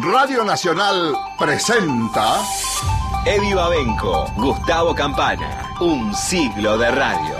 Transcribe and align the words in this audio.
Radio 0.00 0.42
Nacional 0.42 1.14
presenta 1.38 2.40
Eddie 3.26 3.54
Babenco, 3.54 4.24
Gustavo 4.38 4.94
Campana, 4.94 5.74
un 5.80 6.14
siglo 6.14 6.78
de 6.78 6.90
radio. 6.90 7.34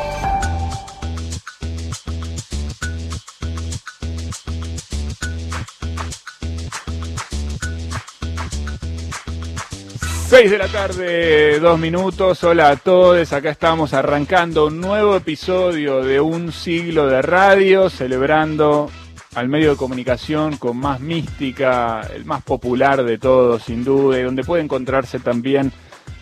Seis 10.28 10.50
de 10.50 10.58
la 10.58 10.68
tarde, 10.68 11.58
dos 11.58 11.78
minutos. 11.78 12.44
Hola 12.44 12.68
a 12.68 12.76
todos. 12.76 13.32
Acá 13.32 13.48
estamos 13.48 13.94
arrancando 13.94 14.66
un 14.66 14.78
nuevo 14.78 15.16
episodio 15.16 16.02
de 16.02 16.20
Un 16.20 16.52
siglo 16.52 17.06
de 17.06 17.22
radio, 17.22 17.88
celebrando 17.88 18.90
al 19.34 19.48
medio 19.48 19.70
de 19.70 19.76
comunicación 19.76 20.56
con 20.56 20.76
más 20.76 21.00
mística, 21.00 22.02
el 22.14 22.24
más 22.24 22.42
popular 22.42 23.02
de 23.02 23.18
todos, 23.18 23.62
sin 23.62 23.82
duda, 23.84 24.18
y 24.18 24.22
donde 24.22 24.44
puede 24.44 24.62
encontrarse 24.62 25.18
también 25.20 25.72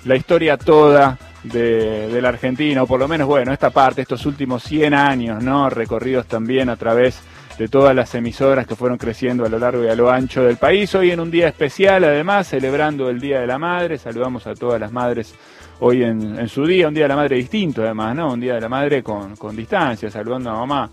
la 0.05 0.16
historia 0.16 0.56
toda 0.56 1.18
de, 1.42 2.18
la 2.20 2.28
Argentina, 2.28 2.82
o 2.82 2.87
por 2.87 3.01
lo 3.01 3.09
menos, 3.09 3.27
bueno, 3.27 3.52
esta 3.52 3.70
parte, 3.70 4.02
estos 4.02 4.27
últimos 4.27 4.62
100 4.62 4.95
años, 4.95 5.42
¿no? 5.42 5.68
Recorridos 5.70 6.27
también 6.27 6.68
a 6.68 6.77
través 6.77 7.20
de 7.59 7.68
todas 7.68 7.95
las 7.95 8.15
emisoras 8.15 8.66
que 8.66 8.77
fueron 8.77 8.96
creciendo 8.96 9.45
a 9.45 9.48
lo 9.48 9.59
largo 9.59 9.84
y 9.84 9.88
a 9.88 9.95
lo 9.95 10.10
ancho 10.10 10.45
del 10.45 10.56
país. 10.56 10.95
Hoy 10.95 11.10
en 11.10 11.20
un 11.20 11.30
día 11.30 11.48
especial, 11.48 12.04
además, 12.04 12.48
celebrando 12.48 13.10
el 13.10 13.20
Día 13.20 13.40
de 13.40 13.46
la 13.46 13.59
Madre, 13.59 13.98
saludamos 13.98 14.46
a 14.46 14.54
todas 14.54 14.80
las 14.80 14.92
madres 14.92 15.34
hoy 15.80 16.02
en, 16.02 16.48
su 16.48 16.65
día, 16.65 16.88
un 16.88 16.95
Día 16.95 17.04
de 17.04 17.09
la 17.09 17.16
Madre 17.16 17.37
distinto, 17.37 17.82
además, 17.82 18.15
¿no? 18.15 18.32
Un 18.32 18.40
Día 18.40 18.54
de 18.54 18.60
la 18.60 18.68
Madre 18.68 19.02
con, 19.02 19.37
con 19.37 19.56
distancia, 19.56 20.10
saludando 20.10 20.51
a 20.51 20.54
mamá 20.54 20.90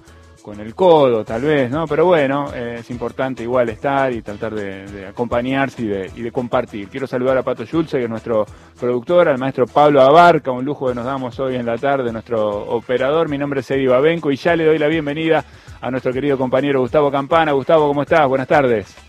con 0.47 0.61
el 0.61 0.73
codo, 0.73 1.25
tal 1.25 1.41
vez, 1.41 1.69
¿no? 1.69 1.85
Pero 1.87 2.05
bueno, 2.05 2.53
eh, 2.55 2.77
es 2.79 2.89
importante 2.89 3.43
igual 3.43 3.67
estar 3.67 4.13
y 4.13 4.21
tratar 4.21 4.55
de, 4.55 5.05
acompañarse 5.05 5.81
y 6.15 6.21
de, 6.21 6.31
compartir. 6.31 6.87
Quiero 6.87 7.05
saludar 7.05 7.37
a 7.37 7.43
Pato 7.43 7.65
Schulze, 7.65 7.97
que 7.97 8.05
es 8.05 8.09
nuestro 8.09 8.45
productor, 8.79 9.27
al 9.27 9.37
maestro 9.37 9.65
Pablo 9.65 10.01
Abarca, 10.01 10.51
un 10.51 10.63
lujo 10.63 10.87
que 10.87 10.95
nos 10.95 11.03
damos 11.03 11.37
hoy 11.41 11.57
en 11.57 11.65
la 11.65 11.77
tarde, 11.77 12.13
nuestro 12.13 12.61
operador. 12.65 13.27
Mi 13.27 13.37
nombre 13.37 13.59
es 13.59 13.69
Eddie 13.69 13.89
Babenco 13.89 14.31
y 14.31 14.37
ya 14.37 14.55
le 14.55 14.63
doy 14.63 14.77
la 14.77 14.87
bienvenida 14.87 15.43
a 15.81 15.91
nuestro 15.91 16.13
querido 16.13 16.37
compañero 16.37 16.79
Gustavo 16.79 17.11
Campana. 17.11 17.51
Gustavo, 17.51 17.85
¿cómo 17.89 18.03
estás? 18.03 18.25
Buenas 18.25 18.47
tardes. 18.47 19.06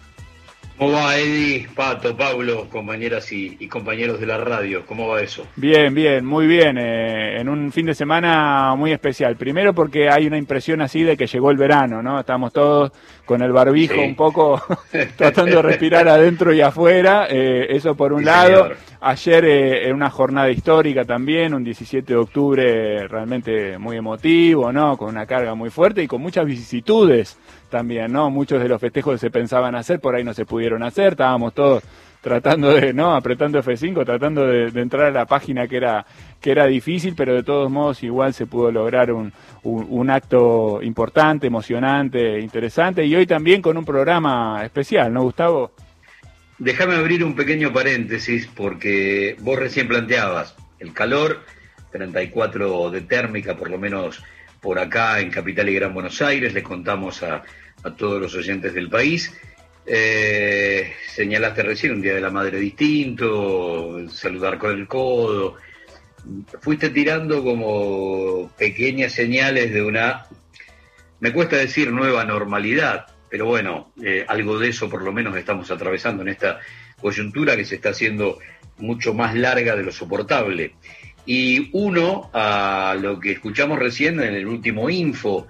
¿Cómo 0.78 0.92
va 0.92 1.16
Eddie, 1.16 1.66
Pato, 1.74 2.16
Pablo, 2.16 2.68
compañeras 2.70 3.32
y, 3.32 3.66
compañeros 3.66 4.20
de 4.20 4.26
la 4.26 4.38
radio? 4.38 4.86
¿Cómo 4.86 5.08
va 5.08 5.20
eso? 5.20 5.44
Bien, 5.56 5.92
bien, 5.92 6.24
muy 6.24 6.46
bien. 6.46 6.78
Eh, 6.78 7.40
en 7.40 7.48
un 7.48 7.72
fin 7.72 7.86
de 7.86 7.94
semana 7.94 8.76
muy 8.76 8.92
especial. 8.92 9.34
Primero 9.34 9.74
porque 9.74 10.08
hay 10.08 10.28
una 10.28 10.38
impresión 10.38 10.80
así 10.80 11.02
de 11.02 11.16
que 11.16 11.26
llegó 11.26 11.50
el 11.50 11.56
verano, 11.56 12.00
¿no? 12.00 12.20
Estamos 12.20 12.52
todos 12.52 12.92
con 13.28 13.42
el 13.42 13.52
barbijo 13.52 14.00
un 14.00 14.14
poco 14.14 14.58
tratando 15.16 15.56
de 15.56 15.62
respirar 15.62 16.08
adentro 16.08 16.54
y 16.54 16.62
afuera. 16.62 17.26
Eh, 17.28 17.66
eso 17.68 17.94
por 17.94 18.14
un 18.14 18.24
lado. 18.24 18.70
Ayer 19.02 19.44
eh, 19.44 19.88
en 19.88 19.94
una 19.94 20.08
jornada 20.08 20.50
histórica 20.50 21.04
también, 21.04 21.52
un 21.52 21.62
17 21.62 22.10
de 22.10 22.18
octubre 22.18 23.06
realmente 23.06 23.76
muy 23.76 23.98
emotivo, 23.98 24.72
¿no? 24.72 24.96
Con 24.96 25.10
una 25.10 25.26
carga 25.26 25.54
muy 25.54 25.68
fuerte 25.68 26.02
y 26.02 26.08
con 26.08 26.22
muchas 26.22 26.46
vicisitudes 26.46 27.38
también, 27.68 28.10
¿no? 28.10 28.30
Muchos 28.30 28.62
de 28.62 28.68
los 28.68 28.80
festejos 28.80 29.12
que 29.12 29.18
se 29.18 29.30
pensaban 29.30 29.74
hacer 29.74 30.00
por 30.00 30.16
ahí 30.16 30.24
no 30.24 30.32
se 30.32 30.46
pudieron 30.46 30.82
hacer, 30.82 31.12
estábamos 31.12 31.52
todos 31.52 31.84
tratando 32.20 32.74
de, 32.74 32.92
¿no? 32.92 33.14
Apretando 33.14 33.62
F5, 33.62 34.04
tratando 34.04 34.46
de, 34.46 34.68
entrar 34.80 35.06
a 35.06 35.10
la 35.10 35.26
página 35.26 35.66
que 35.66 35.76
era, 35.76 36.04
que 36.40 36.50
era 36.50 36.66
difícil, 36.66 37.14
pero 37.16 37.34
de 37.34 37.42
todos 37.42 37.70
modos 37.70 38.02
igual 38.02 38.34
se 38.34 38.46
pudo 38.46 38.70
lograr 38.70 39.12
un, 39.12 39.32
un, 39.62 40.10
acto 40.10 40.80
importante, 40.82 41.46
emocionante, 41.46 42.40
interesante 42.40 43.04
y 43.04 43.14
hoy 43.14 43.26
también 43.26 43.62
con 43.62 43.76
un 43.76 43.84
programa 43.84 44.62
especial, 44.64 45.12
¿no, 45.12 45.22
Gustavo? 45.22 45.72
Déjame 46.58 46.96
abrir 46.96 47.22
un 47.22 47.36
pequeño 47.36 47.72
paréntesis 47.72 48.48
porque 48.48 49.36
vos 49.40 49.58
recién 49.58 49.86
planteabas 49.86 50.56
el 50.80 50.92
calor, 50.92 51.44
34 51.92 52.90
de 52.90 53.00
térmica 53.02 53.56
por 53.56 53.70
lo 53.70 53.78
menos 53.78 54.22
por 54.60 54.78
acá 54.78 55.20
en 55.20 55.30
Capital 55.30 55.68
y 55.68 55.74
Gran 55.74 55.94
Buenos 55.94 56.20
Aires, 56.20 56.52
le 56.54 56.62
contamos 56.62 57.22
a, 57.22 57.42
todos 57.96 58.20
los 58.20 58.34
oyentes 58.34 58.74
del 58.74 58.90
país. 58.90 59.32
Eh, 59.90 60.92
señalaste 61.14 61.62
recién 61.62 61.94
un 61.94 62.02
Día 62.02 62.14
de 62.14 62.20
la 62.20 62.28
Madre 62.28 62.58
distinto, 62.58 64.06
saludar 64.10 64.58
con 64.58 64.78
el 64.78 64.86
codo. 64.86 65.56
Fuiste 66.60 66.90
tirando 66.90 67.42
como 67.42 68.50
pequeñas 68.58 69.12
señales 69.12 69.72
de 69.72 69.82
una, 69.82 70.26
me 71.20 71.32
cuesta 71.32 71.56
decir 71.56 71.90
nueva 71.90 72.24
normalidad, 72.24 73.06
pero 73.30 73.46
bueno, 73.46 73.92
eh, 74.02 74.26
algo 74.28 74.58
de 74.58 74.68
eso 74.68 74.90
por 74.90 75.02
lo 75.02 75.10
menos 75.10 75.34
estamos 75.36 75.70
atravesando 75.70 76.22
en 76.22 76.28
esta 76.28 76.60
coyuntura 77.00 77.56
que 77.56 77.64
se 77.64 77.76
está 77.76 77.90
haciendo 77.90 78.38
mucho 78.76 79.14
más 79.14 79.34
larga 79.34 79.74
de 79.74 79.84
lo 79.84 79.92
soportable. 79.92 80.74
Y 81.24 81.70
uno, 81.72 82.30
a 82.34 82.94
lo 83.00 83.18
que 83.18 83.32
escuchamos 83.32 83.78
recién 83.78 84.20
en 84.20 84.34
el 84.34 84.46
último 84.46 84.90
info, 84.90 85.46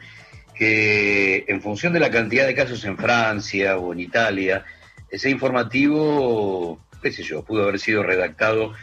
que 0.58 1.44
en 1.48 1.62
función 1.62 1.92
de 1.92 2.00
la 2.00 2.10
cantidad 2.10 2.46
de 2.46 2.54
casos 2.54 2.84
en 2.84 2.96
Francia 2.96 3.78
o 3.78 3.92
en 3.92 4.00
Italia, 4.00 4.64
ese 5.10 5.30
informativo, 5.30 6.80
qué 7.02 7.12
sé 7.12 7.22
yo, 7.22 7.44
pudo 7.44 7.64
haber 7.64 7.78
sido 7.78 8.02
redactado 8.02 8.74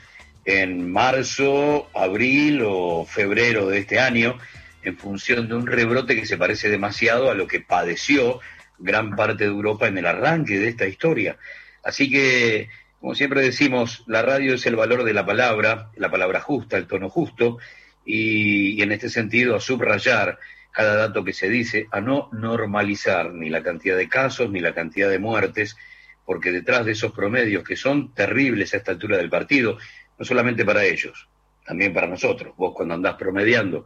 en 0.45 0.91
marzo, 0.91 1.89
abril 1.93 2.61
o 2.65 3.05
febrero 3.05 3.67
de 3.67 3.79
este 3.79 3.99
año, 3.99 4.37
en 4.83 4.97
función 4.97 5.47
de 5.47 5.55
un 5.55 5.67
rebrote 5.67 6.15
que 6.15 6.25
se 6.25 6.37
parece 6.37 6.69
demasiado 6.69 7.29
a 7.29 7.35
lo 7.35 7.47
que 7.47 7.59
padeció 7.59 8.39
gran 8.77 9.15
parte 9.15 9.43
de 9.43 9.49
Europa 9.49 9.87
en 9.87 9.97
el 9.97 10.05
arranque 10.05 10.59
de 10.59 10.69
esta 10.69 10.87
historia. 10.87 11.37
Así 11.83 12.09
que 12.09 12.69
como 13.05 13.13
siempre 13.13 13.41
decimos, 13.41 14.03
la 14.07 14.23
radio 14.23 14.55
es 14.55 14.65
el 14.65 14.75
valor 14.75 15.03
de 15.03 15.13
la 15.13 15.27
palabra, 15.27 15.91
la 15.95 16.09
palabra 16.09 16.41
justa, 16.41 16.75
el 16.75 16.87
tono 16.87 17.07
justo, 17.07 17.59
y, 18.03 18.81
en 18.81 18.91
este 18.91 19.09
sentido 19.09 19.55
a 19.55 19.61
subrayar 19.61 20.39
cada 20.75 20.95
dato 20.95 21.23
que 21.23 21.31
se 21.31 21.49
dice, 21.49 21.87
a 21.89 22.01
no 22.01 22.29
normalizar 22.33 23.33
ni 23.33 23.49
la 23.49 23.63
cantidad 23.63 23.95
de 23.95 24.09
casos 24.09 24.51
ni 24.51 24.59
la 24.59 24.73
cantidad 24.73 25.09
de 25.09 25.19
muertes, 25.19 25.77
porque 26.25 26.51
detrás 26.51 26.85
de 26.85 26.91
esos 26.91 27.13
promedios 27.13 27.63
que 27.63 27.77
son 27.77 28.13
terribles 28.13 28.73
a 28.73 28.77
esta 28.77 28.91
altura 28.91 29.15
del 29.17 29.29
partido, 29.29 29.77
no 30.19 30.25
solamente 30.25 30.65
para 30.65 30.83
ellos, 30.83 31.29
también 31.65 31.93
para 31.93 32.07
nosotros, 32.07 32.53
vos 32.57 32.73
cuando 32.75 32.93
andás 32.93 33.15
promediando 33.15 33.85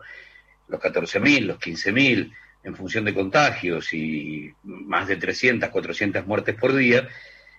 los 0.67 0.81
14.000, 0.81 1.45
los 1.45 1.59
15.000, 1.59 2.33
en 2.63 2.75
función 2.75 3.05
de 3.05 3.13
contagios 3.13 3.93
y 3.93 4.51
más 4.63 5.07
de 5.07 5.17
300, 5.17 5.69
400 5.69 6.25
muertes 6.25 6.55
por 6.55 6.73
día, 6.75 7.07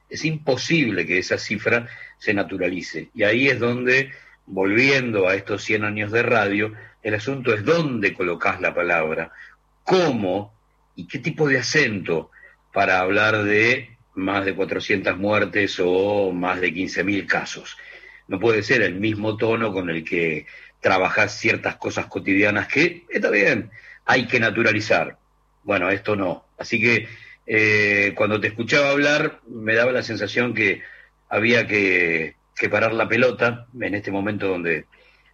es 0.09 0.25
imposible 0.25 1.07
que 1.07 1.19
esa 1.19 1.39
cifra 1.39 1.89
se 2.19 2.35
naturalice. 2.35 3.11
Y 3.15 3.23
ahí 3.23 3.49
es 3.49 3.61
donde, 3.61 4.11
volviendo 4.47 5.29
a 5.29 5.37
estos 5.37 5.63
100 5.63 5.85
años 5.85 6.11
de 6.11 6.23
radio, 6.25 6.75
el 7.03 7.15
asunto 7.15 7.55
es 7.55 7.65
dónde 7.65 8.15
colocas 8.15 8.61
la 8.61 8.75
palabra, 8.75 9.33
cómo 9.85 10.55
y 10.97 11.07
qué 11.07 11.19
tipo 11.19 11.49
de 11.49 11.59
acento 11.59 12.31
para 12.73 13.01
hablar 13.01 13.45
de 13.45 13.97
más 14.15 14.45
de 14.45 14.55
400 14.55 15.17
muertes 15.17 15.81
o 15.83 16.33
más 16.33 16.61
de 16.61 16.73
15.000 16.73 17.27
casos. 17.27 17.77
No 18.29 18.39
puede 18.39 18.63
ser 18.63 18.83
el 18.83 18.95
mismo 18.95 19.37
tono 19.37 19.73
con 19.73 19.91
el 19.91 20.05
que 20.05 20.47
trabajas 20.81 21.39
ciertas 21.39 21.77
cosas 21.77 22.07
cotidianas 22.07 22.69
que, 22.69 23.05
está 23.11 23.31
bien, 23.31 23.71
hay 24.05 24.27
que 24.27 24.41
naturalizar. 24.41 25.19
Bueno, 25.63 25.91
esto 25.91 26.17
no. 26.17 26.45
Así 26.59 26.81
que 26.81 27.09
eh, 27.47 28.13
cuando 28.17 28.41
te 28.41 28.49
escuchaba 28.49 28.91
hablar 28.91 29.41
me 29.49 29.75
daba 29.75 29.93
la 29.93 30.03
sensación 30.03 30.55
que 30.55 30.83
había 31.29 31.67
que, 31.67 32.37
parar 32.71 32.93
la 32.93 33.09
pelota 33.09 33.67
en 33.81 33.95
este 33.95 34.11
momento 34.11 34.47
donde 34.47 34.85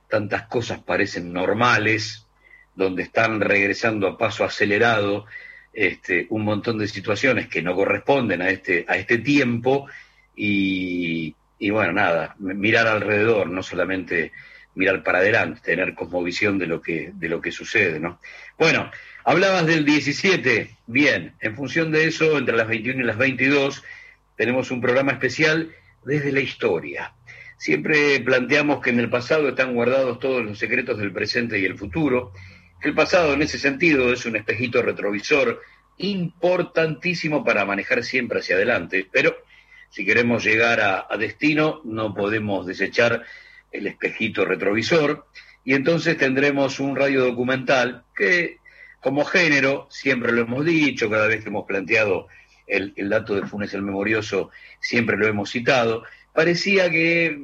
tantas 0.08 0.42
cosas 0.46 0.80
parecen 0.80 1.32
normales, 1.32 2.26
donde 2.74 3.02
están 3.02 3.40
regresando 3.40 4.06
a 4.06 4.18
paso 4.18 4.44
acelerado 4.44 5.26
este, 5.72 6.26
un 6.30 6.44
montón 6.44 6.78
de 6.78 6.88
situaciones 6.88 7.48
que 7.48 7.62
no 7.62 7.74
corresponden 7.74 8.42
a 8.42 8.50
este, 8.50 8.84
a 8.88 8.96
este 8.96 9.18
tiempo 9.18 9.86
y, 10.34 11.34
y 11.58 11.70
bueno, 11.70 11.92
nada, 11.92 12.34
mirar 12.38 12.86
alrededor, 12.86 13.48
no 13.50 13.62
solamente 13.62 14.32
mirar 14.74 15.02
para 15.02 15.18
adelante, 15.18 15.60
tener 15.62 15.94
cosmovisión 15.94 16.58
de 16.58 16.66
lo 16.66 16.80
que, 16.82 17.10
de 17.14 17.28
lo 17.28 17.40
que 17.40 17.50
sucede, 17.50 17.98
¿no? 17.98 18.20
Bueno, 18.58 18.90
hablabas 19.24 19.66
del 19.66 19.84
17, 19.84 20.76
bien, 20.86 21.32
en 21.40 21.56
función 21.56 21.90
de 21.90 22.06
eso, 22.06 22.36
entre 22.38 22.56
las 22.56 22.68
21 22.68 23.00
y 23.00 23.04
las 23.04 23.16
22, 23.16 23.82
tenemos 24.36 24.70
un 24.70 24.82
programa 24.82 25.12
especial 25.12 25.72
desde 26.04 26.30
la 26.30 26.40
historia. 26.40 27.12
Siempre 27.56 28.20
planteamos 28.20 28.82
que 28.82 28.90
en 28.90 29.00
el 29.00 29.10
pasado 29.10 29.48
están 29.48 29.74
guardados 29.74 30.18
todos 30.18 30.44
los 30.44 30.58
secretos 30.58 30.98
del 30.98 31.12
presente 31.12 31.58
y 31.58 31.64
el 31.64 31.78
futuro, 31.78 32.32
el 32.82 32.94
pasado 32.94 33.32
en 33.32 33.42
ese 33.42 33.58
sentido 33.58 34.12
es 34.12 34.26
un 34.26 34.36
espejito 34.36 34.82
retrovisor 34.82 35.62
importantísimo 35.98 37.44
para 37.44 37.64
manejar 37.64 38.04
siempre 38.04 38.40
hacia 38.40 38.56
adelante, 38.56 39.08
pero 39.10 39.34
si 39.88 40.04
queremos 40.04 40.44
llegar 40.44 40.80
a 40.80 41.16
destino 41.16 41.80
no 41.84 42.12
podemos 42.12 42.66
desechar 42.66 43.24
el 43.72 43.86
espejito 43.86 44.44
retrovisor, 44.44 45.26
y 45.64 45.74
entonces 45.74 46.16
tendremos 46.16 46.78
un 46.78 46.94
radio 46.94 47.24
documental 47.24 48.04
que 48.14 48.58
como 49.00 49.24
género, 49.24 49.86
siempre 49.90 50.32
lo 50.32 50.42
hemos 50.42 50.64
dicho, 50.64 51.10
cada 51.10 51.26
vez 51.26 51.42
que 51.42 51.48
hemos 51.48 51.66
planteado 51.66 52.28
el, 52.66 52.92
dato 53.08 53.34
de 53.34 53.46
Funes 53.46 53.72
el 53.74 53.82
Memorioso 53.82 54.50
siempre 54.80 55.16
lo 55.16 55.26
hemos 55.26 55.50
citado, 55.50 56.04
parecía 56.36 56.90
que 56.90 57.40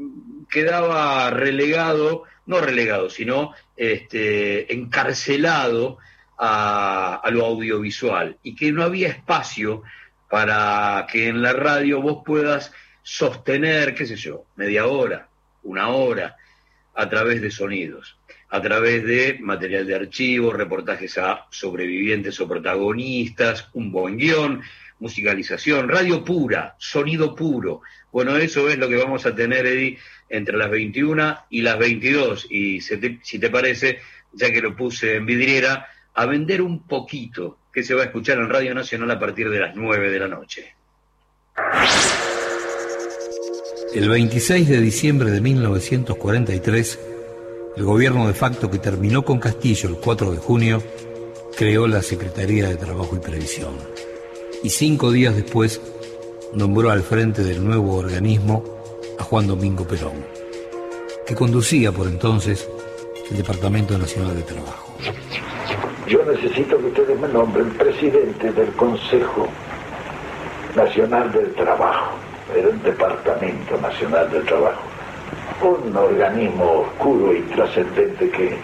quedaba 0.50 1.31
relegado, 1.31 2.25
no 2.44 2.61
relegado, 2.61 3.09
sino 3.09 3.55
este, 3.75 4.73
encarcelado 4.73 5.97
a, 6.37 7.15
a, 7.17 7.31
lo 7.31 7.47
audiovisual 7.47 8.37
y 8.43 8.55
que 8.55 8.71
no 8.71 8.83
había 8.83 9.09
espacio 9.09 9.83
para 10.29 11.06
que 11.11 11.29
en 11.29 11.41
la 11.41 11.55
radio 11.55 12.03
vos 12.03 12.23
puedas 12.25 12.71
sostener, 13.03 13.94
qué 13.94 14.06
sé 14.06 14.17
yo, 14.17 14.44
media 14.56 14.87
hora, 14.87 15.29
una 15.62 15.88
hora, 15.88 16.37
a 16.95 17.09
través 17.09 17.41
de 17.41 17.50
sonidos, 17.50 18.19
a 18.50 18.61
través 18.61 19.05
de 19.05 19.38
material 19.41 19.87
de 19.87 19.95
archivo, 19.95 20.53
reportajes 20.53 21.17
a 21.17 21.47
sobrevivientes 21.49 22.38
o 22.41 22.47
protagonistas, 22.47 23.69
un 23.73 23.91
buen 23.91 24.19
guion, 24.19 24.62
musicalización, 25.02 25.88
radio 25.88 26.25
pura, 26.25 26.76
sonido 26.78 27.34
puro. 27.34 27.82
Bueno, 28.12 28.37
eso 28.37 28.70
es 28.70 28.78
lo 28.78 28.88
que 28.88 28.96
vamos 28.96 29.26
a 29.26 29.34
tener, 29.34 29.66
Eddie, 29.66 29.99
entre 30.28 30.56
las 30.56 30.70
21 30.70 31.38
y 31.50 31.62
las 31.62 31.76
22. 31.78 32.46
Y 32.49 32.81
si 32.81 33.38
te 33.38 33.50
parece, 33.50 33.99
ya 34.32 34.50
que 34.52 34.62
lo 34.62 34.76
puse 34.76 35.16
en 35.16 35.26
vidriera, 35.26 35.88
a 36.14 36.26
vender 36.26 36.62
un 36.62 36.87
poquito, 36.87 37.58
que 37.72 37.82
se 37.82 37.94
va 37.94 38.02
a 38.02 38.04
escuchar 38.06 38.38
en 38.38 38.49
Radio 38.49 38.75
Nacional 38.75 39.10
a 39.10 39.19
partir 39.19 39.50
de 39.50 39.58
las 39.58 39.75
9 39.75 40.10
de 40.10 40.19
la 40.19 40.28
noche. 40.28 40.75
El 43.94 44.08
26 44.08 44.69
de 44.69 44.81
diciembre 44.81 45.31
de 45.31 45.40
1943, 45.40 47.00
el 47.76 47.82
gobierno 47.82 48.28
de 48.28 48.34
facto 48.34 48.70
que 48.70 48.78
terminó 48.78 49.25
con 49.25 49.40
Castillo 49.40 49.88
el 49.88 49.96
4 49.96 50.31
de 50.31 50.38
junio 50.38 50.82
creó 51.56 51.87
la 51.87 52.02
Secretaría 52.02 52.69
de 52.69 52.76
Trabajo 52.76 53.16
y 53.16 53.19
Previsión. 53.19 53.75
Y 54.62 54.70
cinco 54.70 55.11
días 55.11 55.35
después 55.35 55.81
nombró 56.55 56.91
al 56.91 57.03
frente 57.03 57.43
del 57.43 57.64
nuevo 57.64 57.97
organismo 57.97 58.62
a 59.19 59.25
Juan 59.25 59.47
Domingo 59.47 59.85
Perón, 59.85 60.25
que 61.26 61.35
conducía 61.35 61.93
por 61.93 62.06
entonces 62.06 62.69
el 63.31 63.38
Departamento 63.38 63.99
Nacional 63.99 64.37
de 64.37 64.43
Trabajo. 64.43 64.94
Yo 66.06 66.25
necesito 66.25 66.79
que 66.79 66.87
ustedes 66.87 67.19
me 67.19 67.29
nombren 67.29 67.70
presidente 67.70 68.53
del 68.53 68.69
Consejo 68.73 69.49
Nacional 70.76 71.32
del 71.32 71.53
Trabajo 71.55 72.23
era 72.56 72.69
el 72.69 72.82
Departamento 72.82 73.79
Nacional 73.81 74.31
del 74.31 74.44
Trabajo, 74.44 74.82
un 75.62 75.97
organismo 75.97 76.82
oscuro 76.82 77.35
y 77.35 77.41
trascendente 77.55 78.29
que 78.31 78.56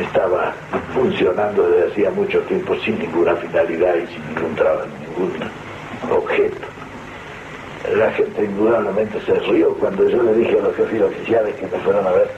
estaba 0.00 0.54
funcionando 0.94 1.68
desde 1.68 1.92
hacía 1.92 2.10
mucho 2.10 2.40
tiempo 2.42 2.76
sin 2.84 2.98
ninguna 2.98 3.34
finalidad 3.36 3.94
y 3.96 4.06
sin 4.06 4.34
ningún, 4.34 4.54
trabajo, 4.54 4.86
ningún 5.18 5.50
objeto. 6.10 6.66
La 7.94 8.10
gente 8.12 8.44
indudablemente 8.44 9.20
se 9.24 9.34
rió 9.34 9.74
cuando 9.74 10.08
yo 10.08 10.22
le 10.22 10.34
dije 10.34 10.58
a 10.58 10.62
los 10.62 10.76
jefes 10.76 11.02
oficiales 11.02 11.54
que 11.54 11.66
me 11.66 11.78
fueron 11.82 12.06
a 12.06 12.10
ver, 12.10 12.30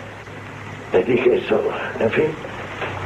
les 0.93 1.07
dije 1.07 1.37
eso, 1.37 1.61
en 1.99 2.11
fin, 2.11 2.27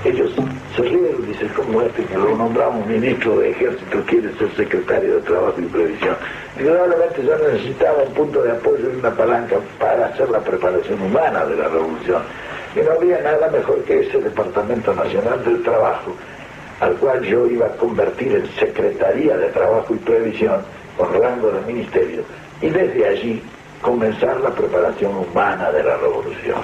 ellos 0.05 0.31
se 0.77 0.83
rieron, 0.83 1.27
dicen, 1.27 1.49
como 1.49 1.81
este 1.83 2.05
que 2.05 2.15
lo 2.15 2.37
nombramos 2.37 2.87
ministro 2.87 3.39
de 3.39 3.51
ejército 3.51 4.03
quiere 4.07 4.33
ser 4.35 4.51
secretario 4.57 5.17
de 5.17 5.23
Trabajo 5.23 5.55
y 5.59 5.65
Previsión? 5.65 6.17
Indudablemente 6.59 7.25
yo 7.25 7.39
necesitaba 7.39 8.03
un 8.03 8.13
punto 8.13 8.43
de 8.43 8.53
apoyo 8.53 8.91
y 8.93 8.97
una 8.97 9.11
palanca 9.11 9.57
para 9.79 10.07
hacer 10.07 10.29
la 10.29 10.41
preparación 10.41 11.01
humana 11.01 11.47
de 11.47 11.57
la 11.57 11.69
revolución. 11.69 12.23
Y 12.77 12.81
no 12.81 12.93
había 12.93 13.21
nada 13.23 13.49
mejor 13.51 13.83
que 13.85 14.01
ese 14.01 14.21
Departamento 14.21 14.93
Nacional 14.93 15.43
del 15.45 15.63
Trabajo, 15.63 16.15
al 16.81 16.95
cual 16.97 17.23
yo 17.23 17.47
iba 17.47 17.67
a 17.67 17.77
convertir 17.77 18.33
en 18.33 18.47
Secretaría 18.59 19.37
de 19.37 19.49
Trabajo 19.49 19.95
y 19.95 19.99
Previsión, 19.99 20.63
con 20.97 21.13
rango 21.13 21.51
de 21.51 21.61
ministerio, 21.73 22.23
y 22.61 22.69
desde 22.69 23.07
allí 23.07 23.43
comenzar 23.81 24.41
la 24.41 24.51
preparación 24.51 25.17
humana 25.17 25.71
de 25.71 25.83
la 25.83 25.97
revolución. 25.97 26.63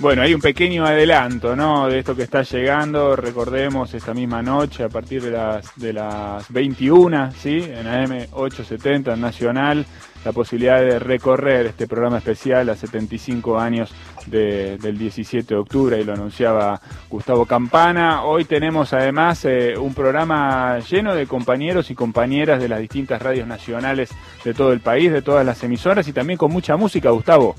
Bueno, 0.00 0.22
hay 0.22 0.34
un 0.34 0.40
pequeño 0.40 0.84
adelanto, 0.84 1.54
¿no? 1.54 1.88
De 1.88 2.00
esto 2.00 2.16
que 2.16 2.24
está 2.24 2.42
llegando. 2.42 3.14
Recordemos 3.14 3.94
esta 3.94 4.12
misma 4.12 4.42
noche, 4.42 4.82
a 4.82 4.88
partir 4.88 5.22
de 5.22 5.30
las 5.30 5.74
de 5.76 5.92
las 5.92 6.52
21, 6.52 7.32
¿sí? 7.32 7.64
En 7.64 7.86
AM 7.86 8.26
870 8.32 9.16
Nacional, 9.16 9.86
la 10.24 10.32
posibilidad 10.32 10.80
de 10.80 10.98
recorrer 10.98 11.66
este 11.66 11.86
programa 11.86 12.18
especial 12.18 12.68
a 12.70 12.76
75 12.76 13.58
años 13.58 13.94
del 14.26 14.96
17 14.96 15.54
de 15.54 15.60
octubre, 15.60 16.00
y 16.00 16.04
lo 16.04 16.14
anunciaba 16.14 16.80
Gustavo 17.10 17.44
Campana. 17.46 18.24
Hoy 18.24 18.44
tenemos 18.44 18.92
además 18.92 19.44
eh, 19.44 19.74
un 19.76 19.94
programa 19.94 20.78
lleno 20.78 21.14
de 21.14 21.26
compañeros 21.26 21.90
y 21.90 21.94
compañeras 21.94 22.60
de 22.60 22.68
las 22.68 22.80
distintas 22.80 23.20
radios 23.20 23.46
nacionales 23.46 24.10
de 24.44 24.54
todo 24.54 24.72
el 24.72 24.80
país, 24.80 25.12
de 25.12 25.22
todas 25.22 25.44
las 25.44 25.62
emisoras 25.62 26.08
y 26.08 26.12
también 26.12 26.38
con 26.38 26.50
mucha 26.50 26.76
música, 26.76 27.10
Gustavo. 27.10 27.56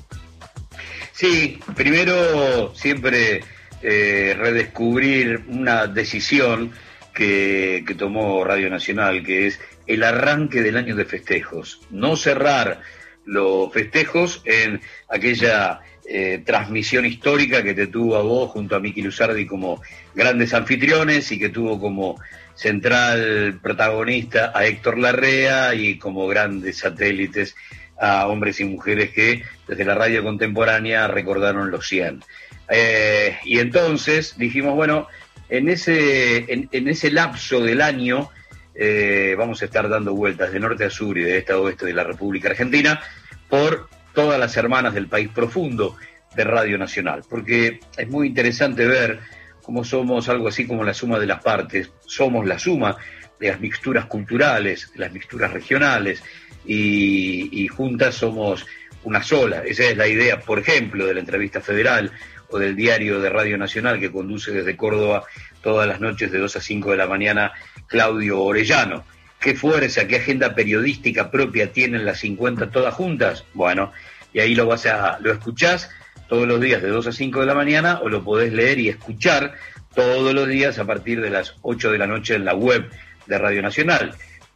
Sí, 1.11 1.59
primero 1.75 2.73
siempre 2.75 3.41
eh, 3.81 4.35
redescubrir 4.37 5.45
una 5.47 5.87
decisión 5.87 6.71
que, 7.13 7.95
tomó 7.97 8.43
Radio 8.43 8.69
Nacional, 8.69 9.23
que 9.23 9.47
es 9.47 9.59
el 9.87 10.03
arranque 10.03 10.61
del 10.61 10.77
año 10.77 10.95
de 10.95 11.05
festejos. 11.05 11.81
No 11.89 12.15
cerrar 12.15 12.81
los 13.25 13.71
festejos 13.73 14.41
en 14.45 14.81
aquella 15.09 15.81
eh, 16.07 16.43
transmisión 16.45 17.05
histórica 17.05 17.63
que 17.63 17.73
te 17.73 17.87
tuvo 17.87 18.15
a 18.15 18.21
vos 18.21 18.51
junto 18.51 18.75
a 18.75 18.79
Miki 18.79 19.01
Luzardi 19.01 19.45
como 19.47 19.81
grandes 20.13 20.53
anfitriones 20.53 21.31
y 21.31 21.39
que 21.39 21.49
tuvo 21.49 21.79
como 21.79 22.19
central 22.53 23.59
protagonista 23.61 24.51
a 24.53 24.65
Héctor 24.65 24.97
Larrea 24.97 25.73
y 25.73 25.97
como 25.97 26.27
grandes 26.27 26.77
satélites 26.77 27.55
a 27.97 28.27
hombres 28.27 28.59
y 28.59 28.65
mujeres 28.65 29.11
que 29.11 29.43
desde 29.67 29.85
la 29.85 29.95
radio 29.95 30.23
contemporánea 30.23 31.07
recordaron 31.07 31.71
los 31.71 31.87
100. 31.87 32.23
Eh, 32.69 33.37
y 33.43 33.59
entonces 33.59 34.37
dijimos, 34.37 34.75
bueno, 34.75 35.07
en 35.49 35.69
ese, 35.69 36.51
en, 36.51 36.87
ese 36.87 37.11
lapso 37.11 37.61
del 37.61 37.81
año 37.81 38.29
eh, 38.75 39.35
vamos 39.37 39.61
a 39.61 39.65
estar 39.65 39.87
dando 39.89 40.13
vueltas 40.13 40.51
de 40.51 40.59
norte 40.59 40.85
a 40.85 40.89
sur 40.89 41.17
y 41.17 41.23
de 41.23 41.37
este 41.37 41.53
a 41.53 41.59
oeste 41.59 41.85
de 41.85 41.93
la 41.93 42.03
República 42.03 42.49
Argentina 42.49 43.01
por 43.49 43.89
todas 44.13 44.39
las 44.39 44.55
hermanas 44.57 44.93
del 44.93 45.07
país 45.07 45.29
profundo 45.29 45.97
de 46.35 46.43
Radio 46.43 46.77
Nacional, 46.77 47.23
porque 47.29 47.79
es 47.97 48.09
muy 48.09 48.27
interesante 48.27 48.85
ver 48.85 49.19
cómo 49.61 49.83
somos 49.83 50.29
algo 50.29 50.47
así 50.47 50.67
como 50.67 50.83
la 50.83 50.93
suma 50.93 51.19
de 51.19 51.25
las 51.25 51.41
partes, 51.41 51.91
somos 52.05 52.45
la 52.45 52.59
suma 52.59 52.97
de 53.39 53.49
las 53.49 53.59
mixturas 53.59 54.05
culturales, 54.05 54.91
las 54.95 55.11
mixturas 55.11 55.51
regionales, 55.51 56.21
y, 56.67 57.67
juntas 57.67 58.15
somos 58.15 58.65
una 59.03 59.23
sola. 59.23 59.63
Esa 59.63 59.83
es 59.85 59.97
la 59.97 60.07
idea, 60.07 60.39
por 60.39 60.59
ejemplo, 60.59 61.05
de 61.05 61.13
la 61.13 61.19
entrevista 61.19 61.61
federal 61.61 62.11
o 62.49 62.57
del 62.57 62.75
diario 62.75 63.19
de 63.19 63.29
Radio 63.29 63.57
Nacional 63.57 63.99
que 63.99 64.11
conduce 64.11 64.51
desde 64.51 64.77
Córdoba 64.77 65.25
todas 65.65 65.85
las 65.87 65.99
noches 65.99 66.31
de 66.31 66.37
2 66.37 66.57
a 66.57 66.61
5 66.61 66.91
de 66.91 66.97
la 66.97 67.07
mañana 67.07 67.51
Claudio 67.87 68.39
Orellano. 68.39 69.03
¿Qué 69.39 69.55
fuerza, 69.55 70.07
qué 70.07 70.17
agenda 70.17 70.53
periodística 70.53 71.31
propia 71.31 71.71
tienen 71.71 72.05
las 72.05 72.19
50 72.19 72.69
todas 72.69 72.93
juntas? 72.93 73.45
Bueno, 73.55 73.91
y 74.31 74.41
ahí 74.41 74.53
lo 74.53 74.67
vas 74.67 74.85
a, 74.85 75.17
lo 75.21 75.33
escuchás 75.33 75.89
todos 76.29 76.47
los 76.47 76.61
días 76.61 76.83
de 76.83 76.89
2 76.89 77.07
a 77.07 77.11
5 77.11 77.39
de 77.39 77.47
la 77.47 77.55
mañana 77.55 77.99
o 78.03 78.09
lo 78.09 78.23
podés 78.23 78.53
leer 78.53 78.77
y 78.77 78.89
escuchar 78.89 79.55
todos 79.95 80.35
los 80.35 80.47
días 80.47 80.77
a 80.77 80.85
partir 80.85 81.19
de 81.19 81.31
las 81.31 81.55
8 81.63 81.91
de 81.91 81.97
la 81.97 82.05
noche 82.05 82.35
en 82.35 82.45
la 82.45 82.53
web 82.53 82.87
de 83.25 83.39
Radio 83.39 83.63
Nacional 83.63 84.13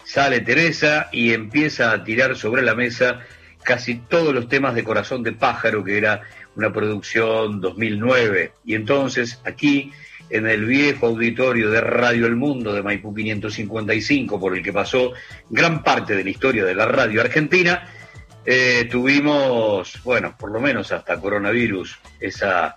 sale 0.04 0.40
Teresa 0.40 1.08
y 1.12 1.32
empieza 1.32 1.92
a 1.92 2.04
tirar 2.04 2.36
sobre 2.36 2.62
la 2.62 2.74
mesa 2.74 3.20
casi 3.62 3.96
todos 3.96 4.34
los 4.34 4.48
temas 4.48 4.74
de 4.74 4.84
Corazón 4.84 5.22
de 5.22 5.32
Pájaro, 5.32 5.82
que 5.82 5.96
era 5.96 6.22
una 6.54 6.72
producción 6.72 7.60
2009. 7.60 8.52
Y 8.66 8.74
entonces 8.74 9.40
aquí 9.44 9.90
en 10.30 10.46
el 10.46 10.66
viejo 10.66 11.06
auditorio 11.06 11.70
de 11.70 11.80
Radio 11.80 12.26
El 12.26 12.36
Mundo 12.36 12.72
de 12.72 12.82
Maipú 12.82 13.14
555, 13.14 14.38
por 14.38 14.56
el 14.56 14.62
que 14.62 14.72
pasó 14.72 15.12
gran 15.48 15.82
parte 15.82 16.14
de 16.14 16.24
la 16.24 16.30
historia 16.30 16.64
de 16.64 16.74
la 16.74 16.86
radio 16.86 17.20
argentina, 17.20 17.88
eh, 18.46 18.86
tuvimos, 18.90 20.02
bueno, 20.04 20.34
por 20.38 20.50
lo 20.50 20.60
menos 20.60 20.92
hasta 20.92 21.20
coronavirus, 21.20 21.98
esa, 22.20 22.76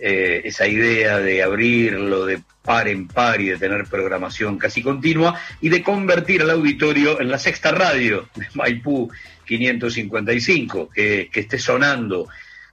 eh, 0.00 0.42
esa 0.44 0.66
idea 0.66 1.18
de 1.18 1.42
abrirlo 1.42 2.26
de 2.26 2.42
par 2.62 2.88
en 2.88 3.06
par 3.06 3.40
y 3.40 3.50
de 3.50 3.58
tener 3.58 3.84
programación 3.84 4.58
casi 4.58 4.82
continua 4.82 5.38
y 5.60 5.68
de 5.68 5.82
convertir 5.82 6.42
al 6.42 6.50
auditorio 6.50 7.20
en 7.20 7.30
la 7.30 7.38
sexta 7.38 7.70
radio 7.70 8.28
de 8.34 8.46
Maipú 8.54 9.10
555, 9.44 10.90
que, 10.90 11.28
que 11.32 11.40
esté 11.40 11.58
sonando 11.58 12.28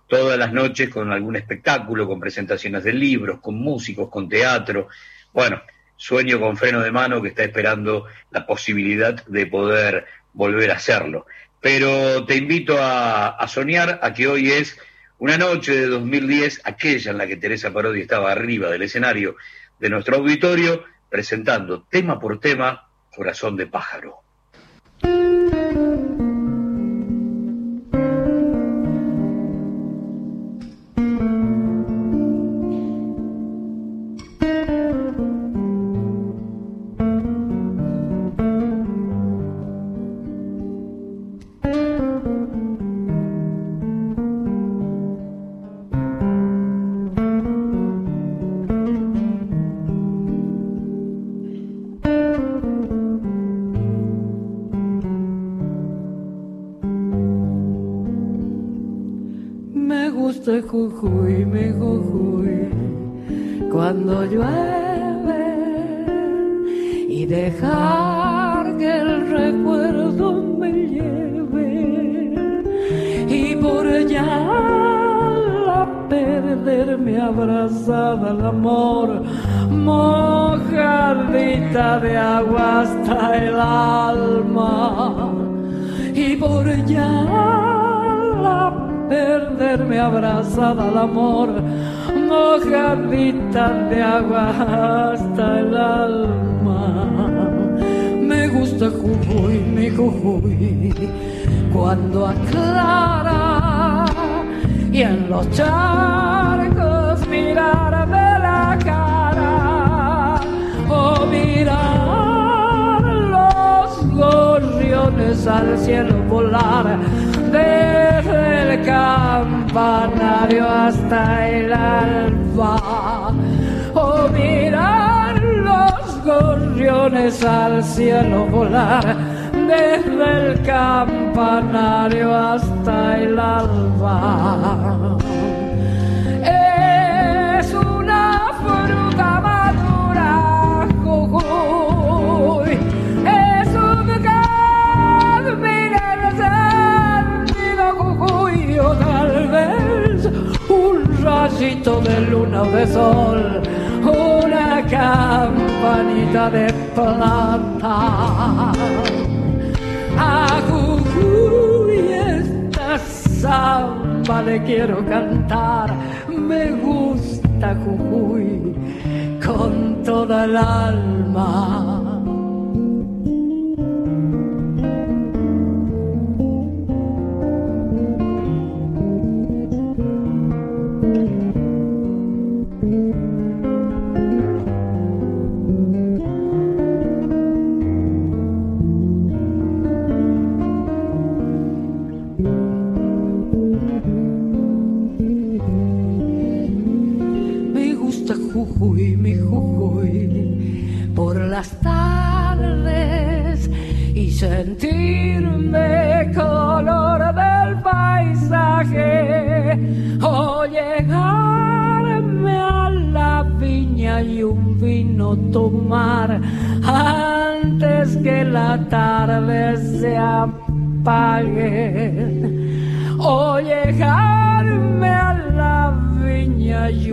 todas 0.07 0.37
las 0.37 0.51
noches 0.51 0.89
con 0.89 1.11
algún 1.11 1.35
espectáculo, 1.35 2.07
con 2.07 2.19
presentaciones 2.19 2.83
de 2.83 2.93
libros, 2.93 3.39
con 3.39 3.55
músicos, 3.55 4.09
con 4.09 4.27
teatro. 4.27 4.87
Bueno, 5.31 5.61
sueño 5.95 6.39
con 6.39 6.57
freno 6.57 6.81
de 6.81 6.91
mano 6.91 7.21
que 7.21 7.29
está 7.29 7.43
esperando 7.43 8.07
la 8.31 8.45
posibilidad 8.45 9.23
de 9.25 9.45
poder 9.45 10.05
volver 10.33 10.71
a 10.71 10.75
hacerlo. 10.75 11.27
Pero 11.61 12.25
te 12.25 12.35
invito 12.35 12.77
a, 12.79 13.29
a 13.29 13.47
soñar 13.47 13.99
a 14.01 14.13
que 14.13 14.27
hoy 14.27 14.51
es 14.51 14.77
una 15.19 15.37
noche 15.37 15.75
de 15.75 15.87
2010, 15.87 16.61
aquella 16.63 17.11
en 17.11 17.17
la 17.19 17.27
que 17.27 17.37
Teresa 17.37 17.71
Parodi 17.71 18.01
estaba 18.01 18.31
arriba 18.31 18.69
del 18.69 18.81
escenario 18.81 19.35
de 19.79 19.89
nuestro 19.89 20.17
auditorio, 20.17 20.83
presentando 21.09 21.83
tema 21.83 22.19
por 22.19 22.39
tema 22.39 22.89
Corazón 23.15 23.55
de 23.55 23.67
pájaro. 23.67 24.23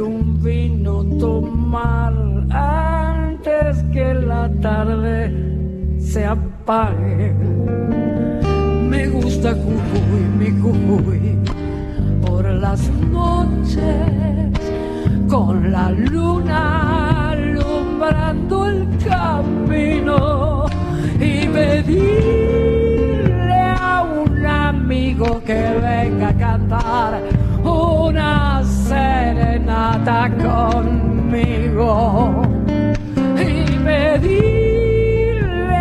Un 0.09 0.43
vino 0.43 1.05
tomar 1.19 2.15
antes 2.51 3.83
que 3.93 4.15
la 4.15 4.49
tarde 4.61 5.31
se 6.01 6.25
apague. 6.25 7.35
Me 8.91 9.07
gusta 9.09 9.51
Jujuy, 9.53 10.25
mi 10.39 10.51
Jujuy, 10.61 11.37
por 12.25 12.45
las 12.47 12.89
noches 13.11 14.49
con 15.29 15.71
la 15.71 15.91
luna 15.91 17.31
alumbrando 17.33 18.67
el 18.67 18.89
camino 19.07 20.65
y 21.21 21.47
pedirle 21.49 22.49
a 23.79 24.07
un 24.23 24.47
amigo 24.47 25.43
que 25.45 25.61
venga 25.83 26.29
a 26.29 26.39
cantar 26.39 27.21
una 27.63 28.48
conmigo 30.09 31.87
y 33.37 33.65
pedirle 33.85 35.77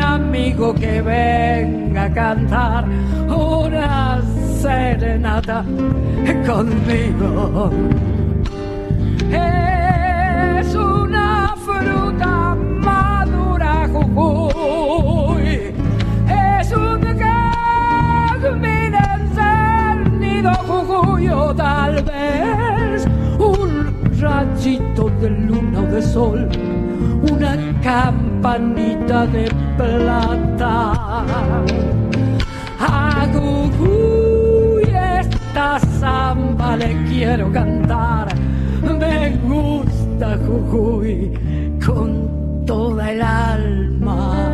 amigo 0.00 0.74
que 0.74 1.02
venga 1.02 2.04
a 2.04 2.12
cantar 2.12 2.86
una 3.28 4.22
serenata 4.62 5.62
conmigo. 6.46 7.70
Es 9.30 10.74
una 10.74 11.54
fruta 11.66 12.54
madura, 12.54 13.86
Jujuy. 13.92 15.74
Es 16.58 16.72
un 16.72 17.02
jazmín 17.18 18.94
encendido, 18.94 20.50
Jujuy, 20.66 21.28
o 21.28 21.54
tal 21.54 22.02
vez 22.02 22.64
un 22.64 22.73
rayito 24.24 25.10
de 25.20 25.28
luna 25.30 25.80
o 25.80 25.86
de 25.86 26.02
sol, 26.02 26.48
una 27.30 27.52
campanita 27.82 29.26
de 29.26 29.44
plata. 29.76 31.24
A 32.80 33.26
Jujuy 33.32 34.84
esta 35.20 35.78
alma 35.78 36.76
le 36.76 36.90
quiero 37.04 37.52
cantar. 37.52 38.28
Me 38.98 39.36
gusta 39.48 40.38
Jujuy 40.46 41.32
con 41.84 42.64
toda 42.66 43.12
el 43.12 43.22
alma. 43.22 44.53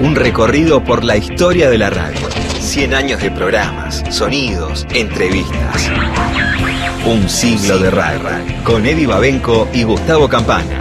Un 0.00 0.14
recorrido 0.14 0.84
por 0.84 1.04
la 1.04 1.16
historia 1.16 1.70
de 1.70 1.78
la 1.78 1.90
radio. 1.90 2.28
100 2.60 2.94
años 2.94 3.22
de 3.22 3.30
programas, 3.30 4.02
sonidos, 4.10 4.86
entrevistas. 4.92 5.90
Un 7.06 7.28
siglo 7.28 7.78
de 7.78 7.90
radio. 7.90 8.20
Con 8.64 8.86
Eddie 8.86 9.06
Babenco 9.06 9.68
y 9.72 9.84
Gustavo 9.84 10.28
Campana. 10.28 10.78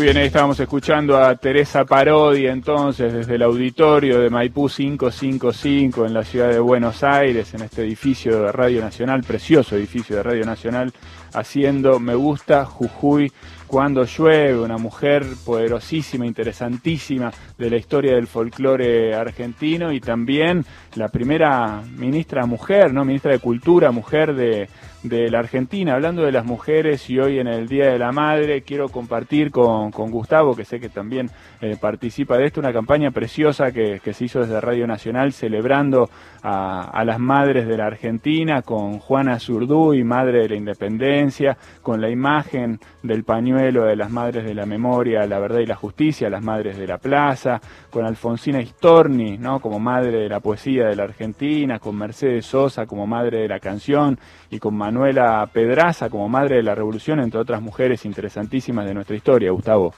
Muy 0.00 0.06
bien, 0.06 0.16
ahí 0.16 0.28
estábamos 0.28 0.58
escuchando 0.58 1.18
a 1.18 1.36
Teresa 1.36 1.84
Parodi 1.84 2.46
entonces 2.46 3.12
desde 3.12 3.34
el 3.34 3.42
auditorio 3.42 4.18
de 4.18 4.30
Maipú 4.30 4.66
555 4.66 6.06
en 6.06 6.14
la 6.14 6.24
ciudad 6.24 6.48
de 6.48 6.58
Buenos 6.58 7.04
Aires, 7.04 7.52
en 7.52 7.60
este 7.60 7.82
edificio 7.82 8.44
de 8.44 8.50
Radio 8.50 8.80
Nacional, 8.80 9.22
precioso 9.22 9.76
edificio 9.76 10.16
de 10.16 10.22
Radio 10.22 10.46
Nacional, 10.46 10.90
haciendo 11.34 12.00
Me 12.00 12.14
gusta 12.14 12.64
Jujuy 12.64 13.30
cuando 13.66 14.04
llueve, 14.04 14.58
una 14.58 14.78
mujer 14.78 15.24
poderosísima, 15.44 16.26
interesantísima 16.26 17.30
de 17.58 17.70
la 17.70 17.76
historia 17.76 18.14
del 18.14 18.26
folclore 18.26 19.14
argentino 19.14 19.92
y 19.92 20.00
también 20.00 20.64
la 20.94 21.08
primera 21.08 21.82
ministra 21.96 22.46
mujer, 22.46 22.92
¿no? 22.92 23.04
Ministra 23.04 23.32
de 23.32 23.38
Cultura, 23.38 23.90
mujer 23.90 24.34
de, 24.34 24.68
de 25.02 25.30
la 25.30 25.38
Argentina, 25.38 25.94
hablando 25.94 26.22
de 26.22 26.32
las 26.32 26.44
mujeres 26.44 27.08
y 27.08 27.18
hoy 27.18 27.38
en 27.38 27.46
el 27.46 27.68
Día 27.68 27.90
de 27.90 27.98
la 27.98 28.12
Madre 28.12 28.62
quiero 28.62 28.88
compartir 28.88 29.50
con, 29.50 29.90
con 29.92 30.10
Gustavo, 30.10 30.54
que 30.54 30.64
sé 30.64 30.78
que 30.78 30.90
también 30.90 31.30
eh, 31.62 31.76
participa 31.80 32.36
de 32.36 32.46
esto, 32.46 32.60
una 32.60 32.72
campaña 32.72 33.10
preciosa 33.10 33.72
que, 33.72 34.00
se 34.12 34.24
hizo 34.24 34.40
desde 34.40 34.60
Radio 34.60 34.86
Nacional 34.86 35.32
celebrando 35.32 36.10
a, 36.42 37.02
las 37.04 37.18
madres 37.18 37.66
de 37.66 37.76
la 37.76 37.86
Argentina 37.86 38.62
con 38.62 38.98
Juana 38.98 39.38
Zurduy, 39.38 40.04
madre 40.04 40.42
de 40.42 40.48
la 40.50 40.56
independencia, 40.56 41.56
con 41.82 42.00
la 42.00 42.10
imagen 42.10 42.78
del 43.02 43.24
pañuelo 43.24 43.84
de 43.84 43.96
las 43.96 44.10
madres 44.10 44.44
de 44.44 44.54
la 44.54 44.66
memoria, 44.66 45.26
la 45.26 45.38
verdad 45.38 45.60
y 45.60 45.66
la 45.66 45.76
justicia, 45.76 46.28
las 46.28 46.42
madres 46.42 46.76
de 46.76 46.86
la 46.86 46.98
plaza, 46.98 47.60
con 47.90 48.04
Alfonsina 48.04 48.60
Storni, 48.62 49.38
¿no? 49.38 49.60
como 49.60 49.78
madre 49.78 50.18
de 50.18 50.28
la 50.28 50.40
poesía 50.40 50.79
de 50.88 50.96
la 50.96 51.04
Argentina, 51.04 51.78
con 51.78 51.96
Mercedes 51.96 52.46
Sosa 52.46 52.86
como 52.86 53.06
madre 53.06 53.40
de 53.40 53.48
la 53.48 53.60
canción 53.60 54.18
y 54.50 54.58
con 54.58 54.74
Manuela 54.74 55.48
Pedraza 55.52 56.10
como 56.10 56.28
madre 56.28 56.56
de 56.56 56.62
la 56.62 56.74
revolución, 56.74 57.20
entre 57.20 57.40
otras 57.40 57.62
mujeres 57.62 58.04
interesantísimas 58.04 58.86
de 58.86 58.94
nuestra 58.94 59.16
historia, 59.16 59.50
Gustavo. 59.50 59.94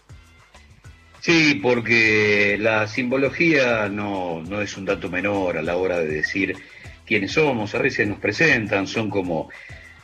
Sí, 1.21 1.61
porque 1.63 2.57
la 2.59 2.89
simbología 2.89 3.89
no, 3.89 4.43
no 4.43 4.61
es 4.61 4.77
un 4.77 4.85
dato 4.85 5.09
menor 5.09 5.57
a 5.57 5.63
la 5.63 5.77
hora 5.77 5.99
de 5.99 6.09
decir 6.09 6.57
quiénes 7.07 7.33
somos. 7.33 7.75
A 7.75 7.79
veces 7.79 8.09
nos 8.09 8.19
presentan, 8.19 8.89
son 8.89 9.09
como 9.09 9.49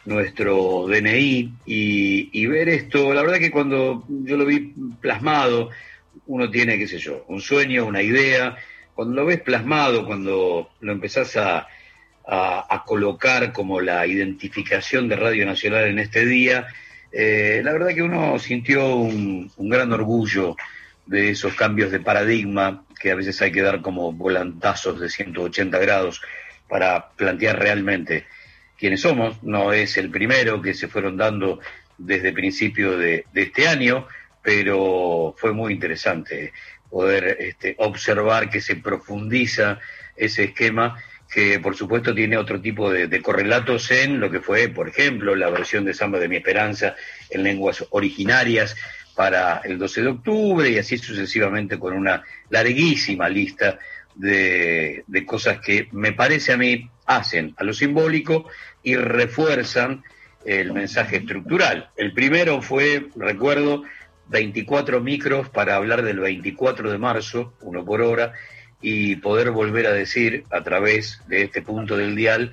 nuestro 0.04 0.87
DNI 0.87 1.52
y, 1.66 2.30
y 2.32 2.47
ver 2.47 2.68
esto, 2.68 3.12
la 3.12 3.23
verdad 3.23 3.38
que 3.38 3.50
cuando 3.50 4.04
yo 4.08 4.37
lo 4.37 4.47
vi 4.47 4.73
plasmado, 5.00 5.70
uno 6.26 6.50
tiene, 6.50 6.78
qué 6.78 6.87
sé 6.87 6.99
yo, 6.99 7.25
un 7.28 7.40
sueño, 7.40 7.85
una 7.85 8.02
idea, 8.02 8.56
cuando 8.99 9.14
lo 9.14 9.26
ves 9.26 9.40
plasmado, 9.40 10.05
cuando 10.05 10.71
lo 10.81 10.93
empezás 10.93 11.37
a, 11.37 11.69
a, 12.26 12.83
colocar 12.85 13.52
como 13.52 13.81
la 13.81 14.05
identificación 14.09 15.09
de 15.09 15.14
Radio 15.14 15.47
Nacional 15.47 15.85
en 15.85 16.00
este 16.00 16.26
día, 16.26 16.67
eh, 17.12 17.61
la 17.62 17.75
verdad 17.75 17.95
que 17.95 18.02
uno 18.02 18.37
sintió 18.40 18.97
un, 18.97 19.52
un 19.57 19.69
gran 19.69 19.93
orgullo 19.93 20.57
de 21.07 21.31
esos 21.31 21.55
cambios 21.55 21.92
de 21.92 22.01
paradigma 22.01 22.87
que 23.01 23.12
a 23.12 23.14
veces 23.14 23.40
hay 23.40 23.53
que 23.53 23.62
dar 23.62 23.83
como 23.83 24.11
volantazos 24.11 24.99
de 24.99 25.09
180 25.09 25.79
grados 25.79 26.20
para 26.68 27.11
plantear 27.11 27.57
realmente 27.57 28.27
quiénes 28.77 29.03
somos. 29.03 29.40
No 29.44 29.72
es 29.72 29.96
el 29.96 30.11
primero 30.11 30.61
que 30.61 30.75
se 30.75 30.88
fueron 30.88 31.16
dando 31.16 31.61
desde 31.99 32.33
principio 32.33 32.99
de 32.99 33.25
este 33.33 33.68
año, 33.68 34.09
pero 34.42 35.37
fue 35.38 35.53
muy 35.53 35.75
interesante 35.75 36.53
poder 36.90 37.37
este, 37.40 37.74
observar 37.79 38.51
que 38.51 38.61
se 38.61 38.77
profundiza 38.77 39.79
ese 40.16 40.44
esquema 40.44 41.03
que 41.31 41.61
por 41.61 41.77
supuesto 41.77 42.14
tiene 42.14 42.38
otro 42.38 42.61
tipo 42.61 42.90
de, 42.90 43.07
de, 43.07 43.20
correlatos 43.20 43.90
en 43.90 44.18
lo 44.18 44.31
que 44.31 44.40
fue, 44.40 44.68
por 44.68 44.88
ejemplo, 44.88 45.35
la 45.37 45.51
versión 45.51 45.85
de 45.85 45.92
Samba 45.92 46.18
de 46.18 46.29
mi 46.29 46.37
Esperanza 46.37 46.96
en 47.31 47.42
lenguas 47.42 47.85
originarias 47.90 48.77
para 49.14 49.61
el 49.64 49.79
12 49.79 50.03
de 50.03 50.09
octubre 50.09 50.70
y 50.70 50.79
así 50.79 50.96
sucesivamente 50.96 51.79
con 51.79 51.92
una 51.92 52.22
larguísima 52.51 53.29
lista 53.29 53.79
de, 54.14 55.05
de 55.07 55.27
cosas 55.27 55.61
que 55.61 55.88
me 55.92 56.12
parece 56.12 56.53
a 56.53 56.57
mí 56.57 56.88
hacen 57.05 57.55
a 57.59 57.64
lo 57.64 57.72
simbólico 57.72 58.48
y 58.83 58.96
refuerzan 58.96 60.03
el 60.44 60.72
mensaje 60.72 61.16
estructural. 61.16 61.90
El 61.96 62.12
primero 62.12 62.62
fue, 62.62 63.09
recuerdo, 63.16 63.83
24 64.29 65.01
micros 65.01 65.49
para 65.49 65.77
hablar 65.77 66.03
del 66.03 66.21
24 66.21 66.91
de 66.91 66.99
marzo, 66.99 67.55
uno 67.61 67.85
por 67.85 68.03
hora, 68.03 68.33
y 68.81 69.17
poder 69.17 69.51
volver 69.51 69.87
a 69.87 69.93
decir 69.93 70.45
a 70.51 70.62
través 70.62 71.21
de 71.27 71.43
este 71.43 71.62
punto 71.62 71.97
del 71.97 72.14
dial 72.14 72.53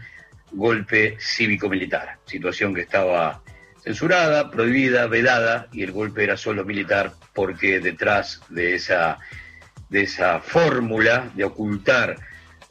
golpe 0.51 1.17
cívico-militar, 1.19 2.17
situación 2.25 2.73
que 2.73 2.81
estaba 2.81 3.41
censurada, 3.83 4.49
prohibida, 4.49 5.07
vedada, 5.07 5.67
y 5.71 5.83
el 5.83 5.91
golpe 5.91 6.23
era 6.23 6.37
solo 6.37 6.65
militar 6.65 7.13
porque 7.33 7.79
detrás 7.79 8.41
de 8.49 8.75
esa, 8.75 9.19
de 9.89 10.03
esa 10.03 10.39
fórmula 10.39 11.29
de 11.35 11.43
ocultar 11.43 12.15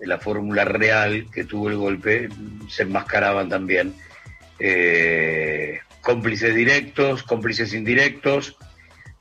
la 0.00 0.18
fórmula 0.18 0.64
real 0.64 1.26
que 1.32 1.44
tuvo 1.44 1.68
el 1.68 1.76
golpe, 1.76 2.28
se 2.68 2.82
enmascaraban 2.82 3.48
también 3.48 3.94
eh, 4.58 5.80
cómplices 6.00 6.54
directos, 6.54 7.22
cómplices 7.22 7.72
indirectos, 7.74 8.56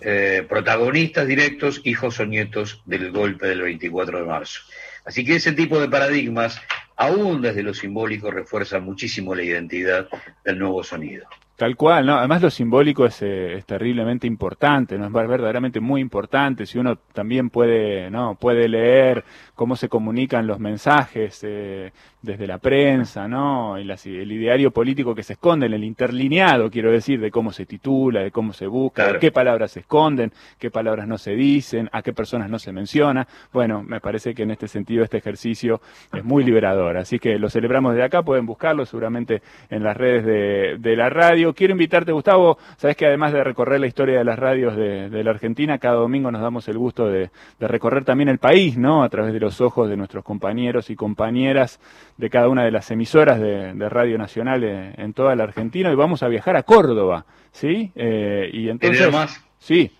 eh, 0.03 0.45
protagonistas 0.47 1.27
directos, 1.27 1.81
hijos 1.83 2.19
o 2.19 2.25
nietos 2.25 2.81
del 2.85 3.11
golpe 3.11 3.47
del 3.47 3.61
24 3.61 4.19
de 4.19 4.25
marzo. 4.25 4.61
Así 5.05 5.25
que 5.25 5.35
ese 5.35 5.51
tipo 5.53 5.79
de 5.79 5.89
paradigmas, 5.89 6.61
aún 6.95 7.41
desde 7.41 7.63
lo 7.63 7.73
simbólico, 7.73 8.31
refuerzan 8.31 8.83
muchísimo 8.83 9.35
la 9.35 9.43
identidad 9.43 10.07
del 10.43 10.59
nuevo 10.59 10.83
sonido. 10.83 11.25
Tal 11.55 11.75
cual, 11.75 12.07
¿no? 12.07 12.17
Además 12.17 12.41
lo 12.41 12.49
simbólico 12.49 13.05
es, 13.05 13.21
eh, 13.21 13.53
es, 13.57 13.65
terriblemente 13.65 14.25
importante, 14.25 14.97
¿no? 14.97 15.05
Es 15.05 15.13
verdaderamente 15.13 15.79
muy 15.79 16.01
importante. 16.01 16.65
Si 16.65 16.79
uno 16.79 16.97
también 17.13 17.49
puede, 17.51 18.09
¿no? 18.09 18.35
Puede 18.35 18.67
leer 18.67 19.23
cómo 19.53 19.75
se 19.75 19.87
comunican 19.87 20.47
los 20.47 20.59
mensajes 20.59 21.39
eh, 21.43 21.91
desde 22.23 22.47
la 22.47 22.57
prensa, 22.57 23.27
¿no? 23.27 23.77
Y 23.77 23.83
las, 23.83 24.05
el 24.05 24.31
ideario 24.31 24.71
político 24.71 25.13
que 25.13 25.23
se 25.23 25.33
esconde 25.33 25.65
en 25.65 25.73
el 25.73 25.83
interlineado, 25.83 26.71
quiero 26.71 26.89
decir, 26.89 27.19
de 27.19 27.29
cómo 27.29 27.51
se 27.51 27.65
titula, 27.65 28.21
de 28.21 28.31
cómo 28.31 28.53
se 28.53 28.65
busca, 28.65 29.03
claro. 29.03 29.13
de 29.13 29.19
qué 29.19 29.31
palabras 29.31 29.71
se 29.71 29.81
esconden, 29.81 30.31
qué 30.57 30.71
palabras 30.71 31.05
no 31.05 31.17
se 31.17 31.35
dicen, 31.35 31.89
a 31.91 32.01
qué 32.01 32.13
personas 32.13 32.49
no 32.49 32.59
se 32.59 32.71
menciona. 32.71 33.27
Bueno, 33.51 33.83
me 33.83 33.99
parece 33.99 34.33
que 34.33 34.43
en 34.43 34.51
este 34.51 34.69
sentido 34.69 35.03
este 35.03 35.17
ejercicio 35.17 35.81
es 36.13 36.23
muy 36.23 36.45
liberador. 36.45 36.95
Así 36.95 37.19
que 37.19 37.37
lo 37.37 37.49
celebramos 37.49 37.93
de 37.93 38.03
acá, 38.03 38.23
pueden 38.23 38.45
buscarlo 38.45 38.85
seguramente 38.85 39.41
en 39.69 39.83
las 39.83 39.97
redes 39.97 40.25
de, 40.25 40.77
de 40.79 40.95
la 40.95 41.09
radio. 41.09 41.53
Quiero 41.53 41.73
invitarte, 41.73 42.13
Gustavo, 42.13 42.57
sabes 42.77 42.95
que 42.95 43.05
además 43.05 43.33
de 43.33 43.43
recorrer 43.43 43.81
la 43.81 43.87
historia 43.87 44.17
de 44.17 44.23
las 44.23 44.39
radios 44.39 44.77
de, 44.77 45.09
de 45.09 45.23
la 45.25 45.31
Argentina, 45.31 45.77
cada 45.77 45.95
domingo 45.95 46.31
nos 46.31 46.41
damos 46.41 46.69
el 46.69 46.77
gusto 46.77 47.07
de, 47.07 47.31
de 47.59 47.67
recorrer 47.67 48.05
también 48.05 48.29
el 48.29 48.37
país, 48.37 48.77
¿no? 48.77 49.03
A 49.03 49.09
través 49.09 49.33
de 49.33 49.41
los 49.41 49.59
ojos 49.59 49.89
de 49.89 49.97
nuestros 49.97 50.23
compañeros 50.23 50.89
y 50.89 50.95
compañeras 50.95 51.81
de 52.17 52.29
cada 52.29 52.47
una 52.49 52.63
de 52.63 52.71
las 52.71 52.89
emisoras 52.91 53.39
de, 53.39 53.73
de 53.73 53.89
Radio 53.89 54.17
Nacional 54.17 54.63
en, 54.63 54.93
en, 54.97 55.13
toda 55.13 55.35
la 55.35 55.43
Argentina 55.43 55.91
y 55.91 55.95
vamos 55.95 56.23
a 56.23 56.27
viajar 56.27 56.55
a 56.55 56.63
Córdoba, 56.63 57.25
¿sí? 57.51 57.91
Eh, 57.95 58.49
y 58.53 58.69
entonces... 58.69 59.11
más? 59.11 59.43
Sí. 59.59 59.91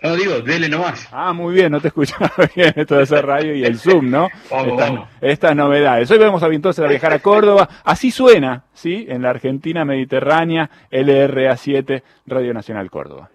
No, 0.00 0.14
digo, 0.14 0.40
dele 0.40 0.68
nomás. 0.68 1.08
Ah, 1.10 1.32
muy 1.32 1.54
bien, 1.54 1.72
no 1.72 1.80
te 1.80 1.88
escuchaba 1.88 2.30
bien 2.54 2.72
esto 2.76 2.96
de 2.96 3.02
hacer 3.02 3.26
radio 3.26 3.54
y 3.54 3.64
el 3.64 3.78
Zoom, 3.78 4.10
¿no? 4.10 4.28
vamos, 4.50 4.68
estas, 4.68 4.90
vamos. 4.90 5.08
estas 5.20 5.56
novedades. 5.56 6.10
Hoy 6.10 6.18
vamos 6.18 6.42
a 6.42 6.46
entonces 6.46 6.84
a 6.84 6.88
viajar 6.88 7.12
a 7.12 7.18
Córdoba. 7.18 7.68
Así 7.84 8.10
suena, 8.10 8.64
¿sí? 8.72 9.06
En 9.08 9.22
la 9.22 9.30
Argentina 9.30 9.84
Mediterránea, 9.84 10.70
LRA7, 10.90 12.02
Radio 12.26 12.54
Nacional 12.54 12.90
Córdoba 12.90 13.30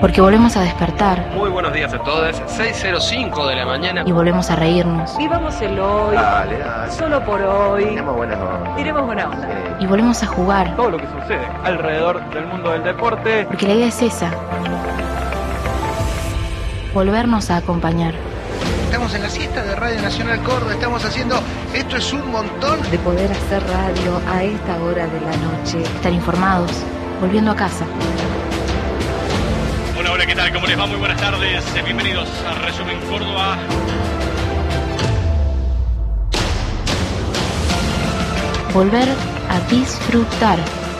porque 0.00 0.20
volvemos 0.20 0.56
a 0.56 0.62
despertar. 0.62 1.28
Muy 1.34 1.50
buenos 1.50 1.72
días 1.72 1.92
a 1.92 1.98
todos. 1.98 2.40
6.05 2.42 3.48
de 3.48 3.56
la 3.56 3.66
mañana. 3.66 4.02
Y 4.06 4.12
volvemos 4.12 4.50
a 4.50 4.56
reírnos. 4.56 5.16
Vivamos 5.18 5.60
el 5.60 5.78
hoy. 5.78 6.16
Dale, 6.16 6.58
dale. 6.58 6.92
Solo 6.92 7.24
por 7.24 7.40
hoy. 7.42 7.84
Tenemos 7.84 8.16
buena 8.16 8.42
onda. 8.42 8.76
Tiremos 8.76 9.04
buena 9.04 9.28
onda. 9.28 9.48
Sí. 9.48 9.84
Y 9.84 9.86
volvemos 9.86 10.22
a 10.22 10.26
jugar. 10.26 10.74
Todo 10.76 10.90
lo 10.90 10.96
que 10.96 11.06
sucede 11.06 11.46
alrededor 11.64 12.28
del 12.30 12.46
mundo 12.46 12.70
del 12.70 12.82
deporte. 12.82 13.44
Porque 13.44 13.66
la 13.66 13.74
idea 13.74 13.86
es 13.88 14.02
esa. 14.02 14.30
Volvernos 16.94 17.50
a 17.50 17.58
acompañar. 17.58 18.14
Estamos 18.84 19.14
en 19.14 19.22
la 19.22 19.28
siesta 19.28 19.62
de 19.62 19.76
Radio 19.76 20.02
Nacional 20.02 20.42
Córdoba, 20.42 20.72
estamos 20.72 21.04
haciendo 21.04 21.40
Esto 21.72 21.96
es 21.96 22.12
un 22.12 22.28
montón. 22.32 22.82
De 22.90 22.98
poder 22.98 23.30
hacer 23.30 23.62
radio 23.62 24.20
a 24.32 24.42
esta 24.42 24.82
hora 24.82 25.06
de 25.06 25.20
la 25.20 25.36
noche. 25.36 25.80
Estar 25.82 26.12
informados, 26.12 26.72
volviendo 27.20 27.52
a 27.52 27.56
casa. 27.56 27.84
Hola, 30.20 30.26
¿qué 30.26 30.36
tal? 30.36 30.52
¿Cómo 30.52 30.66
les 30.66 30.78
va? 30.78 30.86
Muy 30.86 30.98
buenas 30.98 31.18
tardes. 31.18 31.64
Bienvenidos 31.82 32.28
a 32.46 32.52
Resumen 32.66 33.00
Córdoba. 33.08 33.56
Volver 38.74 39.08
a 39.48 39.60
disfrutar 39.70 40.58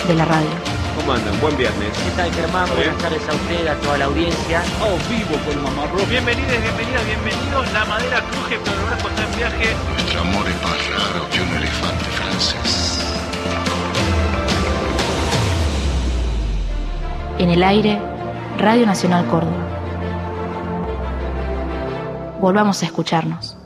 de 0.09 0.15
la 0.15 0.25
radio. 0.25 0.49
¿Cómo 0.97 1.13
andan? 1.13 1.39
Buen 1.39 1.55
viernes. 1.59 1.91
¿Qué 1.99 2.11
tal, 2.17 2.33
Germán? 2.33 2.67
Buenas 2.75 2.97
tardes 2.97 3.21
a 3.29 3.35
usted, 3.35 3.67
a 3.67 3.75
toda 3.83 3.99
la 3.99 4.05
audiencia. 4.07 4.63
Oh, 4.81 4.97
vivo 5.11 5.39
con 5.45 5.65
mamá 5.65 5.85
Bienvenidos, 6.09 6.53
bienvenidas, 6.63 7.05
bienvenidos. 7.05 7.73
La 7.75 7.85
madera 7.85 8.25
cruje, 8.31 8.59
pero 8.65 8.89
el 8.89 8.95
está 8.95 9.23
en 9.23 9.37
viaje. 9.37 9.77
Nuestro 9.93 10.21
amor 10.23 10.49
es 10.49 10.63
más 10.63 10.89
raro 10.97 11.29
que 11.29 11.43
un 11.43 11.57
elefante 11.59 12.05
francés. 12.07 13.05
En 17.37 17.51
el 17.51 17.63
aire, 17.63 18.01
Radio 18.61 18.85
Nacional 18.85 19.27
Córdoba. 19.27 19.57
Volvamos 22.43 22.83
a 22.83 22.87
escucharnos. 22.87 23.57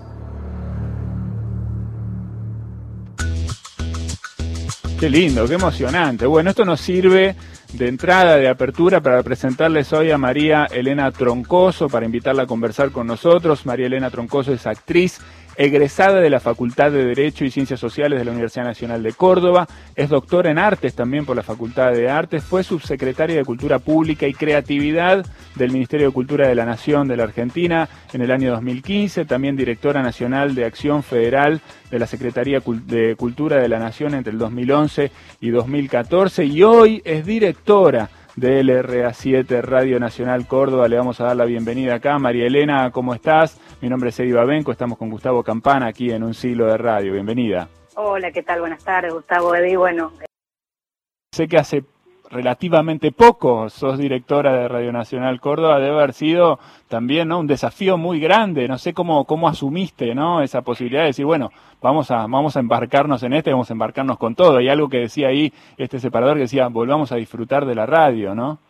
Qué 5.00 5.10
lindo, 5.10 5.48
qué 5.48 5.54
emocionante. 5.54 6.26
Bueno, 6.26 6.50
esto 6.50 6.64
nos 6.64 6.80
sirve 6.80 7.34
de 7.72 7.88
entrada, 7.88 8.36
de 8.36 8.48
apertura, 8.48 9.00
para 9.00 9.20
presentarles 9.24 9.92
hoy 9.92 10.12
a 10.12 10.16
María 10.16 10.66
Elena 10.66 11.10
Troncoso, 11.10 11.88
para 11.88 12.06
invitarla 12.06 12.44
a 12.44 12.46
conversar 12.46 12.92
con 12.92 13.08
nosotros. 13.08 13.66
María 13.66 13.86
Elena 13.86 14.10
Troncoso 14.10 14.52
es 14.52 14.64
actriz, 14.64 15.20
egresada 15.56 16.20
de 16.20 16.30
la 16.30 16.40
Facultad 16.40 16.90
de 16.90 17.04
Derecho 17.04 17.44
y 17.44 17.50
Ciencias 17.50 17.80
Sociales 17.80 18.18
de 18.18 18.24
la 18.24 18.32
Universidad 18.32 18.64
Nacional 18.64 19.02
de 19.02 19.12
Córdoba, 19.12 19.66
es 19.94 20.08
doctora 20.08 20.50
en 20.50 20.58
Artes 20.58 20.94
también 20.94 21.24
por 21.24 21.36
la 21.36 21.42
Facultad 21.42 21.92
de 21.92 22.10
Artes, 22.10 22.42
fue 22.42 22.64
subsecretaria 22.64 23.36
de 23.36 23.44
Cultura 23.44 23.78
Pública 23.78 24.26
y 24.26 24.34
Creatividad 24.34 25.26
del 25.54 25.72
Ministerio 25.72 26.08
de 26.08 26.12
Cultura 26.12 26.48
de 26.48 26.54
la 26.54 26.64
Nación 26.64 27.08
de 27.08 27.16
la 27.16 27.24
Argentina 27.24 27.88
en 28.12 28.22
el 28.22 28.30
año 28.30 28.50
2015, 28.50 29.24
también 29.24 29.56
directora 29.56 30.02
nacional 30.02 30.54
de 30.54 30.64
Acción 30.64 31.02
Federal 31.02 31.60
de 31.90 31.98
la 31.98 32.06
Secretaría 32.06 32.60
de 32.86 33.16
Cultura 33.16 33.56
de 33.56 33.68
la 33.68 33.78
Nación 33.78 34.14
entre 34.14 34.32
el 34.32 34.38
2011 34.38 35.10
y 35.40 35.50
2014 35.50 36.44
y 36.44 36.62
hoy 36.62 37.02
es 37.04 37.24
directora 37.24 38.10
de 38.36 38.64
LRA7 38.64 39.62
Radio 39.62 40.00
Nacional 40.00 40.46
Córdoba. 40.46 40.88
Le 40.88 40.96
vamos 40.96 41.20
a 41.20 41.24
dar 41.24 41.36
la 41.36 41.44
bienvenida 41.44 41.94
acá. 41.94 42.18
María 42.18 42.46
Elena, 42.46 42.90
¿cómo 42.90 43.14
estás? 43.14 43.60
Mi 43.84 43.90
nombre 43.90 44.08
es 44.08 44.18
Eddie 44.18 44.32
Babenco, 44.32 44.72
estamos 44.72 44.96
con 44.96 45.10
Gustavo 45.10 45.42
Campana 45.42 45.88
aquí 45.88 46.10
en 46.10 46.22
Un 46.22 46.32
Siglo 46.32 46.64
de 46.68 46.78
Radio. 46.78 47.12
Bienvenida. 47.12 47.68
Hola, 47.96 48.32
¿qué 48.32 48.42
tal? 48.42 48.60
Buenas 48.60 48.82
tardes, 48.82 49.12
Gustavo, 49.12 49.54
Eddie. 49.54 49.76
Bueno. 49.76 50.10
Sé 51.32 51.46
que 51.46 51.58
hace 51.58 51.84
relativamente 52.30 53.12
poco 53.12 53.68
sos 53.68 53.98
directora 53.98 54.54
de 54.54 54.68
Radio 54.68 54.90
Nacional 54.90 55.38
Córdoba, 55.38 55.80
debe 55.80 55.98
haber 55.98 56.14
sido 56.14 56.58
también 56.88 57.28
¿no? 57.28 57.40
un 57.40 57.46
desafío 57.46 57.98
muy 57.98 58.20
grande. 58.20 58.66
No 58.68 58.78
sé 58.78 58.94
cómo, 58.94 59.26
cómo 59.26 59.48
asumiste 59.48 60.14
¿no? 60.14 60.40
esa 60.40 60.62
posibilidad 60.62 61.02
de 61.02 61.08
decir, 61.08 61.26
bueno, 61.26 61.50
vamos 61.82 62.10
a, 62.10 62.26
vamos 62.26 62.56
a 62.56 62.60
embarcarnos 62.60 63.22
en 63.22 63.34
este, 63.34 63.50
vamos 63.50 63.68
a 63.68 63.74
embarcarnos 63.74 64.16
con 64.16 64.34
todo. 64.34 64.62
Y 64.62 64.70
algo 64.70 64.88
que 64.88 65.00
decía 65.00 65.28
ahí 65.28 65.52
este 65.76 66.00
separador 66.00 66.36
que 66.36 66.44
decía, 66.44 66.68
volvamos 66.68 67.12
a 67.12 67.16
disfrutar 67.16 67.66
de 67.66 67.74
la 67.74 67.84
radio, 67.84 68.34
¿no? 68.34 68.60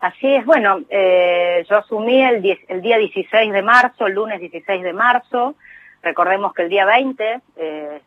Así 0.00 0.34
es, 0.34 0.46
bueno, 0.46 0.80
eh, 0.88 1.64
yo 1.68 1.76
asumí 1.76 2.22
el, 2.22 2.40
día 2.40 2.96
16 2.96 3.52
de 3.52 3.62
marzo, 3.62 4.06
el 4.06 4.14
lunes 4.14 4.40
16 4.40 4.82
de 4.82 4.94
marzo. 4.94 5.54
Recordemos 6.02 6.54
que 6.54 6.62
el 6.62 6.70
día 6.70 6.86
20 6.86 7.40
eh, 7.56 8.00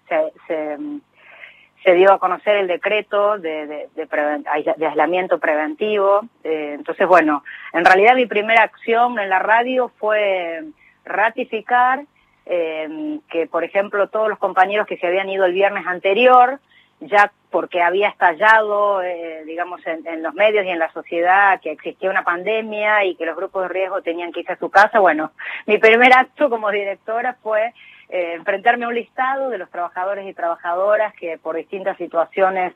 se, 1.84 1.94
dio 1.94 2.14
a 2.14 2.18
conocer 2.18 2.58
el 2.58 2.68
decreto 2.68 3.38
de, 3.38 3.68
de, 3.68 3.90
de, 3.94 4.86
aislamiento 4.88 5.38
preventivo. 5.38 6.22
Eh, 6.44 6.74
entonces, 6.74 7.08
bueno, 7.08 7.44
en 7.74 7.86
realidad 7.86 8.16
mi 8.16 8.26
primera 8.26 8.64
acción 8.64 9.20
en 9.20 9.30
la 9.30 9.38
radio 9.38 9.92
fue 10.00 10.64
ratificar 11.06 12.06
eh, 12.48 13.20
que, 13.30 13.46
por 13.46 13.64
ejemplo, 13.64 14.08
todos 14.10 14.30
los 14.30 14.40
compañeros 14.40 14.88
que 14.88 14.98
se 14.98 15.06
habían 15.06 15.30
ido 15.30 15.46
el 15.46 15.54
viernes 15.54 15.86
anterior, 15.86 16.60
ya 17.08 17.32
porque 17.50 17.82
había 17.82 18.10
estallado, 18.10 19.02
eh, 19.04 19.44
digamos, 19.46 19.86
en, 19.86 20.06
en, 20.08 20.24
los 20.24 20.34
medios 20.34 20.66
y 20.66 20.70
en 20.70 20.80
la 20.80 20.92
sociedad 20.92 21.62
que 21.62 21.72
existía 21.72 22.10
una 22.10 22.24
pandemia 22.24 23.06
y 23.06 23.16
que 23.16 23.26
los 23.26 23.36
grupos 23.36 23.64
de 23.64 23.68
riesgo 23.70 24.02
tenían 24.02 24.32
que 24.32 24.42
irse 24.42 24.54
a 24.54 24.58
su 24.58 24.70
casa, 24.70 25.00
bueno, 25.00 25.32
mi 25.66 25.78
primer 25.78 26.14
acto 26.14 26.50
como 26.50 26.72
directora 26.72 27.38
fue 27.44 27.74
eh, 28.10 28.34
enfrentarme 28.34 28.86
a 28.86 28.90
un 28.90 28.96
listado 28.96 29.50
de 29.50 29.58
los 29.58 29.70
trabajadores 29.70 30.28
y 30.28 30.34
trabajadoras 30.34 31.14
que 31.14 31.38
por 31.38 31.56
distintas 31.56 31.98
situaciones 31.98 32.74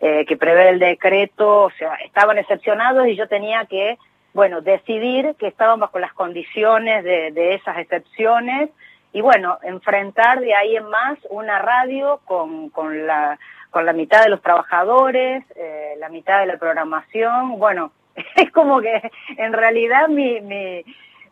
eh, 0.00 0.24
que 0.26 0.36
prevé 0.36 0.70
el 0.70 0.78
decreto, 0.78 1.64
o 1.64 1.70
sea, 1.72 1.94
estaban 1.96 2.38
excepcionados 2.38 3.06
y 3.06 3.16
yo 3.16 3.28
tenía 3.28 3.64
que, 3.66 3.98
bueno, 4.32 4.60
decidir 4.60 5.34
que 5.38 5.48
estaban 5.48 5.80
bajo 5.80 5.98
las 5.98 6.12
condiciones 6.12 7.04
de, 7.04 7.32
de 7.32 7.54
esas 7.54 7.78
excepciones 7.78 8.70
y 9.12 9.20
bueno, 9.20 9.58
enfrentar 9.62 10.40
de 10.40 10.54
ahí 10.54 10.76
en 10.76 10.88
más 10.88 11.18
una 11.30 11.58
radio 11.58 12.20
con, 12.24 12.70
con, 12.70 13.06
la, 13.06 13.38
con 13.70 13.86
la 13.86 13.92
mitad 13.92 14.22
de 14.22 14.30
los 14.30 14.42
trabajadores, 14.42 15.44
eh, 15.56 15.94
la 15.98 16.08
mitad 16.08 16.40
de 16.40 16.46
la 16.46 16.58
programación, 16.58 17.58
bueno, 17.58 17.92
es 18.36 18.50
como 18.50 18.80
que 18.80 19.10
en 19.36 19.52
realidad 19.52 20.08
mi, 20.08 20.40
mi, 20.40 20.84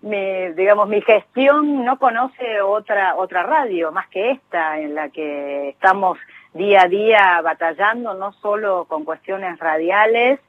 mi, 0.03 0.53
digamos, 0.53 0.89
mi 0.89 1.01
gestión 1.01 1.85
no 1.85 1.99
conoce 1.99 2.61
otra, 2.61 3.17
otra 3.17 3.43
radio 3.43 3.93
más 3.93 4.09
que 4.09 4.33
esta, 4.33 4.79
en 4.81 4.95
la 4.95 5.09
que 5.09 5.71
estamos 5.71 6.19
día 6.55 6.83
a 6.83 6.89
día 6.89 7.41
batallando, 7.43 8.15
no 8.15 8.33
solo 8.35 8.87
con 8.87 9.05
cuestiones 9.05 9.59
radiales, 9.59 10.41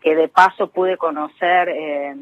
que 0.00 0.14
de 0.14 0.28
paso 0.28 0.68
pude 0.68 0.96
conocer 0.96 1.68
eh, 1.68 2.14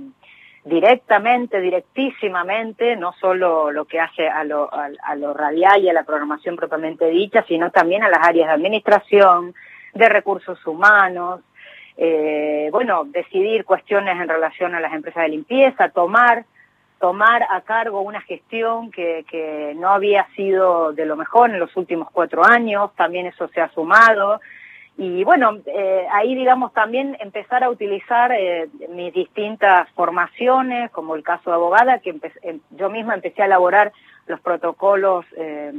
directamente, 0.67 1.61
directísimamente, 1.61 2.97
no 2.97 3.13
solo 3.13 3.71
lo 3.71 3.85
que 3.85 4.01
hace 4.01 4.29
a 4.29 4.43
lo, 4.43 4.73
a, 4.75 4.91
a 5.05 5.15
lo 5.15 5.33
radial 5.33 5.81
y 5.81 5.89
a 5.89 5.93
la 5.93 6.03
programación 6.03 6.57
propiamente 6.57 7.07
dicha, 7.07 7.45
sino 7.47 7.71
también 7.71 8.03
a 8.03 8.09
las 8.09 8.27
áreas 8.27 8.49
de 8.49 8.55
administración, 8.55 9.55
de 9.95 10.09
recursos 10.09 10.65
humanos, 10.67 11.41
eh, 11.97 12.69
bueno, 12.73 13.05
decidir 13.05 13.65
cuestiones 13.65 14.21
en 14.21 14.29
relación 14.29 14.75
a 14.75 14.81
las 14.81 14.93
empresas 14.93 15.23
de 15.23 15.31
limpieza, 15.31 15.89
tomar 15.89 16.45
tomar 16.99 17.43
a 17.51 17.61
cargo 17.61 18.01
una 18.01 18.23
gestión 18.23 18.91
que, 18.91 19.25
que 19.31 19.75
no 19.77 19.91
había 19.91 20.27
sido 20.35 20.93
de 20.93 21.05
lo 21.05 21.15
mejor 21.15 21.51
en 21.51 21.61
los 21.61 21.77
últimos 21.77 22.09
cuatro 22.11 22.43
años, 22.45 22.91
también 22.97 23.27
eso 23.27 23.49
se 23.49 23.61
ha 23.61 23.69
sumado. 23.69 24.41
Y 24.99 25.25
bueno, 25.25 25.59
eh, 25.67 26.07
ahí 26.11 26.35
digamos 26.35 26.73
también 26.73 27.17
empezar 27.21 27.63
a 27.63 27.69
utilizar 27.71 28.33
eh, 28.33 28.69
mis 28.89 29.13
distintas 29.13 29.89
formaciones, 29.91 30.91
como 30.91 31.15
el 31.15 31.23
caso 31.23 31.51
de 31.51 31.57
abogada, 31.57 31.99
que 31.99 32.19
em, 32.43 32.61
yo 32.71 32.89
misma 32.89 33.15
empecé 33.15 33.43
a 33.43 33.47
elaborar 33.47 33.93
los 34.27 34.41
protocolos 34.41 35.27
eh, 35.37 35.73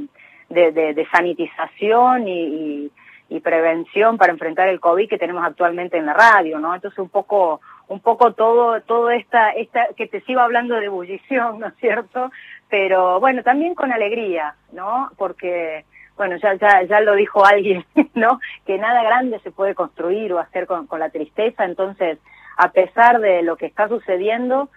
de, 0.50 0.72
de, 0.72 1.08
sanitización 1.12 2.28
y, 2.28 2.44
y, 2.44 2.92
y 3.30 3.40
prevención 3.40 4.18
para 4.18 4.32
enfrentar 4.32 4.70
el 4.70 4.80
COVID 4.80 5.10
que 5.10 5.18
tenemos 5.18 5.44
actualmente 5.44 5.98
en 5.98 6.06
la 6.06 6.14
radio, 6.14 6.60
¿no? 6.60 6.76
Entonces 6.76 7.00
un 7.00 7.10
poco 7.10 7.60
un 7.88 8.02
poco 8.02 8.34
todo, 8.34 8.82
todo 8.82 9.10
esta, 9.12 9.52
esta, 9.52 9.88
que 9.96 10.08
te 10.08 10.22
sigo 10.22 10.42
hablando 10.42 10.76
de 10.76 10.86
ebullición, 10.86 11.60
¿no 11.60 11.68
es 11.68 11.76
cierto? 11.80 12.32
Pero 12.70 13.20
bueno, 13.20 13.44
también 13.44 13.76
con 13.76 13.92
alegría, 13.92 14.56
¿no? 14.72 15.10
Porque, 15.18 15.86
bueno, 16.18 16.36
ya, 16.38 16.56
ya, 16.56 16.84
ya 16.84 17.00
lo 17.00 17.16
dijo 17.16 17.46
alguien, 17.46 17.86
¿no? 18.16 18.40
Que 18.66 18.78
nada 18.78 19.04
grande 19.04 19.40
se 19.40 19.52
puede 19.52 19.76
construir 19.76 20.34
o 20.34 20.40
hacer 20.40 20.66
con, 20.66 20.88
con 20.88 21.00
la 21.00 21.10
tristeza, 21.10 21.64
entonces, 21.64 22.18
a 22.58 22.72
pesar 22.72 23.20
de 23.20 23.44
lo 23.44 23.56
que 23.56 23.68
está 23.68 23.88
sucediendo, 23.88 24.70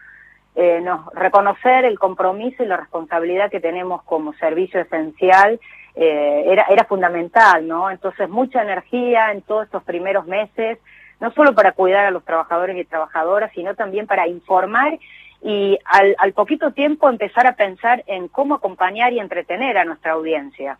eh, 0.54 0.84
reconocer 1.14 1.84
el 1.84 1.98
compromiso 1.98 2.62
y 2.62 2.66
la 2.66 2.76
responsabilidad 2.76 3.50
que 3.50 3.60
tenemos 3.60 4.02
como 4.02 4.34
servicio 4.34 4.80
esencial 4.80 5.60
eh, 5.94 6.44
era, 6.46 6.66
era 6.68 6.84
fundamental, 6.84 7.66
¿no? 7.66 7.90
Entonces, 7.90 8.28
mucha 8.28 8.62
energía 8.62 9.32
en 9.32 9.42
todos 9.42 9.64
estos 9.64 9.82
primeros 9.84 10.26
meses, 10.26 10.78
no 11.20 11.30
solo 11.32 11.54
para 11.54 11.72
cuidar 11.72 12.06
a 12.06 12.10
los 12.10 12.24
trabajadores 12.24 12.76
y 12.76 12.84
trabajadoras, 12.84 13.50
sino 13.54 13.74
también 13.74 14.06
para 14.06 14.26
informar 14.26 14.98
y 15.42 15.78
al, 15.84 16.14
al 16.18 16.32
poquito 16.32 16.72
tiempo 16.72 17.08
empezar 17.08 17.46
a 17.46 17.56
pensar 17.56 18.04
en 18.06 18.28
cómo 18.28 18.56
acompañar 18.56 19.12
y 19.12 19.20
entretener 19.20 19.78
a 19.78 19.84
nuestra 19.84 20.12
audiencia. 20.12 20.78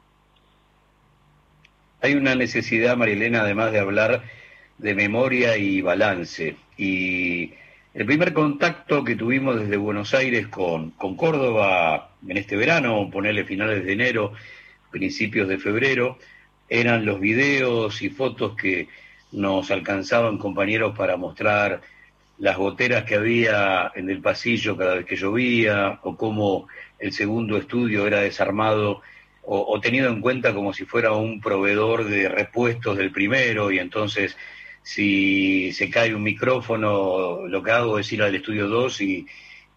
Hay 2.03 2.15
una 2.15 2.35
necesidad, 2.35 2.97
Marilena, 2.97 3.43
además 3.43 3.73
de 3.73 3.79
hablar 3.79 4.23
de 4.79 4.95
memoria 4.95 5.59
y 5.59 5.83
balance. 5.83 6.57
Y 6.79 7.53
el 7.93 8.07
primer 8.07 8.33
contacto 8.33 9.05
que 9.05 9.17
tuvimos 9.17 9.61
desde 9.61 9.77
Buenos 9.77 10.15
Aires 10.15 10.47
con, 10.47 10.93
con 10.93 11.15
Córdoba 11.15 12.13
en 12.27 12.39
este 12.39 12.57
verano, 12.57 13.11
ponerle 13.13 13.45
finales 13.45 13.85
de 13.85 13.93
enero, 13.93 14.33
principios 14.91 15.47
de 15.47 15.59
febrero, 15.59 16.19
eran 16.71 17.05
los 17.05 17.21
videos 17.21 18.01
y 18.01 18.09
fotos 18.09 18.57
que 18.57 18.89
nos 19.33 19.71
alcanzaban 19.71 20.39
compañeros 20.39 20.97
para 20.97 21.19
mostrar 21.19 21.83
las 22.39 22.57
goteras 22.57 23.05
que 23.05 23.17
había 23.17 23.93
en 23.95 24.09
el 24.09 24.23
pasillo 24.23 24.75
cada 24.75 24.95
vez 24.95 25.05
que 25.05 25.17
llovía, 25.17 25.99
o 26.03 26.17
cómo 26.17 26.67
el 26.99 27.13
segundo 27.13 27.59
estudio 27.59 28.07
era 28.07 28.21
desarmado 28.21 29.03
o, 29.43 29.81
tenido 29.81 30.09
en 30.09 30.21
cuenta 30.21 30.55
como 30.55 30.73
si 30.73 30.85
fuera 30.85 31.13
un 31.13 31.41
proveedor 31.41 32.05
de 32.05 32.29
repuestos 32.29 32.97
del 32.97 33.11
primero, 33.11 33.71
y 33.71 33.79
entonces 33.79 34.37
si 34.83 35.73
se 35.73 35.91
cae 35.91 36.15
un 36.15 36.23
micrófono, 36.23 37.47
lo 37.47 37.63
que 37.63 37.71
hago 37.71 37.99
es 37.99 38.13
ir 38.13 38.23
al 38.23 38.35
estudio 38.35 38.69
2 38.69 39.01
y, 39.01 39.27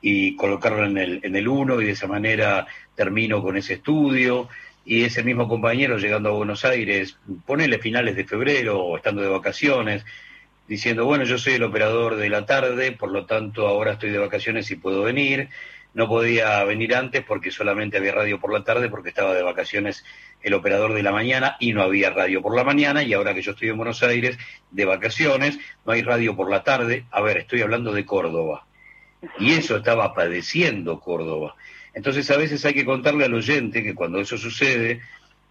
y 0.02 0.36
colocarlo 0.36 0.86
en 0.86 0.97
el, 0.97 1.19
en 1.23 1.36
el 1.36 1.47
1 1.47 1.82
y 1.82 1.86
de 1.86 1.91
esa 1.91 2.08
manera 2.08 2.67
termino 2.95 3.41
con 3.41 3.58
ese 3.58 3.76
estudio 3.76 4.49
y 4.86 5.04
ese 5.04 5.23
mismo 5.23 5.47
compañero 5.47 5.97
llegando 5.97 6.30
a 6.30 6.34
Buenos 6.34 6.65
Aires, 6.65 7.17
ponele 7.45 7.80
finales 7.80 8.15
de 8.15 8.26
febrero 8.26 8.80
o 8.82 8.97
estando 8.97 9.21
de 9.21 9.30
vacaciones, 9.30 10.06
diciendo, 10.67 11.06
bueno, 11.06 11.23
yo 11.23 11.38
soy 11.38 11.54
el 11.54 11.63
operador 11.63 12.15
de 12.15 12.30
la 12.30 12.45
tarde, 12.45 12.91
por 12.91 13.12
lo 13.12 13.26
tanto 13.26 13.67
ahora 13.67 13.93
estoy 13.93 14.10
de 14.10 14.17
vacaciones 14.17 14.69
y 14.71 14.76
puedo 14.76 15.04
venir. 15.04 15.49
No 15.93 16.08
podía 16.08 16.63
venir 16.63 16.95
antes 16.95 17.23
porque 17.23 17.51
solamente 17.51 17.97
había 17.97 18.13
radio 18.13 18.39
por 18.39 18.51
la 18.51 18.63
tarde 18.63 18.89
porque 18.89 19.10
estaba 19.10 19.34
de 19.34 19.43
vacaciones 19.43 20.03
el 20.41 20.53
operador 20.56 20.93
de 20.93 21.03
la 21.03 21.12
mañana 21.12 21.56
y 21.60 21.71
no 21.71 21.84
había 21.84 22.10
radio 22.10 22.41
por 22.41 22.56
la 22.56 22.63
mañana 22.63 23.03
y 23.03 23.13
ahora 23.13 23.34
que 23.34 23.41
yo 23.41 23.51
estoy 23.51 23.69
en 23.69 23.77
Buenos 23.77 24.01
Aires 24.01 24.38
de 24.71 24.86
vacaciones, 24.86 25.60
no 25.86 25.93
hay 25.93 26.01
radio 26.01 26.36
por 26.36 26.49
la 26.49 26.63
tarde. 26.63 27.06
A 27.12 27.21
ver, 27.21 27.38
estoy 27.38 27.62
hablando 27.62 27.93
de 27.93 28.06
Córdoba. 28.06 28.65
Y 29.39 29.53
eso 29.53 29.77
estaba 29.77 30.13
padeciendo 30.13 30.99
Córdoba. 30.99 31.56
Entonces 31.93 32.29
a 32.32 32.38
veces 32.38 32.65
hay 32.65 32.73
que 32.73 32.86
contarle 32.86 33.25
al 33.25 33.34
oyente 33.34 33.84
que 33.84 33.93
cuando 33.93 34.19
eso 34.19 34.38
sucede, 34.38 35.01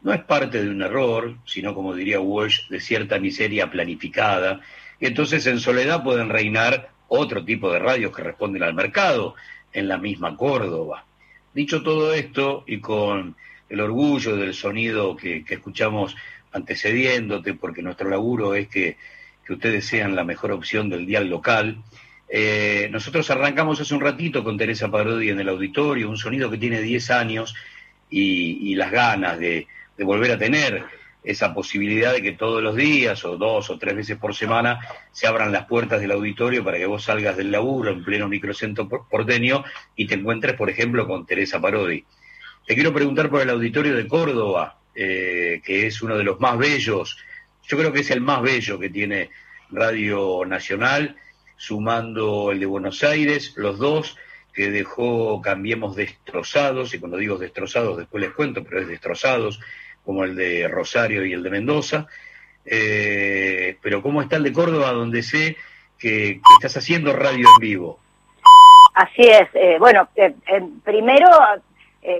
no 0.03 0.13
es 0.13 0.23
parte 0.25 0.63
de 0.63 0.71
un 0.71 0.83
error, 0.83 1.37
sino 1.45 1.75
como 1.75 1.95
diría 1.95 2.21
Walsh, 2.21 2.69
de 2.69 2.81
cierta 2.81 3.19
miseria 3.19 3.71
planificada. 3.71 4.61
Y 4.99 5.07
entonces 5.07 5.47
en 5.47 5.61
soledad 5.61 6.03
pueden 6.03 6.29
reinar 6.29 6.91
otro 7.09 7.45
tipo 7.45 7.71
de 7.73 7.79
radios 7.79 8.15
que 8.15 8.23
responden 8.23 8.63
al 8.63 8.75
mercado 8.75 9.35
en 9.73 9.89
la 9.89 9.99
misma 9.99 10.37
Córdoba. 10.37 11.05
Dicho 11.55 11.83
todo 11.83 12.13
esto 12.15 12.65
y 12.67 12.81
con 12.81 13.37
el 13.69 13.81
orgullo 13.81 14.37
del 14.37 14.55
sonido 14.55 15.17
que, 15.17 15.45
escuchamos 15.49 16.17
antecediéndote, 16.53 17.55
porque 17.55 17.83
nuestro 17.83 18.09
laburo 18.09 18.55
es 18.55 18.69
que, 18.69 18.97
que 19.47 19.53
ustedes 19.53 19.87
sean 19.87 20.15
la 20.15 20.25
mejor 20.25 20.53
opción 20.53 20.89
del 20.89 21.07
dial 21.07 21.29
local, 21.29 21.83
eh, 22.35 22.89
nosotros 22.91 23.31
arrancamos 23.31 23.79
hace 23.79 23.95
un 23.95 24.01
ratito 24.01 24.43
con 24.43 24.57
Teresa 24.57 24.91
Parodi 24.91 25.29
en 25.29 25.41
el 25.41 25.51
auditorio, 25.51 26.09
un 26.09 26.17
sonido 26.17 26.51
que 26.51 26.57
tiene 26.57 26.81
10 26.81 27.11
años 27.11 27.55
y, 28.09 28.75
las 28.75 28.91
ganas 28.91 29.39
de, 29.39 29.67
volver 29.99 30.33
a 30.33 30.39
tener 30.39 30.83
esa 31.25 31.55
posibilidad 31.55 32.13
de 32.13 32.23
que 32.23 32.33
todos 32.33 32.63
los 32.63 32.75
días 32.75 33.25
o 33.25 33.37
dos 33.37 33.71
o 33.71 33.79
tres 33.79 33.95
veces 33.95 34.17
por 34.17 34.35
semana 34.35 34.81
se 35.13 35.27
abran 35.27 35.53
las 35.53 35.67
puertas 35.67 36.01
del 36.01 36.13
auditorio 36.13 36.65
para 36.65 36.79
que 36.79 36.87
vos 36.87 37.05
salgas 37.05 37.37
del 37.37 37.53
laburo 37.53 37.91
en 37.91 38.05
pleno 38.05 38.29
microcentro 38.29 38.89
porteño 38.89 39.65
y 39.95 40.07
te 40.07 40.15
encuentres, 40.15 40.55
por 40.55 40.69
ejemplo, 40.69 41.07
con 41.07 41.27
Teresa 41.27 41.61
Parodi. 41.61 42.05
Te 42.67 42.75
quiero 42.75 42.93
preguntar 42.93 43.31
por 43.31 43.41
el 43.41 43.51
auditorio 43.51 43.95
de 43.95 44.07
Córdoba, 44.07 44.79
eh, 44.95 45.61
que 45.65 45.87
es 45.87 46.03
uno 46.03 46.17
de 46.17 46.25
los 46.25 46.41
más 46.41 46.59
bellos, 46.59 47.17
yo 47.69 47.79
creo 47.79 47.93
que 47.93 48.01
es 48.01 48.11
el 48.11 48.21
más 48.21 48.43
bello 48.43 48.79
que 48.79 48.91
tiene 48.91 49.31
Radio 49.71 50.45
Nacional 50.45 51.17
sumando 51.57 52.51
el 52.51 52.59
de 52.59 52.67
Buenos 52.67 53.05
Aires, 53.05 53.55
los 53.57 53.79
dos 53.79 54.17
que 54.53 54.71
dejó 54.71 55.41
Cambiemos 55.41 55.97
destrozados, 55.97 56.93
y 56.93 56.99
cuando 56.99 57.17
digo 57.17 57.39
destrozados 57.39 57.97
después 57.97 58.21
les 58.21 58.33
cuento, 58.33 58.65
pero 58.65 58.81
es 58.81 58.89
destrozados, 58.89 59.61
como 60.05 60.25
el 60.25 60.35
de 60.35 60.69
Rosario 60.69 61.25
y 61.25 61.33
el 61.33 61.43
de 61.43 61.51
Mendoza. 61.51 62.07
Eh, 62.65 63.77
pero 63.83 64.03
¿cómo 64.03 64.23
está 64.23 64.37
el 64.37 64.45
de 64.45 64.53
Córdoba, 64.53 64.93
donde 64.93 65.23
sé 65.23 65.57
que, 65.99 66.41
estás 66.57 66.77
haciendo 66.77 67.13
radio 67.13 67.47
en 67.55 67.61
vivo? 67.61 67.99
Así 68.95 69.23
es. 69.23 69.49
Eh, 69.55 69.77
bueno, 69.79 70.09
eh, 70.17 70.35
primero 70.85 71.29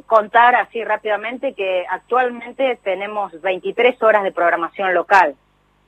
contar 0.07 0.55
así 0.55 0.85
rápidamente 0.85 1.55
que 1.55 1.85
actualmente 1.91 2.79
tenemos 2.85 3.33
23 3.43 4.01
horas 4.01 4.23
de 4.23 4.31
programación 4.31 4.95
local. 4.95 5.35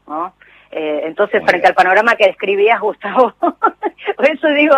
¿no? 0.08 0.34
Eh, 0.76 1.02
entonces, 1.04 1.40
Muy 1.40 1.50
frente 1.50 1.68
bien. 1.68 1.70
al 1.70 1.74
panorama 1.76 2.16
que 2.16 2.26
describías, 2.26 2.80
Gustavo, 2.80 3.32
por 4.16 4.28
eso 4.28 4.48
digo, 4.48 4.74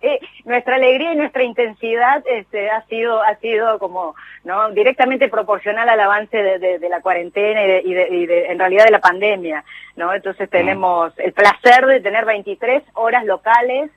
eh, 0.00 0.18
nuestra 0.46 0.76
alegría 0.76 1.12
y 1.12 1.16
nuestra 1.16 1.42
intensidad 1.42 2.24
este, 2.26 2.70
ha 2.70 2.80
sido 2.86 3.22
ha 3.22 3.34
sido 3.36 3.78
como 3.78 4.14
no 4.44 4.70
directamente 4.70 5.28
proporcional 5.28 5.86
al 5.90 6.00
avance 6.00 6.34
de, 6.34 6.58
de, 6.58 6.78
de 6.78 6.88
la 6.88 7.02
cuarentena 7.02 7.62
y, 7.62 7.68
de, 7.68 7.82
y, 7.84 7.92
de, 7.92 8.08
y 8.08 8.26
de, 8.26 8.46
en 8.46 8.58
realidad 8.58 8.86
de 8.86 8.90
la 8.92 9.00
pandemia, 9.00 9.64
¿no? 9.96 10.14
Entonces 10.14 10.48
tenemos 10.48 11.14
mm. 11.18 11.20
el 11.20 11.32
placer 11.34 11.84
de 11.84 12.00
tener 12.00 12.24
23 12.24 12.82
horas 12.94 13.26
locales 13.26 13.90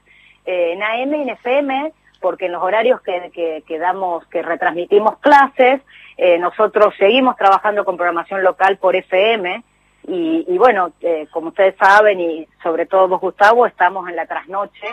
eh, 0.46 0.74
en 0.74 0.84
AM 0.84 1.16
y 1.16 1.22
en 1.22 1.30
FM, 1.30 1.94
porque 2.20 2.48
en 2.48 2.52
los 2.52 2.62
horarios 2.62 3.00
que, 3.00 3.32
que, 3.34 3.64
que 3.66 3.80
damos, 3.80 4.28
que 4.28 4.42
retransmitimos 4.42 5.18
clases, 5.20 5.80
eh, 6.18 6.40
nosotros 6.40 6.94
seguimos 7.00 7.38
trabajando 7.38 7.86
con 7.86 7.96
programación 7.96 8.44
local 8.44 8.76
por 8.80 8.98
FM, 8.98 9.64
y, 10.08 10.46
y 10.48 10.58
bueno, 10.58 10.94
eh, 11.02 11.28
como 11.32 11.50
ustedes 11.50 11.76
saben, 11.76 12.20
y 12.22 12.48
sobre 12.64 12.86
todo 12.86 13.10
vos, 13.10 13.20
Gustavo, 13.20 13.68
estamos 13.68 14.08
en 14.08 14.16
la 14.16 14.26
trasnoche 14.26 14.88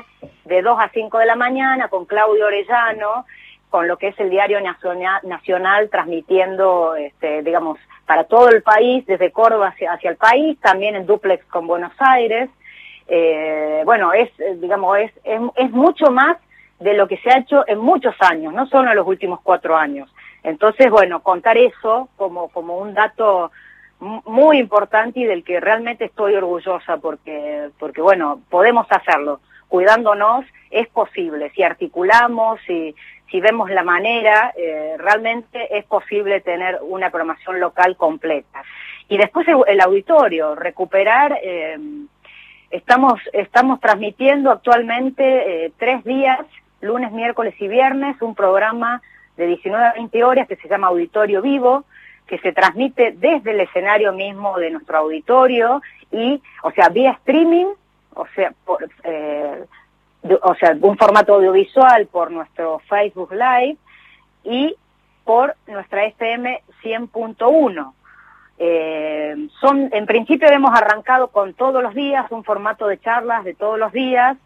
de 0.44 0.61
2 0.61 0.79
a 0.79 0.90
5 0.92 1.18
de 1.18 1.27
la 1.27 1.37
mañana 1.37 1.88
con 1.88 2.05
Claudio 2.05 2.46
Orellano, 2.46 3.24
con 3.70 3.87
lo 3.87 3.96
que 3.96 4.09
es 4.09 4.18
el 4.18 4.29
Diario 4.29 4.61
Nacional, 4.61 5.20
nacional 5.22 5.88
transmitiendo, 5.88 6.96
este, 6.96 7.42
digamos, 7.42 7.79
para 8.07 8.24
todo 8.24 8.48
el 8.48 8.62
país, 8.62 9.07
desde 9.07 9.31
Córdoba 9.31 9.72
hacia, 9.88 10.11
el 10.11 10.16
país, 10.16 10.59
también 10.61 10.96
en 10.96 11.07
duplex 11.07 11.44
con 11.46 11.68
Buenos 11.68 11.92
Aires. 11.98 12.50
Eh, 13.07 13.83
bueno, 13.85 14.12
es, 14.12 14.31
digamos, 14.61 14.98
es, 14.98 15.12
es, 15.22 15.40
es 15.57 15.70
mucho 15.70 16.11
más 16.11 16.38
de 16.81 16.94
lo 16.94 17.07
que 17.07 17.18
se 17.18 17.31
ha 17.31 17.38
hecho 17.38 17.64
en 17.68 17.79
muchos 17.79 18.14
años, 18.20 18.53
no 18.53 18.66
solo 18.66 18.90
en 18.90 18.96
los 18.96 19.07
últimos 19.07 19.40
cuatro 19.42 19.77
años. 19.77 20.12
Entonces, 20.42 20.90
bueno, 20.90 21.22
contar 21.22 21.57
eso 21.57 22.09
como, 22.16 22.48
como 22.48 22.79
un 22.79 22.94
dato 22.94 23.53
muy 24.01 24.59
importante 24.59 25.21
y 25.21 25.25
del 25.25 25.45
que 25.45 25.61
realmente 25.61 26.05
estoy 26.05 26.35
orgullosa 26.35 26.99
porque, 26.99 27.71
porque 27.79 28.01
bueno, 28.01 28.41
podemos 28.51 28.87
hacerlo. 28.91 29.41
Cuidándonos 29.69 30.45
es 30.71 30.89
posible. 30.89 31.51
Si 31.55 31.63
articulamos, 31.63 32.61
si, 32.67 32.95
si 33.31 33.41
vemos 33.41 33.71
la 33.71 33.83
manera, 33.83 34.53
eh, 34.57 34.95
realmente 34.99 35.77
es 35.77 35.85
posible 35.87 36.41
tener 36.41 36.79
una 36.83 37.11
programación 37.11 37.61
local 37.61 37.97
completa. 37.97 38.63
Y 39.09 39.17
después 39.17 39.47
el, 39.67 39.81
auditorio, 39.81 40.55
recuperar, 40.55 41.39
eh, 41.43 41.79
estamos, 42.71 43.21
estamos 43.33 43.81
transmitiendo 43.81 44.51
actualmente 44.51 45.67
eh, 45.67 45.73
tres 45.79 46.05
días, 46.05 46.41
lunes, 46.81 47.13
miércoles 47.13 47.55
y 47.59 47.69
viernes, 47.69 48.21
un 48.23 48.35
programa 48.35 49.03
de 49.37 49.47
19 49.47 49.85
a 49.85 49.93
20 49.95 50.25
horas 50.25 50.49
que 50.49 50.57
se 50.57 50.69
llama 50.69 50.89
Auditorio 50.89 51.43
Vivo, 51.43 51.85
que 52.27 52.39
se 52.39 52.53
transmite 52.53 53.13
desde 53.13 53.51
el 53.51 53.61
escenario 53.61 54.13
mismo 54.13 54.59
de 54.59 54.71
nuestro 54.71 54.99
auditorio 54.99 55.83
y, 56.11 56.41
o 56.63 56.71
sea, 56.71 56.89
vía 56.89 57.13
streaming, 57.13 57.67
o 58.15 58.27
sea, 58.35 58.53
por, 58.65 58.89
eh, 59.03 59.65
o 60.43 60.55
sea, 60.55 60.77
un 60.81 60.97
formato 60.97 61.35
audiovisual 61.35 62.07
por 62.07 62.31
nuestro 62.31 62.79
Facebook 62.89 63.33
Live 63.33 63.77
y 64.45 64.75
por 65.25 65.55
nuestra 65.67 66.05
FM 66.07 66.63
100.1. 66.83 67.93
Eh, 68.59 69.49
son, 69.61 69.91
en 69.93 70.07
principio 70.07 70.49
hemos 70.49 70.75
arrancado 70.75 71.29
con 71.29 71.55
todos 71.55 71.83
los 71.83 71.95
días, 71.95 72.31
un 72.31 72.45
formato 72.45 72.87
de 72.87 73.01
charlas 73.01 73.45
de 73.45 73.55
todos 73.55 73.79
los 73.79 73.93
días, 73.93 74.37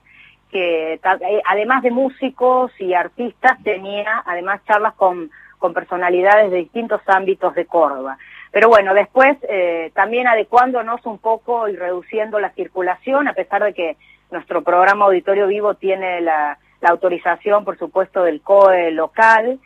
que 0.51 0.95
eh, 0.95 1.43
además 1.47 1.83
de 1.83 1.91
músicos 1.91 2.73
y 2.81 2.95
artistas 2.95 3.63
tenía 3.63 4.23
además 4.25 4.63
charlas 4.67 4.95
con 4.95 5.31
con 5.59 5.75
personalidades 5.75 6.51
de 6.51 6.59
distintos 6.59 7.01
ámbitos 7.07 7.55
de 7.55 7.67
Córdoba. 7.67 8.19
Pero 8.51 8.69
bueno, 8.69 8.95
después 8.95 9.37
eh, 9.49 9.91
también 9.95 10.27
adecuándonos 10.27 11.05
un 11.05 11.19
poco 11.19 11.69
y 11.69 11.77
reduciendo 11.77 12.41
la 12.41 12.51
circulación, 12.51 13.29
a 13.29 13.35
pesar 13.35 13.63
de 13.63 13.75
que 13.75 13.97
nuestro 14.31 14.63
programa 14.63 15.07
Auditorio 15.07 15.47
Vivo 15.47 15.75
tiene 15.75 16.21
la, 16.21 16.59
autorización, 16.83 17.65
por 17.65 17.77
supuesto, 17.77 18.23
del 18.23 18.41
COE 18.41 18.93
local 18.93 19.59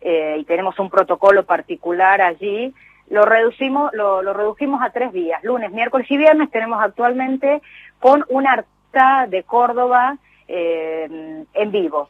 eh, 0.00 0.36
y 0.40 0.44
tenemos 0.44 0.78
un 0.80 0.90
protocolo 0.90 1.46
particular 1.46 2.20
allí, 2.20 2.74
lo 3.08 3.24
reducimos, 3.24 3.92
lo, 3.94 4.20
lo 4.20 4.32
redujimos 4.32 4.82
a 4.82 4.90
tres 4.90 5.12
días, 5.12 5.42
lunes, 5.44 5.70
miércoles 5.70 6.10
y 6.10 6.16
viernes 6.16 6.50
tenemos 6.50 6.82
actualmente 6.82 7.62
con 8.00 8.24
una 8.28 8.54
artista 8.54 9.26
de 9.28 9.44
Córdoba 9.44 10.18
eh, 10.48 11.44
en 11.54 11.70
vivo 11.70 12.08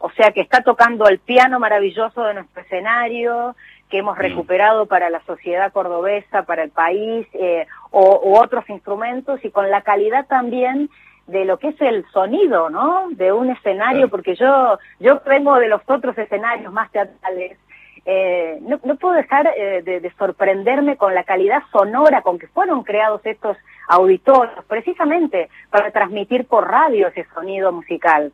o 0.00 0.10
sea 0.10 0.32
que 0.32 0.40
está 0.40 0.62
tocando 0.62 1.06
el 1.08 1.18
piano 1.18 1.60
maravilloso 1.60 2.24
de 2.24 2.34
nuestro 2.34 2.62
escenario, 2.62 3.54
que 3.90 3.98
hemos 3.98 4.16
recuperado 4.16 4.86
para 4.86 5.10
la 5.10 5.20
sociedad 5.24 5.72
cordobesa, 5.72 6.44
para 6.44 6.62
el 6.62 6.70
país, 6.70 7.26
eh, 7.34 7.66
o, 7.90 8.20
u 8.24 8.38
otros 8.38 8.68
instrumentos, 8.70 9.44
y 9.44 9.50
con 9.50 9.68
la 9.70 9.82
calidad 9.82 10.26
también 10.26 10.88
de 11.26 11.44
lo 11.44 11.58
que 11.58 11.68
es 11.68 11.80
el 11.80 12.06
sonido, 12.12 12.70
¿no? 12.70 13.08
De 13.10 13.32
un 13.32 13.50
escenario, 13.50 14.08
porque 14.08 14.34
yo, 14.36 14.78
yo 15.00 15.20
vengo 15.26 15.56
de 15.56 15.68
los 15.68 15.82
otros 15.86 16.16
escenarios 16.16 16.72
más 16.72 16.90
teatrales, 16.90 17.58
eh, 18.06 18.58
no, 18.62 18.80
no, 18.82 18.96
puedo 18.96 19.14
dejar 19.14 19.52
eh, 19.54 19.82
de, 19.82 20.00
de, 20.00 20.10
sorprenderme 20.14 20.96
con 20.96 21.14
la 21.14 21.24
calidad 21.24 21.62
sonora 21.70 22.22
con 22.22 22.38
que 22.38 22.46
fueron 22.46 22.82
creados 22.82 23.20
estos 23.24 23.58
auditorios, 23.88 24.64
precisamente 24.66 25.50
para 25.68 25.90
transmitir 25.90 26.46
por 26.46 26.66
radio 26.66 27.08
ese 27.08 27.26
sonido 27.34 27.70
musical. 27.72 28.32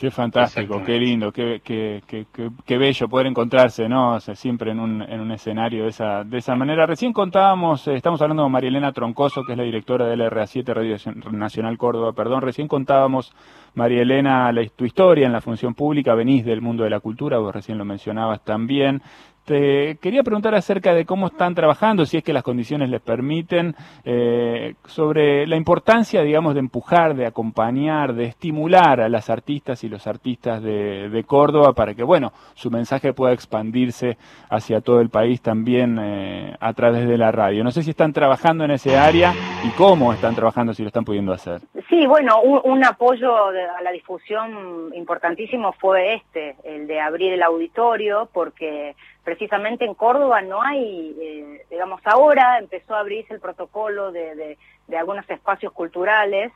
Qué 0.00 0.10
fantástico, 0.10 0.82
qué 0.82 0.98
lindo, 0.98 1.30
qué, 1.30 1.60
qué, 1.62 2.02
qué, 2.06 2.24
qué, 2.64 2.78
bello 2.78 3.06
poder 3.06 3.26
encontrarse, 3.26 3.86
¿no? 3.86 4.14
O 4.14 4.20
sea, 4.20 4.34
siempre 4.34 4.70
en 4.70 4.80
un, 4.80 5.02
en 5.02 5.20
un 5.20 5.30
escenario 5.30 5.82
de 5.82 5.90
esa, 5.90 6.24
de 6.24 6.38
esa 6.38 6.56
manera. 6.56 6.86
Recién 6.86 7.12
contábamos, 7.12 7.86
eh, 7.86 7.96
estamos 7.96 8.22
hablando 8.22 8.44
con 8.44 8.50
Marielena 8.50 8.92
Troncoso, 8.92 9.44
que 9.44 9.52
es 9.52 9.58
la 9.58 9.64
directora 9.64 10.06
del 10.06 10.22
RA7 10.22 10.72
Radio 10.72 10.96
Nacional 11.32 11.76
Córdoba, 11.76 12.14
perdón, 12.14 12.40
recién 12.40 12.66
contábamos, 12.66 13.34
María 13.74 14.00
Elena, 14.00 14.50
tu 14.74 14.86
historia 14.86 15.26
en 15.26 15.32
la 15.32 15.42
función 15.42 15.74
pública, 15.74 16.14
venís 16.14 16.46
del 16.46 16.62
mundo 16.62 16.84
de 16.84 16.90
la 16.90 17.00
cultura, 17.00 17.36
vos 17.36 17.54
recién 17.54 17.76
lo 17.76 17.84
mencionabas 17.84 18.42
también, 18.42 19.02
te 19.50 19.96
quería 20.00 20.22
preguntar 20.22 20.54
acerca 20.54 20.94
de 20.94 21.04
cómo 21.04 21.26
están 21.26 21.56
trabajando, 21.56 22.06
si 22.06 22.16
es 22.16 22.22
que 22.22 22.32
las 22.32 22.44
condiciones 22.44 22.88
les 22.88 23.00
permiten, 23.00 23.74
eh, 24.04 24.74
sobre 24.84 25.44
la 25.48 25.56
importancia, 25.56 26.22
digamos, 26.22 26.54
de 26.54 26.60
empujar, 26.60 27.16
de 27.16 27.26
acompañar, 27.26 28.14
de 28.14 28.26
estimular 28.26 29.00
a 29.00 29.08
las 29.08 29.28
artistas 29.28 29.82
y 29.82 29.88
los 29.88 30.06
artistas 30.06 30.62
de, 30.62 31.08
de 31.08 31.24
Córdoba 31.24 31.72
para 31.72 31.94
que, 31.94 32.04
bueno, 32.04 32.32
su 32.54 32.70
mensaje 32.70 33.12
pueda 33.12 33.32
expandirse 33.32 34.18
hacia 34.48 34.82
todo 34.82 35.00
el 35.00 35.08
país 35.08 35.42
también 35.42 35.98
eh, 35.98 36.54
a 36.60 36.72
través 36.72 37.08
de 37.08 37.18
la 37.18 37.32
radio. 37.32 37.64
No 37.64 37.72
sé 37.72 37.82
si 37.82 37.90
están 37.90 38.12
trabajando 38.12 38.62
en 38.62 38.70
ese 38.70 38.96
área 38.96 39.32
y 39.64 39.70
cómo 39.70 40.12
están 40.12 40.36
trabajando, 40.36 40.74
si 40.74 40.84
lo 40.84 40.90
están 40.90 41.04
pudiendo 41.04 41.32
hacer. 41.32 41.60
Sí, 41.88 42.06
bueno, 42.06 42.40
un, 42.40 42.60
un 42.62 42.84
apoyo 42.84 43.46
a 43.46 43.82
la 43.82 43.90
difusión 43.90 44.94
importantísimo 44.94 45.72
fue 45.72 46.14
este, 46.14 46.54
el 46.62 46.86
de 46.86 47.00
abrir 47.00 47.32
el 47.32 47.42
auditorio, 47.42 48.28
porque 48.32 48.94
precisamente 49.24 49.84
en 49.84 49.94
Córdoba 49.94 50.42
no 50.42 50.62
hay, 50.62 51.16
eh, 51.20 51.66
digamos, 51.70 52.00
ahora 52.04 52.58
empezó 52.58 52.94
a 52.94 53.00
abrirse 53.00 53.34
el 53.34 53.40
protocolo 53.40 54.12
de, 54.12 54.56
de, 54.86 54.98
algunos 54.98 55.28
espacios 55.30 55.72
culturales, 55.72 56.52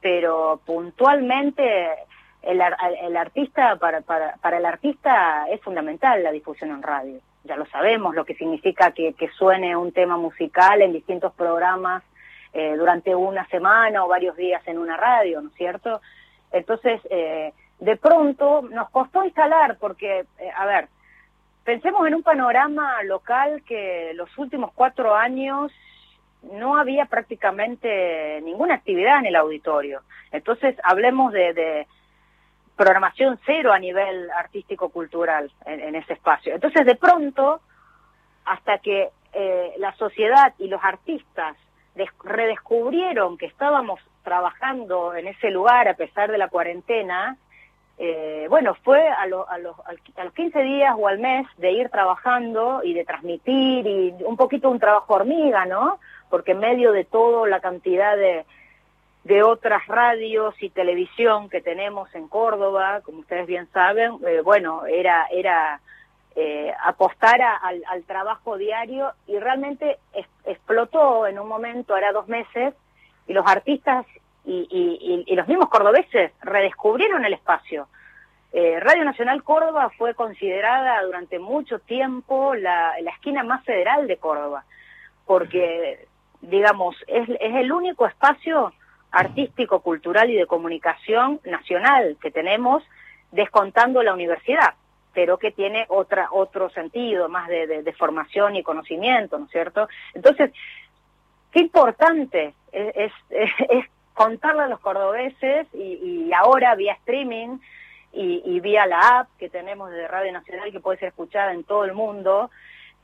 pero 0.00 0.60
puntualmente 0.66 1.88
el, 2.42 2.60
el 3.02 3.16
artista, 3.16 3.76
para, 3.76 4.00
para, 4.00 4.36
para, 4.36 4.58
el 4.58 4.66
artista 4.66 5.46
es 5.50 5.60
fundamental 5.60 6.22
la 6.22 6.32
difusión 6.32 6.70
en 6.70 6.82
radio. 6.82 7.20
Ya 7.44 7.56
lo 7.56 7.66
sabemos, 7.66 8.14
lo 8.14 8.24
que 8.24 8.34
significa 8.34 8.90
que, 8.92 9.14
que 9.14 9.28
suene 9.28 9.76
un 9.76 9.92
tema 9.92 10.16
musical 10.16 10.82
en 10.82 10.92
distintos 10.92 11.32
programas 11.34 12.02
eh, 12.52 12.76
durante 12.76 13.14
una 13.14 13.46
semana 13.48 14.04
o 14.04 14.08
varios 14.08 14.36
días 14.36 14.62
en 14.66 14.78
una 14.78 14.96
radio, 14.96 15.40
¿no 15.40 15.48
es 15.50 15.54
cierto? 15.54 16.00
Entonces, 16.50 17.00
eh, 17.10 17.52
de 17.78 17.96
pronto 17.96 18.62
nos 18.62 18.90
costó 18.90 19.24
instalar, 19.24 19.76
porque, 19.78 20.24
eh, 20.38 20.50
a 20.56 20.66
ver, 20.66 20.88
Pensemos 21.68 22.06
en 22.06 22.14
un 22.14 22.22
panorama 22.22 23.02
local 23.02 23.62
que 23.62 24.12
los 24.14 24.38
últimos 24.38 24.72
cuatro 24.72 25.14
años 25.14 25.70
no 26.40 26.78
había 26.78 27.04
prácticamente 27.04 28.40
ninguna 28.40 28.76
actividad 28.76 29.18
en 29.18 29.26
el 29.26 29.36
auditorio. 29.36 30.00
Entonces, 30.32 30.76
hablemos 30.82 31.30
de, 31.30 31.86
programación 32.74 33.38
cero 33.44 33.70
a 33.74 33.78
nivel 33.78 34.30
artístico-cultural 34.30 35.52
en, 35.66 35.94
ese 35.94 36.14
espacio. 36.14 36.54
Entonces, 36.54 36.86
de 36.86 36.94
pronto, 36.94 37.60
hasta 38.46 38.78
que 38.78 39.10
eh, 39.34 39.74
la 39.76 39.94
sociedad 39.96 40.54
y 40.56 40.68
los 40.68 40.82
artistas 40.82 41.54
redescubrieron 42.24 43.36
que 43.36 43.44
estábamos 43.44 44.00
trabajando 44.24 45.14
en 45.14 45.28
ese 45.28 45.50
lugar 45.50 45.86
a 45.86 45.92
pesar 45.92 46.30
de 46.30 46.38
la 46.38 46.48
cuarentena, 46.48 47.36
eh, 48.00 48.46
bueno, 48.48 48.76
fue 48.84 49.08
a, 49.08 49.26
los, 49.26 49.48
a, 49.48 49.58
los, 49.58 49.74
15 50.34 50.62
días 50.62 50.94
o 50.96 51.08
al 51.08 51.18
mes 51.18 51.46
de 51.56 51.72
ir 51.72 51.88
trabajando 51.88 52.80
y 52.84 52.94
de 52.94 53.04
transmitir 53.04 53.86
y 53.86 54.14
un 54.24 54.36
poquito 54.36 54.70
un 54.70 54.78
trabajo 54.78 55.14
hormiga, 55.14 55.64
¿no? 55.66 55.98
Porque 56.30 56.52
en 56.52 56.60
medio 56.60 56.92
de 56.92 57.04
todo 57.04 57.46
la 57.46 57.58
cantidad 57.58 58.16
de, 58.16 58.46
de 59.24 59.42
otras 59.42 59.84
radios 59.88 60.54
y 60.62 60.70
televisión 60.70 61.48
que 61.48 61.60
tenemos 61.60 62.14
en 62.14 62.28
Córdoba, 62.28 63.00
como 63.02 63.18
ustedes 63.18 63.48
bien 63.48 63.68
saben, 63.72 64.12
eh, 64.24 64.42
bueno, 64.44 64.86
era, 64.86 65.26
era 65.32 65.80
eh, 66.36 66.72
apostar 66.84 67.42
al, 67.42 67.82
al, 67.88 68.04
trabajo 68.04 68.56
diario 68.56 69.10
y 69.26 69.40
realmente 69.40 69.98
explotó 70.44 71.26
en 71.26 71.40
un 71.40 71.48
momento, 71.48 71.96
era 71.96 72.12
dos 72.12 72.28
meses, 72.28 72.74
y 73.26 73.32
los 73.32 73.44
artistas 73.44 74.06
y, 74.48 75.24
y, 75.26 75.34
los 75.36 75.46
mismos 75.46 75.68
cordobeses 75.68 76.32
redescubrieron 76.40 77.24
el 77.24 77.34
espacio. 77.34 77.88
Eh, 78.52 78.80
Radio 78.80 79.04
Nacional 79.04 79.42
Córdoba 79.42 79.90
fue 79.98 80.14
considerada 80.14 81.02
durante 81.02 81.38
mucho 81.38 81.80
tiempo 81.80 82.54
la, 82.54 82.94
la 83.02 83.10
esquina 83.10 83.42
más 83.42 83.62
federal 83.64 84.06
de 84.06 84.16
Córdoba, 84.16 84.64
porque, 85.26 86.06
digamos, 86.40 86.96
es, 87.06 87.28
es 87.28 87.54
el 87.56 87.70
único 87.70 88.06
espacio 88.06 88.72
artístico, 89.10 89.80
cultural 89.80 90.30
y 90.30 90.36
de 90.36 90.46
comunicación 90.46 91.40
nacional 91.44 92.16
que 92.20 92.30
tenemos, 92.30 92.82
descontando 93.32 94.02
la 94.02 94.14
universidad, 94.14 94.74
pero 95.12 95.36
que 95.36 95.50
tiene 95.50 95.84
otra, 95.88 96.28
otro 96.30 96.70
sentido, 96.70 97.28
más 97.28 97.48
de, 97.48 97.66
de, 97.66 97.82
de 97.82 97.92
formación 97.92 98.56
y 98.56 98.62
conocimiento, 98.62 99.38
¿no 99.38 99.44
es 99.44 99.50
cierto? 99.50 99.88
Entonces, 100.14 100.52
qué 101.52 101.60
importante 101.60 102.54
es, 102.72 102.94
es, 102.94 103.12
es 103.68 103.84
contarle 104.18 104.62
a 104.62 104.68
los 104.68 104.80
cordobeses 104.80 105.68
y, 105.72 106.26
y 106.26 106.32
ahora 106.32 106.74
vía 106.74 106.94
streaming 106.94 107.58
y, 108.12 108.58
vía 108.60 108.84
la 108.86 109.20
app 109.20 109.28
que 109.38 109.48
tenemos 109.48 109.90
de 109.90 110.08
Radio 110.08 110.32
Nacional 110.32 110.72
que 110.72 110.80
puede 110.80 110.98
ser 110.98 111.08
escuchada 111.08 111.52
en 111.52 111.62
todo 111.62 111.84
el 111.84 111.92
mundo, 111.92 112.50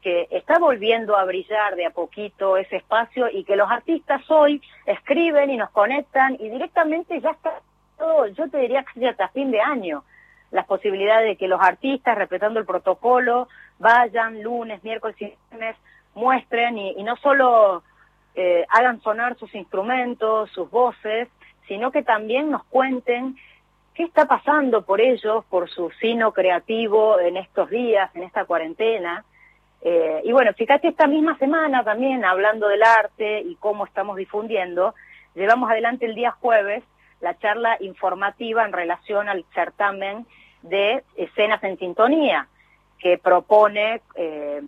que 0.02 0.26
está 0.30 0.58
volviendo 0.58 1.16
a 1.16 1.24
brillar 1.24 1.76
de 1.76 1.86
a 1.86 1.90
poquito 1.90 2.56
ese 2.56 2.76
espacio 2.76 3.28
y 3.30 3.44
que 3.44 3.54
los 3.54 3.70
artistas 3.70 4.28
hoy 4.28 4.60
escriben 4.86 5.50
y 5.50 5.56
nos 5.56 5.70
conectan 5.70 6.34
y 6.40 6.48
directamente 6.48 7.20
ya 7.20 7.30
está 7.30 7.60
todo, 7.96 8.26
yo 8.26 8.50
te 8.50 8.58
diría 8.58 8.84
que 8.92 9.08
hasta 9.08 9.28
fin 9.28 9.52
de 9.52 9.60
año, 9.60 10.02
las 10.50 10.66
posibilidades 10.66 11.28
de 11.28 11.36
que 11.36 11.46
los 11.46 11.60
artistas, 11.60 12.18
respetando 12.18 12.58
el 12.58 12.66
protocolo, 12.66 13.48
vayan 13.78 14.42
lunes, 14.42 14.82
miércoles 14.82 15.16
y 15.20 15.32
viernes, 15.50 15.76
muestren 16.14 16.76
y 16.76 17.02
no 17.04 17.16
solo 17.16 17.84
eh, 18.34 18.64
hagan 18.68 19.00
sonar 19.02 19.36
sus 19.36 19.54
instrumentos, 19.54 20.50
sus 20.50 20.70
voces, 20.70 21.28
sino 21.68 21.90
que 21.90 22.02
también 22.02 22.50
nos 22.50 22.64
cuenten 22.64 23.36
qué 23.94 24.02
está 24.02 24.26
pasando 24.26 24.82
por 24.82 25.00
ellos, 25.00 25.44
por 25.46 25.70
su 25.70 25.90
sino 26.00 26.32
creativo 26.32 27.18
en 27.20 27.36
estos 27.36 27.70
días, 27.70 28.10
en 28.14 28.24
esta 28.24 28.44
cuarentena. 28.44 29.24
Eh, 29.82 30.22
y 30.24 30.32
bueno, 30.32 30.52
fíjate, 30.54 30.88
esta 30.88 31.06
misma 31.06 31.38
semana 31.38 31.84
también, 31.84 32.24
hablando 32.24 32.68
del 32.68 32.82
arte 32.82 33.40
y 33.40 33.54
cómo 33.56 33.84
estamos 33.84 34.16
difundiendo, 34.16 34.94
llevamos 35.34 35.70
adelante 35.70 36.06
el 36.06 36.14
día 36.14 36.32
jueves 36.32 36.82
la 37.20 37.38
charla 37.38 37.76
informativa 37.80 38.64
en 38.64 38.72
relación 38.72 39.28
al 39.28 39.44
certamen 39.54 40.26
de 40.62 41.04
escenas 41.16 41.62
en 41.64 41.78
sintonía, 41.78 42.48
que 42.98 43.18
propone 43.18 44.00
eh, 44.14 44.62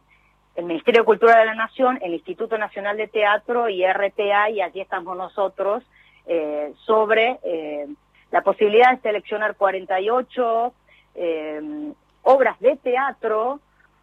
el 0.57 0.65
Ministerio 0.65 1.03
de 1.03 1.07
Cultura 1.07 1.39
de 1.39 1.45
la 1.45 1.55
Nación, 1.55 1.99
el 2.03 2.15
Instituto 2.15 2.57
Nacional 2.57 2.97
de 2.97 3.09
Teatro 3.09 3.69
y 3.69 3.85
RTA, 3.87 4.51
y 4.51 4.63
allí 4.63 4.81
estamos 4.81 5.17
nosotros, 5.17 5.85
eh, 6.27 6.73
sobre 6.87 7.39
eh, 7.45 7.87
la 8.31 8.43
posibilidad 8.43 8.93
de 8.93 9.03
seleccionar 9.03 9.57
48 9.57 10.73
eh, 11.15 11.93
obras 12.23 12.59
de 12.61 12.77
teatro, 12.77 13.61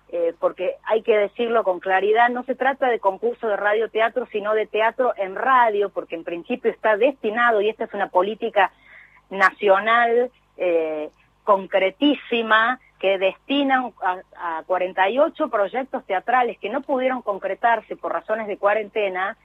eh, 0.09 0.33
porque 0.39 0.75
hay 0.83 1.01
que 1.01 1.17
decirlo 1.17 1.63
con 1.63 1.79
claridad, 1.79 2.29
no 2.29 2.43
se 2.43 2.53
trata 2.53 2.87
de 2.87 2.99
concurso 2.99 3.47
de 3.47 3.57
radioteatro, 3.57 4.27
sino 4.31 4.53
de 4.53 4.67
teatro 4.67 5.13
en 5.17 5.35
radio, 5.35 5.89
porque 5.89 6.15
en 6.15 6.23
principio 6.23 6.69
está 6.69 6.97
destinado, 6.97 7.61
y 7.61 7.69
esta 7.69 7.85
es 7.85 7.93
una 7.93 8.09
política 8.09 8.71
nacional 9.31 10.29
concretísima, 11.43 12.79
que 13.03 13.17
destinan 13.17 13.91
a, 14.01 14.59
a 14.59 14.63
48 14.63 15.49
proyectos 15.49 16.05
teatrales 16.05 16.57
que 16.57 16.69
no 16.69 16.79
pudieron 16.79 17.21
concretarse 17.21 17.97
por 17.97 18.13
razones 18.13 18.47
de 18.47 18.55
cuarentena, 18.55 19.35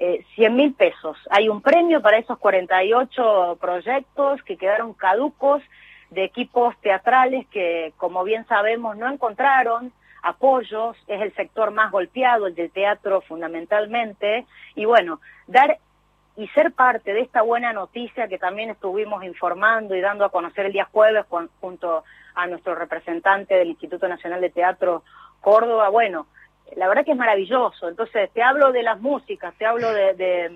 eh, 0.00 0.24
100 0.34 0.56
mil 0.56 0.74
pesos. 0.74 1.16
Hay 1.30 1.48
un 1.48 1.62
premio 1.62 2.02
para 2.02 2.18
esos 2.18 2.36
48 2.36 3.58
proyectos 3.60 4.42
que 4.42 4.56
quedaron 4.56 4.92
caducos 4.92 5.62
de 6.10 6.24
equipos 6.24 6.76
teatrales 6.80 7.46
que, 7.52 7.92
como 7.96 8.24
bien 8.24 8.44
sabemos, 8.48 8.96
no 8.96 9.08
encontraron 9.08 9.92
apoyos, 10.24 10.96
es 11.06 11.22
el 11.22 11.32
sector 11.36 11.70
más 11.70 11.92
golpeado, 11.92 12.48
el 12.48 12.56
del 12.56 12.72
teatro 12.72 13.20
fundamentalmente, 13.20 14.46
y 14.74 14.84
bueno, 14.84 15.20
dar 15.46 15.78
y 16.36 16.48
ser 16.48 16.72
parte 16.72 17.12
de 17.14 17.20
esta 17.22 17.42
buena 17.42 17.72
noticia 17.72 18.28
que 18.28 18.38
también 18.38 18.70
estuvimos 18.70 19.24
informando 19.24 19.94
y 19.94 20.00
dando 20.00 20.24
a 20.24 20.30
conocer 20.30 20.66
el 20.66 20.72
día 20.72 20.88
jueves 20.92 21.24
junto 21.60 22.04
a 22.34 22.46
nuestro 22.46 22.74
representante 22.74 23.54
del 23.54 23.68
Instituto 23.68 24.06
Nacional 24.08 24.40
de 24.40 24.50
Teatro 24.50 25.02
Córdoba, 25.40 25.88
bueno, 25.88 26.26
la 26.76 26.88
verdad 26.88 27.04
que 27.04 27.12
es 27.12 27.16
maravilloso. 27.16 27.88
Entonces, 27.88 28.30
te 28.32 28.42
hablo 28.42 28.72
de 28.72 28.82
las 28.82 29.00
músicas, 29.00 29.54
te 29.56 29.64
hablo 29.64 29.90
de, 29.92 30.52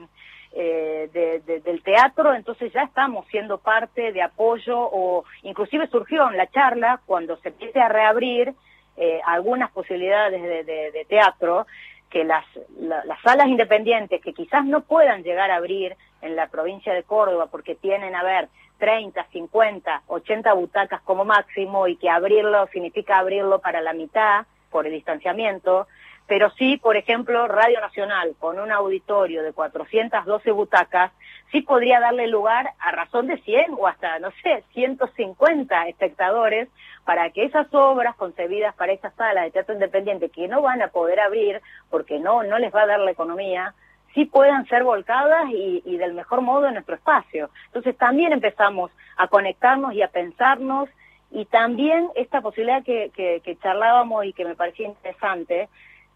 eh, 0.52 1.60
del 1.64 1.82
teatro, 1.82 2.34
entonces 2.34 2.72
ya 2.72 2.82
estamos 2.82 3.26
siendo 3.28 3.58
parte 3.58 4.12
de 4.12 4.20
apoyo 4.22 4.76
o 4.78 5.24
inclusive 5.42 5.86
surgió 5.86 6.28
en 6.28 6.36
la 6.36 6.48
charla 6.48 7.00
cuando 7.06 7.36
se 7.38 7.48
empiece 7.48 7.80
a 7.80 7.88
reabrir 7.88 8.52
eh, 8.96 9.20
algunas 9.24 9.70
posibilidades 9.70 10.42
de, 10.42 10.64
de- 10.64 10.90
de 10.90 11.04
teatro 11.06 11.66
que 12.10 12.24
las, 12.24 12.44
la- 12.78 13.04
las 13.04 13.20
salas 13.22 13.48
independientes 13.48 14.20
que 14.20 14.32
quizás 14.34 14.64
no 14.64 14.82
puedan 14.82 15.22
llegar 15.22 15.50
a 15.50 15.56
abrir 15.56 15.96
en 16.22 16.36
la 16.36 16.48
provincia 16.48 16.92
de 16.92 17.04
Córdoba 17.04 17.46
porque 17.50 17.74
tienen, 17.76 18.14
a 18.14 18.22
ver, 18.22 18.48
30, 18.78 19.24
50, 19.32 20.02
80 20.06 20.52
butacas 20.54 21.00
como 21.02 21.24
máximo 21.24 21.86
y 21.86 21.96
que 21.96 22.08
abrirlo 22.10 22.66
significa 22.68 23.18
abrirlo 23.18 23.60
para 23.60 23.80
la 23.80 23.92
mitad 23.92 24.46
por 24.70 24.86
el 24.86 24.92
distanciamiento, 24.92 25.86
pero 26.30 26.48
sí, 26.50 26.76
por 26.76 26.96
ejemplo, 26.96 27.48
Radio 27.48 27.80
Nacional 27.80 28.36
con 28.38 28.60
un 28.60 28.70
auditorio 28.70 29.42
de 29.42 29.52
412 29.52 30.52
butacas, 30.52 31.10
sí 31.50 31.60
podría 31.60 31.98
darle 31.98 32.28
lugar 32.28 32.70
a 32.78 32.92
razón 32.92 33.26
de 33.26 33.38
100 33.38 33.74
o 33.76 33.88
hasta, 33.88 34.20
no 34.20 34.30
sé, 34.40 34.62
150 34.72 35.88
espectadores 35.88 36.68
para 37.04 37.30
que 37.30 37.42
esas 37.42 37.66
obras 37.74 38.14
concebidas 38.14 38.76
para 38.76 38.92
esas 38.92 39.12
salas 39.16 39.42
de 39.42 39.50
teatro 39.50 39.74
independiente 39.74 40.28
que 40.28 40.46
no 40.46 40.62
van 40.62 40.80
a 40.82 40.88
poder 40.92 41.18
abrir 41.18 41.60
porque 41.90 42.20
no, 42.20 42.44
no 42.44 42.60
les 42.60 42.72
va 42.72 42.82
a 42.82 42.86
dar 42.86 43.00
la 43.00 43.10
economía, 43.10 43.74
sí 44.14 44.24
puedan 44.24 44.68
ser 44.68 44.84
volcadas 44.84 45.50
y, 45.50 45.82
y 45.84 45.96
del 45.96 46.14
mejor 46.14 46.42
modo 46.42 46.68
en 46.68 46.74
nuestro 46.74 46.94
espacio. 46.94 47.50
Entonces 47.66 47.98
también 47.98 48.32
empezamos 48.32 48.92
a 49.16 49.26
conectarnos 49.26 49.94
y 49.94 50.02
a 50.02 50.12
pensarnos 50.12 50.88
y 51.32 51.44
también 51.46 52.08
esta 52.14 52.40
posibilidad 52.40 52.84
que, 52.84 53.10
que, 53.16 53.40
que 53.44 53.56
charlábamos 53.56 54.26
y 54.26 54.32
que 54.32 54.44
me 54.44 54.54
parecía 54.54 54.86
interesante, 54.86 55.68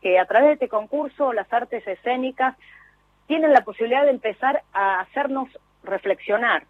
que 0.04 0.18
a 0.18 0.26
través 0.26 0.48
de 0.48 0.52
este 0.52 0.68
concurso 0.68 1.32
las 1.32 1.50
artes 1.50 1.82
escénicas 1.88 2.54
tienen 3.26 3.54
la 3.54 3.64
posibilidad 3.64 4.04
de 4.04 4.10
empezar 4.10 4.62
a 4.74 5.00
hacernos 5.00 5.48
reflexionar 5.82 6.64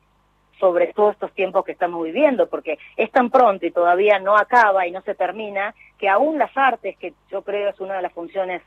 sobre 0.61 0.93
todos 0.93 1.14
estos 1.14 1.32
tiempos 1.32 1.64
que 1.64 1.72
estamos 1.72 2.05
viviendo, 2.05 2.49
porque 2.49 2.78
es 2.97 3.11
tan 3.11 3.30
pronto 3.30 3.66
y 3.66 3.72
todavía 3.72 4.20
no 4.20 4.37
acaba 4.37 4.87
y 4.87 4.93
no 4.93 5.01
se 5.01 5.16
termina, 5.16 5.74
que 5.99 6.09
aún 6.09 6.39
las 6.39 6.57
artes, 6.57 6.97
que 6.97 7.12
yo 7.28 7.43
creo 7.43 7.70
es 7.70 7.80
una 7.80 7.97
de 7.97 8.03
las 8.03 8.12
funciones 8.12 8.62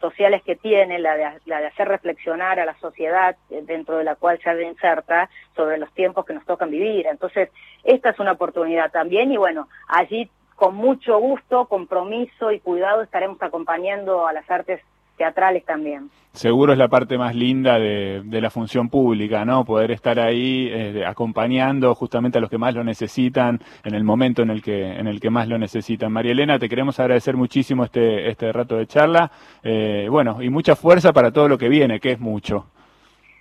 sociales 0.00 0.42
que 0.42 0.56
tiene, 0.56 0.98
la 0.98 1.14
de, 1.14 1.30
la 1.46 1.60
de 1.60 1.68
hacer 1.68 1.86
reflexionar 1.86 2.58
a 2.58 2.64
la 2.64 2.76
sociedad 2.80 3.36
dentro 3.48 3.98
de 3.98 4.04
la 4.04 4.16
cual 4.16 4.40
se 4.42 4.62
inserta 4.64 5.30
sobre 5.54 5.78
los 5.78 5.92
tiempos 5.94 6.26
que 6.26 6.34
nos 6.34 6.44
tocan 6.44 6.70
vivir. 6.70 7.06
Entonces, 7.06 7.50
esta 7.84 8.10
es 8.10 8.18
una 8.18 8.32
oportunidad 8.32 8.90
también 8.90 9.30
y 9.30 9.36
bueno, 9.36 9.68
allí 9.86 10.28
con 10.58 10.74
mucho 10.74 11.18
gusto, 11.20 11.66
compromiso 11.66 12.50
y 12.50 12.58
cuidado 12.58 13.02
estaremos 13.02 13.40
acompañando 13.40 14.26
a 14.26 14.32
las 14.32 14.50
artes 14.50 14.80
teatrales 15.16 15.64
también. 15.64 16.10
Seguro 16.32 16.72
es 16.72 16.78
la 16.78 16.88
parte 16.88 17.16
más 17.16 17.34
linda 17.34 17.78
de, 17.78 18.22
de 18.24 18.40
la 18.40 18.50
función 18.50 18.88
pública, 18.88 19.44
¿no? 19.44 19.64
Poder 19.64 19.92
estar 19.92 20.18
ahí 20.18 20.68
eh, 20.68 21.04
acompañando 21.06 21.94
justamente 21.94 22.38
a 22.38 22.40
los 22.40 22.50
que 22.50 22.58
más 22.58 22.74
lo 22.74 22.82
necesitan 22.82 23.60
en 23.84 23.94
el 23.94 24.02
momento 24.02 24.42
en 24.42 24.50
el 24.50 24.60
que 24.60 24.98
en 24.98 25.06
el 25.06 25.20
que 25.20 25.30
más 25.30 25.46
lo 25.46 25.58
necesitan. 25.58 26.12
María 26.12 26.32
Elena, 26.32 26.58
te 26.58 26.68
queremos 26.68 26.98
agradecer 26.98 27.36
muchísimo 27.36 27.84
este 27.84 28.28
este 28.28 28.52
rato 28.52 28.76
de 28.76 28.86
charla, 28.86 29.30
eh, 29.62 30.08
bueno 30.10 30.42
y 30.42 30.50
mucha 30.50 30.74
fuerza 30.74 31.12
para 31.12 31.30
todo 31.30 31.48
lo 31.48 31.56
que 31.56 31.68
viene, 31.68 32.00
que 32.00 32.12
es 32.12 32.20
mucho. 32.20 32.66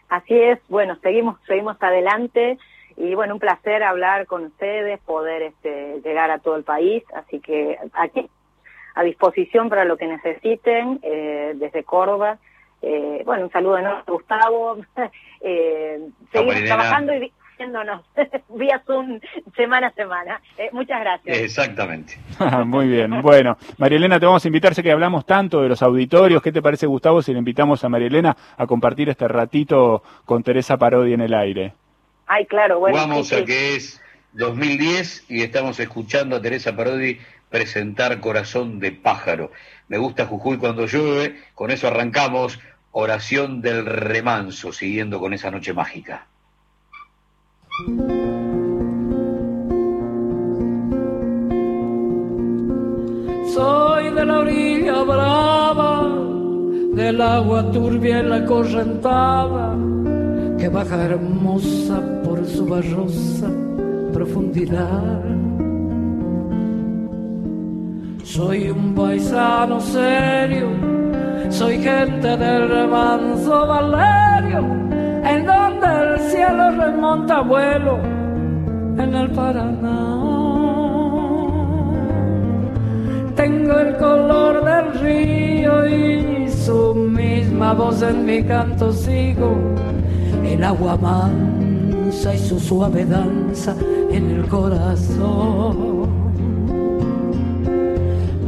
Así 0.10 0.36
es, 0.36 0.60
bueno, 0.70 0.98
seguimos 1.02 1.38
seguimos 1.48 1.78
adelante 1.82 2.60
y 2.98 3.14
bueno, 3.14 3.36
un 3.36 3.40
placer 3.40 3.84
hablar 3.84 4.26
con 4.26 4.46
ustedes, 4.46 5.00
poder 5.02 5.44
este, 5.44 6.02
llegar 6.04 6.32
a 6.32 6.40
todo 6.40 6.56
el 6.56 6.64
país, 6.64 7.04
así 7.14 7.40
que 7.40 7.78
aquí 7.94 8.28
a 8.96 9.04
disposición 9.04 9.70
para 9.70 9.86
lo 9.86 9.96
que 9.96 10.08
necesiten 10.08 11.00
eh, 11.04 11.54
desde 11.56 11.84
Córdoba. 11.84 12.40
Eh, 12.82 13.22
bueno, 13.26 13.46
un 13.46 13.52
saludo 13.52 13.78
enorme 13.78 14.02
a 14.06 14.12
Gustavo. 14.12 14.78
eh, 15.42 16.00
seguimos 16.32 16.56
Marilena. 16.56 16.76
trabajando 16.76 17.14
y 17.14 17.32
viéndonos 17.60 18.04
vía 18.50 18.82
Zoom 18.88 19.20
semana 19.56 19.88
a 19.88 19.92
semana. 19.92 20.42
Eh, 20.58 20.70
muchas 20.72 21.00
gracias. 21.00 21.38
Exactamente. 21.38 22.18
Muy 22.66 22.88
bien. 22.88 23.22
Bueno, 23.22 23.58
María 23.78 23.98
Elena, 23.98 24.20
te 24.20 24.26
vamos 24.26 24.44
a 24.44 24.48
invitar, 24.48 24.74
sé 24.74 24.82
que 24.82 24.92
hablamos 24.92 25.26
tanto 25.28 25.62
de 25.62 25.70
los 25.70 25.84
auditorios. 25.84 26.42
¿Qué 26.42 26.52
te 26.52 26.64
parece, 26.64 26.88
Gustavo, 26.88 27.22
si 27.22 27.34
le 27.34 27.40
invitamos 27.40 27.84
a 27.84 27.90
María 27.90 28.08
Elena 28.08 28.36
a 28.58 28.66
compartir 28.66 29.10
este 29.10 29.28
ratito 29.28 30.02
con 30.26 30.42
Teresa 30.42 30.78
Parodi 30.78 31.14
en 31.14 31.22
el 31.22 31.36
aire? 31.36 31.74
Ay, 32.28 32.46
claro, 32.46 32.80
bueno. 32.80 32.98
Vamos 32.98 33.30
sí, 33.30 33.36
a 33.36 33.40
sí. 33.40 33.46
que 33.46 33.76
es 33.76 34.02
2010 34.34 35.26
y 35.30 35.42
estamos 35.42 35.80
escuchando 35.80 36.36
a 36.36 36.42
Teresa 36.42 36.76
Parodi 36.76 37.20
presentar 37.50 38.20
Corazón 38.20 38.80
de 38.80 38.92
Pájaro. 38.92 39.52
Me 39.88 39.98
gusta 39.98 40.26
Jujuy 40.26 40.58
cuando 40.58 40.86
llueve, 40.86 41.42
con 41.56 41.72
eso 41.72 41.88
arrancamos 41.88 42.60
Oración 42.92 43.62
del 43.62 43.86
Remanso, 43.86 44.74
siguiendo 44.74 45.20
con 45.20 45.34
esa 45.34 45.52
noche 45.52 45.74
mágica. 45.74 46.28
Soy 53.54 54.12
de 54.12 54.26
la 54.26 54.40
orilla 54.40 55.04
brava, 55.04 56.08
del 56.94 57.22
agua 57.22 57.72
turbia 57.72 58.20
en 58.20 58.30
la 58.30 58.46
correntada, 58.46 59.76
que 60.58 60.70
baja 60.70 61.04
hermosa 61.04 62.02
por 62.24 62.44
su 62.46 62.66
barrosa 62.66 63.48
profundidad. 64.12 65.22
Soy 68.24 68.70
un 68.70 68.96
paisano 68.96 69.80
serio, 69.80 70.68
soy 71.50 71.78
gente 71.80 72.36
del 72.38 72.70
remanso 72.70 73.68
Valerio, 73.68 74.60
en 75.24 75.46
donde 75.46 75.88
el 75.88 76.20
cielo 76.32 76.72
remonta 76.72 77.42
vuelo 77.42 78.00
en 78.98 79.14
el 79.14 79.30
Paraná. 79.32 80.18
Tengo 83.36 83.80
el 83.80 83.98
color 83.98 84.66
del 84.66 85.00
río 85.00 85.88
y 85.88 86.50
su 86.50 86.96
misma 86.96 87.74
voz 87.74 88.02
en 88.02 88.26
mi 88.26 88.44
canto 88.44 88.92
sigo. 88.92 89.56
El 90.44 90.64
agua 90.64 90.98
mansa 90.98 92.34
y 92.34 92.38
su 92.40 92.60
suave 92.60 93.06
danza 93.06 93.76
en 94.12 94.32
el 94.32 94.48
corazón. 94.48 96.08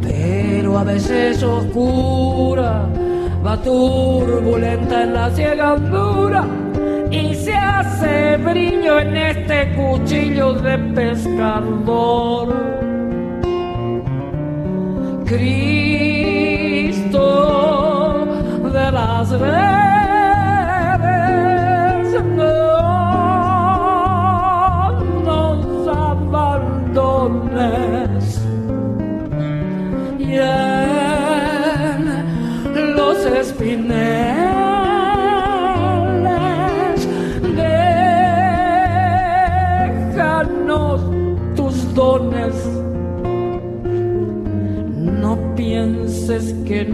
Pero 0.01 0.77
a 0.77 0.83
veces 0.83 1.43
oscura, 1.43 2.87
va 3.45 3.57
turbulenta 3.61 5.03
en 5.03 5.13
la 5.13 5.29
ciega 5.31 5.73
hondura 5.73 6.45
y 7.11 7.33
se 7.33 7.53
hace 7.53 8.37
brillo 8.37 8.99
en 8.99 9.17
este 9.17 9.73
cuchillo 9.75 10.53
de 10.53 10.77
pescador. 10.77 12.53
Cristo 15.25 16.99
de 18.63 18.91
las 18.91 19.29
redes, 19.31 19.88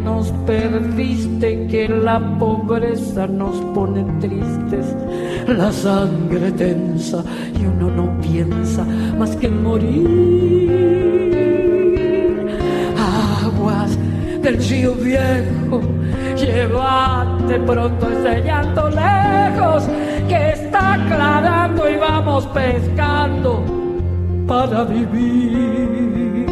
nos 0.05 0.31
perdiste, 0.45 1.67
que 1.67 1.89
la 1.89 2.19
pobreza 2.37 3.27
nos 3.27 3.55
pone 3.73 4.03
tristes, 4.19 4.95
la 5.47 5.71
sangre 5.71 6.51
tensa 6.51 7.23
y 7.59 7.65
uno 7.65 7.89
no 7.89 8.21
piensa 8.21 8.85
más 9.17 9.35
que 9.35 9.49
morir. 9.49 10.55
Aguas 13.43 13.97
del 14.43 14.57
río 14.57 14.93
viejo, 14.93 15.81
llévate 16.37 17.59
pronto 17.65 18.07
ese 18.11 18.43
llanto 18.43 18.89
lejos, 18.89 19.83
que 20.29 20.51
está 20.51 20.93
aclarando 20.93 21.89
y 21.89 21.95
vamos 21.95 22.45
pescando 22.47 23.63
para 24.47 24.83
vivir. 24.83 26.44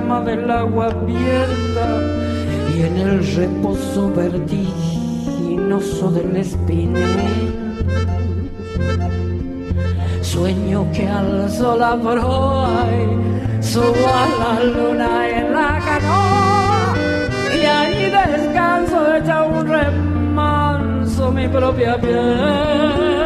Del 0.00 0.50
agua 0.50 0.86
abierta 0.86 2.00
en 2.74 2.96
el 2.96 3.36
reposo 3.36 4.10
vertiginoso 4.10 6.10
del 6.10 6.36
espinel. 6.36 7.04
Sueño 10.22 10.90
que 10.92 11.06
alzo 11.06 11.76
la 11.76 11.96
proa 11.96 12.86
y 12.90 13.62
subo 13.62 14.08
a 14.08 14.26
la 14.40 14.64
luna 14.64 15.28
en 15.28 15.52
la 15.52 15.78
canoa 15.84 16.94
y 17.54 17.66
ahí 17.66 18.10
descanso 18.10 19.16
echa 19.16 19.42
un 19.42 19.68
remanso 19.68 21.30
mi 21.30 21.46
propia 21.46 22.00
piel. 22.00 23.20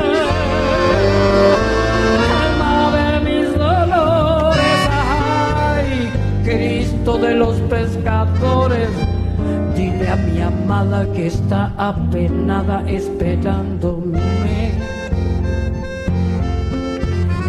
De 7.05 7.35
los 7.35 7.57
pescadores. 7.69 8.89
Dile 9.77 10.09
a 10.09 10.17
mi 10.17 10.41
amada 10.41 11.07
que 11.13 11.27
está 11.27 11.71
apenada 11.77 12.83
esperándome. 12.89 14.73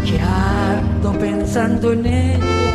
Que 0.05 0.19
ando 0.19 1.13
pensando 1.13 1.93
en 1.93 2.05
ella 2.05 2.73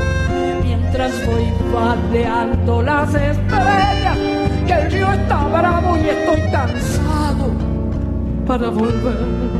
mientras 0.64 1.12
voy 1.26 1.44
vadeando 1.72 2.82
las 2.82 3.14
estrellas. 3.14 4.18
Que 4.66 4.72
el 4.72 4.90
río 4.90 5.12
está 5.12 5.44
bravo 5.48 5.96
y 5.98 6.08
estoy 6.08 6.40
cansado 6.50 7.52
para 8.46 8.68
volver. 8.70 9.59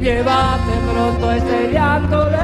llévate 0.00 0.72
pronto 0.90 1.30
este 1.32 1.72
llanto 1.72 2.37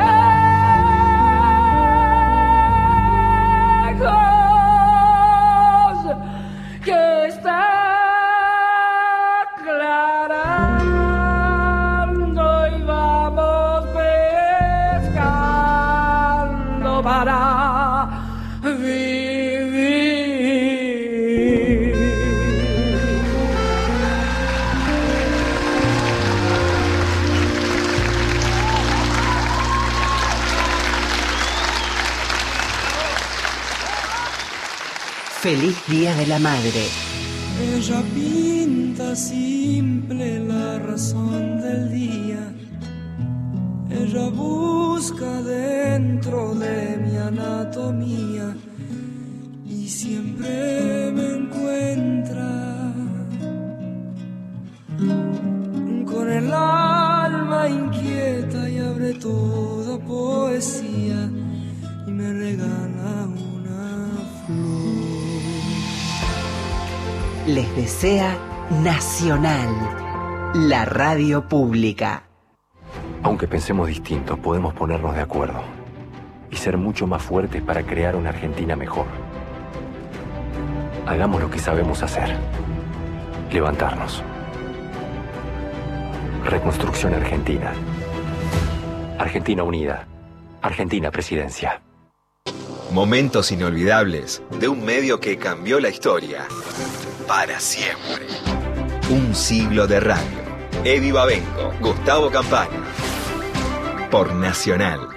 Día 35.87 36.16
de 36.16 36.26
la 36.26 36.39
Madre. 36.39 36.87
Ella 37.61 38.03
pinta 38.14 39.14
simple 39.14 40.41
la 40.41 40.78
razón 40.78 41.61
del 41.61 41.93
día. 41.93 42.55
Ella 43.91 44.30
busca 44.30 45.43
dentro 45.43 46.55
de 46.55 46.97
mi 46.97 47.16
anatomía 47.18 48.57
y 49.68 49.87
siempre 49.87 50.94
Les 67.47 67.77
desea 67.77 68.39
Nacional, 68.83 69.69
la 70.55 70.87
radio 70.87 71.47
pública. 71.47 72.23
Aunque 73.23 73.47
pensemos 73.47 73.87
distinto, 73.87 74.39
podemos 74.39 74.73
ponernos 74.73 75.15
de 75.15 75.21
acuerdo 75.21 75.63
y 76.51 76.57
ser 76.57 76.79
mucho 76.79 77.07
más 77.07 77.23
fuertes 77.23 77.61
para 77.61 77.83
crear 77.83 78.17
una 78.17 78.31
Argentina 78.31 78.77
mejor. 78.77 79.05
Hagamos 81.05 81.43
lo 81.43 81.51
que 81.51 81.59
sabemos 81.59 82.03
hacer. 82.03 82.35
Levantarnos. 83.53 84.23
Reconstrucción 86.47 87.13
Argentina. 87.13 87.75
Argentina 89.19 89.65
Unida. 89.65 90.09
Argentina 90.63 91.11
Presidencia. 91.11 91.83
Momentos 92.91 93.53
inolvidables 93.53 94.43
de 94.59 94.69
un 94.69 94.83
medio 94.83 95.21
que 95.21 95.37
cambió 95.37 95.79
la 95.79 95.91
historia 95.91 96.47
para 97.27 97.61
siempre. 97.61 98.27
Un 99.11 99.35
siglo 99.35 99.87
de 99.87 100.01
radio. 100.01 100.45
Eddie 100.85 101.12
Babenco, 101.12 101.72
Gustavo 101.81 102.31
Campana. 102.31 102.85
Por 104.11 104.35
Nacional. 104.35 105.14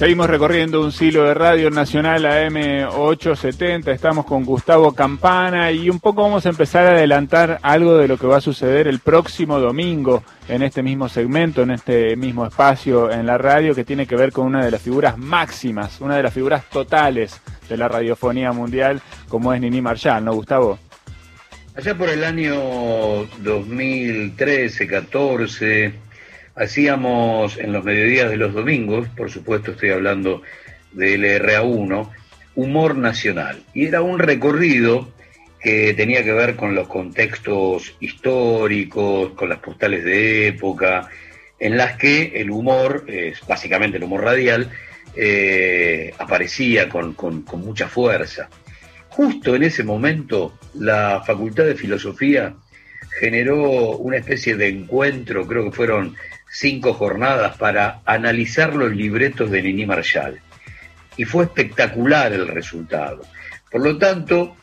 Seguimos 0.00 0.30
recorriendo 0.30 0.80
un 0.80 0.92
siglo 0.92 1.24
de 1.24 1.34
Radio 1.34 1.70
Nacional 1.70 2.24
AM870. 2.24 3.92
Estamos 3.92 4.24
con 4.24 4.46
Gustavo 4.46 4.94
Campana 4.94 5.72
y 5.72 5.90
un 5.90 6.00
poco 6.00 6.22
vamos 6.22 6.46
a 6.46 6.48
empezar 6.48 6.86
a 6.86 6.92
adelantar 6.92 7.58
algo 7.60 7.98
de 7.98 8.08
lo 8.08 8.16
que 8.16 8.26
va 8.26 8.38
a 8.38 8.40
suceder 8.40 8.88
el 8.88 9.00
próximo 9.00 9.60
domingo 9.60 10.24
en 10.48 10.62
este 10.62 10.82
mismo 10.82 11.10
segmento, 11.10 11.60
en 11.60 11.72
este 11.72 12.16
mismo 12.16 12.46
espacio 12.46 13.12
en 13.12 13.26
la 13.26 13.36
radio, 13.36 13.74
que 13.74 13.84
tiene 13.84 14.06
que 14.06 14.16
ver 14.16 14.32
con 14.32 14.46
una 14.46 14.64
de 14.64 14.70
las 14.70 14.80
figuras 14.80 15.18
máximas, 15.18 16.00
una 16.00 16.16
de 16.16 16.22
las 16.22 16.32
figuras 16.32 16.64
totales 16.70 17.38
de 17.68 17.76
la 17.76 17.86
radiofonía 17.86 18.52
mundial, 18.52 19.02
como 19.28 19.52
es 19.52 19.60
Nini 19.60 19.82
Marshall, 19.82 20.24
¿no, 20.24 20.32
Gustavo? 20.32 20.78
Allá 21.76 21.94
por 21.94 22.08
el 22.08 22.24
año 22.24 22.54
2013, 23.42 24.86
14, 24.86 25.92
hacíamos 26.60 27.56
en 27.56 27.72
los 27.72 27.82
mediodías 27.82 28.28
de 28.30 28.36
los 28.36 28.52
domingos, 28.52 29.08
por 29.16 29.30
supuesto 29.30 29.70
estoy 29.72 29.90
hablando 29.90 30.42
de 30.92 31.18
LRA1, 31.18 32.10
Humor 32.54 32.96
Nacional. 32.96 33.62
Y 33.72 33.86
era 33.86 34.02
un 34.02 34.18
recorrido 34.18 35.10
que 35.58 35.94
tenía 35.94 36.22
que 36.22 36.32
ver 36.32 36.56
con 36.56 36.74
los 36.74 36.86
contextos 36.86 37.96
históricos, 38.00 39.32
con 39.32 39.48
las 39.48 39.58
postales 39.58 40.04
de 40.04 40.48
época, 40.48 41.08
en 41.58 41.78
las 41.78 41.96
que 41.96 42.32
el 42.36 42.50
humor, 42.50 43.06
básicamente 43.48 43.96
el 43.96 44.04
humor 44.04 44.24
radial, 44.24 44.70
eh, 45.16 46.12
aparecía 46.18 46.88
con, 46.88 47.14
con 47.14 47.44
mucha 47.60 47.88
fuerza. 47.88 48.50
Justo 49.08 49.54
en 49.54 49.62
ese 49.62 49.82
momento, 49.82 50.58
la 50.74 51.22
Facultad 51.26 51.64
de 51.64 51.74
Filosofía 51.74 52.54
generó 53.18 53.96
una 53.96 54.18
especie 54.18 54.56
de 54.56 54.68
encuentro, 54.68 55.46
creo 55.46 55.64
que 55.64 55.76
fueron 55.76 56.16
cinco 56.50 56.94
jornadas, 56.94 57.56
para 57.56 58.00
analizar 58.04 58.74
los 58.74 58.94
libretos 58.94 59.50
de 59.50 59.62
Nini 59.62 59.86
Marshall. 59.86 60.40
Y 61.16 61.24
fue 61.24 61.44
espectacular 61.44 62.32
el 62.32 62.48
resultado. 62.48 63.22
Por 63.70 63.82
lo 63.82 63.96
tanto, 63.98 64.56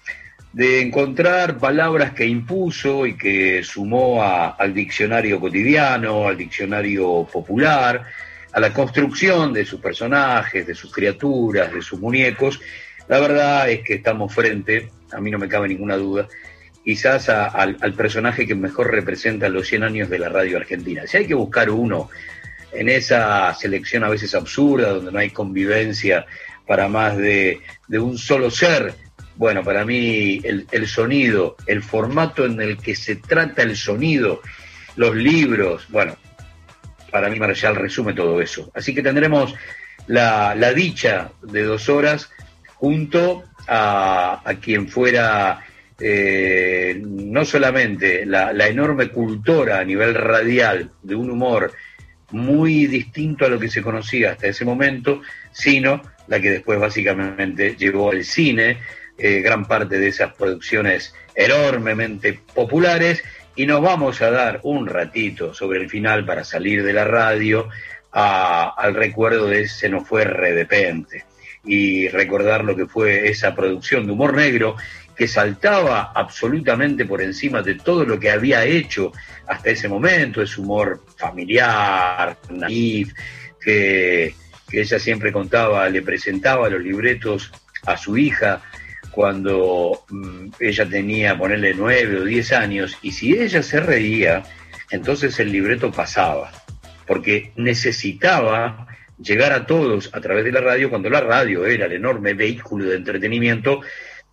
de 0.51 0.81
encontrar 0.81 1.57
palabras 1.59 2.13
que 2.13 2.25
impuso 2.25 3.05
y 3.05 3.15
que 3.15 3.63
sumó 3.63 4.23
a- 4.23 4.49
al 4.49 4.73
diccionario 4.73 5.39
cotidiano, 5.39 6.27
al 6.27 6.37
diccionario 6.37 7.27
popular, 7.31 8.05
a 8.51 8.59
la 8.59 8.73
construcción 8.73 9.53
de 9.53 9.65
sus 9.65 9.79
personajes, 9.79 10.65
de 10.65 10.73
sus 10.73 10.91
criaturas, 10.91 11.71
de 11.71 11.81
sus 11.81 11.99
muñecos. 11.99 12.59
La 13.07 13.19
verdad 13.19 13.69
es 13.69 13.83
que 13.83 13.95
estamos 13.95 14.33
frente, 14.33 14.89
a 15.11 15.21
mí 15.21 15.29
no 15.31 15.37
me 15.37 15.47
cabe 15.47 15.67
ninguna 15.67 15.95
duda, 15.95 16.27
quizás 16.87 17.27
al, 17.27 17.75
personaje 17.97 18.47
que 18.47 18.55
mejor 18.55 18.89
representa 18.89 19.49
los 19.49 19.67
100 19.67 19.83
años 19.83 20.09
de 20.09 20.19
la 20.19 20.29
radio 20.29 20.55
argentina. 20.55 21.05
Si 21.05 21.17
hay 21.17 21.27
que 21.27 21.33
buscar 21.33 21.69
uno 21.69 22.09
en 22.71 22.87
esa 22.87 23.53
selección 23.55 24.05
a 24.05 24.09
veces 24.09 24.33
absurda, 24.33 24.93
donde 24.93 25.11
no 25.11 25.19
hay 25.19 25.31
convivencia 25.31 26.25
para 26.65 26.87
más 26.87 27.17
de, 27.17 27.59
un 27.89 28.17
solo 28.17 28.49
ser, 28.49 28.93
bueno, 29.35 29.65
para 29.65 29.83
mí 29.83 30.39
el, 30.45 30.87
sonido, 30.87 31.57
el 31.65 31.83
formato 31.83 32.45
en 32.45 32.61
el 32.61 32.77
que 32.77 32.95
se 32.95 33.17
trata 33.17 33.63
el 33.63 33.75
sonido, 33.75 34.41
los 34.95 35.13
libros, 35.13 35.87
bueno, 35.89 36.15
para 37.11 37.27
mí 37.27 37.37
Marshall 37.37 37.75
resume 37.75 38.13
todo 38.13 38.41
eso. 38.41 38.71
Así 38.73 38.95
que 38.95 39.01
tendremos 39.01 39.53
la, 40.07 40.55
dicha 40.73 41.31
de 41.41 41.63
dos 41.63 41.89
horas 41.89 42.29
junto 42.77 43.43
a 43.67 44.53
quien 44.61 44.87
fuera 44.87 45.66
eh, 45.99 47.01
no 47.03 47.43
solamente 47.45 48.25
la, 48.25 48.51
enorme 48.67 49.09
cultora 49.09 49.79
a 49.79 49.83
nivel 49.85 50.13
radial 50.13 50.91
de 51.01 51.15
un 51.15 51.31
humor 51.31 51.73
muy 52.31 52.87
distinto 52.87 53.45
a 53.45 53.49
lo 53.49 53.59
que 53.59 53.69
se 53.69 53.81
conocía 53.81 54.31
hasta 54.31 54.47
ese 54.47 54.65
momento, 54.65 55.21
sino 55.51 56.01
la 56.27 56.39
que 56.41 56.51
después 56.51 56.79
básicamente 56.79 57.75
llevó 57.77 58.11
al 58.11 58.23
cine 58.25 58.77
eh, 59.17 59.41
gran 59.41 59.65
parte 59.65 59.97
de 59.97 60.09
esas 60.09 60.33
producciones 60.33 61.13
enormemente 61.33 62.39
populares. 62.53 63.23
Y 63.55 63.65
nos 63.65 63.81
vamos 63.81 64.21
a 64.21 64.29
dar 64.29 64.59
un 64.63 64.85
ratito 64.85 65.53
sobre 65.53 65.79
el 65.79 65.89
final 65.89 66.25
para 66.25 66.43
salir 66.43 66.83
de 66.83 66.93
la 66.93 67.05
radio 67.05 67.69
a- 68.11 68.73
al 68.77 68.93
recuerdo 68.93 69.47
de 69.47 69.67
Se 69.67 69.89
nos 69.89 70.07
fue 70.07 70.25
de 70.25 70.31
repente 70.31 71.25
y 71.63 72.07
recordar 72.07 72.63
lo 72.63 72.75
que 72.75 72.85
fue 72.85 73.27
esa 73.29 73.55
producción 73.55 74.05
de 74.05 74.11
humor 74.13 74.35
negro 74.35 74.75
que 75.17 75.27
saltaba 75.27 76.11
absolutamente 76.13 77.05
por 77.05 77.21
encima 77.21 77.63
de 77.63 77.75
todo 77.75 78.05
lo 78.05 78.19
que 78.19 78.29
había 78.29 78.63
hecho 78.65 79.11
hasta 79.47 79.71
ese 79.71 79.89
momento, 79.89 80.41
ese 80.43 80.61
humor 80.61 81.03
familiar, 81.17 82.37
naif, 82.51 83.13
que, 83.59 84.35
ella 84.69 84.99
siempre 84.99 85.31
contaba, 85.31 85.87
le 85.89 86.01
presentaba 86.01 86.69
los 86.69 86.81
libretos 86.81 87.51
a 87.85 87.95
su 87.95 88.17
hija 88.17 88.61
cuando 89.11 90.03
mm, 90.09 90.49
ella 90.59 90.85
tenía, 90.87 91.37
ponerle 91.37 91.73
nueve 91.73 92.19
o 92.19 92.25
diez 92.25 92.51
años, 92.51 92.97
y 93.01 93.13
si 93.13 93.33
ella 93.33 93.63
se 93.63 93.79
reía, 93.79 94.43
entonces 94.91 95.39
el 95.39 95.53
libreto 95.53 95.89
pasaba, 95.89 96.51
porque 97.07 97.53
necesitaba 97.55 98.87
llegar 99.19 99.53
a 99.53 99.65
todos 99.65 100.09
a 100.13 100.19
través 100.19 100.43
de 100.43 100.51
la 100.51 100.61
radio, 100.61 100.89
cuando 100.89 101.09
la 101.09 101.21
radio 101.21 101.65
era 101.65 101.85
el 101.85 101.93
enorme 101.93 102.33
vehículo 102.33 102.89
de 102.89 102.97
entretenimiento 102.97 103.81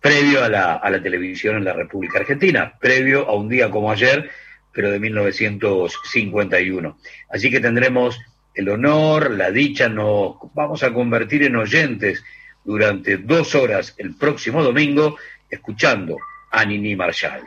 previo 0.01 0.43
a 0.43 0.49
la, 0.49 0.73
a 0.73 0.89
la 0.89 1.01
televisión 1.01 1.55
en 1.57 1.65
la 1.65 1.73
República 1.73 2.19
Argentina, 2.19 2.73
previo 2.79 3.27
a 3.27 3.35
un 3.35 3.49
día 3.49 3.69
como 3.71 3.91
ayer, 3.91 4.29
pero 4.71 4.91
de 4.91 4.99
1951. 4.99 6.97
Así 7.29 7.49
que 7.49 7.59
tendremos 7.59 8.19
el 8.53 8.69
honor, 8.69 9.31
la 9.31 9.51
dicha, 9.51 9.89
nos 9.89 10.35
vamos 10.53 10.83
a 10.83 10.93
convertir 10.93 11.43
en 11.43 11.55
oyentes 11.55 12.23
durante 12.63 13.17
dos 13.17 13.53
horas 13.55 13.93
el 13.97 14.15
próximo 14.15 14.63
domingo, 14.63 15.17
escuchando 15.49 16.17
a 16.51 16.65
Nini 16.65 16.95
Marshall. 16.95 17.43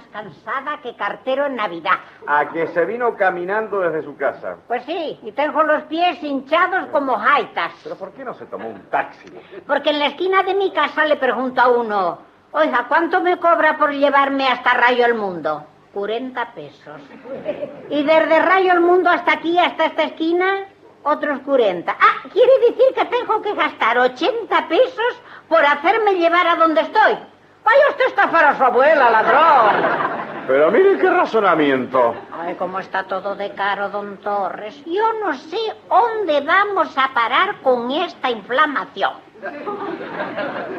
Más 0.00 0.06
cansada 0.12 0.80
que 0.82 0.94
cartero 0.96 1.46
en 1.46 1.56
Navidad. 1.56 1.98
A 2.26 2.48
que 2.48 2.66
se 2.68 2.84
vino 2.84 3.16
caminando 3.16 3.80
desde 3.80 4.02
su 4.02 4.16
casa. 4.16 4.56
Pues 4.66 4.82
sí, 4.84 5.18
y 5.22 5.32
tengo 5.32 5.62
los 5.62 5.82
pies 5.84 6.22
hinchados 6.22 6.86
como 6.86 7.16
jaitas. 7.16 7.72
¿Pero 7.82 7.96
por 7.96 8.12
qué 8.12 8.24
no 8.24 8.34
se 8.34 8.46
tomó 8.46 8.68
un 8.68 8.80
taxi? 8.90 9.28
Porque 9.66 9.90
en 9.90 9.98
la 9.98 10.06
esquina 10.06 10.42
de 10.42 10.54
mi 10.54 10.72
casa 10.72 11.04
le 11.04 11.16
pregunto 11.16 11.60
a 11.60 11.68
uno, 11.68 12.18
oiga, 12.52 12.86
¿cuánto 12.88 13.20
me 13.20 13.38
cobra 13.38 13.76
por 13.76 13.92
llevarme 13.92 14.48
hasta 14.48 14.74
Rayo 14.74 15.04
el 15.04 15.14
Mundo? 15.14 15.64
40 15.92 16.54
pesos. 16.54 17.00
Y 17.90 18.02
desde 18.02 18.38
Rayo 18.40 18.72
el 18.72 18.80
Mundo 18.80 19.10
hasta 19.10 19.32
aquí, 19.32 19.58
hasta 19.58 19.86
esta 19.86 20.04
esquina, 20.04 20.66
otros 21.02 21.40
40. 21.40 21.92
Ah, 21.92 22.28
quiere 22.32 22.52
decir 22.60 22.94
que 22.94 23.04
tengo 23.06 23.42
que 23.42 23.54
gastar 23.54 23.98
80 23.98 24.68
pesos 24.68 25.22
por 25.48 25.64
hacerme 25.64 26.14
llevar 26.14 26.46
a 26.46 26.56
donde 26.56 26.82
estoy. 26.82 27.18
Vaya 27.64 27.88
usted 27.90 28.04
a 28.04 28.08
estafar 28.08 28.44
a 28.44 28.56
su 28.56 28.64
abuela, 28.64 29.10
ladrón. 29.10 30.20
Pero 30.46 30.70
mire 30.70 30.98
qué 30.98 31.10
razonamiento. 31.10 32.14
Ay, 32.32 32.54
cómo 32.56 32.78
está 32.80 33.04
todo 33.04 33.36
de 33.36 33.52
caro, 33.52 33.88
don 33.90 34.16
Torres. 34.18 34.82
Yo 34.84 35.12
no 35.24 35.34
sé 35.34 35.58
dónde 35.88 36.40
vamos 36.40 36.96
a 36.96 37.12
parar 37.14 37.60
con 37.62 37.90
esta 37.90 38.30
inflamación. 38.30 39.12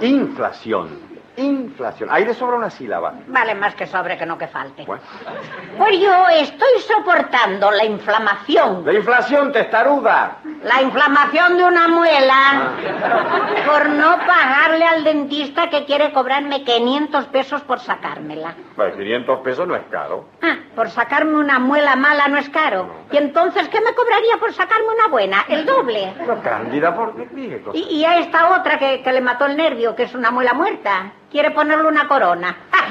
Inflación. 0.02 1.11
Inflación. 1.38 2.10
Ahí 2.12 2.26
le 2.26 2.34
sobra 2.34 2.58
una 2.58 2.70
sílaba. 2.70 3.14
Vale 3.28 3.56
más 3.56 3.74
que 3.76 3.88
sobre 3.88 4.18
que 4.18 4.26
no 4.26 4.38
que 4.38 4.48
falte. 4.48 4.84
Bueno. 4.86 5.02
Pues 5.78 6.00
yo 6.00 6.28
estoy 6.30 6.80
soportando 6.80 7.72
la 7.72 7.86
inflamación. 7.86 8.86
La 8.86 8.94
inflación 8.94 9.52
testaruda. 9.52 10.38
La 10.64 10.82
inflamación 10.82 11.58
de 11.58 11.64
una 11.64 11.88
muela 11.88 12.72
por 13.66 13.90
no 13.90 14.18
pagarle 14.20 14.86
al 14.86 15.04
dentista 15.04 15.70
que 15.70 15.86
quiere 15.86 16.12
cobrarme 16.12 16.64
500 16.64 17.26
pesos 17.26 17.62
por 17.62 17.80
sacármela. 17.80 18.54
Pues 18.76 18.94
500 18.96 19.40
pesos 19.40 19.68
no 19.68 19.76
es 19.76 19.84
caro. 19.90 20.26
Por 20.76 20.89
sacarme 20.89 21.38
una 21.38 21.59
muela 21.59 21.95
mala 21.97 22.28
no 22.30 22.38
es 22.38 22.49
caro. 22.49 22.89
¿Y 23.11 23.17
entonces 23.17 23.67
qué 23.67 23.82
me 23.82 23.93
cobraría 23.93 24.38
por 24.39 24.53
sacarme 24.53 24.88
una 24.88 25.07
buena? 25.07 25.43
El 25.49 25.65
doble. 25.65 26.13
Pero 26.17 26.41
Cándida, 26.41 26.95
¿por 26.95 27.13
qué? 27.15 27.28
Y, 27.74 27.97
y 27.97 28.05
a 28.05 28.19
esta 28.19 28.57
otra 28.57 28.80
que, 28.80 29.01
que 29.03 29.11
le 29.11 29.19
mató 29.22 29.45
el 29.45 29.57
nervio, 29.57 29.95
que 29.95 30.03
es 30.03 30.15
una 30.15 30.32
muela 30.32 30.53
muerta, 30.53 31.11
quiere 31.30 31.51
ponerle 31.51 31.88
una 31.88 32.07
corona. 32.07 32.55
Ah. 32.72 32.82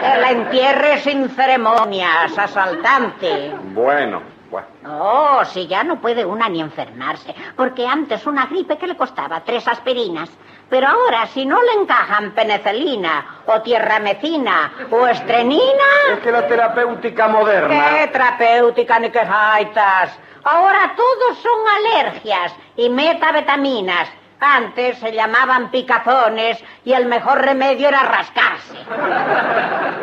Que 0.00 0.20
la 0.20 0.30
entierre 0.30 0.98
sin 0.98 1.28
ceremonias, 1.30 2.38
asaltante. 2.38 3.52
Bueno, 3.72 4.22
bueno. 4.50 4.66
Oh, 4.88 5.44
si 5.44 5.66
ya 5.66 5.82
no 5.82 6.00
puede 6.00 6.24
una 6.24 6.48
ni 6.48 6.60
enfermarse, 6.60 7.34
porque 7.56 7.86
antes 7.86 8.26
una 8.26 8.46
gripe 8.46 8.78
que 8.78 8.86
le 8.86 8.96
costaba 8.96 9.40
tres 9.40 9.66
aspirinas. 9.66 10.30
Pero 10.68 10.88
ahora, 10.88 11.26
si 11.28 11.46
no 11.46 11.62
le 11.62 11.80
encajan 11.80 12.32
penicilina, 12.32 13.42
o 13.46 13.62
tierramecina, 13.62 14.72
o 14.90 15.06
estrenina... 15.06 15.84
Es 16.12 16.18
que 16.20 16.32
la 16.32 16.46
terapéutica 16.46 17.28
moderna... 17.28 17.90
¿Qué 17.90 18.08
terapéutica 18.08 18.98
ni 18.98 19.10
qué 19.10 19.20
jaitas? 19.20 20.18
Ahora 20.42 20.94
todos 20.96 21.38
son 21.38 21.58
alergias 21.76 22.52
y 22.76 22.88
metabetaminas. 22.88 24.08
Antes 24.38 24.98
se 24.98 25.12
llamaban 25.12 25.70
picazones 25.70 26.62
y 26.84 26.92
el 26.92 27.06
mejor 27.06 27.40
remedio 27.42 27.88
era 27.88 28.02
rascarse. 28.02 28.76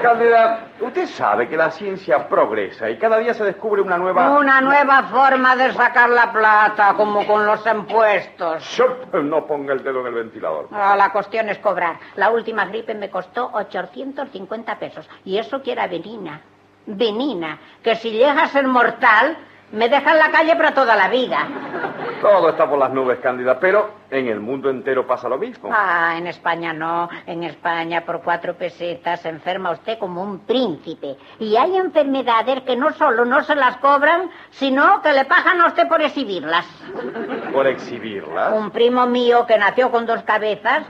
Cándida, 0.01 0.67
usted 0.81 1.07
sabe 1.07 1.47
que 1.47 1.55
la 1.55 1.69
ciencia 1.69 2.27
progresa 2.27 2.89
y 2.89 2.97
cada 2.97 3.19
día 3.19 3.33
se 3.33 3.43
descubre 3.43 3.81
una 3.81 3.97
nueva... 3.97 4.31
Una 4.31 4.59
nueva 4.59 5.03
forma 5.03 5.55
de 5.55 5.71
sacar 5.73 6.09
la 6.09 6.31
plata, 6.31 6.93
como 6.95 7.25
con 7.27 7.45
los 7.45 7.65
impuestos. 7.65 8.81
No 9.13 9.45
ponga 9.45 9.73
el 9.73 9.83
dedo 9.83 10.01
en 10.01 10.07
el 10.07 10.13
ventilador. 10.13 10.67
Ah, 10.71 10.95
la 10.97 11.11
cuestión 11.11 11.49
es 11.49 11.59
cobrar. 11.59 11.97
La 12.15 12.31
última 12.31 12.65
gripe 12.65 12.95
me 12.95 13.09
costó 13.09 13.51
850 13.53 14.79
pesos. 14.79 15.07
Y 15.25 15.37
eso 15.37 15.61
que 15.61 15.71
era 15.71 15.87
venina. 15.87 16.41
Venina. 16.85 17.59
Que 17.83 17.95
si 17.95 18.11
llega 18.11 18.43
a 18.43 18.47
ser 18.47 18.67
mortal, 18.67 19.37
me 19.73 19.89
deja 19.89 20.11
en 20.11 20.19
la 20.19 20.31
calle 20.31 20.55
para 20.55 20.73
toda 20.73 20.95
la 20.95 21.09
vida. 21.09 21.47
Todo 22.21 22.49
está 22.49 22.69
por 22.69 22.79
las 22.79 22.91
nubes, 22.91 23.19
Cándida, 23.19 23.59
pero 23.59 23.89
en 24.09 24.27
el 24.27 24.39
mundo 24.39 24.69
entero 24.69 25.05
pasa 25.05 25.27
lo 25.27 25.37
mismo. 25.37 25.69
Ah, 25.73 26.13
en 26.17 26.27
España 26.27 26.71
no. 26.71 27.09
En 27.25 27.43
España 27.43 28.05
por 28.05 28.21
cuatro 28.21 28.53
pesetas 28.53 29.21
se 29.21 29.29
enferma 29.29 29.71
usted 29.71 29.97
como 29.97 30.21
un 30.21 30.39
príncipe. 30.45 31.17
Y 31.39 31.57
hay 31.57 31.75
enfermedades 31.75 32.61
que 32.61 32.75
no 32.75 32.93
solo 32.93 33.25
no 33.25 33.43
se 33.43 33.55
las 33.55 33.77
cobran, 33.77 34.29
sino 34.51 35.01
que 35.01 35.11
le 35.11 35.25
pagan 35.25 35.59
a 35.59 35.67
usted 35.67 35.87
por 35.87 36.01
exhibirlas. 36.01 36.65
Por 37.51 37.67
exhibirlas. 37.67 38.53
Un 38.53 38.71
primo 38.71 39.05
mío 39.07 39.45
que 39.45 39.57
nació 39.57 39.91
con 39.91 40.05
dos 40.05 40.21
cabezas 40.23 40.83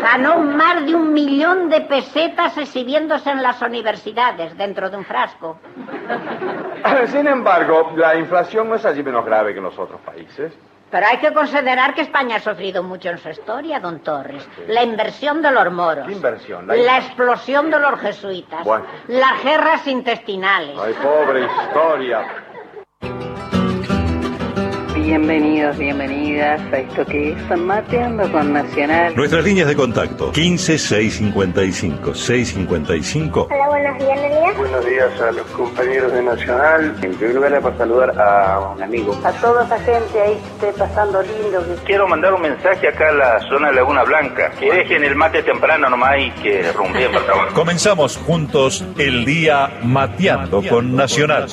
ganó 0.00 0.38
más 0.38 0.84
de 0.84 0.94
un 0.94 1.12
millón 1.12 1.68
de 1.68 1.80
pesetas 1.82 2.56
exhibiéndose 2.58 3.30
en 3.30 3.42
las 3.42 3.60
universidades 3.62 4.56
dentro 4.56 4.90
de 4.90 4.96
un 4.96 5.04
frasco. 5.04 5.58
Sin 7.06 7.26
embargo, 7.26 7.92
la 7.96 8.17
inflación 8.18 8.68
no 8.68 8.74
es 8.74 8.84
allí 8.84 9.02
menos 9.02 9.24
grave 9.24 9.52
que 9.52 9.58
en 9.58 9.64
los 9.64 9.78
otros 9.78 10.00
países. 10.00 10.52
Pero 10.90 11.06
hay 11.06 11.18
que 11.18 11.32
considerar 11.32 11.94
que 11.94 12.00
España 12.02 12.36
ha 12.36 12.40
sufrido 12.40 12.82
mucho 12.82 13.10
en 13.10 13.18
su 13.18 13.28
historia, 13.28 13.78
don 13.78 14.00
Torres. 14.00 14.48
La 14.68 14.82
inversión 14.82 15.42
de 15.42 15.50
los 15.50 15.70
moros. 15.70 16.06
¿Qué 16.06 16.12
inversión? 16.12 16.66
La, 16.66 16.98
explosión 16.98 17.70
de 17.70 17.78
los 17.78 18.00
jesuitas. 18.00 18.64
Bueno. 18.64 18.86
Las 19.08 19.42
guerras 19.44 19.86
intestinales. 19.86 20.78
Ay, 20.78 20.94
pobre 21.02 21.44
historia. 21.44 22.26
Bienvenidos, 25.12 25.78
bienvenidas 25.78 26.60
a 26.70 26.80
esto 26.80 27.06
que 27.06 27.30
es 27.32 27.58
Mateando 27.58 28.30
con 28.30 28.52
Nacional. 28.52 29.16
Nuestras 29.16 29.42
líneas 29.42 29.66
de 29.66 29.74
contacto 29.74 30.32
15 30.32 30.76
655 30.76 32.14
655. 32.14 33.48
Hola, 33.50 33.68
buenos 33.68 33.98
días, 33.98 34.20
Nelia. 34.20 34.52
Buenos 34.58 34.84
días 34.84 35.20
a 35.22 35.32
los 35.32 35.46
compañeros 35.46 36.12
de 36.12 36.22
Nacional. 36.22 36.94
En 37.02 37.14
primer 37.14 37.34
lugar, 37.36 37.52
era 37.52 37.60
para 37.62 37.78
saludar 37.78 38.20
a 38.20 38.72
un 38.76 38.82
amigo. 38.82 39.18
A 39.24 39.32
toda 39.32 39.64
esa 39.64 39.78
gente 39.78 40.20
ahí 40.20 40.34
que 40.60 40.68
esté 40.68 40.78
pasando 40.78 41.22
lindo. 41.22 41.58
que- 41.64 41.82
Quiero 41.86 42.06
mandar 42.06 42.34
un 42.34 42.42
mensaje 42.42 42.88
acá 42.88 43.08
a 43.08 43.12
la 43.12 43.40
zona 43.48 43.68
de 43.68 43.76
Laguna 43.76 44.04
Blanca. 44.04 44.50
Que 44.60 44.70
dejen 44.70 45.04
el 45.04 45.14
mate 45.16 45.42
temprano 45.42 45.88
nomás 45.88 46.16
y 46.18 46.30
que 46.42 46.70
rumbeen 46.72 47.06
para 47.12 47.20
el 47.20 47.24
trabajo. 47.24 47.54
Comenzamos 47.54 48.18
juntos 48.18 48.84
el 48.98 49.24
día 49.24 49.70
mateando 49.82 50.62
con 50.68 50.94
Nacional. 50.94 51.46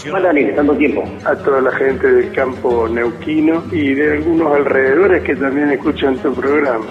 tanto 0.58 0.74
tiempo. 0.76 1.10
A 1.24 1.34
toda 1.38 1.62
la 1.62 1.72
gente 1.72 2.06
del 2.06 2.34
campo 2.34 2.90
neuquino 2.90 3.45
y 3.72 3.94
de 3.94 4.14
algunos 4.14 4.56
alrededores 4.56 5.24
que 5.24 5.36
también 5.36 5.70
escuchan 5.72 6.18
tu 6.18 6.34
programa. 6.34 6.86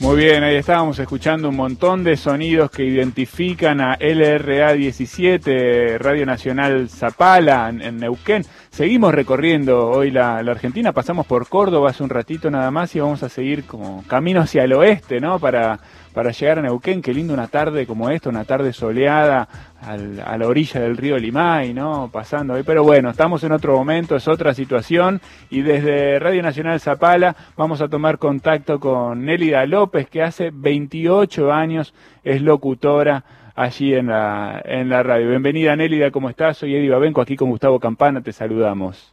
Muy 0.00 0.16
bien, 0.16 0.42
ahí 0.42 0.56
estábamos 0.56 0.98
escuchando 0.98 1.48
un 1.48 1.54
montón 1.56 2.02
de 2.02 2.16
sonidos 2.16 2.72
que 2.72 2.84
identifican 2.84 3.80
a 3.80 3.96
LRA 4.00 4.72
17, 4.72 5.96
Radio 5.98 6.26
Nacional 6.26 6.88
Zapala, 6.88 7.68
en, 7.68 7.98
Neuquén. 7.98 8.44
Seguimos 8.70 9.14
recorriendo 9.14 9.88
hoy 9.88 10.10
la, 10.10 10.42
la 10.42 10.50
Argentina, 10.50 10.92
pasamos 10.92 11.24
por 11.24 11.48
Córdoba 11.48 11.90
hace 11.90 12.02
un 12.02 12.10
ratito 12.10 12.50
nada 12.50 12.72
más 12.72 12.96
y 12.96 13.00
vamos 13.00 13.22
a 13.22 13.28
seguir 13.28 13.64
como 13.64 14.02
camino 14.08 14.40
hacia 14.40 14.64
el 14.64 14.72
oeste, 14.72 15.20
¿no? 15.20 15.38
Para, 15.38 15.78
para 16.14 16.30
llegar 16.30 16.58
a 16.58 16.62
Neuquén. 16.62 17.02
Qué 17.02 17.12
lindo 17.14 17.32
una 17.34 17.48
tarde 17.48 17.86
como 17.86 18.10
esta, 18.10 18.28
una 18.28 18.44
tarde 18.44 18.72
soleada 18.72 19.48
al- 19.80 20.20
a 20.24 20.36
la 20.38 20.46
orilla 20.46 20.80
del 20.80 20.96
río 20.96 21.18
Limay, 21.18 21.72
¿no? 21.74 22.10
Pasando 22.12 22.54
ahí. 22.54 22.62
Pero 22.64 22.82
bueno, 22.84 23.10
estamos 23.10 23.42
en 23.44 23.52
otro 23.52 23.76
momento, 23.76 24.16
es 24.16 24.28
otra 24.28 24.54
situación. 24.54 25.20
Y 25.50 25.62
desde 25.62 26.18
Radio 26.18 26.42
Nacional 26.42 26.80
Zapala 26.80 27.34
vamos 27.56 27.80
a 27.80 27.88
tomar 27.88 28.18
contacto 28.18 28.78
con 28.80 29.24
Nélida 29.24 29.64
López, 29.66 30.08
que 30.08 30.22
hace 30.22 30.50
28 30.52 31.52
años 31.52 31.94
es 32.24 32.42
locutora 32.42 33.24
allí 33.54 33.94
en 33.94 34.06
la, 34.06 34.62
en 34.64 34.88
la 34.88 35.02
radio. 35.02 35.28
Bienvenida 35.28 35.76
Nélida, 35.76 36.10
¿cómo 36.10 36.30
estás? 36.30 36.56
Soy 36.56 36.74
Eddie 36.74 36.90
Babenco, 36.90 37.20
aquí 37.20 37.36
con 37.36 37.50
Gustavo 37.50 37.78
Campana, 37.80 38.20
te 38.22 38.32
saludamos. 38.32 39.12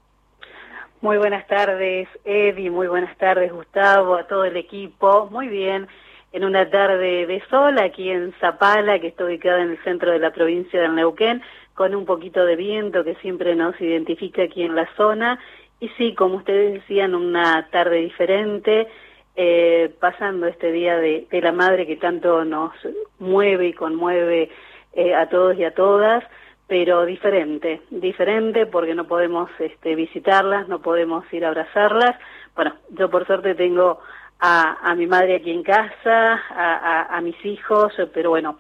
Muy 1.02 1.18
buenas 1.18 1.48
tardes, 1.48 2.10
Eddie. 2.26 2.70
Muy 2.70 2.88
buenas 2.88 3.16
tardes, 3.18 3.52
Gustavo, 3.54 4.16
a 4.16 4.28
todo 4.28 4.44
el 4.44 4.58
equipo. 4.58 5.30
Muy 5.32 5.48
bien. 5.48 5.88
En 6.32 6.44
una 6.44 6.70
tarde 6.70 7.26
de 7.26 7.42
sol 7.50 7.80
aquí 7.80 8.10
en 8.10 8.34
Zapala, 8.40 9.00
que 9.00 9.08
está 9.08 9.26
ubicada 9.26 9.62
en 9.62 9.72
el 9.72 9.84
centro 9.84 10.12
de 10.12 10.20
la 10.20 10.32
provincia 10.32 10.82
del 10.82 10.96
Neuquén, 10.96 11.42
con 11.74 11.96
un 11.96 12.06
poquito 12.06 12.46
de 12.46 12.56
viento 12.56 13.04
que 13.04 13.16
siempre 13.16 13.56
nos 13.56 13.80
identifica 13.82 14.44
aquí 14.44 14.64
en 14.64 14.76
la 14.76 14.88
zona. 14.96 15.40
Y 15.80 15.90
sí, 15.98 16.14
como 16.14 16.36
ustedes 16.36 16.74
decían, 16.74 17.16
una 17.16 17.68
tarde 17.72 17.98
diferente, 17.98 18.88
eh, 19.36 19.94
pasando 20.00 20.48
este 20.48 20.72
día 20.72 20.98
de, 20.98 21.26
de 21.32 21.42
la 21.42 21.52
madre 21.52 21.88
que 21.88 21.96
tanto 21.96 22.44
nos 22.44 22.74
mueve 23.18 23.70
y 23.70 23.74
conmueve 23.74 24.50
eh, 24.94 25.16
a 25.16 25.30
todos 25.30 25.58
y 25.58 25.64
a 25.64 25.74
todas, 25.74 26.24
pero 26.68 27.06
diferente, 27.06 27.82
diferente 27.90 28.66
porque 28.66 28.94
no 28.94 29.08
podemos 29.08 29.50
este, 29.60 29.96
visitarlas, 29.96 30.68
no 30.68 30.82
podemos 30.82 31.24
ir 31.32 31.46
a 31.46 31.48
abrazarlas. 31.48 32.16
Bueno, 32.56 32.76
yo 32.90 33.10
por 33.10 33.26
suerte 33.26 33.56
tengo 33.56 34.00
a, 34.40 34.90
a 34.90 34.96
mi 34.96 35.06
madre 35.06 35.36
aquí 35.36 35.52
en 35.52 35.64
casa, 35.64 36.40
a, 36.56 37.20
mis 37.22 37.44
hijos, 37.46 37.94
pero 38.14 38.30
bueno, 38.30 38.58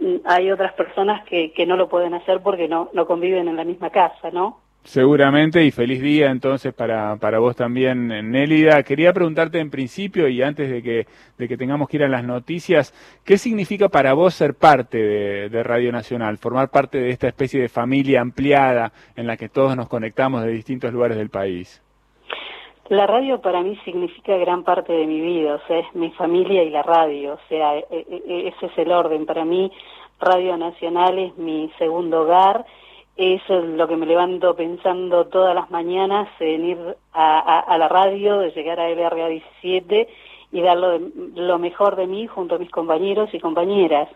mm, 0.00 0.16
hay 0.24 0.50
otras 0.50 0.72
personas 0.74 1.24
que, 1.24 1.52
que 1.52 1.66
no 1.66 1.76
lo 1.76 1.88
pueden 1.88 2.14
hacer 2.14 2.40
porque 2.42 2.68
no, 2.68 2.90
no 2.92 3.06
conviven 3.06 3.48
en 3.48 3.56
la 3.56 3.64
misma 3.64 3.90
casa, 3.90 4.30
¿no? 4.30 4.60
Seguramente 4.84 5.64
y 5.64 5.70
feliz 5.70 6.02
día 6.02 6.32
entonces 6.32 6.74
para, 6.74 7.14
para 7.16 7.38
vos 7.38 7.54
también, 7.54 8.08
Nélida. 8.08 8.82
Quería 8.82 9.12
preguntarte 9.12 9.60
en 9.60 9.70
principio 9.70 10.26
y 10.26 10.42
antes 10.42 10.68
de 10.68 10.82
que, 10.82 11.06
de 11.38 11.48
que 11.48 11.56
tengamos 11.56 11.88
que 11.88 11.98
ir 11.98 12.02
a 12.02 12.08
las 12.08 12.24
noticias, 12.24 12.92
¿qué 13.24 13.38
significa 13.38 13.88
para 13.88 14.12
vos 14.12 14.34
ser 14.34 14.54
parte 14.54 14.98
de, 14.98 15.48
de 15.50 15.62
Radio 15.62 15.92
Nacional, 15.92 16.36
formar 16.36 16.70
parte 16.70 16.98
de 16.98 17.10
esta 17.10 17.28
especie 17.28 17.60
de 17.60 17.68
familia 17.68 18.20
ampliada 18.20 18.92
en 19.14 19.28
la 19.28 19.36
que 19.36 19.48
todos 19.48 19.76
nos 19.76 19.88
conectamos 19.88 20.42
de 20.42 20.50
distintos 20.50 20.92
lugares 20.92 21.16
del 21.16 21.30
país? 21.30 21.80
La 22.92 23.06
radio 23.06 23.40
para 23.40 23.62
mí 23.62 23.74
significa 23.86 24.36
gran 24.36 24.64
parte 24.64 24.92
de 24.92 25.06
mi 25.06 25.18
vida, 25.18 25.54
o 25.54 25.66
sea, 25.66 25.78
es 25.78 25.94
mi 25.94 26.10
familia 26.10 26.62
y 26.62 26.68
la 26.68 26.82
radio, 26.82 27.32
o 27.32 27.38
sea, 27.48 27.78
e- 27.78 27.86
e- 27.90 28.48
ese 28.48 28.66
es 28.66 28.76
el 28.76 28.92
orden. 28.92 29.24
Para 29.24 29.46
mí, 29.46 29.72
Radio 30.20 30.58
Nacional 30.58 31.18
es 31.18 31.34
mi 31.38 31.72
segundo 31.78 32.20
hogar, 32.20 32.66
es 33.16 33.40
lo 33.48 33.88
que 33.88 33.96
me 33.96 34.04
levanto 34.04 34.54
pensando 34.54 35.26
todas 35.28 35.54
las 35.54 35.70
mañanas 35.70 36.28
en 36.38 36.64
ir 36.66 36.96
a 37.14 37.76
la 37.78 37.88
radio, 37.88 38.40
de 38.40 38.50
llegar 38.50 38.78
a 38.78 38.90
LRA 38.90 39.28
17 39.28 40.08
y 40.52 40.60
dar 40.60 40.76
lo, 40.76 40.90
de- 40.90 41.10
lo 41.34 41.58
mejor 41.58 41.96
de 41.96 42.06
mí 42.06 42.26
junto 42.26 42.56
a 42.56 42.58
mis 42.58 42.70
compañeros 42.70 43.32
y 43.32 43.40
compañeras. 43.40 44.10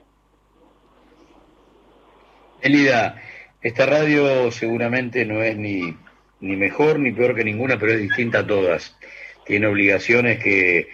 Elida, 2.61 3.17
esta 3.63 3.87
radio 3.87 4.51
seguramente 4.51 5.25
no 5.25 5.43
es 5.43 5.57
ni, 5.57 5.95
ni 6.41 6.57
mejor 6.57 6.99
ni 6.99 7.13
peor 7.13 7.35
que 7.35 7.45
ninguna, 7.45 7.79
pero 7.79 7.93
es 7.93 8.01
distinta 8.01 8.41
a 8.41 8.47
todas. 8.47 8.97
Tiene 9.45 9.67
obligaciones 9.67 10.43
que, 10.43 10.89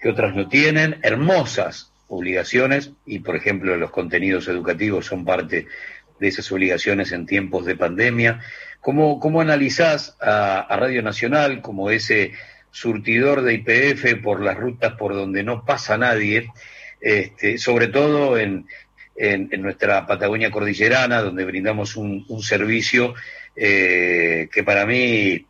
que 0.00 0.08
otras 0.08 0.34
no 0.34 0.48
tienen, 0.48 0.98
hermosas 1.02 1.92
obligaciones, 2.08 2.92
y 3.04 3.20
por 3.20 3.36
ejemplo 3.36 3.76
los 3.76 3.90
contenidos 3.90 4.48
educativos 4.48 5.06
son 5.06 5.24
parte 5.24 5.66
de 6.20 6.28
esas 6.28 6.50
obligaciones 6.52 7.12
en 7.12 7.26
tiempos 7.26 7.66
de 7.66 7.76
pandemia. 7.76 8.40
¿Cómo, 8.80 9.18
cómo 9.18 9.40
analizás 9.40 10.16
a, 10.20 10.74
Radio 10.76 11.02
Nacional 11.02 11.60
como 11.60 11.90
ese 11.90 12.32
surtidor 12.70 13.42
de 13.42 13.54
IPF 13.54 14.22
por 14.22 14.42
las 14.42 14.56
rutas 14.56 14.92
por 14.92 15.14
donde 15.14 15.42
no 15.42 15.64
pasa 15.64 15.98
nadie, 15.98 16.52
este, 17.00 17.58
sobre 17.58 17.88
todo 17.88 18.38
en, 18.38 18.66
en, 19.16 19.48
en 19.50 19.62
nuestra 19.62 20.06
Patagonia 20.06 20.50
cordillerana, 20.50 21.22
donde 21.22 21.44
brindamos 21.44 21.96
un 21.96 22.42
servicio 22.42 23.14
eh, 23.56 24.48
que 24.52 24.62
para 24.62 24.86
mí 24.86 25.46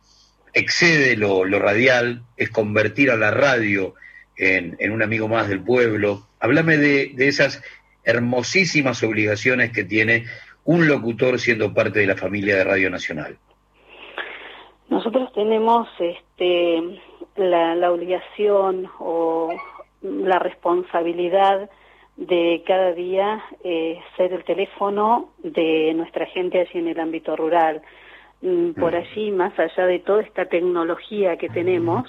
excede 0.53 1.15
lo, 1.17 1.45
lo 1.45 1.59
radial, 1.59 2.23
es 2.35 2.49
convertir 2.49 3.11
a 3.11 3.15
la 3.15 3.31
radio 3.31 3.93
en, 4.37 4.75
en 4.79 4.91
un 4.91 5.03
amigo 5.03 5.27
más 5.27 5.47
del 5.49 5.61
pueblo. 5.61 6.27
Háblame 6.39 6.77
de, 6.77 7.11
de 7.13 7.27
esas 7.27 7.61
hermosísimas 8.03 9.03
obligaciones 9.03 9.71
que 9.71 9.83
tiene 9.83 10.25
un 10.63 10.87
locutor 10.87 11.39
siendo 11.39 11.73
parte 11.73 11.99
de 11.99 12.07
la 12.07 12.15
familia 12.15 12.55
de 12.55 12.63
Radio 12.63 12.89
Nacional. 12.89 13.37
Nosotros 14.89 15.31
tenemos 15.33 15.87
este, 15.99 16.81
la, 17.35 17.75
la 17.75 17.91
obligación 17.91 18.89
o 18.99 19.53
la 20.01 20.39
responsabilidad 20.39 21.69
de 22.15 22.63
cada 22.65 22.93
día 22.93 23.43
eh, 23.63 23.99
ser 24.15 24.33
el 24.33 24.43
teléfono 24.43 25.33
de 25.43 25.93
nuestra 25.93 26.25
gente 26.27 26.61
allí 26.61 26.79
en 26.79 26.87
el 26.87 26.99
ámbito 26.99 27.35
rural. 27.35 27.81
Mm, 28.41 28.71
Por 28.73 28.95
allí, 28.95 29.31
más 29.31 29.57
allá 29.57 29.85
de 29.87 29.99
toda 29.99 30.21
esta 30.21 30.45
tecnología 30.45 31.37
que 31.37 31.49
tenemos 31.49 32.07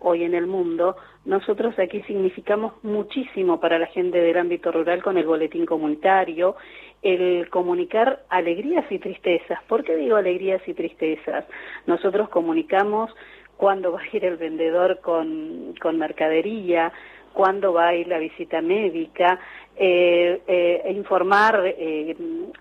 hoy 0.00 0.24
en 0.24 0.34
el 0.34 0.46
mundo, 0.46 0.96
nosotros 1.24 1.78
aquí 1.78 2.02
significamos 2.02 2.72
muchísimo 2.82 3.60
para 3.60 3.78
la 3.78 3.86
gente 3.86 4.18
del 4.18 4.36
ámbito 4.38 4.72
rural 4.72 5.02
con 5.02 5.16
el 5.18 5.26
boletín 5.26 5.66
comunitario, 5.66 6.56
el 7.02 7.48
comunicar 7.50 8.24
alegrías 8.28 8.84
y 8.90 8.98
tristezas. 8.98 9.62
¿Por 9.68 9.84
qué 9.84 9.96
digo 9.96 10.16
alegrías 10.16 10.60
y 10.66 10.74
tristezas? 10.74 11.44
Nosotros 11.86 12.28
comunicamos 12.28 13.10
cuándo 13.56 13.92
va 13.92 14.00
a 14.00 14.16
ir 14.16 14.24
el 14.24 14.36
vendedor 14.36 15.00
con, 15.00 15.74
con 15.80 15.98
mercadería, 15.98 16.92
cuándo 17.32 17.72
va 17.72 17.88
a 17.88 17.94
ir 17.94 18.08
la 18.08 18.18
visita 18.18 18.60
médica, 18.60 19.38
eh, 19.76 20.40
eh, 20.46 20.82
e 20.84 20.92
informar 20.92 21.62
eh, 21.64 22.16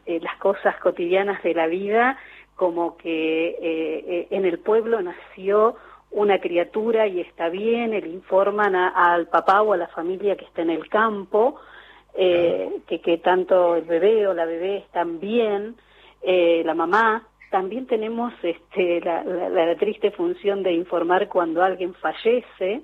eh, 0.05 0.19
las 0.21 0.37
cosas 0.37 0.75
cotidianas 0.77 1.41
de 1.43 1.53
la 1.53 1.67
vida, 1.67 2.17
como 2.59 2.97
que 2.97 3.47
eh, 3.51 3.55
eh, 3.61 4.27
en 4.31 4.43
el 4.45 4.59
pueblo 4.59 5.01
nació 5.01 5.75
una 6.11 6.39
criatura 6.39 7.07
y 7.07 7.21
está 7.21 7.47
bien, 7.47 7.91
le 7.91 7.99
informan 8.09 8.75
a- 8.75 8.89
al 9.13 9.27
papá 9.29 9.61
o 9.61 9.71
a 9.71 9.77
la 9.77 9.87
familia 9.87 10.35
que 10.35 10.43
está 10.43 10.61
en 10.63 10.71
el 10.71 10.89
campo, 10.89 11.55
eh, 12.15 12.69
que, 12.87 12.99
que 12.99 13.17
tanto 13.19 13.77
el 13.77 13.85
bebé 13.85 14.27
o 14.27 14.33
la 14.33 14.43
bebé 14.45 14.77
están 14.77 15.19
bien, 15.21 15.75
eh, 16.21 16.63
la 16.65 16.73
mamá. 16.73 17.27
También 17.49 17.85
tenemos 17.87 18.33
este, 18.43 18.99
la, 18.99 19.23
la- 19.23 19.49
la 19.49 19.75
triste 19.77 20.11
función 20.11 20.61
de 20.63 20.73
informar 20.73 21.29
cuando 21.29 21.63
alguien 21.63 21.93
fallece. 21.93 22.81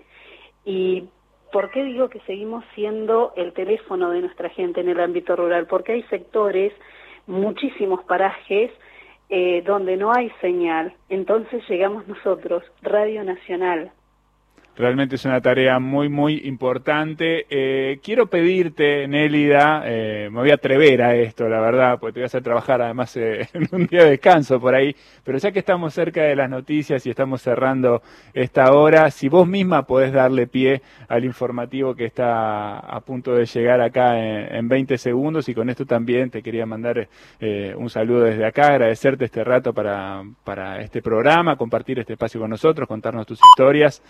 ¿Y 0.64 1.04
por 1.52 1.70
qué 1.72 1.84
digo 1.84 2.08
que 2.10 2.22
seguimos 2.22 2.64
siendo 2.76 3.34
el 3.36 3.52
teléfono 3.52 4.10
de 4.12 4.22
nuestra 4.22 4.50
gente 4.50 4.80
en 4.82 4.88
el 4.90 5.00
ámbito 5.02 5.36
rural? 5.36 5.68
Porque 5.68 5.92
hay 5.94 6.04
sectores, 6.04 6.72
muchísimos 7.28 8.04
parajes, 8.06 8.72
eh, 9.30 9.64
donde 9.66 9.98
no 9.98 10.14
hay 10.14 10.30
señal, 10.42 10.94
entonces 11.10 11.64
llegamos 11.68 12.08
nosotros, 12.08 12.64
Radio 12.82 13.24
Nacional. 13.24 13.92
Realmente 14.78 15.16
es 15.16 15.24
una 15.24 15.40
tarea 15.40 15.80
muy, 15.80 16.10
muy 16.10 16.42
importante. 16.46 17.46
Eh, 17.50 18.00
quiero 18.04 18.28
pedirte, 18.28 19.08
Nélida, 19.08 19.84
eh, 19.86 20.28
me 20.30 20.42
voy 20.42 20.52
a 20.52 20.56
atrever 20.56 21.02
a 21.02 21.16
esto, 21.16 21.48
la 21.48 21.62
verdad, 21.62 21.98
porque 21.98 22.14
te 22.14 22.20
voy 22.20 22.24
a 22.24 22.26
hacer 22.26 22.44
trabajar 22.44 22.82
además 22.82 23.16
eh, 23.16 23.48
en 23.54 23.70
un 23.72 23.88
día 23.88 24.04
de 24.04 24.10
descanso 24.12 24.60
por 24.60 24.76
ahí, 24.76 24.94
pero 25.24 25.38
ya 25.38 25.54
que 25.54 25.60
estamos 25.60 25.94
cerca 25.94 26.24
de 26.24 26.36
las 26.36 26.50
noticias 26.50 27.06
y 27.06 27.10
estamos 27.10 27.42
cerrando 27.42 28.02
esta 28.34 28.74
hora, 28.74 29.10
si 29.12 29.30
vos 29.30 29.48
misma 29.48 29.84
podés 29.88 30.12
darle 30.12 30.46
pie 30.46 30.82
al 31.08 31.24
informativo 31.24 31.96
que 31.96 32.06
está 32.06 32.80
a 32.80 33.00
punto 33.00 33.34
de 33.34 33.46
llegar 33.46 33.80
acá 33.80 34.20
en, 34.20 34.56
en 34.56 34.68
20 34.68 34.98
segundos 34.98 35.48
y 35.48 35.54
con 35.56 35.70
esto 35.70 35.86
también 35.86 36.30
te 36.30 36.44
quería 36.44 36.66
mandar 36.66 37.08
eh, 37.40 37.74
un 37.78 37.90
saludo 37.90 38.26
desde 38.26 38.46
acá, 38.46 38.68
agradecerte 38.68 39.26
este 39.26 39.44
rato 39.44 39.74
para, 39.74 40.24
para 40.44 40.82
este 40.82 41.02
programa, 41.02 41.56
compartir 41.56 42.00
este 42.00 42.14
espacio 42.14 42.42
con 42.42 42.50
nosotros, 42.50 42.88
contarnos 42.88 43.26
tus 43.26 43.40
historias. 43.40 44.02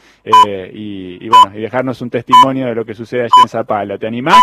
Eh, 0.56 0.72
y, 0.74 1.26
y, 1.26 1.30
bueno, 1.30 1.58
y 1.58 1.62
dejarnos 1.62 2.01
un 2.01 2.10
testimonio 2.10 2.68
de 2.68 2.76
lo 2.76 2.86
que 2.86 2.93
sucede 2.93 3.24
allí 3.24 3.41
en 3.43 3.49
Zapala. 3.49 3.97
¿Te 3.97 4.08
animás? 4.08 4.39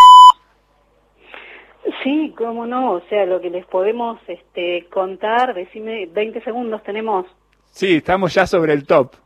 Sí, 2.02 2.34
cómo 2.36 2.66
no, 2.66 2.92
o 2.92 3.00
sea, 3.08 3.26
lo 3.26 3.40
que 3.40 3.50
les 3.50 3.66
podemos 3.66 4.18
este, 4.26 4.86
contar, 4.90 5.54
decime, 5.54 6.06
20 6.06 6.40
segundos 6.42 6.82
tenemos. 6.82 7.26
Sí, 7.70 7.96
estamos 7.96 8.34
ya 8.34 8.46
sobre 8.46 8.72
el 8.72 8.86
top. 8.86 9.12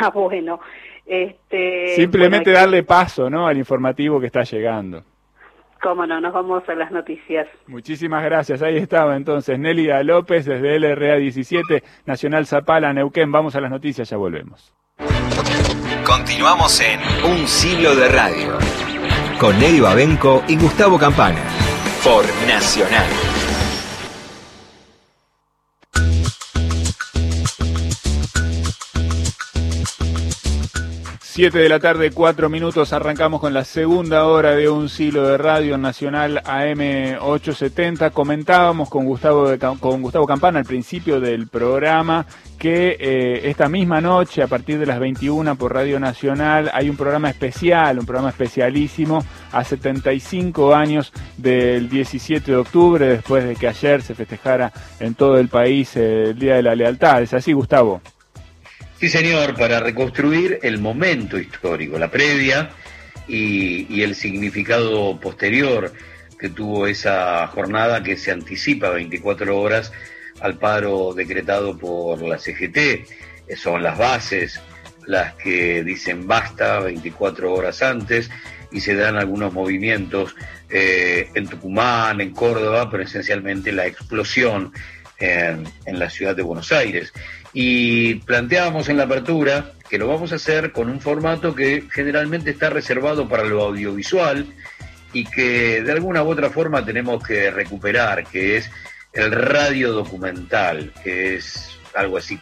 Ah, 0.00 0.10
bueno. 0.10 0.60
Este, 1.04 1.94
Simplemente 1.96 2.50
bueno, 2.50 2.60
darle 2.60 2.82
paso 2.82 3.28
¿no? 3.28 3.46
al 3.46 3.58
informativo 3.58 4.20
que 4.20 4.26
está 4.26 4.42
llegando. 4.42 5.02
Cómo 5.82 6.06
no, 6.06 6.20
nos 6.20 6.32
vamos 6.32 6.66
a 6.68 6.74
las 6.74 6.90
noticias. 6.90 7.46
Muchísimas 7.66 8.24
gracias. 8.24 8.62
Ahí 8.62 8.76
estaba 8.76 9.16
entonces 9.16 9.58
Nélida 9.58 10.02
López 10.02 10.46
desde 10.46 10.78
LRA 10.78 11.16
17, 11.16 11.82
Nacional 12.06 12.46
Zapala, 12.46 12.92
Neuquén. 12.92 13.30
Vamos 13.30 13.54
a 13.54 13.60
las 13.60 13.70
noticias, 13.70 14.08
ya 14.08 14.16
volvemos. 14.16 14.72
Continuamos 16.04 16.80
en 16.80 17.00
Un 17.24 17.48
siglo 17.48 17.96
de 17.96 18.08
radio 18.08 18.58
con 19.38 19.56
Eddie 19.62 19.80
Babenco 19.80 20.44
y 20.46 20.56
Gustavo 20.56 20.98
Campana 20.98 21.40
por 22.04 22.24
Nacional. 22.46 23.23
Siete 31.34 31.58
de 31.58 31.68
la 31.68 31.80
tarde, 31.80 32.12
cuatro 32.12 32.48
minutos, 32.48 32.92
arrancamos 32.92 33.40
con 33.40 33.52
la 33.52 33.64
segunda 33.64 34.26
hora 34.26 34.54
de 34.54 34.68
un 34.68 34.88
siglo 34.88 35.26
de 35.26 35.36
radio 35.36 35.76
nacional 35.76 36.40
AM 36.44 37.18
870. 37.20 38.10
Comentábamos 38.10 38.88
con 38.88 39.04
Gustavo, 39.04 39.48
con 39.80 40.00
Gustavo 40.00 40.28
Campana 40.28 40.60
al 40.60 40.64
principio 40.64 41.18
del 41.18 41.48
programa 41.48 42.24
que 42.56 42.96
eh, 43.00 43.50
esta 43.50 43.68
misma 43.68 44.00
noche, 44.00 44.44
a 44.44 44.46
partir 44.46 44.78
de 44.78 44.86
las 44.86 45.00
21 45.00 45.56
por 45.56 45.74
Radio 45.74 45.98
Nacional, 45.98 46.70
hay 46.72 46.88
un 46.88 46.96
programa 46.96 47.30
especial, 47.30 47.98
un 47.98 48.06
programa 48.06 48.30
especialísimo, 48.30 49.24
a 49.50 49.64
75 49.64 50.72
años 50.72 51.12
del 51.36 51.88
17 51.88 52.48
de 52.48 52.56
octubre, 52.58 53.08
después 53.08 53.42
de 53.42 53.56
que 53.56 53.66
ayer 53.66 54.02
se 54.02 54.14
festejara 54.14 54.72
en 55.00 55.16
todo 55.16 55.38
el 55.38 55.48
país 55.48 55.96
eh, 55.96 56.26
el 56.30 56.38
Día 56.38 56.54
de 56.54 56.62
la 56.62 56.76
Lealtad. 56.76 57.22
¿Es 57.22 57.34
así, 57.34 57.52
Gustavo? 57.52 58.00
Sí, 59.00 59.08
señor, 59.08 59.56
para 59.56 59.80
reconstruir 59.80 60.60
el 60.62 60.78
momento 60.78 61.38
histórico, 61.38 61.98
la 61.98 62.10
previa 62.10 62.70
y, 63.26 63.92
y, 63.92 64.02
el 64.02 64.14
significado 64.14 65.18
posterior 65.18 65.92
que 66.38 66.48
tuvo 66.48 66.86
esa 66.86 67.46
jornada 67.48 68.02
que 68.02 68.16
se 68.16 68.30
anticipa 68.30 68.90
24 68.90 69.58
horas 69.58 69.92
al 70.40 70.58
paro 70.58 71.12
decretado 71.12 71.76
por 71.76 72.22
la 72.22 72.38
CGT. 72.38 73.56
Son 73.56 73.82
las 73.82 73.98
bases 73.98 74.60
las 75.06 75.34
que 75.34 75.82
dicen 75.82 76.26
basta 76.26 76.80
24 76.80 77.52
horas 77.52 77.82
antes 77.82 78.30
y 78.70 78.80
se 78.80 78.94
dan 78.94 79.16
algunos 79.16 79.52
movimientos 79.52 80.34
eh, 80.70 81.28
en 81.34 81.46
Tucumán, 81.48 82.20
en 82.20 82.32
Córdoba, 82.32 82.88
pero 82.90 83.02
esencialmente 83.02 83.72
la 83.72 83.86
explosión 83.86 84.72
en, 85.18 85.64
en 85.84 85.98
la 85.98 86.10
ciudad 86.10 86.34
de 86.34 86.42
Buenos 86.42 86.72
Aires 86.72 87.12
y 87.54 88.16
planteábamos 88.16 88.88
en 88.88 88.98
la 88.98 89.04
apertura 89.04 89.72
que 89.88 89.96
lo 89.96 90.08
vamos 90.08 90.32
a 90.32 90.36
hacer 90.36 90.72
con 90.72 90.90
un 90.90 91.00
formato 91.00 91.54
que 91.54 91.84
generalmente 91.90 92.50
está 92.50 92.68
reservado 92.68 93.28
para 93.28 93.44
lo 93.44 93.62
audiovisual 93.62 94.52
y 95.12 95.24
que 95.24 95.80
de 95.82 95.92
alguna 95.92 96.24
u 96.24 96.30
otra 96.30 96.50
forma 96.50 96.84
tenemos 96.84 97.22
que 97.22 97.50
recuperar, 97.50 98.26
que 98.26 98.56
es 98.56 98.70
el 99.12 99.30
radio 99.30 99.92
documental, 99.92 100.92
que 101.04 101.36
es 101.36 101.78
algo 101.94 102.18
así 102.18 102.40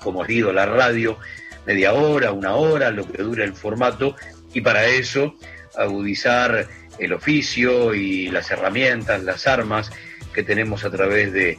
como 0.00 0.20
os 0.20 0.28
digo, 0.28 0.52
la 0.52 0.66
radio, 0.66 1.18
media 1.66 1.92
hora, 1.92 2.32
una 2.32 2.54
hora, 2.54 2.90
lo 2.90 3.10
que 3.10 3.22
dura 3.22 3.44
el 3.44 3.54
formato, 3.54 4.16
y 4.52 4.60
para 4.60 4.86
eso 4.86 5.34
agudizar 5.76 6.66
el 6.98 7.12
oficio 7.12 7.94
y 7.94 8.28
las 8.28 8.50
herramientas, 8.50 9.22
las 9.22 9.46
armas 9.46 9.90
que 10.34 10.42
tenemos 10.42 10.84
a 10.84 10.90
través 10.90 11.32
de, 11.32 11.58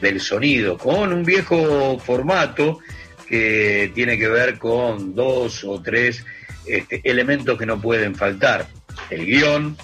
del 0.00 0.20
sonido, 0.20 0.78
con 0.78 1.12
un 1.12 1.24
viejo 1.24 1.98
formato 1.98 2.80
que 3.28 3.92
tiene 3.94 4.18
que 4.18 4.28
ver 4.28 4.58
con 4.58 5.14
dos 5.14 5.64
o 5.64 5.82
tres 5.82 6.24
este, 6.66 7.00
elementos 7.04 7.58
que 7.58 7.66
no 7.66 7.80
pueden 7.80 8.14
faltar. 8.14 8.66
El 9.10 9.26
guion, 9.26 9.76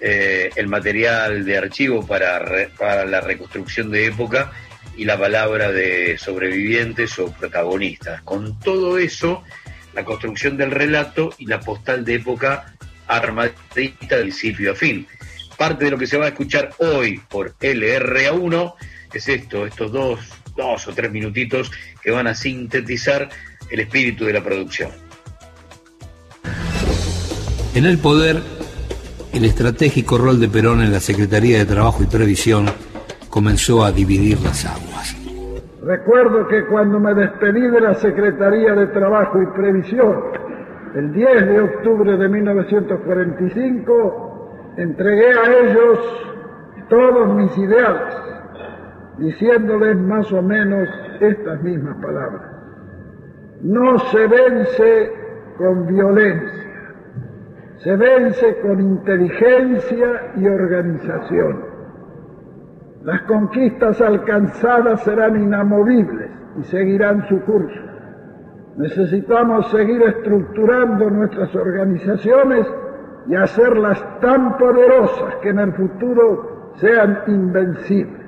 eh, 0.00 0.50
el 0.56 0.66
material 0.66 1.44
de 1.44 1.58
archivo 1.58 2.06
para, 2.06 2.38
re, 2.38 2.70
para 2.78 3.04
la 3.04 3.20
reconstrucción 3.20 3.90
de 3.90 4.06
época 4.06 4.52
y 4.96 5.04
la 5.04 5.18
palabra 5.18 5.70
de 5.70 6.16
sobrevivientes 6.18 7.18
o 7.18 7.32
protagonistas. 7.32 8.22
Con 8.22 8.58
todo 8.60 8.98
eso, 8.98 9.42
la 9.94 10.04
construcción 10.04 10.56
del 10.56 10.70
relato 10.70 11.34
y 11.38 11.46
la 11.46 11.60
postal 11.60 12.04
de 12.04 12.14
época 12.14 12.74
armadita 13.06 14.16
del 14.16 14.28
principio 14.28 14.72
a 14.72 14.74
fin. 14.74 15.06
Parte 15.56 15.84
de 15.84 15.90
lo 15.90 15.98
que 15.98 16.06
se 16.06 16.16
va 16.16 16.26
a 16.26 16.28
escuchar 16.28 16.70
hoy 16.78 17.20
por 17.28 17.54
LRA1 17.58 18.74
es 19.18 19.28
esto, 19.28 19.66
estos 19.66 19.92
dos, 19.92 20.20
dos 20.56 20.88
o 20.88 20.92
tres 20.92 21.10
minutitos 21.10 21.70
que 22.02 22.10
van 22.10 22.26
a 22.26 22.34
sintetizar 22.34 23.28
el 23.70 23.80
espíritu 23.80 24.24
de 24.24 24.32
la 24.32 24.42
producción. 24.42 24.90
En 27.74 27.84
el 27.86 27.98
poder, 27.98 28.38
el 29.32 29.44
estratégico 29.44 30.18
rol 30.18 30.40
de 30.40 30.48
Perón 30.48 30.82
en 30.82 30.92
la 30.92 30.98
Secretaría 31.00 31.58
de 31.58 31.66
Trabajo 31.66 32.02
y 32.02 32.06
Previsión 32.06 32.66
comenzó 33.28 33.84
a 33.84 33.92
dividir 33.92 34.40
las 34.40 34.66
aguas. 34.66 35.16
Recuerdo 35.82 36.48
que 36.48 36.66
cuando 36.66 36.98
me 36.98 37.14
despedí 37.14 37.60
de 37.60 37.80
la 37.80 37.94
Secretaría 37.94 38.74
de 38.74 38.88
Trabajo 38.88 39.40
y 39.40 39.46
Previsión, 39.46 40.20
el 40.96 41.12
10 41.12 41.46
de 41.46 41.60
octubre 41.60 42.16
de 42.16 42.28
1945, 42.28 44.74
entregué 44.76 45.32
a 45.32 45.60
ellos 45.62 46.00
todos 46.88 47.32
mis 47.36 47.56
ideales 47.56 48.29
diciéndoles 49.20 49.96
más 49.98 50.32
o 50.32 50.42
menos 50.42 50.88
estas 51.20 51.62
mismas 51.62 51.96
palabras. 51.96 52.42
No 53.62 53.98
se 53.98 54.26
vence 54.26 55.12
con 55.58 55.86
violencia, 55.86 56.94
se 57.76 57.96
vence 57.96 58.60
con 58.60 58.80
inteligencia 58.80 60.32
y 60.36 60.46
organización. 60.46 61.64
Las 63.04 63.22
conquistas 63.22 64.00
alcanzadas 64.00 65.02
serán 65.04 65.36
inamovibles 65.36 66.30
y 66.58 66.64
seguirán 66.64 67.26
su 67.28 67.40
curso. 67.42 67.80
Necesitamos 68.76 69.70
seguir 69.70 70.02
estructurando 70.02 71.10
nuestras 71.10 71.54
organizaciones 71.54 72.66
y 73.28 73.34
hacerlas 73.34 74.02
tan 74.20 74.56
poderosas 74.56 75.36
que 75.42 75.50
en 75.50 75.58
el 75.58 75.72
futuro 75.72 76.72
sean 76.76 77.18
invencibles. 77.26 78.19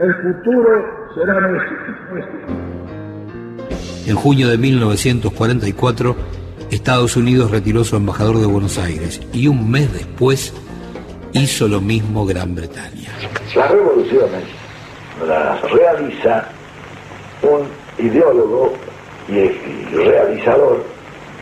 El 0.00 0.14
futuro 0.14 1.10
será 1.14 1.38
nuestro. 1.40 1.76
En 4.06 4.16
junio 4.16 4.48
de 4.48 4.56
1944, 4.56 6.16
Estados 6.70 7.18
Unidos 7.18 7.50
retiró 7.50 7.84
su 7.84 7.96
embajador 7.96 8.38
de 8.38 8.46
Buenos 8.46 8.78
Aires 8.78 9.20
y 9.34 9.46
un 9.46 9.70
mes 9.70 9.92
después 9.92 10.54
hizo 11.34 11.68
lo 11.68 11.82
mismo 11.82 12.24
Gran 12.24 12.54
Bretaña. 12.54 13.10
Las 13.54 13.70
revoluciones 13.70 14.44
las 15.28 15.70
realiza 15.70 16.48
un 17.42 17.68
ideólogo 18.02 18.72
y 19.28 19.94
realizador 19.94 20.82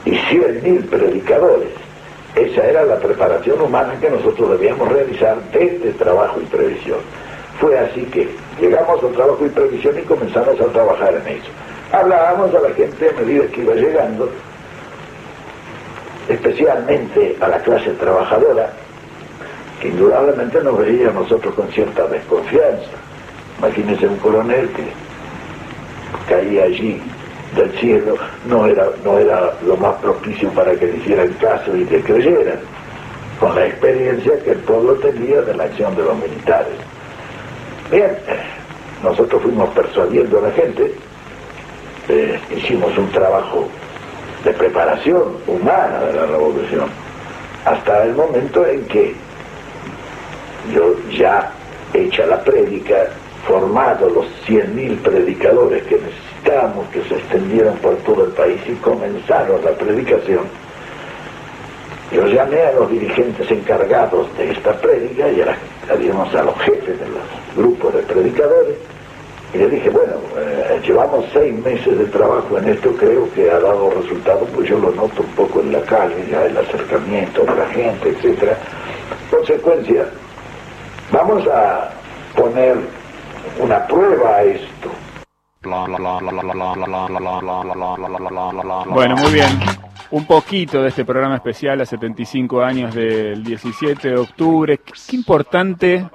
y 0.04 0.16
cien 0.30 0.60
mil 0.64 0.80
predicadores. 0.80 1.70
Esa 2.34 2.66
era 2.66 2.82
la 2.82 2.98
preparación 2.98 3.60
humana 3.60 3.94
que 4.00 4.10
nosotros 4.10 4.50
debíamos 4.50 4.88
realizar 4.88 5.36
desde 5.52 5.92
trabajo 5.92 6.40
y 6.40 6.46
previsión. 6.46 6.98
Fue 7.60 7.76
así 7.78 8.02
que 8.02 8.47
llegamos 8.60 9.02
al 9.02 9.12
trabajo 9.12 9.46
y 9.46 9.48
previsión 9.48 9.98
y 9.98 10.02
comenzamos 10.02 10.60
a 10.60 10.64
trabajar 10.66 11.14
en 11.14 11.36
eso. 11.36 11.50
Hablábamos 11.92 12.54
a 12.54 12.60
la 12.60 12.74
gente 12.74 13.08
a 13.08 13.20
medida 13.20 13.46
que 13.46 13.62
iba 13.62 13.74
llegando, 13.74 14.30
especialmente 16.28 17.36
a 17.40 17.48
la 17.48 17.58
clase 17.60 17.90
trabajadora, 17.92 18.70
que 19.80 19.88
indudablemente 19.88 20.62
nos 20.62 20.78
veía 20.78 21.08
a 21.08 21.12
nosotros 21.12 21.54
con 21.54 21.68
cierta 21.68 22.06
desconfianza. 22.06 22.90
Imagínense 23.58 24.06
un 24.06 24.16
coronel 24.18 24.68
que 24.70 24.84
caía 26.28 26.64
allí 26.64 27.00
del 27.56 27.72
cielo, 27.78 28.16
no 28.46 28.66
era, 28.66 28.88
no 29.04 29.18
era 29.18 29.52
lo 29.66 29.76
más 29.76 29.94
propicio 29.96 30.50
para 30.50 30.72
que 30.72 30.86
le 30.86 30.96
hicieran 30.98 31.32
caso 31.34 31.74
y 31.74 31.84
le 31.84 32.02
creyeran, 32.02 32.58
con 33.40 33.54
la 33.54 33.66
experiencia 33.66 34.38
que 34.42 34.50
el 34.50 34.58
pueblo 34.58 34.94
tenía 34.96 35.40
de 35.42 35.54
la 35.54 35.64
acción 35.64 35.96
de 35.96 36.02
los 36.02 36.16
militares. 36.18 36.74
Bien, 37.90 38.18
nosotros 39.02 39.42
fuimos 39.42 39.70
persuadiendo 39.70 40.38
a 40.38 40.42
la 40.42 40.50
gente, 40.50 40.94
eh, 42.08 42.38
hicimos 42.54 42.96
un 42.98 43.10
trabajo 43.10 43.66
de 44.44 44.52
preparación 44.52 45.36
humana 45.46 46.00
de 46.00 46.12
la 46.12 46.26
revolución, 46.26 46.88
hasta 47.64 48.04
el 48.04 48.14
momento 48.14 48.66
en 48.66 48.84
que 48.86 49.14
yo 50.74 50.94
ya 51.16 51.50
hecha 51.94 52.26
la 52.26 52.42
prédica, 52.44 53.06
formado 53.46 54.10
los 54.10 54.26
100.000 54.46 54.98
predicadores 54.98 55.82
que 55.84 55.98
necesitábamos 55.98 56.86
que 56.88 57.02
se 57.04 57.14
extendieran 57.14 57.76
por 57.76 57.96
todo 57.98 58.26
el 58.26 58.32
país 58.32 58.60
y 58.68 58.74
comenzaron 58.74 59.64
la 59.64 59.70
predicación, 59.72 60.40
yo 62.12 62.26
llamé 62.26 62.60
a 62.62 62.72
los 62.72 62.90
dirigentes 62.90 63.50
encargados 63.50 64.26
de 64.36 64.50
esta 64.50 64.72
prédica 64.80 65.28
y 65.30 65.40
a, 65.42 65.56
a, 65.92 65.96
digamos, 65.96 66.34
a 66.34 66.42
los 66.42 66.58
jefes 66.60 66.98
de 66.98 67.06
los 67.08 67.56
grupos 67.56 67.94
de 67.94 68.02
predicadores 68.02 68.76
y 69.54 69.58
le 69.58 69.68
dije, 69.70 69.88
bueno, 69.88 70.14
eh, 70.36 70.80
llevamos 70.86 71.24
seis 71.32 71.54
meses 71.64 71.98
de 71.98 72.04
trabajo 72.06 72.58
en 72.58 72.68
esto, 72.68 72.92
creo 72.96 73.32
que 73.32 73.50
ha 73.50 73.58
dado 73.58 73.90
resultado, 73.90 74.44
pues 74.54 74.68
yo 74.68 74.78
lo 74.78 74.90
noto 74.90 75.22
un 75.22 75.34
poco 75.34 75.60
en 75.60 75.72
la 75.72 75.80
calle, 75.82 76.26
ya 76.30 76.44
el 76.44 76.56
acercamiento 76.56 77.44
de 77.44 77.54
la 77.54 77.66
gente, 77.68 78.10
etcétera. 78.10 78.58
Consecuencia, 79.30 80.06
vamos 81.10 81.46
a 81.48 81.90
poner 82.36 82.76
una 83.58 83.86
prueba 83.86 84.36
a 84.36 84.42
esto. 84.42 84.90
Bueno, 88.92 89.16
muy 89.16 89.32
bien. 89.32 89.77
Un 90.10 90.26
poquito 90.26 90.82
de 90.82 90.88
este 90.88 91.04
programa 91.04 91.36
especial 91.36 91.80
a 91.80 91.86
75 91.86 92.62
años 92.62 92.94
del 92.94 93.44
17 93.44 94.08
de 94.08 94.16
octubre. 94.16 94.78
Qué 94.78 95.16
importante 95.16 96.06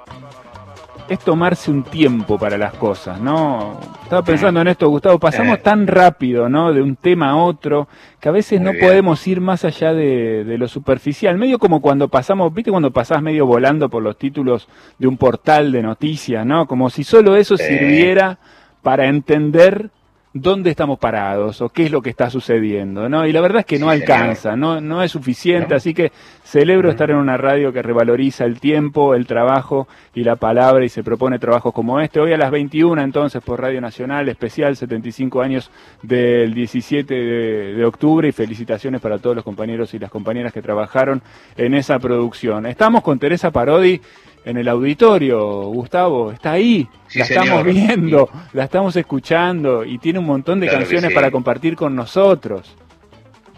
es 1.08 1.18
tomarse 1.18 1.70
un 1.70 1.82
tiempo 1.82 2.38
para 2.38 2.56
las 2.56 2.72
cosas, 2.74 3.20
¿no? 3.20 3.78
Estaba 4.02 4.22
pensando 4.22 4.60
en 4.60 4.68
esto, 4.68 4.88
Gustavo, 4.88 5.18
pasamos 5.18 5.62
tan 5.62 5.86
rápido, 5.86 6.48
¿no? 6.48 6.72
De 6.72 6.80
un 6.80 6.96
tema 6.96 7.30
a 7.30 7.36
otro, 7.36 7.88
que 8.20 8.28
a 8.28 8.32
veces 8.32 8.60
no 8.60 8.72
podemos 8.80 9.26
ir 9.26 9.40
más 9.40 9.64
allá 9.64 9.92
de, 9.92 10.44
de, 10.44 10.58
lo 10.58 10.66
superficial. 10.66 11.36
Medio 11.36 11.58
como 11.58 11.80
cuando 11.80 12.08
pasamos, 12.08 12.52
¿viste? 12.54 12.70
Cuando 12.70 12.90
pasás 12.90 13.20
medio 13.20 13.46
volando 13.46 13.88
por 13.90 14.02
los 14.02 14.16
títulos 14.16 14.68
de 14.98 15.06
un 15.06 15.16
portal 15.16 15.72
de 15.72 15.82
noticias, 15.82 16.46
¿no? 16.46 16.66
Como 16.66 16.88
si 16.90 17.04
solo 17.04 17.36
eso 17.36 17.56
sirviera 17.56 18.38
para 18.82 19.06
entender 19.06 19.90
dónde 20.34 20.70
estamos 20.70 20.98
parados 20.98 21.62
o 21.62 21.68
qué 21.68 21.84
es 21.84 21.92
lo 21.92 22.02
que 22.02 22.10
está 22.10 22.28
sucediendo, 22.28 23.08
¿no? 23.08 23.24
Y 23.24 23.32
la 23.32 23.40
verdad 23.40 23.60
es 23.60 23.66
que 23.66 23.78
no 23.78 23.88
alcanza, 23.88 24.56
no, 24.56 24.80
no 24.80 25.00
es 25.00 25.12
suficiente, 25.12 25.76
así 25.76 25.94
que 25.94 26.10
celebro 26.42 26.90
estar 26.90 27.08
en 27.08 27.16
una 27.16 27.36
radio 27.36 27.72
que 27.72 27.82
revaloriza 27.82 28.44
el 28.44 28.58
tiempo, 28.58 29.14
el 29.14 29.28
trabajo 29.28 29.86
y 30.12 30.24
la 30.24 30.34
palabra 30.34 30.84
y 30.84 30.88
se 30.88 31.04
propone 31.04 31.38
trabajos 31.38 31.72
como 31.72 32.00
este. 32.00 32.18
Hoy 32.18 32.32
a 32.32 32.36
las 32.36 32.50
21 32.50 33.00
entonces 33.00 33.40
por 33.44 33.60
Radio 33.60 33.80
Nacional, 33.80 34.28
especial 34.28 34.76
75 34.76 35.40
años 35.40 35.70
del 36.02 36.52
17 36.52 37.14
de, 37.14 37.74
de 37.74 37.84
octubre 37.84 38.28
y 38.28 38.32
felicitaciones 38.32 39.00
para 39.00 39.18
todos 39.18 39.36
los 39.36 39.44
compañeros 39.44 39.94
y 39.94 40.00
las 40.00 40.10
compañeras 40.10 40.52
que 40.52 40.62
trabajaron 40.62 41.22
en 41.56 41.74
esa 41.74 42.00
producción. 42.00 42.66
Estamos 42.66 43.04
con 43.04 43.20
Teresa 43.20 43.52
Parodi 43.52 44.00
en 44.44 44.56
el 44.58 44.68
auditorio, 44.68 45.62
Gustavo, 45.68 46.30
está 46.32 46.52
ahí, 46.52 46.86
Sí, 47.08 47.18
la 47.18 47.24
señor. 47.24 47.44
estamos 47.44 47.64
viendo, 47.66 48.30
la 48.52 48.64
estamos 48.64 48.94
escuchando 48.96 49.84
y 49.84 49.98
tiene 49.98 50.18
un 50.18 50.26
montón 50.26 50.60
de 50.60 50.66
Claro 50.66 50.80
canciones 50.80 51.08
sí. 51.10 51.14
para 51.14 51.30
compartir 51.30 51.76
con 51.76 51.94
nosotros. 51.96 52.76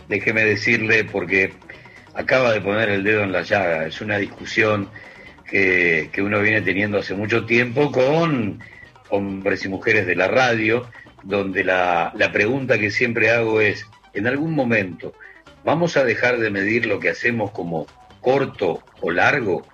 Déjeme 0.08 0.44
decirle, 0.44 1.04
porque 1.04 1.52
acaba 2.14 2.52
de 2.52 2.60
poner 2.60 2.88
el 2.90 3.02
dedo 3.02 3.22
en 3.24 3.32
la 3.32 3.42
llaga, 3.42 3.86
es 3.86 4.00
una 4.00 4.18
discusión 4.18 4.88
que, 5.44 6.10
que 6.12 6.22
uno 6.22 6.40
viene 6.40 6.60
teniendo 6.62 6.98
hace 6.98 7.14
mucho 7.14 7.44
tiempo 7.44 7.90
con 7.90 8.60
hombres 9.10 9.64
y 9.64 9.68
mujeres 9.68 10.06
de 10.06 10.16
la 10.16 10.28
radio, 10.28 10.86
donde 11.22 11.64
la, 11.64 12.12
la 12.16 12.30
pregunta 12.32 12.78
que 12.78 12.90
siempre 12.90 13.30
hago 13.30 13.60
es, 13.60 13.86
en 14.14 14.26
algún 14.26 14.54
momento, 14.54 15.12
¿vamos 15.64 15.96
a 15.96 16.04
dejar 16.04 16.38
de 16.38 16.50
medir 16.50 16.86
lo 16.86 17.00
que 17.00 17.10
hacemos 17.10 17.50
como 17.50 17.86
corto 18.20 18.82
o 19.00 19.10
largo? 19.10 19.66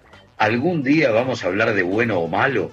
¿Algún 0.43 0.83
día 0.83 1.13
vamos 1.13 1.45
a 1.45 1.47
hablar 1.47 1.73
de 1.73 1.85
bueno 1.85 2.19
o 2.19 2.27
malo? 2.27 2.73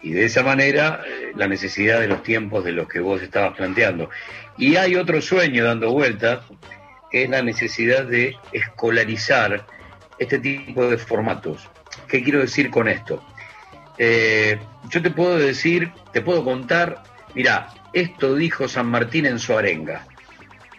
Y 0.00 0.12
de 0.12 0.24
esa 0.24 0.42
manera, 0.42 1.02
eh, 1.06 1.32
la 1.36 1.46
necesidad 1.46 2.00
de 2.00 2.08
los 2.08 2.22
tiempos 2.22 2.64
de 2.64 2.72
los 2.72 2.88
que 2.88 3.00
vos 3.00 3.20
estabas 3.20 3.54
planteando. 3.54 4.08
Y 4.56 4.76
hay 4.76 4.96
otro 4.96 5.20
sueño 5.20 5.62
dando 5.66 5.92
vueltas, 5.92 6.40
que 7.10 7.24
es 7.24 7.28
la 7.28 7.42
necesidad 7.42 8.06
de 8.06 8.34
escolarizar 8.50 9.66
este 10.18 10.38
tipo 10.38 10.88
de 10.88 10.96
formatos. 10.96 11.68
¿Qué 12.08 12.22
quiero 12.24 12.40
decir 12.40 12.70
con 12.70 12.88
esto? 12.88 13.22
Eh, 13.98 14.58
yo 14.88 15.02
te 15.02 15.10
puedo 15.10 15.36
decir, 15.36 15.92
te 16.14 16.22
puedo 16.22 16.44
contar, 16.44 17.02
mira, 17.34 17.74
esto 17.92 18.34
dijo 18.34 18.68
San 18.68 18.86
Martín 18.86 19.26
en 19.26 19.38
su 19.38 19.54
arenga. 19.54 20.06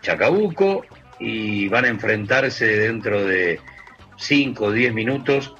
Chacabuco 0.02 0.84
y 1.20 1.68
van 1.68 1.86
a 1.86 1.90
enfrentarse 1.90 2.66
dentro 2.66 3.24
de 3.24 3.60
5 4.18 4.66
o 4.66 4.72
10 4.72 4.96
minutos 4.96 5.54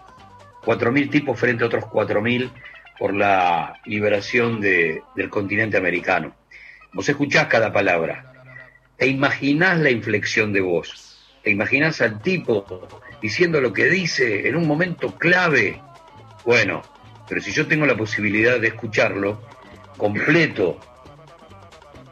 4.000 0.68 1.10
tipos 1.10 1.40
frente 1.40 1.64
a 1.64 1.68
otros 1.68 1.86
4.000 1.86 2.52
por 3.00 3.14
la 3.14 3.80
liberación 3.86 4.60
de- 4.60 5.02
del 5.16 5.30
continente 5.30 5.78
americano. 5.78 6.36
Vos 6.92 7.08
escuchás 7.08 7.48
cada 7.48 7.72
palabra, 7.72 8.34
te 8.98 9.08
imaginás 9.08 9.80
la 9.80 9.92
inflexión 9.92 10.52
de 10.52 10.60
voz, 10.62 11.40
te 11.44 11.52
imaginás 11.52 12.02
al 12.02 12.22
tipo 12.22 12.88
diciendo 13.22 13.62
lo 13.62 13.72
que 13.72 13.86
dice 13.86 14.48
en 14.50 14.58
un 14.58 14.68
momento 14.68 15.16
clave. 15.18 15.82
Bueno, 16.44 16.82
pero 17.30 17.40
si 17.40 17.52
yo 17.52 17.66
tengo 17.68 17.86
la 17.86 17.96
posibilidad 17.96 18.60
de 18.60 18.68
escucharlo 18.68 19.42
completo, 19.98 20.80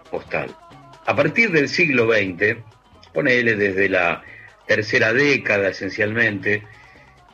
postal. 0.10 0.56
A 1.06 1.16
partir 1.16 1.52
del 1.52 1.68
siglo 1.68 2.08
XX, 2.12 2.58
ponele 3.14 3.56
desde 3.56 3.90
la 3.90 4.24
tercera 4.68 5.14
década 5.14 5.70
esencialmente 5.70 6.64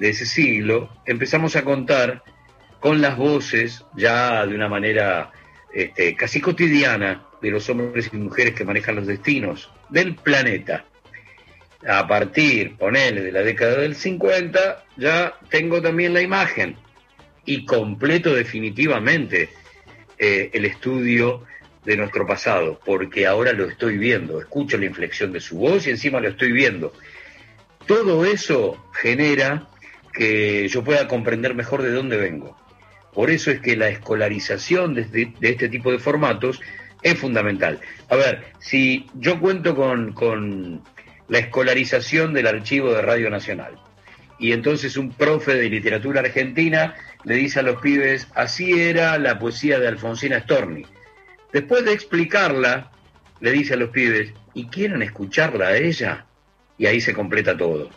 de 0.01 0.09
ese 0.09 0.25
siglo, 0.25 0.89
empezamos 1.05 1.55
a 1.55 1.63
contar 1.63 2.23
con 2.79 3.01
las 3.01 3.17
voces 3.17 3.85
ya 3.95 4.43
de 4.47 4.55
una 4.55 4.67
manera 4.67 5.31
este, 5.71 6.15
casi 6.15 6.41
cotidiana 6.41 7.27
de 7.39 7.51
los 7.51 7.69
hombres 7.69 8.09
y 8.11 8.17
mujeres 8.17 8.55
que 8.55 8.65
manejan 8.65 8.95
los 8.95 9.05
destinos 9.05 9.69
del 9.89 10.15
planeta. 10.15 10.85
A 11.87 12.07
partir, 12.07 12.77
ponele, 12.77 13.21
de 13.21 13.31
la 13.31 13.43
década 13.43 13.77
del 13.77 13.95
50, 13.95 14.85
ya 14.97 15.35
tengo 15.51 15.83
también 15.83 16.15
la 16.15 16.21
imagen 16.21 16.77
y 17.45 17.63
completo 17.63 18.33
definitivamente 18.33 19.49
eh, 20.17 20.49
el 20.51 20.65
estudio 20.65 21.43
de 21.85 21.95
nuestro 21.95 22.25
pasado, 22.25 22.79
porque 22.83 23.27
ahora 23.27 23.53
lo 23.53 23.65
estoy 23.65 23.99
viendo, 23.99 24.41
escucho 24.41 24.79
la 24.79 24.85
inflexión 24.85 25.31
de 25.31 25.41
su 25.41 25.59
voz 25.59 25.85
y 25.85 25.91
encima 25.91 26.19
lo 26.19 26.29
estoy 26.29 26.53
viendo. 26.53 26.91
Todo 27.85 28.25
eso 28.25 28.89
genera 28.93 29.67
que 30.11 30.67
yo 30.67 30.83
pueda 30.83 31.07
comprender 31.07 31.55
mejor 31.55 31.81
de 31.81 31.91
dónde 31.91 32.17
vengo. 32.17 32.57
Por 33.13 33.29
eso 33.29 33.51
es 33.51 33.59
que 33.59 33.75
la 33.75 33.89
escolarización 33.89 34.93
de 34.93 35.01
este, 35.01 35.33
de 35.39 35.49
este 35.49 35.69
tipo 35.69 35.91
de 35.91 35.99
formatos 35.99 36.61
es 37.01 37.17
fundamental. 37.17 37.79
A 38.09 38.15
ver, 38.15 38.45
si 38.59 39.07
yo 39.15 39.39
cuento 39.39 39.75
con, 39.75 40.13
con 40.13 40.83
la 41.27 41.39
escolarización 41.39 42.33
del 42.33 42.47
archivo 42.47 42.93
de 42.93 43.01
Radio 43.01 43.29
Nacional, 43.29 43.75
y 44.39 44.53
entonces 44.53 44.97
un 44.97 45.11
profe 45.11 45.53
de 45.53 45.69
literatura 45.69 46.21
argentina 46.21 46.95
le 47.23 47.35
dice 47.35 47.59
a 47.59 47.63
los 47.63 47.79
pibes, 47.79 48.27
así 48.33 48.71
era 48.71 49.17
la 49.19 49.37
poesía 49.37 49.79
de 49.79 49.87
Alfonsina 49.87 50.39
Storni. 50.39 50.85
Después 51.53 51.85
de 51.85 51.93
explicarla, 51.93 52.91
le 53.39 53.51
dice 53.51 53.75
a 53.75 53.77
los 53.77 53.89
pibes, 53.89 54.33
¿y 54.53 54.65
quieren 54.67 55.01
escucharla 55.03 55.67
a 55.67 55.77
ella? 55.77 56.25
Y 56.77 56.87
ahí 56.87 57.01
se 57.01 57.13
completa 57.13 57.55
todo. 57.55 57.89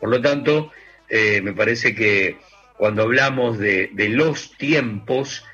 Por 0.00 0.08
lo 0.08 0.20
tanto, 0.20 0.72
eh, 1.08 1.40
me 1.42 1.52
parece 1.52 1.94
que 1.94 2.38
cuando 2.76 3.02
hablamos 3.02 3.58
de, 3.58 3.90
los 4.10 4.56
tiempos, 4.56 5.44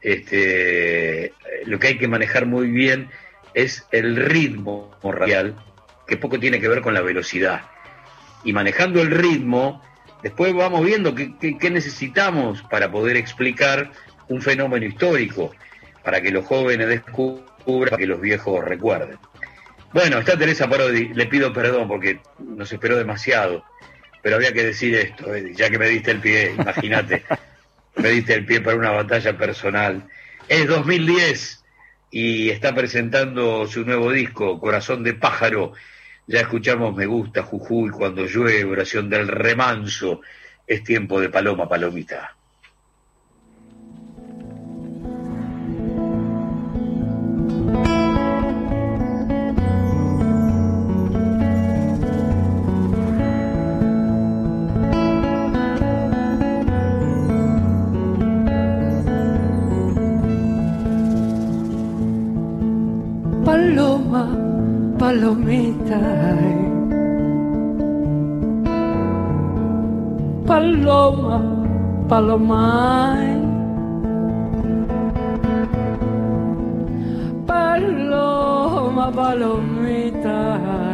este, 0.00 1.32
lo 1.64 1.78
que 1.78 1.88
hay 1.88 1.98
que 1.98 2.08
manejar 2.08 2.46
muy 2.46 2.68
bien 2.68 3.08
es 3.54 3.86
el 3.92 4.16
ritmo 4.16 4.94
radial, 5.02 5.56
que 6.06 6.16
poco 6.16 6.38
tiene 6.38 6.60
que 6.60 6.68
ver 6.68 6.82
con 6.82 6.94
la 6.94 7.00
velocidad. 7.00 7.62
Y 8.44 8.52
manejando 8.52 9.00
el 9.00 9.10
ritmo, 9.10 9.82
después 10.22 10.54
vamos 10.54 10.84
viendo 10.84 11.14
qué 11.14 11.70
necesitamos 11.70 12.62
para 12.62 12.90
poder 12.90 13.16
explicar 13.16 13.90
un 14.28 14.42
fenómeno 14.42 14.86
histórico, 14.86 15.52
para 16.02 16.20
que 16.20 16.30
los 16.30 16.44
jóvenes 16.44 16.88
descubran, 16.88 17.44
para 17.66 17.96
que 17.96 18.06
los 18.06 18.20
viejos 18.20 18.64
recuerden. 18.64 19.18
Bueno, 19.92 20.18
está 20.18 20.36
Teresa 20.36 20.68
Parodi, 20.68 21.08
le 21.14 21.26
pido 21.26 21.52
perdón 21.52 21.88
porque 21.88 22.20
nos 22.38 22.72
esperó 22.72 22.96
demasiado, 22.96 23.64
pero 24.26 24.38
había 24.38 24.52
que 24.52 24.64
decir 24.64 24.92
esto, 24.96 25.32
Eddie, 25.32 25.54
ya 25.54 25.70
que 25.70 25.78
me 25.78 25.88
diste 25.88 26.10
el 26.10 26.18
pie, 26.18 26.52
imagínate, 26.58 27.22
me 27.94 28.08
diste 28.08 28.34
el 28.34 28.44
pie 28.44 28.60
para 28.60 28.76
una 28.76 28.90
batalla 28.90 29.38
personal 29.38 30.08
Es 30.48 30.66
2010 30.66 31.64
y 32.10 32.50
está 32.50 32.74
presentando 32.74 33.68
su 33.68 33.84
nuevo 33.84 34.10
disco, 34.10 34.58
Corazón 34.58 35.04
de 35.04 35.14
Pájaro. 35.14 35.74
Ya 36.26 36.40
escuchamos 36.40 36.96
Me 36.96 37.06
gusta, 37.06 37.44
Jujuy, 37.44 37.90
cuando 37.90 38.26
llueve, 38.26 38.64
oración 38.64 39.08
del 39.08 39.28
remanso. 39.28 40.22
Es 40.66 40.82
tiempo 40.82 41.20
de 41.20 41.28
paloma, 41.28 41.68
palomita. 41.68 42.34
Paloma, 63.46 64.26
palomita. 64.98 66.00
Paloma, 70.48 71.38
paloma. 72.08 72.64
Paloma, 77.46 79.12
palomita. 79.14 80.38
Paloma, 80.58 80.85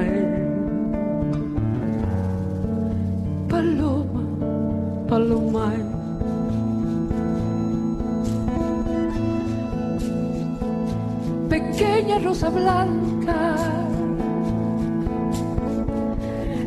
blanca, 12.41 13.57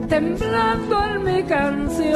temblando 0.07 0.95
en 1.05 1.23
mi 1.23 1.43
canción, 1.43 2.13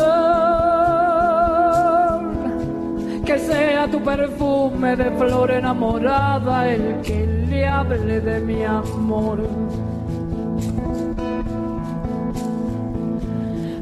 que 3.25 3.39
sea 3.39 3.89
tu 3.89 3.99
perfume 4.01 4.95
de 4.95 5.09
flor 5.11 5.49
enamorada 5.51 6.69
el 6.69 7.01
que 7.01 7.25
le 7.49 7.67
hable 7.67 8.21
de 8.21 8.39
mi 8.39 8.63
amor. 8.63 9.39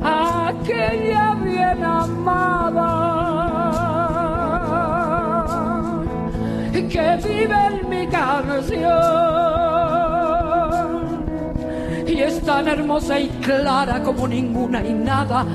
Aquella 0.02 1.36
bien 1.44 1.84
amada 1.84 3.18
que 6.74 7.18
vive 7.28 7.68
en 7.68 7.90
mi 7.90 8.08
canción 8.08 9.37
tan 12.58 12.68
hermosa 12.68 13.20
y 13.20 13.28
clara 13.46 14.02
como 14.02 14.28
ninguna 14.28 14.84
y 14.84 14.92
nada 14.92 15.46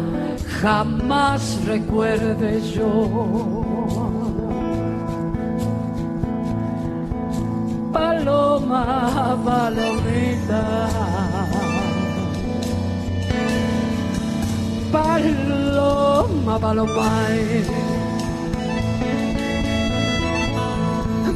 jamás 0.61 1.59
recuerde 1.67 2.63
yo. 2.77 3.65
Paloma, 7.93 9.37
palomita. 9.45 10.63
Paloma, 14.93 16.59
paloma. 16.61 17.11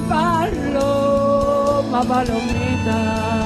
paloma, 0.09 2.01
palomita. 2.09 3.46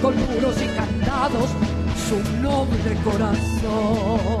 Con 0.00 0.14
muros 0.14 0.56
y 0.62 0.66
candados 0.76 1.50
su 2.08 2.16
noble 2.40 2.96
corazón. 3.04 4.36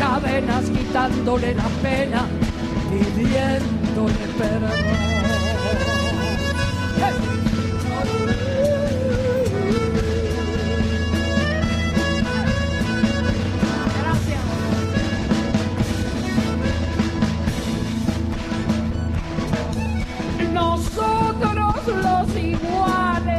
Cadenas 0.00 0.64
quitándole 0.70 1.54
la 1.54 1.68
pena, 1.82 2.24
pidiéndole 2.90 4.26
perdón. 4.38 5.10
nosotros 20.52 21.86
los 21.86 22.36
iguales, 22.36 23.29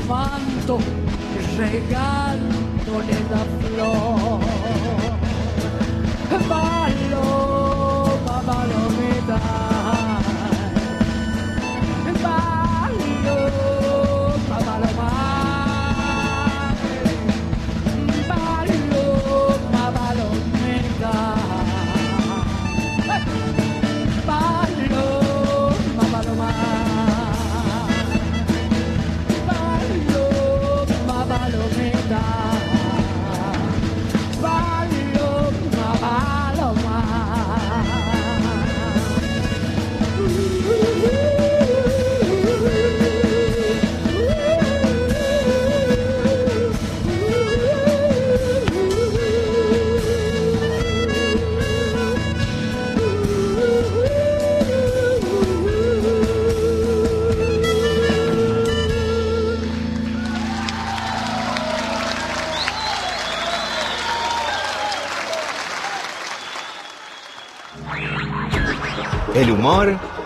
manto, 0.00 0.78
regándole 1.58 3.16
la 3.30 3.44
flor. 3.60 4.40
Paloma, 6.48 8.36
palomita. 8.46 9.71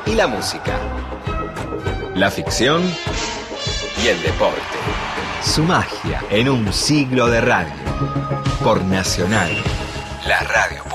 Y 0.07 0.15
la 0.15 0.27
música. 0.27 0.79
La 2.15 2.31
ficción 2.31 2.83
y 4.03 4.07
el 4.07 4.23
deporte. 4.23 4.79
Su 5.43 5.63
magia 5.63 6.25
en 6.31 6.49
un 6.49 6.73
siglo 6.73 7.27
de 7.27 7.43
radio. 7.43 7.75
Por 8.65 8.83
Nacional, 8.85 9.51
la 10.27 10.41
radio 10.41 10.86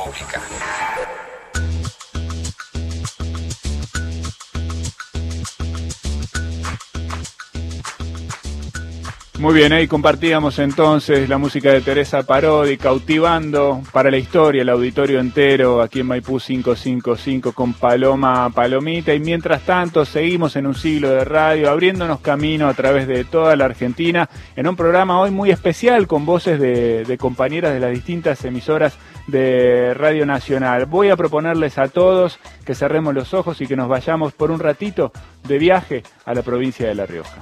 Muy 9.41 9.55
bien, 9.55 9.73
ahí 9.73 9.87
compartíamos 9.87 10.59
entonces 10.59 11.27
la 11.27 11.39
música 11.39 11.71
de 11.71 11.81
Teresa 11.81 12.21
Parodi, 12.21 12.77
cautivando 12.77 13.81
para 13.91 14.11
la 14.11 14.17
historia 14.17 14.61
el 14.61 14.69
auditorio 14.69 15.19
entero 15.19 15.81
aquí 15.81 16.01
en 16.01 16.05
Maipú 16.05 16.37
555 16.37 17.51
con 17.51 17.73
Paloma 17.73 18.51
Palomita. 18.51 19.15
Y 19.15 19.19
mientras 19.19 19.63
tanto, 19.63 20.05
seguimos 20.05 20.55
en 20.57 20.67
un 20.67 20.75
siglo 20.75 21.09
de 21.09 21.25
radio, 21.25 21.71
abriéndonos 21.71 22.19
camino 22.19 22.67
a 22.67 22.75
través 22.75 23.07
de 23.07 23.23
toda 23.23 23.55
la 23.55 23.65
Argentina, 23.65 24.29
en 24.55 24.67
un 24.67 24.75
programa 24.75 25.19
hoy 25.19 25.31
muy 25.31 25.49
especial 25.49 26.05
con 26.05 26.23
voces 26.23 26.59
de, 26.59 27.03
de 27.03 27.17
compañeras 27.17 27.73
de 27.73 27.79
las 27.79 27.89
distintas 27.89 28.45
emisoras 28.45 28.95
de 29.25 29.95
Radio 29.95 30.27
Nacional. 30.27 30.85
Voy 30.85 31.09
a 31.09 31.17
proponerles 31.17 31.79
a 31.79 31.87
todos 31.87 32.39
que 32.63 32.75
cerremos 32.75 33.15
los 33.15 33.33
ojos 33.33 33.59
y 33.59 33.65
que 33.65 33.75
nos 33.75 33.89
vayamos 33.89 34.33
por 34.33 34.51
un 34.51 34.59
ratito 34.59 35.11
de 35.47 35.57
viaje 35.57 36.03
a 36.25 36.35
la 36.35 36.43
provincia 36.43 36.87
de 36.87 36.93
La 36.93 37.07
Rioja. 37.07 37.41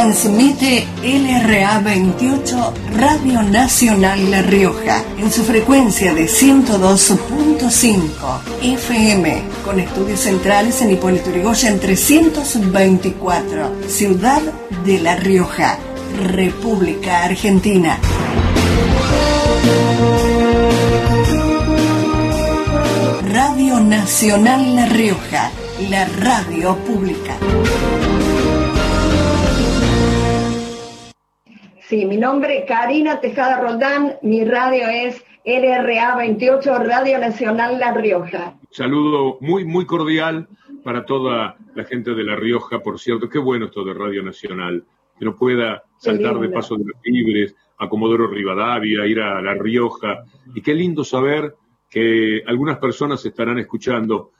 Transmite 0.00 0.88
LRA 1.02 1.80
28 1.80 2.72
Radio 2.96 3.42
Nacional 3.42 4.30
La 4.30 4.40
Rioja 4.40 5.04
en 5.18 5.30
su 5.30 5.44
frecuencia 5.44 6.14
de 6.14 6.24
102.5 6.24 8.08
FM 8.62 9.42
con 9.62 9.78
estudios 9.78 10.20
centrales 10.20 10.80
en 10.80 10.92
Hipólito 10.92 11.30
Yrigoyen 11.30 11.78
324 11.78 13.72
Ciudad 13.88 14.40
de 14.86 15.00
La 15.00 15.16
Rioja 15.16 15.78
República 16.18 17.24
Argentina. 17.24 17.98
Radio 23.30 23.80
Nacional 23.80 24.76
La 24.76 24.86
Rioja, 24.86 25.50
la 25.90 26.06
radio 26.06 26.74
pública. 26.86 27.36
Sí, 31.90 32.06
mi 32.06 32.18
nombre 32.18 32.58
es 32.58 32.66
Karina 32.66 33.20
Tejada 33.20 33.60
Roldán, 33.60 34.14
mi 34.22 34.44
radio 34.44 34.86
es 34.86 35.24
LRA 35.44 36.14
28, 36.18 36.84
Radio 36.84 37.18
Nacional 37.18 37.80
La 37.80 37.92
Rioja. 37.92 38.54
Saludo 38.70 39.38
muy, 39.40 39.64
muy 39.64 39.86
cordial 39.86 40.46
para 40.84 41.04
toda 41.04 41.56
la 41.74 41.84
gente 41.84 42.14
de 42.14 42.22
La 42.22 42.36
Rioja, 42.36 42.78
por 42.78 43.00
cierto. 43.00 43.28
Qué 43.28 43.40
bueno 43.40 43.64
esto 43.64 43.82
de 43.82 43.92
Radio 43.92 44.22
Nacional, 44.22 44.84
que 45.18 45.24
no 45.24 45.34
pueda 45.34 45.82
saltar 45.96 46.38
de 46.38 46.50
paso 46.50 46.76
de 46.76 46.84
los 46.84 46.96
libres 47.02 47.56
a 47.78 47.88
Comodoro 47.88 48.28
Rivadavia, 48.28 49.04
ir 49.04 49.18
a 49.18 49.42
La 49.42 49.54
Rioja. 49.54 50.22
Y 50.54 50.62
qué 50.62 50.74
lindo 50.74 51.02
saber 51.02 51.56
que 51.88 52.40
algunas 52.46 52.78
personas 52.78 53.26
estarán 53.26 53.58
escuchando 53.58 54.30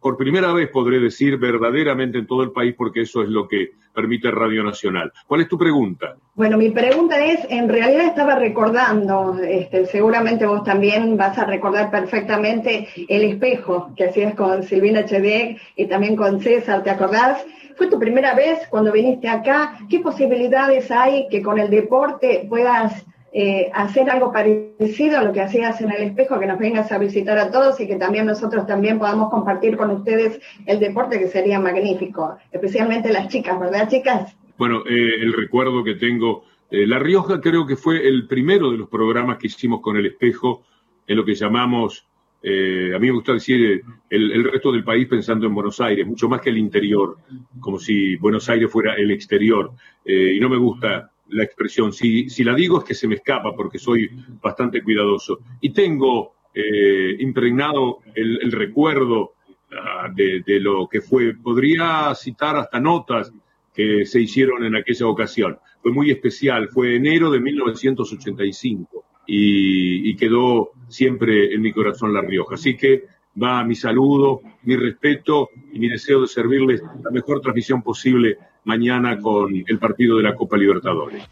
por 0.00 0.16
primera 0.16 0.52
vez 0.52 0.70
podré 0.70 0.98
decir 0.98 1.36
verdaderamente 1.36 2.18
en 2.18 2.26
todo 2.26 2.42
el 2.42 2.52
país 2.52 2.74
porque 2.76 3.02
eso 3.02 3.22
es 3.22 3.28
lo 3.28 3.46
que 3.46 3.72
permite 3.92 4.30
Radio 4.30 4.64
Nacional. 4.64 5.12
¿Cuál 5.26 5.42
es 5.42 5.48
tu 5.48 5.58
pregunta? 5.58 6.16
Bueno, 6.34 6.56
mi 6.56 6.70
pregunta 6.70 7.22
es, 7.22 7.40
en 7.50 7.68
realidad 7.68 8.06
estaba 8.06 8.36
recordando, 8.36 9.38
este, 9.38 9.84
seguramente 9.86 10.46
vos 10.46 10.64
también 10.64 11.16
vas 11.18 11.36
a 11.36 11.44
recordar 11.44 11.90
perfectamente 11.90 12.88
el 13.08 13.22
espejo 13.24 13.92
que 13.94 14.04
hacías 14.04 14.34
con 14.34 14.62
Silvina 14.62 15.04
Chedek 15.04 15.60
y 15.76 15.86
también 15.86 16.16
con 16.16 16.40
César, 16.40 16.82
¿te 16.82 16.90
acordás? 16.90 17.44
¿Fue 17.76 17.88
tu 17.88 17.98
primera 17.98 18.34
vez 18.34 18.60
cuando 18.70 18.92
viniste 18.92 19.28
acá? 19.28 19.78
¿Qué 19.90 20.00
posibilidades 20.00 20.90
hay 20.90 21.28
que 21.28 21.42
con 21.42 21.58
el 21.58 21.68
deporte 21.68 22.46
puedas 22.48 23.04
eh, 23.34 23.70
hacer 23.72 24.10
algo 24.10 24.30
parecido 24.30 25.18
a 25.18 25.24
lo 25.24 25.32
que 25.32 25.40
hacías 25.40 25.80
en 25.80 25.90
el 25.90 26.02
espejo, 26.02 26.38
que 26.38 26.44
nos 26.44 26.58
vengas 26.58 26.92
a 26.92 26.98
visitar 26.98 27.38
a 27.38 27.50
todos 27.50 27.80
y 27.80 27.86
que 27.86 27.96
también 27.96 28.26
nosotros 28.26 28.66
también 28.66 28.98
podamos 28.98 29.30
compartir 29.30 29.78
con 29.78 29.90
ustedes 29.90 30.38
el 30.66 30.78
deporte, 30.78 31.18
que 31.18 31.28
sería 31.28 31.58
magnífico, 31.58 32.36
especialmente 32.50 33.10
las 33.10 33.28
chicas, 33.28 33.58
¿verdad, 33.58 33.88
chicas? 33.88 34.36
Bueno, 34.58 34.82
eh, 34.86 35.14
el 35.22 35.32
recuerdo 35.32 35.82
que 35.82 35.94
tengo, 35.94 36.44
eh, 36.70 36.86
La 36.86 36.98
Rioja 36.98 37.40
creo 37.40 37.66
que 37.66 37.76
fue 37.76 38.06
el 38.06 38.26
primero 38.26 38.70
de 38.70 38.76
los 38.76 38.90
programas 38.90 39.38
que 39.38 39.46
hicimos 39.46 39.80
con 39.80 39.96
el 39.96 40.04
espejo, 40.04 40.64
en 41.06 41.16
lo 41.16 41.24
que 41.24 41.34
llamamos, 41.34 42.06
a 42.44 42.98
mí 42.98 43.06
me 43.06 43.12
gusta 43.12 43.32
decir, 43.32 43.82
el, 44.10 44.32
el 44.32 44.44
resto 44.44 44.72
del 44.72 44.82
país 44.84 45.06
pensando 45.06 45.46
en 45.46 45.54
Buenos 45.54 45.80
Aires, 45.80 46.06
mucho 46.06 46.28
más 46.28 46.40
que 46.40 46.50
el 46.50 46.58
interior, 46.58 47.16
como 47.60 47.78
si 47.78 48.16
Buenos 48.16 48.48
Aires 48.50 48.70
fuera 48.70 48.94
el 48.94 49.10
exterior, 49.12 49.70
y 50.04 50.40
no 50.40 50.48
me 50.48 50.56
gusta 50.56 51.11
la 51.32 51.44
expresión. 51.44 51.92
Si, 51.92 52.28
si 52.28 52.44
la 52.44 52.54
digo 52.54 52.78
es 52.78 52.84
que 52.84 52.94
se 52.94 53.08
me 53.08 53.16
escapa 53.16 53.54
porque 53.54 53.78
soy 53.78 54.10
bastante 54.40 54.82
cuidadoso. 54.82 55.40
Y 55.60 55.70
tengo 55.70 56.34
eh, 56.54 57.16
impregnado 57.18 57.98
el, 58.14 58.40
el 58.42 58.52
recuerdo 58.52 59.34
ah, 59.72 60.08
de, 60.14 60.42
de, 60.46 60.60
lo 60.60 60.88
que 60.88 61.00
fue. 61.00 61.34
Podría 61.34 62.14
citar 62.14 62.56
hasta 62.56 62.78
notas 62.80 63.32
que 63.74 64.04
se 64.04 64.20
hicieron 64.20 64.64
en 64.64 64.76
aquella 64.76 65.06
ocasión. 65.06 65.58
Fue 65.80 65.92
muy 65.92 66.10
especial. 66.10 66.68
Fue 66.68 66.96
enero 66.96 67.30
de 67.30 67.40
1985 67.40 69.04
y, 69.26 70.10
y 70.10 70.16
quedó 70.16 70.72
siempre 70.88 71.54
en 71.54 71.62
mi 71.62 71.72
corazón 71.72 72.12
La 72.12 72.20
Rioja. 72.20 72.54
Así 72.54 72.76
que 72.76 73.04
va 73.40 73.64
mi 73.64 73.74
saludo, 73.74 74.42
mi 74.62 74.76
respeto 74.76 75.48
y 75.72 75.78
mi 75.78 75.88
deseo 75.88 76.20
de 76.20 76.26
servirles 76.26 76.82
la 77.02 77.10
mejor 77.10 77.40
transmisión 77.40 77.82
posible 77.82 78.36
mañana 78.64 79.18
con 79.18 79.52
el 79.66 79.78
partido 79.78 80.16
de 80.18 80.24
la 80.24 80.34
Copa 80.34 80.56
Libertadores. 80.56 81.22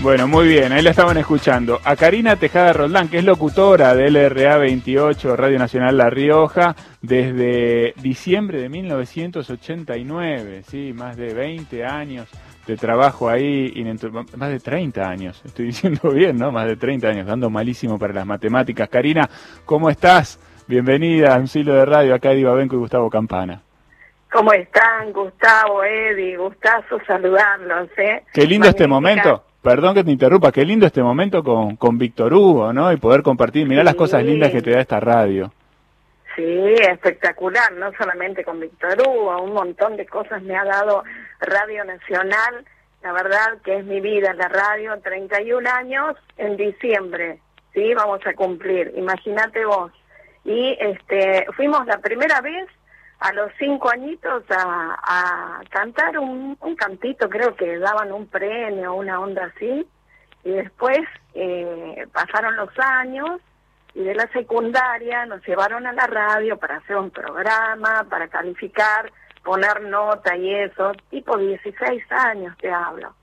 Bueno, 0.00 0.28
muy 0.28 0.46
bien, 0.46 0.70
ahí 0.72 0.80
la 0.80 0.90
estaban 0.90 1.16
escuchando. 1.16 1.80
A 1.82 1.96
Karina 1.96 2.36
Tejada 2.36 2.72
Roldán, 2.72 3.08
que 3.08 3.18
es 3.18 3.24
locutora 3.24 3.96
del 3.96 4.14
LRA 4.14 4.56
28, 4.56 5.36
Radio 5.36 5.58
Nacional 5.58 5.96
La 5.96 6.08
Rioja, 6.08 6.76
desde 7.02 7.94
diciembre 8.00 8.60
de 8.60 8.68
1989, 8.68 10.62
sí, 10.68 10.92
más 10.94 11.16
de 11.16 11.34
20 11.34 11.84
años 11.84 12.28
de 12.64 12.76
trabajo 12.76 13.28
ahí, 13.28 13.74
más 14.36 14.50
de 14.50 14.60
30 14.60 15.08
años, 15.08 15.42
estoy 15.44 15.66
diciendo 15.72 16.10
bien, 16.10 16.38
¿no? 16.38 16.52
Más 16.52 16.68
de 16.68 16.76
30 16.76 17.08
años, 17.08 17.26
dando 17.26 17.50
malísimo 17.50 17.98
para 17.98 18.14
las 18.14 18.26
matemáticas. 18.26 18.88
Karina, 18.88 19.28
¿cómo 19.64 19.90
estás? 19.90 20.38
Bienvenida 20.68 21.34
a 21.34 21.38
un 21.38 21.48
silo 21.48 21.72
de 21.72 21.86
radio, 21.86 22.14
acá 22.14 22.32
Eddie 22.32 22.44
Babenco 22.44 22.76
y 22.76 22.78
Gustavo 22.78 23.08
Campana. 23.08 23.62
¿Cómo 24.30 24.52
están, 24.52 25.14
Gustavo, 25.14 25.82
Eddie? 25.82 26.36
Gustazo 26.36 27.00
saludarlos, 27.06 27.88
¿eh? 27.96 28.22
Qué 28.34 28.46
lindo 28.46 28.68
este 28.68 28.86
momento. 28.86 29.44
Perdón 29.62 29.94
que 29.94 30.04
te 30.04 30.10
interrumpa, 30.10 30.52
qué 30.52 30.66
lindo 30.66 30.84
este 30.84 31.02
momento 31.02 31.42
con, 31.42 31.76
con 31.76 31.96
Víctor 31.96 32.34
Hugo, 32.34 32.70
¿no? 32.74 32.92
Y 32.92 32.98
poder 32.98 33.22
compartir, 33.22 33.66
mirá 33.66 33.80
sí. 33.80 33.86
las 33.86 33.94
cosas 33.94 34.22
lindas 34.22 34.52
que 34.52 34.60
te 34.60 34.72
da 34.72 34.80
esta 34.80 35.00
radio. 35.00 35.50
Sí, 36.36 36.74
espectacular, 36.82 37.72
no 37.72 37.90
solamente 37.96 38.44
con 38.44 38.60
Víctor 38.60 39.00
Hugo, 39.00 39.42
un 39.42 39.54
montón 39.54 39.96
de 39.96 40.04
cosas 40.04 40.42
me 40.42 40.54
ha 40.54 40.64
dado 40.66 41.02
Radio 41.40 41.82
Nacional, 41.86 42.66
la 43.02 43.12
verdad 43.12 43.56
que 43.64 43.78
es 43.78 43.86
mi 43.86 44.02
vida 44.02 44.34
la 44.34 44.48
radio, 44.48 45.00
31 45.00 45.66
años 45.66 46.14
en 46.36 46.58
diciembre, 46.58 47.38
¿sí? 47.72 47.94
Vamos 47.94 48.20
a 48.26 48.34
cumplir, 48.34 48.92
imagínate 48.98 49.64
vos. 49.64 49.92
Y 50.48 50.78
este, 50.80 51.46
fuimos 51.54 51.86
la 51.86 51.98
primera 51.98 52.40
vez 52.40 52.66
a 53.20 53.34
los 53.34 53.52
cinco 53.58 53.90
añitos 53.90 54.44
a, 54.48 55.60
cantar 55.68 56.18
un, 56.18 56.56
un 56.58 56.74
cantito, 56.74 57.28
creo 57.28 57.54
que 57.54 57.78
daban 57.78 58.12
un 58.12 58.26
premio, 58.28 58.94
una 58.94 59.20
onda 59.20 59.52
así, 59.54 59.86
y 60.44 60.50
después 60.50 61.00
eh, 61.34 62.06
pasaron 62.14 62.56
los 62.56 62.70
años 62.78 63.42
y 63.92 64.02
de 64.02 64.14
la 64.14 64.26
secundaria 64.32 65.26
nos 65.26 65.46
llevaron 65.46 65.86
a 65.86 65.92
la 65.92 66.06
radio 66.06 66.56
para 66.56 66.78
hacer 66.78 66.96
un 66.96 67.10
programa, 67.10 68.06
para 68.08 68.28
calificar, 68.28 69.12
poner 69.44 69.82
nota 69.82 70.34
y 70.34 70.54
eso, 70.54 70.92
tipo 71.10 71.36
16 71.36 72.10
años 72.10 72.56
te 72.56 72.70
hablo. 72.70 73.14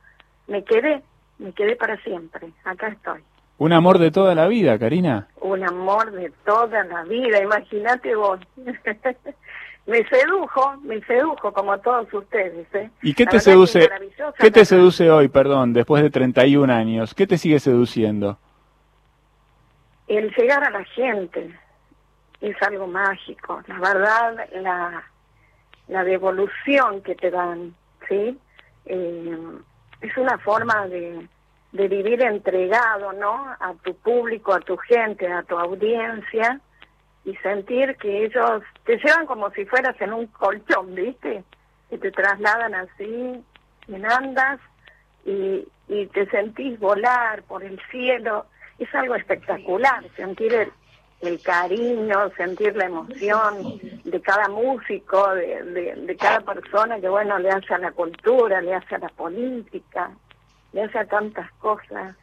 Me 0.45 0.63
quedé, 0.63 1.01
me 1.39 1.53
quedé 1.53 1.75
para 1.75 1.97
siempre, 2.03 2.51
acá 2.65 2.89
estoy. 2.89 3.23
Un 3.57 3.71
amor 3.71 3.99
de 3.99 4.11
toda 4.11 4.35
la 4.35 4.47
vida, 4.47 4.77
Karina. 4.77 5.27
Un 5.41 5.63
amor 5.63 6.11
de 6.11 6.31
toda 6.45 6.83
la 6.83 7.03
vida, 7.03 7.41
imagínate 7.41 8.13
vos. 8.15 8.39
me 9.85 10.03
sedujo, 10.09 10.77
me 10.83 11.01
sedujo 11.01 11.53
como 11.53 11.73
a 11.73 11.77
todos 11.77 12.13
ustedes. 12.13 12.67
¿eh? 12.73 12.89
¿Y 13.01 13.13
qué 13.13 13.25
te 13.25 13.39
seduce? 13.39 13.89
¿Qué 14.37 14.51
te 14.51 14.65
seduce 14.65 15.09
hoy, 15.09 15.29
perdón, 15.29 15.73
después 15.73 16.03
de 16.03 16.09
31 16.09 16.73
años? 16.73 17.13
¿Qué 17.13 17.27
te 17.27 17.37
sigue 17.37 17.59
seduciendo? 17.59 18.37
El 20.07 20.33
llegar 20.35 20.63
a 20.63 20.69
la 20.69 20.83
gente 20.83 21.57
es 22.41 22.61
algo 22.61 22.87
mágico. 22.87 23.61
La 23.67 23.79
verdad, 23.79 24.47
la, 24.61 25.03
la 25.87 26.03
devolución 26.03 27.01
que 27.01 27.15
te 27.15 27.31
dan, 27.31 27.73
¿sí? 28.09 28.37
Eh, 28.85 29.37
es 30.01 30.17
una 30.17 30.37
forma 30.39 30.87
de, 30.87 31.27
de 31.75 31.89
vivir 31.89 32.21
entregado, 32.21 33.11
¿no? 33.11 33.33
A 33.59 33.73
tu 33.83 33.93
público, 33.95 34.53
a 34.53 34.61
tu 34.61 34.77
gente, 34.77 35.27
a 35.27 35.43
tu 35.43 35.57
audiencia 35.59 36.61
y 37.25 37.35
sentir 37.37 37.97
que 37.97 38.23
ellos 38.25 38.63
te 38.85 38.97
llevan 38.97 39.25
como 39.25 39.49
si 39.51 39.65
fueras 39.65 39.99
en 39.99 40.13
un 40.13 40.27
colchón, 40.27 40.95
¿viste? 40.95 41.43
Y 41.91 41.97
te 41.97 42.11
trasladan 42.11 42.75
así, 42.75 43.43
en 43.89 44.05
andas 44.05 44.61
y, 45.25 45.67
y 45.89 46.05
te 46.07 46.25
sentís 46.29 46.79
volar 46.79 47.43
por 47.43 47.61
el 47.61 47.77
cielo. 47.91 48.45
Es 48.79 48.93
algo 48.95 49.15
espectacular, 49.15 50.01
sentir 50.15 50.53
el, 50.53 50.71
el 51.21 51.41
cariño, 51.41 52.29
sentir 52.37 52.73
la 52.77 52.85
emoción 52.85 53.79
de 54.05 54.21
cada 54.21 54.47
músico, 54.47 55.33
de, 55.33 55.95
de 56.07 56.15
cada 56.15 56.39
persona 56.39 57.01
que, 57.01 57.09
bueno, 57.09 57.37
le 57.37 57.49
hace 57.49 57.73
a 57.73 57.79
la 57.79 57.91
cultura, 57.91 58.61
le 58.61 58.75
hace 58.75 58.95
a 58.95 58.99
la 58.99 59.09
política, 59.09 60.11
le 60.75 60.83
hace 60.83 60.99
a 60.99 61.05
tantas 61.05 61.49
cosas. 61.53 62.15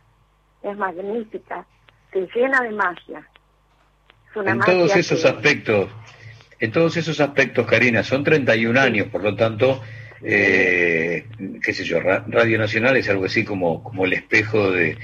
Es 0.63 0.77
magnífica, 0.77 1.67
te 2.13 2.29
llena 2.35 2.61
de 2.61 2.71
magia. 2.71 3.27
Es 4.31 4.37
una 4.37 4.53
En 4.53 4.59
magia 4.59 4.75
todos 4.75 4.97
esos 4.97 5.23
que- 5.23 5.29
aspectos, 5.29 5.91
en 6.61 6.71
todos 6.71 6.97
esos 6.97 7.19
aspectos, 7.21 7.67
Karina, 7.67 8.05
son 8.05 8.23
31 8.23 8.79
años, 8.79 9.09
por 9.09 9.23
lo 9.25 9.35
tanto, 9.35 9.83
eh, 10.23 11.27
qué 11.63 11.73
sé 11.75 11.83
yo, 11.85 11.99
Ra- 12.01 12.25
Radio 12.29 12.59
Nacional 12.59 12.97
es 12.97 13.09
algo 13.09 13.25
así 13.25 13.43
como, 13.45 13.83
como 13.83 14.05
el 14.05 14.13
espejo 14.13 14.71
de, 14.71 14.97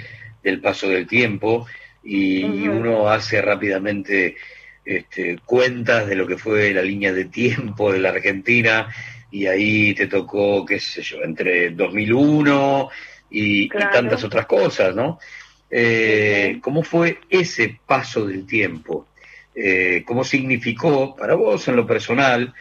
del 0.45 0.61
paso 0.61 0.89
del 0.89 1.07
tiempo 1.09 1.67
y, 2.05 2.45
y 2.47 2.69
uno 2.69 3.09
hace 3.09 3.43
rápidamente 3.43 4.37
este, 4.85 5.39
cuentas 5.45 6.07
de 6.07 6.15
lo 6.15 6.27
que 6.29 6.39
fue 6.39 6.73
la 6.73 6.83
línea 6.83 7.13
de 7.13 7.25
tiempo 7.25 7.93
de 7.93 7.99
la 7.99 8.11
Argentina 8.11 8.89
y 9.31 9.47
ahí 9.47 9.93
te 9.95 10.07
tocó, 10.07 10.65
qué 10.65 10.79
sé 10.79 11.03
yo, 11.03 11.23
entre 11.25 11.71
2001 11.71 12.89
y, 13.31 13.69
tantas 13.69 14.25
otras 14.25 14.47
cosas, 14.47 14.95
¿no? 14.95 15.19
Eh, 15.71 16.59
¿Cómo 16.63 16.83
fue 16.83 17.21
ese 17.29 17.79
paso 17.87 18.27
del 18.27 18.47
tiempo? 18.47 19.09
Eh, 19.55 20.03
¿Cómo 20.07 20.25
significó 20.25 21.15
para 21.17 21.35
vos 21.35 21.67
en 21.69 21.77
lo 21.77 21.87
personal 21.87 22.55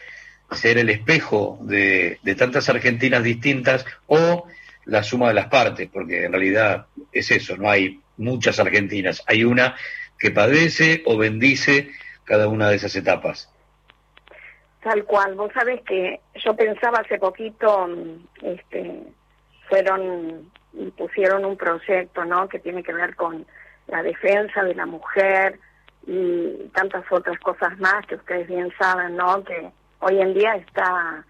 ser 0.50 0.78
el 0.78 0.90
espejo 0.90 1.58
de, 1.62 2.18
de 2.22 2.34
tantas 2.34 2.68
Argentinas 2.68 3.22
distintas 3.22 3.86
o 4.06 4.46
la 4.84 5.02
suma 5.02 5.28
de 5.28 5.34
las 5.34 5.46
partes? 5.46 5.88
Porque 5.92 6.24
en 6.24 6.32
realidad 6.32 6.86
es 7.12 7.30
eso, 7.30 7.56
no 7.56 7.70
hay 7.70 8.00
muchas 8.16 8.58
Argentinas, 8.58 9.22
hay 9.26 9.44
una 9.44 9.76
que 10.18 10.30
padece 10.30 11.02
o 11.06 11.16
bendice 11.16 11.90
cada 12.24 12.48
una 12.48 12.68
de 12.68 12.76
esas 12.76 12.94
etapas. 12.96 13.50
Tal 14.82 15.04
cual, 15.04 15.34
vos 15.34 15.52
sabés 15.52 15.80
que 15.82 16.20
yo 16.44 16.54
pensaba 16.54 16.98
hace 16.98 17.18
poquito, 17.18 17.88
mm, 17.88 18.46
este, 18.46 19.02
fueron 19.68 20.50
y 20.72 20.90
pusieron 20.90 21.44
un 21.44 21.56
proyecto, 21.56 22.24
¿no? 22.24 22.48
Que 22.48 22.58
tiene 22.58 22.82
que 22.82 22.92
ver 22.92 23.16
con 23.16 23.46
la 23.86 24.02
defensa 24.02 24.62
de 24.62 24.74
la 24.74 24.86
mujer 24.86 25.58
y 26.06 26.70
tantas 26.74 27.04
otras 27.10 27.38
cosas 27.40 27.78
más 27.78 28.06
que 28.06 28.16
ustedes 28.16 28.48
bien 28.48 28.72
saben, 28.78 29.16
¿no? 29.16 29.42
Que 29.44 29.70
hoy 30.00 30.20
en 30.20 30.34
día 30.34 30.54
está 30.56 31.24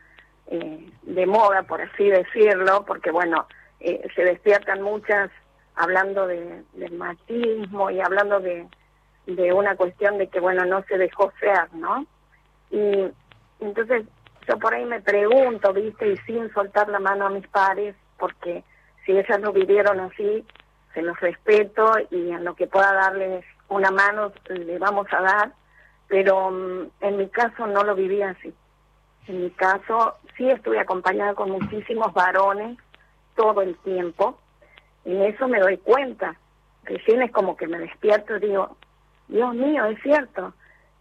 eh, 0.49 0.91
de 1.03 1.27
moda, 1.27 1.63
por 1.63 1.81
así 1.81 2.09
decirlo, 2.09 2.85
porque 2.87 3.11
bueno, 3.11 3.47
eh, 3.81 4.07
se 4.15 4.25
despiertan 4.25 4.83
muchas 4.83 5.31
hablando 5.77 6.27
de, 6.27 6.63
del 6.75 6.93
machismo 6.93 7.91
y 7.91 8.01
hablando 8.01 8.41
de, 8.41 8.67
una 9.53 9.77
cuestión 9.77 10.17
de 10.19 10.29
que 10.29 10.41
bueno, 10.41 10.65
no 10.65 10.83
se 10.85 10.97
dejó 10.97 11.33
ser, 11.39 11.73
¿no? 11.75 12.07
Y 12.71 13.09
entonces 13.61 14.05
yo 14.49 14.59
por 14.59 14.75
ahí 14.75 14.85
me 14.87 15.01
pregunto, 15.01 15.73
viste, 15.73 16.13
y 16.13 16.17
sin 16.19 16.51
soltar 16.55 16.89
la 16.89 16.99
mano 16.99 17.27
a 17.27 17.31
mis 17.31 17.47
pares, 17.49 17.95
porque 18.19 18.65
si 19.09 19.17
ellas 19.17 19.41
lo 19.41 19.55
vivieron 19.55 20.01
así, 20.01 20.45
se 20.93 21.01
los 21.01 21.19
respeto 21.19 21.95
y 22.11 22.31
en 22.31 22.45
lo 22.45 22.55
que 22.55 22.67
pueda 22.67 22.93
darles 22.93 23.43
una 23.71 23.91
mano 23.91 24.33
le 24.51 24.79
vamos 24.79 25.07
a 25.11 25.23
dar, 25.23 25.53
pero 26.09 26.51
mm, 26.51 26.91
en 27.01 27.17
mi 27.17 27.27
caso 27.29 27.67
no 27.67 27.85
lo 27.85 27.95
viví 27.95 28.21
así. 28.21 28.53
En 29.27 29.45
mi 29.45 29.51
caso 29.53 30.17
sí 30.37 30.51
estuve 30.51 30.79
acompañada 30.79 31.33
con 31.33 31.51
muchísimos 31.51 32.13
varones 32.13 32.77
todo 33.35 33.63
el 33.63 33.79
tiempo, 33.79 34.39
y 35.07 35.17
eso 35.23 35.49
me 35.49 35.61
doy 35.61 35.79
cuenta. 35.79 36.37
Recién 36.85 37.23
es 37.23 37.33
como 37.33 37.57
que 37.57 37.67
me 37.67 37.79
despierto 37.79 38.37
y 38.37 38.41
digo, 38.41 38.77
Dios 39.29 39.55
mío, 39.55 39.87
es 39.87 40.03
cierto, 40.03 40.53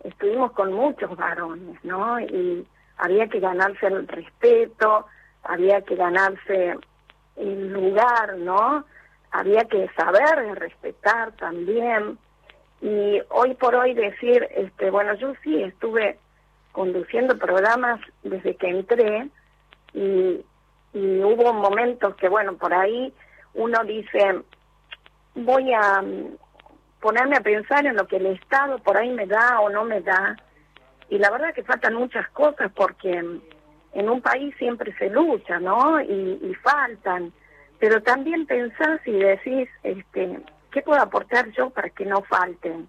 estuvimos 0.06 0.54
con 0.54 0.72
muchos 0.72 1.14
varones, 1.18 1.78
¿no? 1.84 2.22
Y 2.22 2.66
había 3.00 3.28
que 3.28 3.42
ganarse 3.42 3.88
el 3.88 4.08
respeto, 4.08 5.08
había 5.44 5.82
que 5.82 5.96
ganarse 5.98 6.78
el 7.38 7.72
lugar, 7.72 8.38
¿no? 8.38 8.86
Había 9.32 9.66
que 9.66 9.90
saber 9.96 10.60
respetar 10.60 11.32
también. 11.34 12.18
Y 12.82 13.22
hoy 13.30 13.54
por 13.56 13.76
hoy 13.76 13.94
decir, 13.94 14.48
este, 14.56 14.90
bueno, 14.90 15.14
yo 15.16 15.34
sí 15.44 15.64
estuve 15.64 16.20
conduciendo 16.72 17.38
programas 17.38 18.00
desde 18.24 18.56
que 18.56 18.70
entré 18.70 19.30
y, 19.94 20.46
y 20.94 21.24
hubo 21.24 21.54
momentos 21.54 22.16
que, 22.16 22.30
bueno, 22.30 22.56
por 22.58 22.74
ahí 22.74 23.14
uno 23.56 23.84
dice, 23.84 24.44
voy 25.34 25.74
a 25.74 26.02
mm, 26.02 26.38
ponerme 27.02 27.38
a 27.38 27.42
pensar 27.42 27.86
en 27.86 27.96
lo 27.96 28.08
que 28.08 28.18
el 28.18 28.28
Estado 28.28 28.80
por 28.80 28.98
ahí 28.98 29.10
me 29.12 29.26
da 29.26 29.60
o 29.60 29.70
no 29.70 29.84
me 29.84 30.02
da. 30.02 30.36
Y 31.10 31.18
la 31.18 31.32
verdad 31.32 31.54
que 31.54 31.64
faltan 31.64 31.96
muchas 31.96 32.28
cosas 32.30 32.72
porque 32.76 33.22
mm, 33.22 33.42
en 33.94 34.10
un 34.10 34.22
país 34.22 34.56
siempre 34.58 34.94
se 34.98 35.10
lucha, 35.10 35.60
¿no? 35.60 36.02
Y, 36.02 36.56
faltan. 36.64 37.32
Pero 37.80 38.02
también 38.02 38.46
pensás 38.46 39.00
y 39.06 39.12
decís, 39.12 39.70
este, 39.84 40.40
¿qué 40.72 40.82
puedo 40.82 41.02
aportar 41.02 41.50
yo 41.52 41.70
para 41.70 41.90
que 41.90 42.06
no 42.06 42.22
falten? 42.24 42.88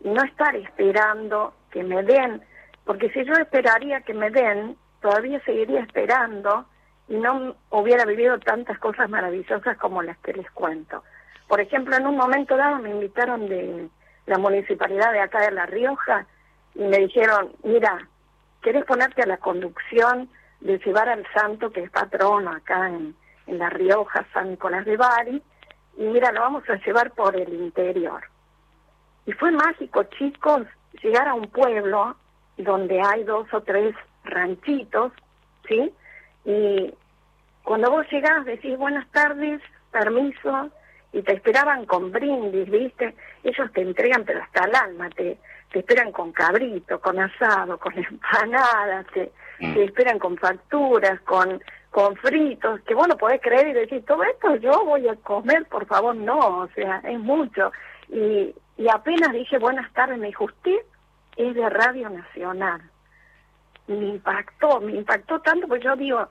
Y 0.00 0.08
no 0.08 0.22
estar 0.22 0.54
esperando 0.56 1.54
que 1.70 1.82
me 1.82 2.02
den, 2.02 2.42
porque 2.84 3.10
si 3.10 3.24
yo 3.24 3.32
esperaría 3.34 4.00
que 4.02 4.14
me 4.14 4.30
den, 4.30 4.76
todavía 5.00 5.40
seguiría 5.44 5.80
esperando 5.80 6.66
y 7.08 7.16
no 7.16 7.54
hubiera 7.70 8.04
vivido 8.04 8.38
tantas 8.38 8.78
cosas 8.78 9.08
maravillosas 9.10 9.76
como 9.78 10.02
las 10.02 10.16
que 10.18 10.32
les 10.32 10.50
cuento. 10.50 11.02
Por 11.48 11.60
ejemplo, 11.60 11.96
en 11.96 12.06
un 12.06 12.16
momento 12.16 12.56
dado 12.56 12.78
me 12.78 12.90
invitaron 12.90 13.48
de 13.48 13.88
la 14.26 14.38
municipalidad 14.38 15.12
de 15.12 15.20
acá 15.20 15.40
de 15.40 15.50
La 15.50 15.66
Rioja 15.66 16.26
y 16.74 16.84
me 16.84 16.98
dijeron, 16.98 17.52
mira, 17.62 18.08
¿querés 18.64 18.84
ponerte 18.86 19.22
a 19.22 19.26
la 19.26 19.36
conducción 19.36 20.30
de 20.60 20.78
llevar 20.78 21.10
al 21.10 21.24
santo 21.34 21.70
que 21.70 21.82
es 21.82 21.90
patrono 21.90 22.50
acá 22.50 22.88
en, 22.88 23.14
en 23.46 23.58
La 23.58 23.68
Rioja, 23.68 24.26
San 24.32 24.50
Nicolás 24.50 24.86
de 24.86 24.96
Bari? 24.96 25.42
Y 25.98 26.02
mira, 26.02 26.32
lo 26.32 26.40
vamos 26.40 26.68
a 26.70 26.76
llevar 26.76 27.12
por 27.12 27.36
el 27.36 27.52
interior. 27.52 28.24
Y 29.26 29.32
fue 29.32 29.50
mágico, 29.52 30.02
chicos, 30.18 30.62
llegar 31.02 31.28
a 31.28 31.34
un 31.34 31.46
pueblo 31.48 32.16
donde 32.56 33.00
hay 33.02 33.22
dos 33.24 33.46
o 33.52 33.60
tres 33.60 33.94
ranchitos, 34.24 35.12
¿sí? 35.68 35.92
Y 36.46 36.94
cuando 37.62 37.90
vos 37.90 38.06
llegás 38.10 38.46
decís 38.46 38.78
buenas 38.78 39.06
tardes, 39.10 39.60
permiso, 39.92 40.70
y 41.12 41.22
te 41.22 41.34
esperaban 41.34 41.84
con 41.84 42.10
brindis, 42.10 42.68
¿viste? 42.70 43.14
Ellos 43.42 43.70
te 43.72 43.82
entregan, 43.82 44.24
pero 44.24 44.42
hasta 44.42 44.64
el 44.64 44.74
alma, 44.74 45.10
te, 45.10 45.38
te 45.74 45.80
esperan 45.80 46.12
con 46.12 46.30
cabrito, 46.30 47.00
con 47.00 47.18
asado, 47.18 47.76
con 47.78 47.92
empanadas, 47.98 49.06
te, 49.12 49.32
te 49.58 49.84
esperan 49.84 50.20
con 50.20 50.38
facturas, 50.38 51.20
con, 51.22 51.60
con 51.90 52.14
fritos, 52.14 52.80
que 52.82 52.94
vos 52.94 53.08
no 53.08 53.16
podés 53.16 53.40
creer 53.42 53.66
y 53.66 53.72
decís, 53.72 54.04
todo 54.06 54.22
esto 54.22 54.54
yo 54.56 54.84
voy 54.84 55.08
a 55.08 55.16
comer, 55.16 55.66
por 55.66 55.84
favor, 55.86 56.14
no, 56.14 56.38
o 56.38 56.68
sea, 56.76 56.98
es 56.98 57.18
mucho. 57.18 57.72
Y, 58.08 58.54
y 58.76 58.88
apenas 58.88 59.32
dije 59.32 59.58
buenas 59.58 59.92
tardes, 59.92 60.16
me 60.16 60.28
dijo, 60.28 60.44
usted 60.44 60.78
es 61.36 61.54
de 61.56 61.68
Radio 61.68 62.08
Nacional. 62.08 62.80
Me 63.88 64.10
impactó, 64.10 64.80
me 64.80 64.92
impactó 64.92 65.40
tanto, 65.40 65.66
porque 65.66 65.84
yo 65.84 65.96
digo, 65.96 66.28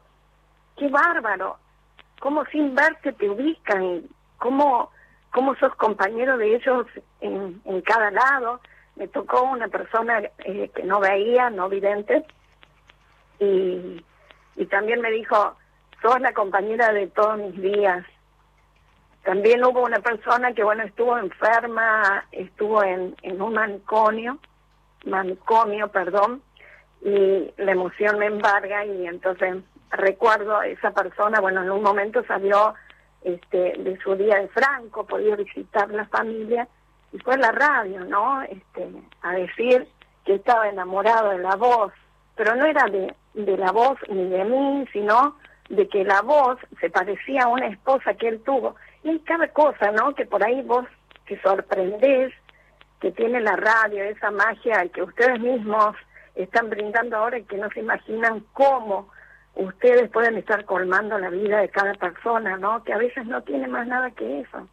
qué 0.78 0.88
bárbaro, 0.88 1.58
cómo 2.22 2.46
sin 2.46 2.74
verte 2.76 3.12
te 3.12 3.30
ubican, 3.30 4.04
cómo, 4.38 4.90
cómo 5.34 5.54
sos 5.56 5.76
compañero 5.76 6.38
de 6.38 6.56
ellos 6.56 6.88
en, 7.20 7.62
en 7.66 7.82
cada 7.82 8.10
lado. 8.10 8.62
Me 8.96 9.08
tocó 9.08 9.44
una 9.44 9.68
persona 9.68 10.22
eh, 10.46 10.70
que 10.74 10.84
no 10.84 11.00
veía, 11.00 11.50
no 11.50 11.70
vidente, 11.70 12.26
y, 13.40 14.04
y 14.56 14.66
también 14.68 15.02
me 15.02 15.12
dijo, 15.12 15.56
sos 16.02 16.20
la 16.22 16.34
compañera 16.34 16.92
de 16.94 17.08
todos 17.08 17.38
mis 17.38 17.60
días. 17.62 18.06
También 19.24 19.64
hubo 19.64 19.82
una 19.82 20.00
persona 20.00 20.54
que, 20.54 20.64
bueno, 20.64 20.84
estuvo 20.84 21.18
enferma, 21.18 22.26
estuvo 22.32 22.84
en, 22.84 23.16
en 23.22 23.42
un 23.42 23.54
manicomio, 23.54 24.38
manicomio, 25.06 25.88
perdón, 25.88 26.42
y 27.02 27.52
la 27.58 27.72
emoción 27.72 28.20
me 28.20 28.28
embarga 28.28 28.86
y 28.86 29.08
entonces 29.08 29.58
recuerdo 29.92 30.58
a 30.58 30.68
esa 30.68 30.92
persona, 30.92 31.40
bueno, 31.40 31.62
en 31.62 31.72
un 31.72 31.84
momento 31.84 32.24
salió 32.26 32.74
este, 33.22 33.74
de 33.78 33.98
su 34.04 34.16
día 34.16 34.40
de 34.40 34.48
Franco, 34.50 35.06
podía 35.06 35.36
visitar 35.36 35.90
la 35.90 36.06
familia 36.06 36.68
y 37.14 37.20
fue 37.20 37.38
la 37.38 37.52
radio, 37.52 38.04
¿no? 38.06 38.42
Este, 38.42 38.90
a 39.22 39.34
decir 39.34 39.88
que 40.26 40.36
estaba 40.36 40.68
enamorado 40.68 41.30
de 41.30 41.40
la 41.40 41.56
voz, 41.56 41.94
pero 42.36 42.56
no 42.56 42.66
era 42.66 42.86
de, 42.86 43.14
de 43.36 43.58
la 43.58 43.72
voz 43.72 43.98
ni 44.10 44.28
de 44.28 44.44
mí, 44.44 44.86
sino 44.92 45.38
de 45.70 45.88
que 45.88 46.04
la 46.04 46.22
voz 46.22 46.58
se 46.82 46.90
parecía 46.90 47.44
a 47.44 47.48
una 47.48 47.68
esposa 47.68 48.16
que 48.16 48.28
él 48.28 48.42
tuvo. 48.44 48.76
Y 49.04 49.20
cada 49.20 49.48
cosa, 49.50 49.92
¿no? 49.92 50.16
Que 50.16 50.26
por 50.26 50.44
ahí 50.44 50.62
vos 50.64 50.86
te 51.28 51.40
sorprendés, 51.42 52.34
que 53.00 53.12
tiene 53.12 53.42
la 53.42 53.56
radio, 53.58 54.04
esa 54.04 54.32
magia 54.32 54.88
que 54.88 55.04
ustedes 55.04 55.40
mismos 55.40 55.96
están 56.36 56.70
brindando 56.70 57.18
ahora 57.18 57.38
y 57.38 57.44
que 57.44 57.58
no 57.58 57.70
se 57.70 57.82
imaginan 57.82 58.44
cómo 58.54 59.10
ustedes 59.56 60.10
pueden 60.10 60.38
estar 60.38 60.66
colmando 60.66 61.20
la 61.20 61.30
vida 61.30 61.60
de 61.60 61.70
cada 61.70 61.94
persona, 61.94 62.58
¿no? 62.58 62.84
Que 62.84 62.94
a 62.94 62.98
veces 62.98 63.26
no 63.28 63.42
tiene 63.44 63.68
más 63.68 63.86
nada 63.88 64.10
que 64.12 64.40
eso. 64.40 64.68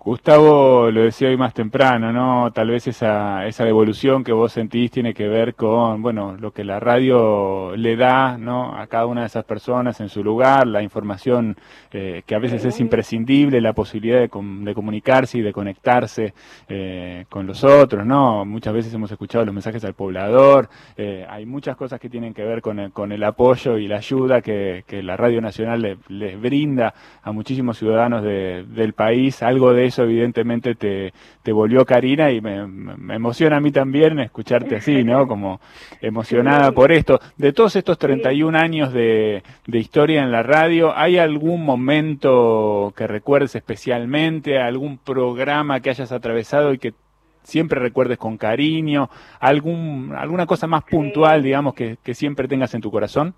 Gustavo 0.00 0.90
lo 0.90 1.02
decía 1.02 1.28
hoy 1.28 1.36
más 1.36 1.52
temprano, 1.52 2.12
¿no? 2.12 2.50
Tal 2.52 2.68
vez 2.70 2.86
esa, 2.86 3.46
esa 3.46 3.64
devolución 3.64 4.22
que 4.24 4.32
vos 4.32 4.52
sentís 4.52 4.90
tiene 4.90 5.12
que 5.12 5.28
ver 5.28 5.54
con, 5.54 6.00
bueno, 6.00 6.36
lo 6.38 6.52
que 6.52 6.62
la 6.64 6.78
radio 6.80 7.74
le 7.76 7.96
da, 7.96 8.38
¿no? 8.38 8.74
A 8.78 8.86
cada 8.86 9.06
una 9.06 9.22
de 9.22 9.26
esas 9.26 9.44
personas 9.44 10.00
en 10.00 10.08
su 10.08 10.22
lugar, 10.22 10.66
la 10.68 10.82
información 10.82 11.56
eh, 11.92 12.22
que 12.24 12.34
a 12.36 12.38
veces 12.38 12.64
es 12.64 12.78
imprescindible, 12.80 13.60
la 13.60 13.72
posibilidad 13.74 14.20
de, 14.20 14.30
de 14.30 14.74
comunicarse 14.74 15.38
y 15.38 15.42
de 15.42 15.52
conectarse 15.52 16.32
eh, 16.68 17.26
con 17.28 17.46
los 17.46 17.64
otros, 17.64 18.06
¿no? 18.06 18.44
Muchas 18.44 18.72
veces 18.72 18.94
hemos 18.94 19.10
escuchado 19.10 19.44
los 19.44 19.52
mensajes 19.54 19.84
al 19.84 19.94
poblador, 19.94 20.68
eh, 20.96 21.26
hay 21.28 21.44
muchas 21.44 21.76
cosas 21.76 21.98
que 22.00 22.08
tienen 22.08 22.32
que 22.32 22.44
ver 22.44 22.62
con 22.62 22.78
el, 23.12 23.24
apoyo 23.24 23.76
y 23.76 23.88
la 23.88 23.96
ayuda 23.96 24.40
que, 24.42 24.84
la 25.02 25.16
Radio 25.16 25.40
Nacional 25.40 25.82
le- 25.82 25.98
les 26.08 26.40
brinda 26.40 26.94
a 27.22 27.32
muchísimos 27.32 27.76
ciudadanos 27.78 28.22
de- 28.22 28.64
del 28.68 28.92
país, 28.94 29.42
algo 29.42 29.74
de 29.74 29.87
eso 29.88 30.04
evidentemente 30.04 30.74
te, 30.74 31.12
te 31.42 31.52
volvió 31.52 31.84
Karina 31.84 32.30
y 32.30 32.40
me, 32.40 32.66
me 32.66 33.14
emociona 33.14 33.56
a 33.56 33.60
mí 33.60 33.72
también 33.72 34.18
escucharte 34.20 34.76
así, 34.76 35.04
¿no? 35.04 35.26
Como 35.28 35.60
emocionada 36.00 36.72
por 36.72 36.92
esto. 36.92 37.20
De 37.36 37.52
todos 37.52 37.76
estos 37.76 37.98
31 37.98 38.56
años 38.56 38.92
de, 38.92 39.42
de 39.66 39.78
historia 39.78 40.22
en 40.22 40.32
la 40.32 40.42
radio, 40.42 40.96
¿hay 40.96 41.18
algún 41.18 41.64
momento 41.64 42.92
que 42.96 43.06
recuerdes 43.06 43.54
especialmente, 43.54 44.60
algún 44.60 44.98
programa 44.98 45.80
que 45.80 45.90
hayas 45.90 46.12
atravesado 46.12 46.72
y 46.72 46.78
que 46.78 46.94
siempre 47.42 47.80
recuerdes 47.80 48.18
con 48.18 48.36
cariño, 48.36 49.08
algún, 49.40 50.14
alguna 50.16 50.46
cosa 50.46 50.66
más 50.66 50.84
puntual, 50.84 51.42
digamos, 51.42 51.74
que, 51.74 51.96
que 52.02 52.14
siempre 52.14 52.46
tengas 52.46 52.74
en 52.74 52.82
tu 52.82 52.90
corazón? 52.90 53.34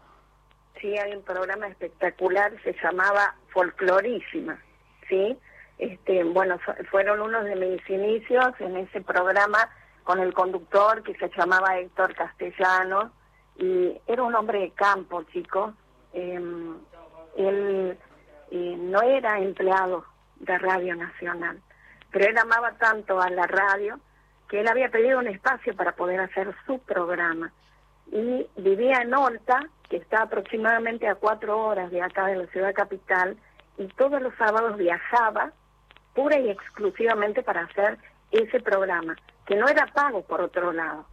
Sí, 0.81 0.97
hay 0.97 1.13
un 1.15 1.23
programa 1.23 1.69
espectacular, 1.69 2.53
se 2.65 2.75
llamaba 2.83 3.35
Folclorísima, 3.51 4.59
¿sí? 5.09 5.37
Este, 5.81 6.25
bueno, 6.25 6.59
fu- 6.59 6.85
fueron 6.91 7.23
unos 7.23 7.45
de 7.45 7.57
mis 7.57 7.89
inicios 7.89 8.53
en 8.61 8.77
ese 8.77 9.01
programa 9.01 9.67
con 10.05 10.21
el 10.21 10.35
conductor 10.35 11.03
que 11.03 11.15
se 11.15 11.31
llamaba 11.35 11.79
Héctor 11.79 12.15
Castellanos 12.15 13.11
y 13.57 13.99
era 14.07 14.23
un 14.23 14.35
hombre 14.35 14.61
de 14.61 14.71
campo, 14.73 15.23
chicos. 15.33 15.73
Em, 16.13 16.77
él 17.37 17.97
eh, 18.51 18.77
no 18.79 19.01
era 19.01 19.39
empleado 19.39 20.05
de 20.37 20.59
Radio 20.59 20.97
Nacional, 20.97 21.61
pero 22.11 22.27
él 22.29 22.37
amaba 22.37 22.73
tanto 22.73 23.19
a 23.21 23.31
la 23.31 23.47
radio 23.47 23.99
que 24.51 24.61
él 24.61 24.69
había 24.69 24.91
pedido 24.91 25.19
un 25.19 25.29
espacio 25.29 25.75
para 25.77 25.93
poder 25.93 26.21
hacer 26.21 26.55
su 26.67 26.79
programa 26.81 27.53
y 28.13 28.47
vivía 28.57 29.01
en 29.01 29.15
Olta, 29.15 29.61
que 29.89 29.97
está 29.97 30.23
aproximadamente 30.25 31.09
a 31.09 31.15
cuatro 31.15 31.59
horas 31.59 31.91
de 31.91 32.03
acá 32.03 32.27
de 32.27 32.37
la 32.37 32.47
ciudad 32.49 32.75
capital, 32.75 33.39
y 33.79 33.87
todos 33.95 34.21
los 34.21 34.35
sábados 34.35 34.77
viajaba 34.77 35.53
pura 36.15 36.39
y 36.39 36.51
exclusivamente 36.51 37.43
para 37.43 37.63
hacer 37.63 37.99
ese 38.31 38.61
programa, 38.61 39.17
que 39.47 39.57
no 39.57 39.69
era 39.69 39.87
pago 39.87 40.23
por 40.23 40.41
otro 40.41 40.73
lado. 40.73 41.07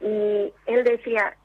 Y 0.00 0.52
él 0.66 0.84
decía, 0.84 1.36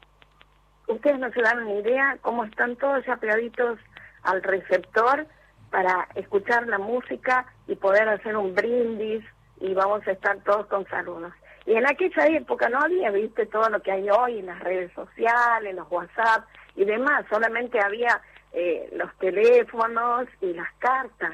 ustedes 0.88 1.20
no 1.20 1.32
se 1.32 1.42
dan 1.42 1.66
ni 1.66 1.80
idea 1.80 2.18
cómo 2.22 2.44
están 2.44 2.76
todos 2.76 3.06
ya 3.06 3.18
pegaditos 3.18 3.80
al 4.24 4.42
receptor 4.44 5.28
para 5.70 6.08
escuchar 6.16 6.68
la 6.68 6.80
música 6.80 7.46
y 7.68 7.76
poder 7.76 8.10
hacer 8.10 8.36
un 8.36 8.56
brindis 8.56 9.24
y 9.62 9.74
vamos 9.74 10.06
a 10.08 10.12
estar 10.12 10.38
todos 10.44 10.66
con 10.68 10.88
saludos. 10.88 11.34
Y 11.66 11.76
en 11.76 11.86
aquella 11.86 12.26
época 12.28 12.70
no 12.70 12.80
había, 12.82 13.12
viste, 13.12 13.46
todo 13.46 13.70
lo 13.70 13.82
que 13.82 13.92
hay 13.92 14.10
hoy 14.10 14.40
en 14.40 14.48
las 14.48 14.60
redes 14.60 14.92
sociales, 14.94 15.76
los 15.76 15.90
WhatsApp 15.92 16.46
y 16.76 16.86
demás, 16.86 17.26
solamente 17.30 17.80
había 17.80 18.22
eh, 18.54 18.90
los 18.94 19.14
teléfonos 19.18 20.28
y 20.42 20.54
las 20.54 20.72
cartas. 20.80 21.34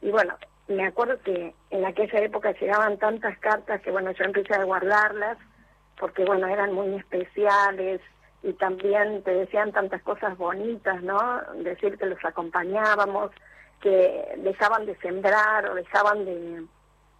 Y 0.00 0.10
bueno, 0.10 0.36
me 0.68 0.86
acuerdo 0.86 1.20
que 1.22 1.54
en 1.70 1.84
aquella 1.84 2.20
época 2.20 2.52
llegaban 2.52 2.98
tantas 2.98 3.38
cartas 3.38 3.80
que 3.82 3.90
bueno, 3.90 4.10
yo 4.12 4.24
empecé 4.24 4.54
a 4.54 4.64
guardarlas 4.64 5.38
porque 5.98 6.24
bueno, 6.24 6.46
eran 6.46 6.72
muy 6.72 6.94
especiales 6.94 8.00
y 8.42 8.52
también 8.54 9.22
te 9.22 9.32
decían 9.32 9.72
tantas 9.72 10.02
cosas 10.02 10.36
bonitas, 10.36 11.02
¿no? 11.02 11.40
Decir 11.62 11.98
que 11.98 12.06
los 12.06 12.22
acompañábamos, 12.24 13.30
que 13.80 14.34
dejaban 14.38 14.86
de 14.86 14.96
sembrar 14.96 15.68
o 15.68 15.74
dejaban 15.74 16.24
de, 16.24 16.64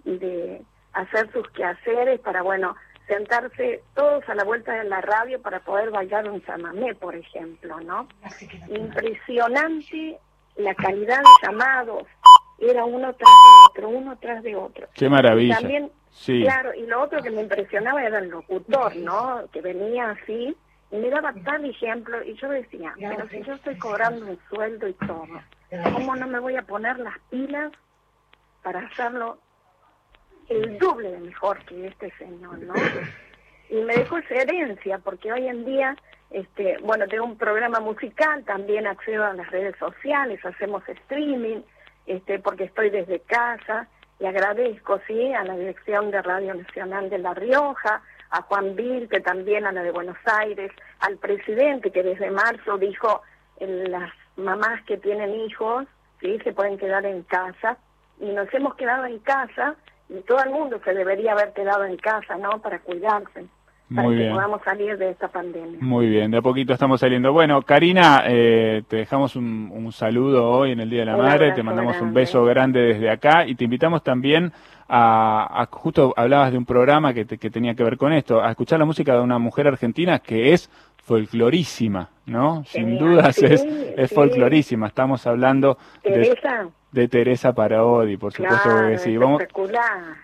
de 0.04 0.62
hacer 0.92 1.30
sus 1.32 1.48
quehaceres 1.50 2.20
para, 2.20 2.42
bueno, 2.42 2.76
sentarse 3.06 3.82
todos 3.94 4.28
a 4.28 4.34
la 4.34 4.44
vuelta 4.44 4.72
de 4.72 4.84
la 4.84 5.00
radio 5.00 5.40
para 5.40 5.60
poder 5.60 5.90
bailar 5.90 6.28
un 6.28 6.44
chamamé, 6.44 6.94
por 6.94 7.14
ejemplo, 7.14 7.80
¿no? 7.80 8.08
Impresionante 8.68 10.18
la 10.56 10.74
calidad 10.74 11.18
de 11.18 11.46
llamados, 11.46 12.04
era 12.58 12.84
uno 12.84 13.12
tras 13.14 13.30
de 13.30 13.70
otro, 13.70 13.88
uno 13.90 14.16
tras 14.18 14.42
de 14.42 14.56
otro. 14.56 14.88
Qué 14.94 15.08
maravilla. 15.08 15.54
Y 15.58 15.62
también, 15.62 15.92
Sí. 16.10 16.42
claro, 16.42 16.72
y 16.74 16.86
lo 16.86 17.02
otro 17.02 17.22
que 17.22 17.30
me 17.30 17.42
impresionaba 17.42 18.02
era 18.02 18.18
el 18.18 18.28
locutor, 18.28 18.96
¿no? 18.96 19.44
Que 19.52 19.60
venía 19.60 20.10
así 20.10 20.56
y 20.90 20.96
me 20.96 21.10
daba 21.10 21.34
tal 21.44 21.64
ejemplo 21.64 22.22
y 22.24 22.34
yo 22.34 22.48
decía, 22.48 22.94
pero 22.98 23.28
si 23.28 23.42
yo 23.42 23.52
estoy 23.54 23.76
cobrando 23.76 24.24
un 24.26 24.38
sueldo 24.48 24.88
y 24.88 24.94
todo, 24.94 25.26
¿cómo 25.92 26.16
no 26.16 26.26
me 26.26 26.38
voy 26.38 26.56
a 26.56 26.62
poner 26.62 26.98
las 26.98 27.18
pilas 27.28 27.72
para 28.62 28.80
hacerlo 28.80 29.38
el 30.48 30.78
doble 30.78 31.10
de 31.10 31.18
mejor 31.18 31.58
que 31.66 31.86
este 31.88 32.10
señor, 32.18 32.58
¿no? 32.60 32.74
Y 33.68 33.82
me 33.82 33.96
dejó 33.96 34.18
esa 34.18 34.34
herencia, 34.36 34.98
porque 34.98 35.32
hoy 35.32 35.48
en 35.48 35.64
día, 35.64 35.96
este, 36.30 36.78
bueno, 36.82 37.08
tengo 37.08 37.24
un 37.24 37.36
programa 37.36 37.80
musical, 37.80 38.44
también 38.44 38.86
accedo 38.86 39.24
a 39.24 39.32
las 39.32 39.50
redes 39.50 39.74
sociales, 39.76 40.38
hacemos 40.46 40.88
streaming, 40.88 41.62
este, 42.06 42.38
porque 42.38 42.64
estoy 42.64 42.90
desde 42.90 43.20
casa, 43.20 43.88
y 44.18 44.26
agradezco, 44.26 45.00
sí, 45.06 45.32
a 45.34 45.44
la 45.44 45.56
dirección 45.56 46.10
de 46.10 46.22
Radio 46.22 46.54
Nacional 46.54 47.10
de 47.10 47.18
La 47.18 47.34
Rioja, 47.34 48.02
a 48.30 48.42
Juan 48.42 48.74
Vil, 48.74 49.08
que 49.08 49.20
también 49.20 49.66
a 49.66 49.72
la 49.72 49.82
de 49.82 49.90
Buenos 49.90 50.16
Aires, 50.24 50.72
al 51.00 51.16
presidente 51.18 51.90
que 51.90 52.02
desde 52.02 52.30
marzo 52.30 52.78
dijo, 52.78 53.22
las 53.60 54.10
mamás 54.36 54.82
que 54.84 54.96
tienen 54.96 55.34
hijos, 55.34 55.86
sí, 56.20 56.38
se 56.44 56.52
pueden 56.52 56.78
quedar 56.78 57.04
en 57.04 57.22
casa, 57.22 57.76
y 58.18 58.26
nos 58.32 58.52
hemos 58.54 58.74
quedado 58.76 59.04
en 59.06 59.18
casa, 59.20 59.76
y 60.08 60.20
todo 60.22 60.42
el 60.42 60.50
mundo 60.50 60.80
se 60.84 60.94
debería 60.94 61.32
haber 61.32 61.52
quedado 61.52 61.84
en 61.84 61.96
casa, 61.96 62.36
¿no?, 62.36 62.60
para 62.62 62.78
cuidarse, 62.78 63.46
para 63.94 64.02
Muy 64.08 64.16
que 64.16 64.22
bien. 64.22 64.34
podamos 64.34 64.62
salir 64.62 64.98
de 64.98 65.10
esta 65.10 65.28
pandemia. 65.28 65.78
Muy 65.80 66.08
bien, 66.08 66.30
de 66.30 66.38
a 66.38 66.42
poquito 66.42 66.72
estamos 66.72 66.98
saliendo. 67.00 67.32
Bueno, 67.32 67.62
Karina, 67.62 68.24
eh, 68.26 68.82
te 68.88 68.96
dejamos 68.96 69.36
un, 69.36 69.70
un 69.72 69.92
saludo 69.92 70.50
hoy 70.50 70.72
en 70.72 70.80
el 70.80 70.90
Día 70.90 71.00
de 71.00 71.06
la 71.06 71.16
Un 71.16 71.22
Madre, 71.22 71.52
te 71.52 71.62
mandamos 71.62 72.00
un 72.00 72.12
beso 72.12 72.44
grande 72.44 72.80
desde 72.80 73.08
acá 73.10 73.46
y 73.46 73.54
te 73.54 73.64
invitamos 73.64 74.02
también 74.02 74.52
a, 74.88 75.62
a- 75.62 75.66
justo 75.66 76.12
hablabas 76.16 76.52
de 76.52 76.58
un 76.58 76.64
programa 76.64 77.12
que, 77.14 77.24
te- 77.24 77.38
que 77.38 77.50
tenía 77.50 77.74
que 77.74 77.84
ver 77.84 77.96
con 77.96 78.12
esto, 78.12 78.42
a 78.42 78.50
escuchar 78.50 78.78
la 78.78 78.84
música 78.84 79.14
de 79.14 79.20
una 79.20 79.38
mujer 79.38 79.66
argentina 79.68 80.18
que 80.20 80.52
es 80.52 80.70
folclorísima, 81.06 82.10
¿no? 82.26 82.64
Sin 82.64 82.84
Genial, 82.98 82.98
dudas 82.98 83.36
sí, 83.36 83.46
es, 83.46 83.62
es 83.64 84.08
sí. 84.10 84.14
folclorísima. 84.14 84.88
Estamos 84.88 85.24
hablando 85.26 85.78
de, 86.02 86.10
Teresa, 86.10 86.68
de 86.90 87.08
Teresa 87.08 87.52
Parodi, 87.54 88.16
por 88.16 88.32
supuesto 88.32 88.58
claro, 88.68 88.88
que 88.88 88.98
sí. 88.98 89.16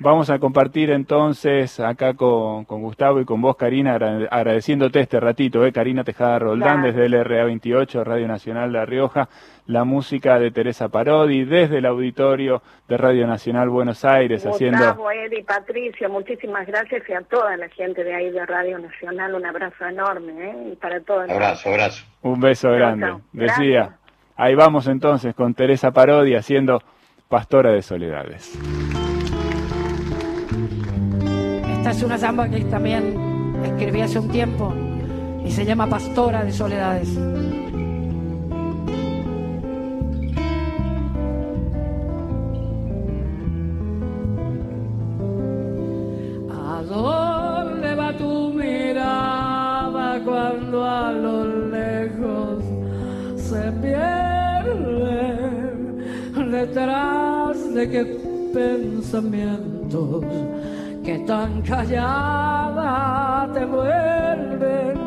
Vamos, 0.01 0.31
a 0.31 0.39
compartir 0.41 0.91
entonces 0.91 1.79
acá 1.81 2.15
con, 2.15 2.65
con 2.65 2.83
Gustavo 2.83 3.21
y 3.21 3.25
con 3.25 3.41
vos, 3.41 3.57
Karina, 3.57 3.95
agra- 3.95 4.27
agradeciéndote 4.31 5.01
este 5.01 5.21
ratito, 5.21 5.65
¿eh? 5.65 5.73
Karina 5.73 6.03
Tejada 6.05 6.41
Roldán, 6.41 6.81
Claro. 6.83 6.93
desde 6.93 7.07
el 7.07 7.15
RA28, 7.15 8.03
Radio 8.05 8.27
Nacional 8.27 8.73
de 8.73 8.79
La 8.79 8.85
Rioja, 8.87 9.29
la 9.66 9.84
música 9.84 10.39
de 10.39 10.51
Teresa 10.51 10.89
Parodi, 10.89 11.44
desde 11.44 11.78
el 11.78 11.86
auditorio 11.86 12.62
de 12.89 12.97
Radio 12.97 13.26
Nacional 13.26 13.68
Buenos 13.68 14.05
Aires, 14.05 14.44
haciendo... 14.44 14.78
Gustavo, 14.78 15.10
Eddie, 15.10 15.44
Patricio, 15.44 16.09
muchísimas 16.10 16.66
gracias 16.66 17.02
y 17.09 17.12
a 17.12 17.20
toda 17.22 17.56
la 17.56 17.68
gente 17.68 18.02
de 18.02 18.14
ahí 18.14 18.30
de 18.30 18.44
Radio 18.44 18.78
Nacional 18.78 19.34
un 19.34 19.47
abrazo 19.47 19.86
enorme, 19.86 20.32
¿eh? 20.51 20.72
Y 20.72 20.76
para 20.76 21.01
todo 21.01 21.22
el 21.22 21.30
Abrazo, 21.30 21.68
abrazo. 21.70 22.05
Un 22.22 22.40
beso 22.40 22.70
grande. 22.72 23.14
Decía, 23.32 23.98
ahí 24.36 24.55
vamos 24.55 24.89
entonces 24.89 25.34
con 25.34 25.55
Teresa 25.55 25.93
Parodi 25.93 26.34
haciendo 26.34 26.82
Pastora 27.28 27.70
de 27.70 27.82
Soledades. 27.82 28.59
Esta 31.78 31.90
es 31.90 32.02
una 32.02 32.18
samba 32.18 32.48
que 32.48 32.64
también 32.64 33.60
escribí 33.64 34.01
hace 34.01 34.18
un 34.18 34.30
tiempo 34.30 34.74
y 35.44 35.51
se 35.51 35.64
llama 35.64 35.89
Pastora 35.89 36.44
de 36.44 36.52
Soledades. 36.52 37.18
Dónde 46.93 47.94
va 47.94 48.12
tu 48.12 48.52
mirada 48.52 50.20
cuando 50.24 50.85
a 50.85 51.12
lo 51.12 51.44
lejos 51.77 52.64
se 53.36 53.73
pierde? 53.82 55.23
¿Detrás 56.51 57.74
de 57.74 57.90
qué 57.90 58.05
pensamientos 58.52 60.24
que 61.02 61.19
tan 61.20 61.62
callada 61.62 63.48
te 63.55 63.64
vuelven? 63.64 65.02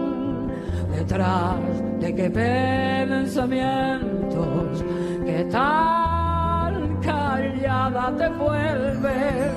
detrás 0.96 1.60
de 2.00 2.16
qué 2.16 2.30
pensamientos 2.30 4.86
que 5.26 5.44
tan 5.46 7.02
callada 7.02 8.16
te 8.18 8.30
vuelven, 8.30 9.52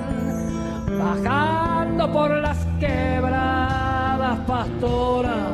bajando 0.99 2.11
por 2.11 2.29
las 2.29 2.63
quebradas 2.79 4.39
pastora, 4.45 5.47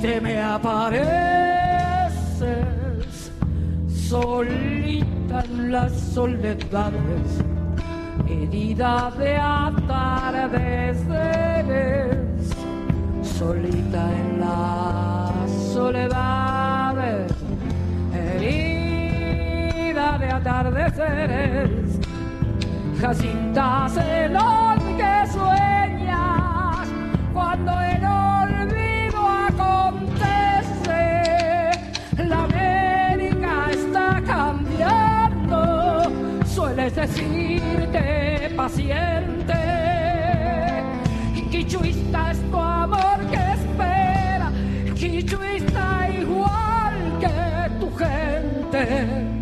te 0.00 0.20
me 0.20 0.40
apareces. 0.42 1.12
Solita 3.88 5.42
en 5.44 5.72
las 5.72 5.92
soledades, 5.92 7.42
herida 8.28 9.10
de 9.18 9.36
atardeceres, 9.36 12.16
solita 13.22 14.12
en 14.12 14.38
las 14.40 15.50
soledades, 15.72 17.32
herida 18.14 20.18
de 20.18 20.30
atardeceres, 20.30 21.93
Jacinta 23.00 23.88
Celón 23.88 24.78
que 24.96 25.26
sueñas 25.32 26.88
cuando 27.32 27.72
el 27.80 28.04
olvido 28.04 29.28
acontece, 29.48 31.02
la 32.16 32.44
América 32.44 33.70
está 33.70 34.22
cambiando, 34.24 36.10
sueles 36.46 36.94
decirte 36.94 38.52
paciente, 38.56 39.54
quichuista 41.50 42.30
es 42.30 42.50
tu 42.50 42.56
amor 42.58 43.18
que 43.30 43.52
espera, 43.52 44.52
quichuista 44.94 46.08
igual 46.10 47.18
que 47.20 47.70
tu 47.80 47.90
gente. 47.96 49.33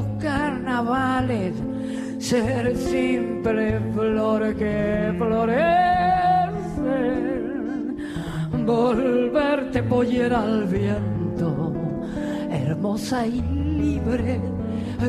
Los 0.00 0.22
carnavales 0.22 1.54
ser 2.18 2.76
simple 2.76 3.80
flor 3.94 4.54
que 4.54 5.14
florece, 5.18 5.60
volverte 8.64 9.82
pollera 9.82 10.42
al 10.42 10.64
viento, 10.66 11.72
hermosa 12.50 13.26
y 13.26 13.40
libre, 13.42 14.40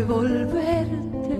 volverte, 0.08 1.38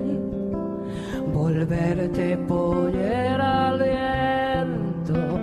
volverte 1.32 2.36
pollera 2.48 3.68
al 3.68 3.78
viento, 3.78 5.40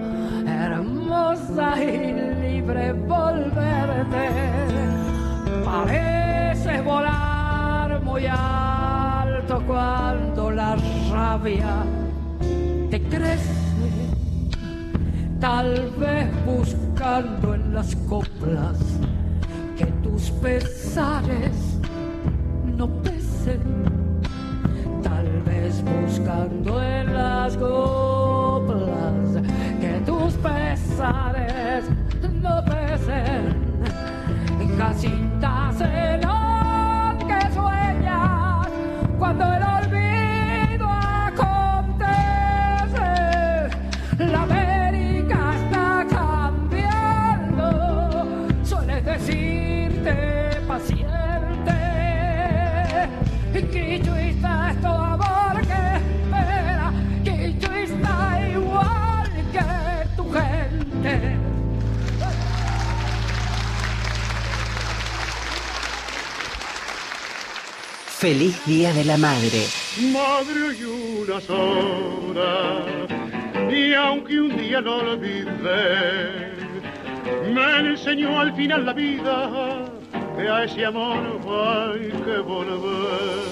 hermosa 0.48 1.84
y 1.84 2.14
libre, 2.42 2.94
volverte 2.94 3.59
alto 8.28 9.62
cuando 9.66 10.52
la 10.52 10.76
rabia 11.12 11.84
te 12.90 13.02
crece, 13.02 13.54
tal 15.40 15.92
vez 15.98 16.28
buscando 16.46 17.56
en 17.56 17.74
las 17.74 17.96
coplas 18.08 18.78
que 19.78 19.86
tus 20.04 20.32
pesares 20.32 21.80
no 22.78 22.88
pesen, 23.02 23.62
tal 25.04 25.42
vez 25.44 25.84
buscando 25.84 26.84
en 26.84 27.14
las 27.14 27.56
coplas 27.58 27.99
Feliz 68.20 68.66
Día 68.66 68.92
de 68.92 69.06
la 69.06 69.16
Madre. 69.16 69.64
Madre 70.12 70.76
y 70.78 70.84
una 70.84 71.40
sola, 71.40 72.84
y 73.72 73.94
aunque 73.94 74.42
un 74.42 74.58
día 74.58 74.82
no 74.82 75.02
lo 75.02 75.12
olvidé, 75.14 76.52
me 77.54 77.78
enseñó 77.92 78.42
al 78.42 78.54
final 78.58 78.86
la 78.86 78.92
vida 78.92 79.86
que 80.36 80.50
a 80.50 80.66
ese 80.66 80.86
amor 80.86 81.18
hay 81.48 82.10
que 82.10 82.40
volver. 82.40 83.48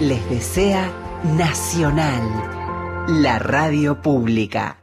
Les 0.00 0.28
desea 0.28 0.92
Nacional, 1.38 2.22
la 3.22 3.38
radio 3.38 4.02
pública. 4.02 4.76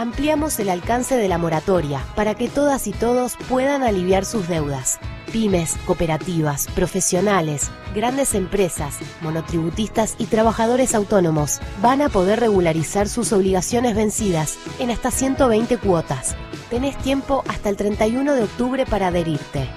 Ampliamos 0.00 0.58
el 0.60 0.70
alcance 0.70 1.18
de 1.18 1.28
la 1.28 1.36
moratoria 1.36 2.02
para 2.16 2.34
que 2.34 2.48
todas 2.48 2.86
y 2.86 2.92
todos 2.92 3.36
puedan 3.50 3.82
aliviar 3.82 4.24
sus 4.24 4.48
deudas. 4.48 4.98
Pymes, 5.30 5.76
cooperativas, 5.84 6.68
profesionales, 6.68 7.70
grandes 7.94 8.34
empresas, 8.34 8.96
monotributistas 9.20 10.14
y 10.16 10.24
trabajadores 10.24 10.94
autónomos 10.94 11.60
van 11.82 12.00
a 12.00 12.08
poder 12.08 12.40
regularizar 12.40 13.10
sus 13.10 13.30
obligaciones 13.34 13.94
vencidas 13.94 14.56
en 14.78 14.90
hasta 14.90 15.10
120 15.10 15.76
cuotas. 15.76 16.34
Tenés 16.70 16.96
tiempo 16.96 17.44
hasta 17.46 17.68
el 17.68 17.76
31 17.76 18.32
de 18.32 18.44
octubre 18.44 18.86
para 18.86 19.08
adherirte. 19.08 19.68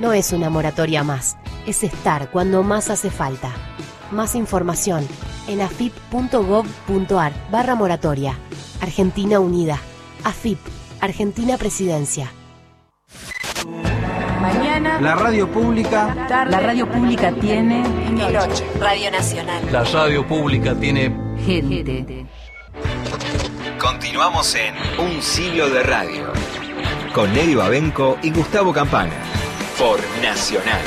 No 0.00 0.12
es 0.12 0.32
una 0.32 0.50
moratoria 0.50 1.04
más, 1.04 1.36
es 1.68 1.84
estar 1.84 2.32
cuando 2.32 2.64
más 2.64 2.90
hace 2.90 3.12
falta. 3.12 3.52
Más 4.10 4.34
información 4.34 5.06
en 5.46 5.60
afip.gov.ar 5.60 7.32
barra 7.50 7.74
moratoria. 7.74 8.34
Argentina 8.80 9.40
Unida. 9.40 9.78
AFIP. 10.24 10.58
Argentina 11.00 11.56
Presidencia. 11.56 12.32
Mañana. 14.40 15.00
La 15.00 15.14
radio 15.14 15.50
pública. 15.50 16.14
La 16.28 16.60
radio 16.60 16.90
pública 16.90 17.32
tiene. 17.32 17.82
Noche. 18.12 18.64
Radio 18.80 19.10
Nacional. 19.10 19.62
La 19.70 19.84
radio 19.84 20.26
pública 20.26 20.74
tiene 20.74 21.14
Gente. 21.44 22.26
Continuamos 23.78 24.54
en 24.54 24.74
Un 24.98 25.22
siglo 25.22 25.68
de 25.70 25.82
radio. 25.82 26.32
Con 27.14 27.32
Nelly 27.32 27.54
Babenco 27.54 28.18
y 28.22 28.30
Gustavo 28.30 28.72
Campana. 28.72 29.14
Por 29.78 30.00
Nacional. 30.22 30.82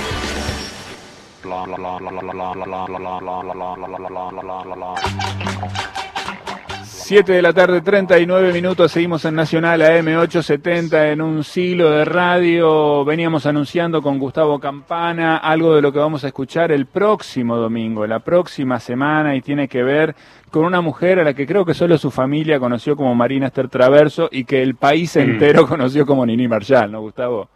7 7.12 7.34
de 7.34 7.42
la 7.42 7.52
tarde, 7.52 7.82
39 7.82 8.54
minutos, 8.54 8.90
seguimos 8.90 9.26
en 9.26 9.36
Nacional 9.36 9.82
AM870 9.82 11.12
en 11.12 11.22
un 11.22 11.44
siglo 11.44 11.92
de 11.92 12.06
radio. 12.06 13.04
Veníamos 13.04 13.46
anunciando 13.46 14.02
con 14.02 14.18
Gustavo 14.18 14.60
Campana 14.60 15.36
algo 15.36 15.76
de 15.76 15.82
lo 15.82 15.92
que 15.92 16.00
vamos 16.00 16.24
a 16.24 16.28
escuchar 16.28 16.72
el 16.72 16.86
próximo 16.86 17.58
domingo, 17.58 18.08
la 18.08 18.20
próxima 18.20 18.80
semana, 18.80 19.36
y 19.36 19.42
tiene 19.42 19.68
que 19.68 19.84
ver 19.84 20.16
con 20.52 20.64
una 20.64 20.80
mujer 20.80 21.20
a 21.20 21.26
la 21.26 21.34
que 21.34 21.46
creo 21.46 21.66
que 21.66 21.74
solo 21.74 21.98
su 21.98 22.12
familia 22.12 22.62
conoció 22.62 22.96
como 22.96 23.14
Marina 23.14 23.48
Esther 23.48 23.68
Traverso 23.68 24.30
y 24.32 24.46
que 24.46 24.62
el 24.62 24.76
país 24.76 25.14
entero 25.18 25.68
conoció 25.68 26.06
como 26.06 26.26
Nini 26.26 26.48
Marshall, 26.48 26.94
¿no, 26.94 27.02
Gustavo? 27.02 27.50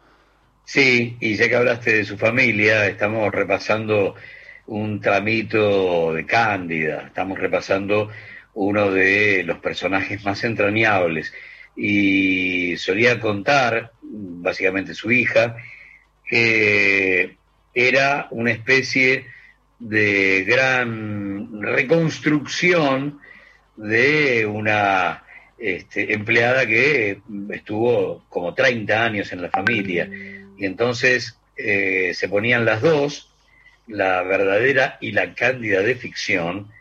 Sí, 0.65 1.15
y 1.19 1.35
ya 1.35 1.47
que 1.47 1.55
hablaste 1.55 1.97
de 1.97 2.05
su 2.05 2.17
familia, 2.17 2.87
estamos 2.87 3.31
repasando 3.31 4.15
un 4.67 4.99
tramito 4.99 6.11
de 6.13 6.25
Cándida, 6.25 7.03
estamos 7.07 7.37
repasando 7.37 8.09
uno 8.55 8.89
de 8.89 9.43
los 9.43 9.59
personajes 9.59 10.23
más 10.25 10.43
entrañables. 10.43 11.31
Y 11.75 12.75
solía 12.77 13.19
contar, 13.19 13.91
básicamente 14.01 14.95
su 14.95 15.11
hija, 15.11 15.55
que 16.25 17.37
era 17.73 18.27
una 18.31 18.51
especie 18.51 19.25
de 19.77 20.45
gran 20.45 21.61
reconstrucción 21.61 23.19
de 23.75 24.45
una 24.45 25.23
este, 25.59 26.13
empleada 26.13 26.65
que 26.65 27.19
estuvo 27.51 28.25
como 28.29 28.53
30 28.53 29.03
años 29.03 29.31
en 29.31 29.41
la 29.41 29.49
familia. 29.49 30.09
Y 30.57 30.65
entonces 30.65 31.37
eh, 31.57 32.13
se 32.13 32.29
ponían 32.29 32.65
las 32.65 32.81
dos, 32.81 33.31
la 33.87 34.23
verdadera 34.23 34.97
y 35.01 35.11
la 35.11 35.33
cándida 35.33 35.81
de 35.81 35.95
ficción, 35.95 36.71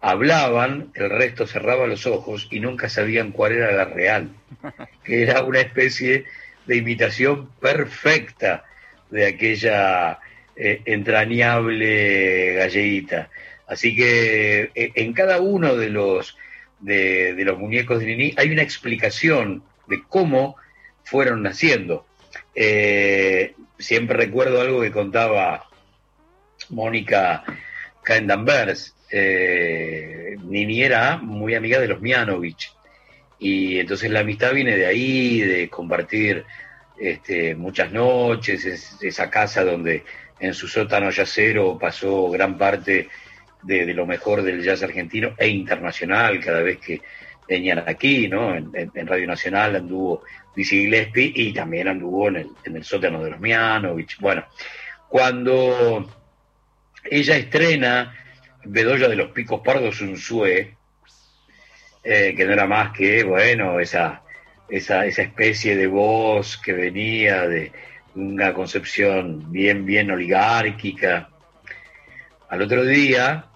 hablaban, 0.00 0.90
el 0.94 1.08
resto 1.08 1.46
cerraba 1.46 1.86
los 1.86 2.06
ojos 2.06 2.48
y 2.50 2.60
nunca 2.60 2.88
sabían 2.88 3.32
cuál 3.32 3.52
era 3.52 3.72
la 3.72 3.86
real, 3.86 4.30
que 5.04 5.22
era 5.22 5.42
una 5.42 5.60
especie 5.60 6.26
de 6.66 6.76
imitación 6.76 7.48
perfecta 7.60 8.64
de 9.10 9.26
aquella 9.26 10.18
eh, 10.56 10.82
entrañable 10.84 12.54
galleguita. 12.54 13.30
Así 13.66 13.96
que 13.96 14.70
eh, 14.74 14.92
en 14.94 15.12
cada 15.14 15.40
uno 15.40 15.74
de 15.74 15.88
los, 15.88 16.36
de, 16.80 17.34
los 17.38 17.58
muñecos 17.58 18.00
de 18.00 18.06
Nini 18.06 18.34
hay 18.36 18.50
una 18.50 18.62
explicación 18.62 19.62
de 19.88 20.02
cómo 20.08 20.56
fueron 21.04 21.42
naciendo. 21.42 22.06
Eh, 22.54 23.54
siempre 23.78 24.16
recuerdo 24.16 24.60
algo 24.60 24.80
que 24.80 24.92
contaba 24.92 25.68
Mónica 26.70 27.44
Caendanvers. 28.02 28.94
Nini 29.10 30.82
era 30.82 31.16
muy 31.18 31.54
amiga 31.54 31.78
de 31.78 31.88
los 31.88 32.00
Mianovich. 32.00 32.72
Y 33.38 33.78
entonces 33.78 34.10
la 34.10 34.20
amistad 34.20 34.52
viene 34.54 34.76
de 34.76 34.86
ahí, 34.86 35.40
de 35.40 35.68
compartir 35.68 36.44
este, 36.98 37.54
muchas 37.54 37.92
noches, 37.92 38.96
esa 39.00 39.30
casa 39.30 39.64
donde 39.64 40.04
en 40.38 40.54
su 40.54 40.68
sótano 40.68 41.10
yacero 41.10 41.78
pasó 41.78 42.30
gran 42.30 42.56
parte 42.56 43.08
de, 43.62 43.94
lo 43.94 44.06
mejor 44.06 44.42
del 44.42 44.62
jazz 44.62 44.82
argentino 44.82 45.34
e 45.38 45.48
internacional 45.48 46.40
cada 46.40 46.60
vez 46.60 46.78
que 46.78 47.00
venían 47.48 47.82
aquí, 47.86 48.28
¿no? 48.28 48.54
En, 48.54 49.06
Radio 49.06 49.26
Nacional 49.26 49.76
anduvo 49.76 50.22
Dizzy 50.54 50.84
Gillespie 50.84 51.32
y 51.34 51.52
también 51.52 51.88
anduvo 51.88 52.28
en 52.28 52.36
el, 52.36 52.48
en 52.64 52.76
el 52.76 52.84
sótano 52.84 53.22
de 53.22 53.30
los 53.30 53.40
Mianovich. 53.40 54.18
Bueno, 54.20 54.44
cuando 55.08 56.08
ella 57.04 57.36
estrena 57.36 58.14
Bedoya 58.64 59.08
de 59.08 59.16
los 59.16 59.30
Picos 59.30 59.60
Pardos 59.60 60.00
un 60.00 60.16
Sue, 60.16 60.76
eh, 62.02 62.34
que 62.36 62.44
no 62.44 62.52
era 62.52 62.66
más 62.66 62.92
que, 62.92 63.24
bueno, 63.24 63.80
esa, 63.80 64.22
esa, 64.68 65.06
esa 65.06 65.22
especie 65.22 65.76
de 65.76 65.86
voz 65.86 66.56
que 66.58 66.72
venía 66.72 67.48
de, 67.48 67.72
una 68.14 68.54
concepción 68.54 69.50
bien, 69.50 69.84
bien 69.84 70.10
oligárquica. 70.10 71.28
Al 72.48 72.62
otro 72.62 72.84
día, 72.84 73.46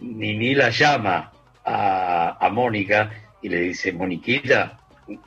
Nini 0.00 0.54
la 0.54 0.70
llama 0.70 1.32
a, 1.64 2.38
a 2.40 2.48
Mónica 2.50 3.10
y 3.42 3.48
le 3.48 3.60
dice, 3.60 3.92
Moniquita, 3.92 4.80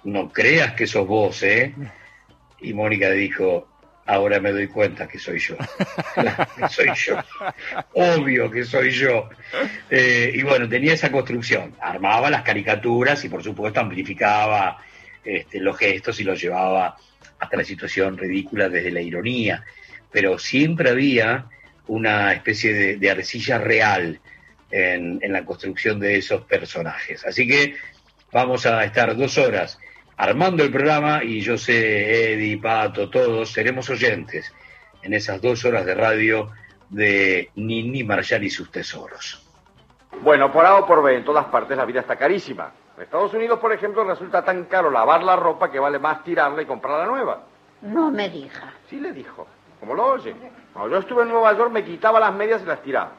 no 0.04 0.30
creas 0.30 0.74
que 0.74 0.88
sos 0.88 1.08
vos, 1.08 1.44
¿eh? 1.44 1.74
Y 2.60 2.74
Mónica 2.74 3.12
dijo, 3.12 3.68
ahora 4.06 4.40
me 4.40 4.52
doy 4.52 4.68
cuenta 4.68 5.08
que 5.08 5.20
soy 5.20 5.40
yo. 5.40 5.56
que 5.56 6.70
soy 6.70 6.90
yo. 6.96 7.24
Obvio 7.94 8.50
que 8.50 8.64
soy 8.64 8.92
yo. 8.92 9.30
Eh, 9.90 10.32
y 10.34 10.42
bueno, 10.44 10.68
tenía 10.68 10.94
esa 10.94 11.12
construcción. 11.12 11.76
Armaba 11.80 12.30
las 12.30 12.42
caricaturas 12.42 13.24
y 13.26 13.30
por 13.30 13.44
supuesto 13.44 13.80
amplificaba 13.80 14.78
este, 15.24 15.60
los 15.60 15.78
gestos 15.78 16.20
y 16.20 16.24
los 16.24 16.42
llevaba 16.42 16.96
hasta 17.40 17.58
la 17.58 17.64
situación 17.64 18.18
ridícula 18.18 18.70
desde 18.70 18.92
la 18.92 19.02
ironía, 19.02 19.64
pero 20.12 20.40
siempre 20.40 20.90
había 20.90 21.46
una 21.88 22.34
especie 22.34 22.98
de, 22.98 23.12
arcilla 23.12 23.58
real 23.58 24.20
en, 24.72 25.20
la 25.22 25.46
construcción 25.46 26.00
de 26.00 26.18
esos 26.18 26.44
personajes. 26.44 27.26
Así 27.26 27.48
que 27.48 27.76
vamos 28.32 28.66
a 28.66 28.84
estar 28.84 29.16
dos 29.16 29.38
horas 29.38 29.80
armando 30.18 30.64
el 30.64 30.72
programa 30.72 31.24
y 31.24 31.42
yo 31.42 31.58
sé, 31.58 32.34
Eddie, 32.34 32.58
Pato, 32.58 33.10
todos 33.10 33.52
seremos 33.52 33.90
oyentes 33.90 34.54
en 35.04 35.14
esas 35.14 35.42
dos 35.42 35.64
horas 35.64 35.86
de 35.86 35.96
radio 35.96 36.50
de 36.90 37.52
Nini 37.56 38.04
Marshall 38.04 38.44
y 38.44 38.50
sus 38.50 38.72
tesoros. 38.72 39.44
Bueno, 40.22 40.52
por 40.52 40.66
A 40.66 40.78
o 40.78 40.88
por 40.88 41.04
B, 41.04 41.16
en 41.16 41.24
todas 41.24 41.46
partes 41.46 41.78
la 41.78 41.86
vida 41.86 42.02
está 42.02 42.16
carísima. 42.16 42.72
En 42.96 43.04
Estados 43.04 43.34
Unidos, 43.34 43.60
por 43.60 43.72
ejemplo, 43.72 44.04
resulta 44.04 44.44
tan 44.44 44.66
caro 44.66 44.90
lavar 44.90 45.24
la 45.24 45.36
ropa 45.36 45.72
que 45.72 45.80
vale 45.80 46.00
más 46.00 46.24
tirarla 46.24 46.64
y 46.64 46.66
comprarla 46.66 47.06
nueva. 47.06 47.44
No 47.82 48.10
me 48.10 48.28
diga. 48.30 48.74
Sí 48.90 49.00
le 49.00 49.12
dijo. 49.12 49.46
¿Cómo 49.80 49.94
lo 49.94 50.06
oye? 50.14 50.36
Cuando 50.74 50.92
yo 50.92 50.98
estuve 51.00 51.22
en 51.22 51.30
Nueva 51.30 51.56
York 51.56 51.72
me 51.72 51.86
quitaba 51.86 52.20
las 52.20 52.34
medias 52.34 52.64
y 52.64 52.66
las 52.66 52.82
tiraba. 52.82 53.12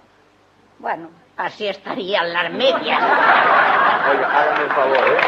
Bueno, 0.80 1.08
así 1.38 1.66
estarían 1.66 2.32
las 2.32 2.50
medias. 2.50 3.02
Oiga, 4.10 4.38
hágame 4.38 4.64
el 4.64 4.70
favor, 4.70 4.98
¿eh? 4.98 5.18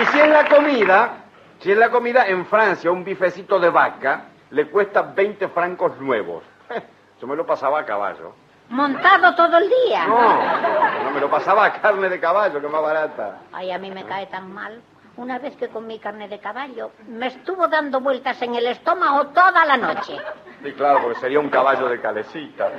Y 0.00 0.06
si 0.06 0.20
en 0.20 0.32
la 0.32 0.46
comida, 0.46 1.10
si 1.58 1.72
en 1.72 1.80
la 1.80 1.90
comida 1.90 2.26
en 2.28 2.46
Francia 2.46 2.90
un 2.90 3.04
bifecito 3.04 3.58
de 3.58 3.70
vaca 3.70 4.26
le 4.50 4.68
cuesta 4.70 5.02
20 5.02 5.48
francos 5.48 5.98
nuevos. 5.98 6.44
Yo 7.20 7.26
me 7.26 7.36
lo 7.36 7.44
pasaba 7.44 7.80
a 7.80 7.84
caballo. 7.84 8.34
Montado 8.68 9.34
todo 9.34 9.58
el 9.58 9.68
día. 9.68 10.06
No, 10.06 11.04
no 11.04 11.10
me 11.10 11.20
lo 11.20 11.28
pasaba 11.28 11.64
a 11.64 11.72
carne 11.72 12.08
de 12.08 12.20
caballo, 12.20 12.60
que 12.60 12.68
más 12.68 12.80
barata. 12.80 13.38
Ay, 13.52 13.72
a 13.72 13.78
mí 13.78 13.90
me 13.90 14.04
cae 14.04 14.26
tan 14.26 14.52
mal. 14.52 14.80
Una 15.16 15.38
vez 15.38 15.56
que 15.56 15.68
comí 15.68 15.98
carne 15.98 16.28
de 16.28 16.38
caballo, 16.38 16.92
me 17.08 17.26
estuvo 17.26 17.66
dando 17.66 18.00
vueltas 18.00 18.40
en 18.42 18.54
el 18.54 18.66
estómago 18.68 19.26
toda 19.26 19.66
la 19.66 19.76
noche. 19.76 20.16
Sí, 20.62 20.72
claro, 20.72 21.00
porque 21.02 21.20
sería 21.20 21.40
un 21.40 21.48
caballo 21.48 21.88
de 21.88 22.00
calecita. 22.00 22.70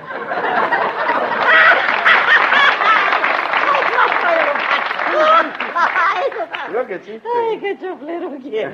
Ay, 5.73 6.85
qué 6.87 7.01
chiste. 7.01 7.27
Ay, 7.35 7.59
qué 7.59 7.77
chuflero 7.79 8.31
quiero. 8.41 8.71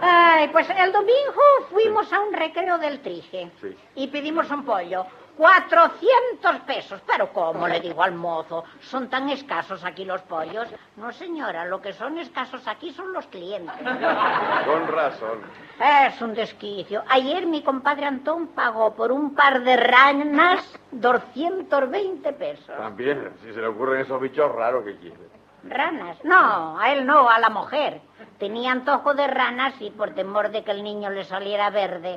Ay, 0.00 0.48
pues 0.48 0.68
el 0.70 0.92
domingo 0.92 1.42
fuimos 1.70 2.12
a 2.12 2.20
un 2.20 2.32
recreo 2.32 2.78
del 2.78 3.00
Trige 3.00 3.50
sí. 3.60 3.76
y 3.94 4.08
pedimos 4.08 4.50
un 4.50 4.64
pollo. 4.64 5.06
400 5.36 6.60
pesos. 6.66 7.00
Pero 7.06 7.32
¿cómo? 7.32 7.66
Le 7.66 7.80
digo 7.80 8.02
al 8.02 8.12
mozo. 8.12 8.64
¿Son 8.80 9.08
tan 9.08 9.28
escasos 9.30 9.84
aquí 9.84 10.04
los 10.04 10.20
pollos? 10.22 10.68
No, 10.96 11.12
señora, 11.12 11.64
lo 11.64 11.80
que 11.80 11.92
son 11.92 12.18
escasos 12.18 12.66
aquí 12.68 12.92
son 12.92 13.12
los 13.12 13.26
clientes. 13.26 13.74
Con 14.66 14.88
razón. 14.88 15.40
Es 15.80 16.20
un 16.20 16.34
desquicio. 16.34 17.02
Ayer 17.08 17.46
mi 17.46 17.62
compadre 17.62 18.06
Antón 18.06 18.48
pagó 18.48 18.94
por 18.94 19.10
un 19.12 19.34
par 19.34 19.62
de 19.62 19.76
ranas 19.76 20.78
220 20.92 22.32
pesos. 22.34 22.76
También, 22.76 23.32
si 23.42 23.52
se 23.52 23.60
le 23.60 23.66
ocurren 23.66 24.02
esos 24.02 24.20
bichos 24.20 24.52
raros 24.54 24.84
que 24.84 24.96
quiere. 24.96 25.32
¿Ranas? 25.64 26.18
No, 26.24 26.78
a 26.78 26.92
él 26.92 27.06
no, 27.06 27.28
a 27.28 27.38
la 27.38 27.48
mujer. 27.48 28.00
Tenía 28.38 28.72
antojo 28.72 29.14
de 29.14 29.28
ranas 29.28 29.74
y 29.80 29.90
por 29.90 30.10
temor 30.10 30.50
de 30.50 30.64
que 30.64 30.72
el 30.72 30.82
niño 30.82 31.10
le 31.10 31.24
saliera 31.24 31.70
verde. 31.70 32.16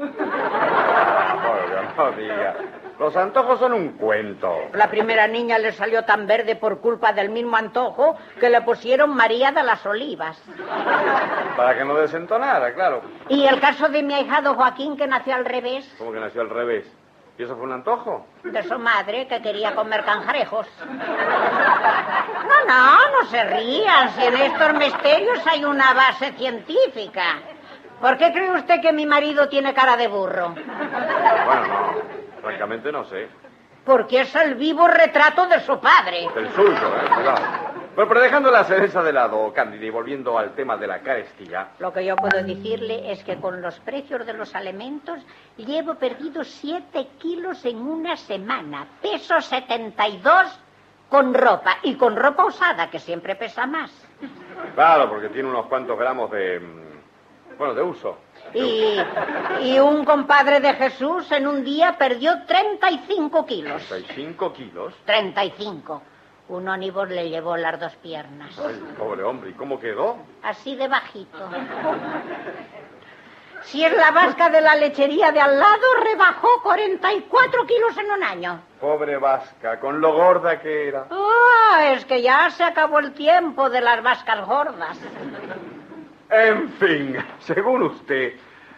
no 1.97 2.11
diga. 2.13 2.55
Los 2.99 3.15
antojos 3.17 3.59
son 3.59 3.73
un 3.73 3.89
cuento. 3.93 4.53
La 4.73 4.89
primera 4.89 5.27
niña 5.27 5.57
le 5.59 5.73
salió 5.73 6.03
tan 6.05 6.27
verde 6.27 6.55
por 6.55 6.79
culpa 6.79 7.11
del 7.11 7.29
mismo 7.29 7.57
antojo 7.57 8.15
que 8.39 8.49
le 8.49 8.61
pusieron 8.61 9.13
María 9.13 9.51
de 9.51 9.63
las 9.63 9.85
Olivas. 9.85 10.41
Para 11.57 11.77
que 11.77 11.83
no 11.83 11.95
desentonara, 11.95 12.73
claro. 12.73 13.01
¿Y 13.27 13.45
el 13.45 13.59
caso 13.59 13.89
de 13.89 14.01
mi 14.01 14.13
ahijado 14.13 14.55
Joaquín 14.55 14.95
que 14.95 15.07
nació 15.07 15.35
al 15.35 15.43
revés? 15.45 15.93
¿Cómo 15.97 16.13
que 16.13 16.19
nació 16.21 16.41
al 16.41 16.49
revés? 16.49 16.85
¿Y 17.37 17.43
eso 17.43 17.55
fue 17.55 17.65
un 17.65 17.73
antojo? 17.73 18.25
De 18.43 18.63
su 18.63 18.79
madre, 18.79 19.27
que 19.27 19.41
quería 19.41 19.75
comer 19.75 20.05
canjarejos. 20.05 20.67
No, 20.87 22.65
no, 22.65 23.11
no 23.11 23.25
se 23.29 23.43
rían. 23.43 24.09
Si 24.11 24.23
en 24.23 24.35
estos 24.37 24.73
misterios 24.73 25.45
hay 25.45 25.65
una 25.65 25.93
base 25.93 26.31
científica. 26.33 27.23
¿Por 27.99 28.17
qué 28.17 28.31
cree 28.31 28.51
usted 28.51 28.79
que 28.81 28.93
mi 28.93 29.05
marido 29.05 29.49
tiene 29.49 29.73
cara 29.73 29.97
de 29.97 30.07
burro? 30.07 30.49
Bueno, 30.51 31.67
no. 31.67 32.24
Francamente 32.45 32.91
no 32.91 33.03
sé. 33.05 33.27
Porque 33.83 34.21
es 34.21 34.35
el 34.35 34.55
vivo 34.55 34.87
retrato 34.87 35.47
de 35.47 35.59
su 35.61 35.79
padre. 35.79 36.27
El 36.35 36.49
suyo, 36.51 36.71
¿eh? 36.73 37.09
Cuidado. 37.15 37.41
Bueno, 37.95 38.09
pero 38.09 38.21
dejando 38.21 38.51
la 38.51 38.63
cereza 38.65 39.01
de 39.01 39.13
lado, 39.13 39.51
Cándida, 39.53 39.85
y 39.85 39.89
volviendo 39.89 40.37
al 40.37 40.53
tema 40.53 40.75
de 40.77 40.85
la 40.85 40.99
carestía. 40.99 41.69
Lo 41.79 41.93
que 41.93 42.05
yo 42.05 42.15
puedo 42.15 42.43
decirle 42.43 43.11
es 43.11 43.23
que 43.23 43.37
con 43.37 43.61
los 43.61 43.79
precios 43.79 44.25
de 44.25 44.33
los 44.33 44.53
alimentos 44.53 45.19
llevo 45.57 45.95
perdido 45.95 46.43
7 46.43 47.07
kilos 47.17 47.63
en 47.65 47.77
una 47.77 48.15
semana. 48.17 48.85
Peso 49.01 49.39
72 49.39 50.59
con 51.09 51.33
ropa. 51.33 51.77
Y 51.83 51.95
con 51.95 52.15
ropa 52.15 52.45
usada, 52.45 52.89
que 52.91 52.99
siempre 52.99 53.35
pesa 53.35 53.65
más. 53.65 53.91
Claro, 54.75 55.09
porque 55.09 55.29
tiene 55.29 55.49
unos 55.49 55.65
cuantos 55.67 55.97
gramos 55.97 56.29
de. 56.31 56.59
Mm, 56.59 57.57
bueno, 57.57 57.73
de 57.73 57.81
uso. 57.81 58.17
Y, 58.55 58.97
y, 59.61 59.79
un 59.79 60.05
compadre 60.05 60.59
de 60.61 60.73
Jesús 60.73 61.29
en 61.31 61.45
un 61.45 61.63
día 61.63 61.97
perdió 61.97 62.45
35 62.45 63.45
kilos. 63.45 63.91
¿35 63.91 64.53
kilos? 64.53 64.93
35. 65.05 66.01
Un 66.47 66.67
ónibus 66.67 67.09
le 67.09 67.29
llevó 67.29 67.57
las 67.57 67.79
dos 67.79 67.95
piernas. 67.97 68.57
Ay, 68.59 68.81
pobre 68.97 69.23
hombre, 69.23 69.49
¿y 69.49 69.53
cómo 69.53 69.79
quedó? 69.79 70.17
Así 70.43 70.75
de 70.75 70.87
bajito. 70.87 71.49
Si 73.63 73.83
es 73.83 73.95
la 73.97 74.11
vasca 74.11 74.49
de 74.49 74.61
la 74.61 74.75
lechería 74.75 75.31
de 75.31 75.41
al 75.41 75.57
lado, 75.59 75.83
rebajó 76.03 76.47
44 76.61 77.65
kilos 77.65 77.97
en 77.97 78.11
un 78.11 78.23
año. 78.23 78.61
Pobre 78.79 79.17
vasca, 79.17 79.79
con 79.79 79.99
lo 79.99 80.13
gorda 80.13 80.59
que 80.61 80.89
era. 80.89 81.07
Ah, 81.09 81.91
es 81.93 82.05
que 82.05 82.21
ya 82.21 82.51
se 82.51 82.63
acabó 82.63 82.99
el 82.99 83.13
tiempo 83.13 83.69
de 83.71 83.81
las 83.81 84.03
vascas 84.03 84.45
gordas. 84.45 84.99
En 86.29 86.69
fin, 86.73 87.17
según 87.39 87.83
usted, 87.83 88.33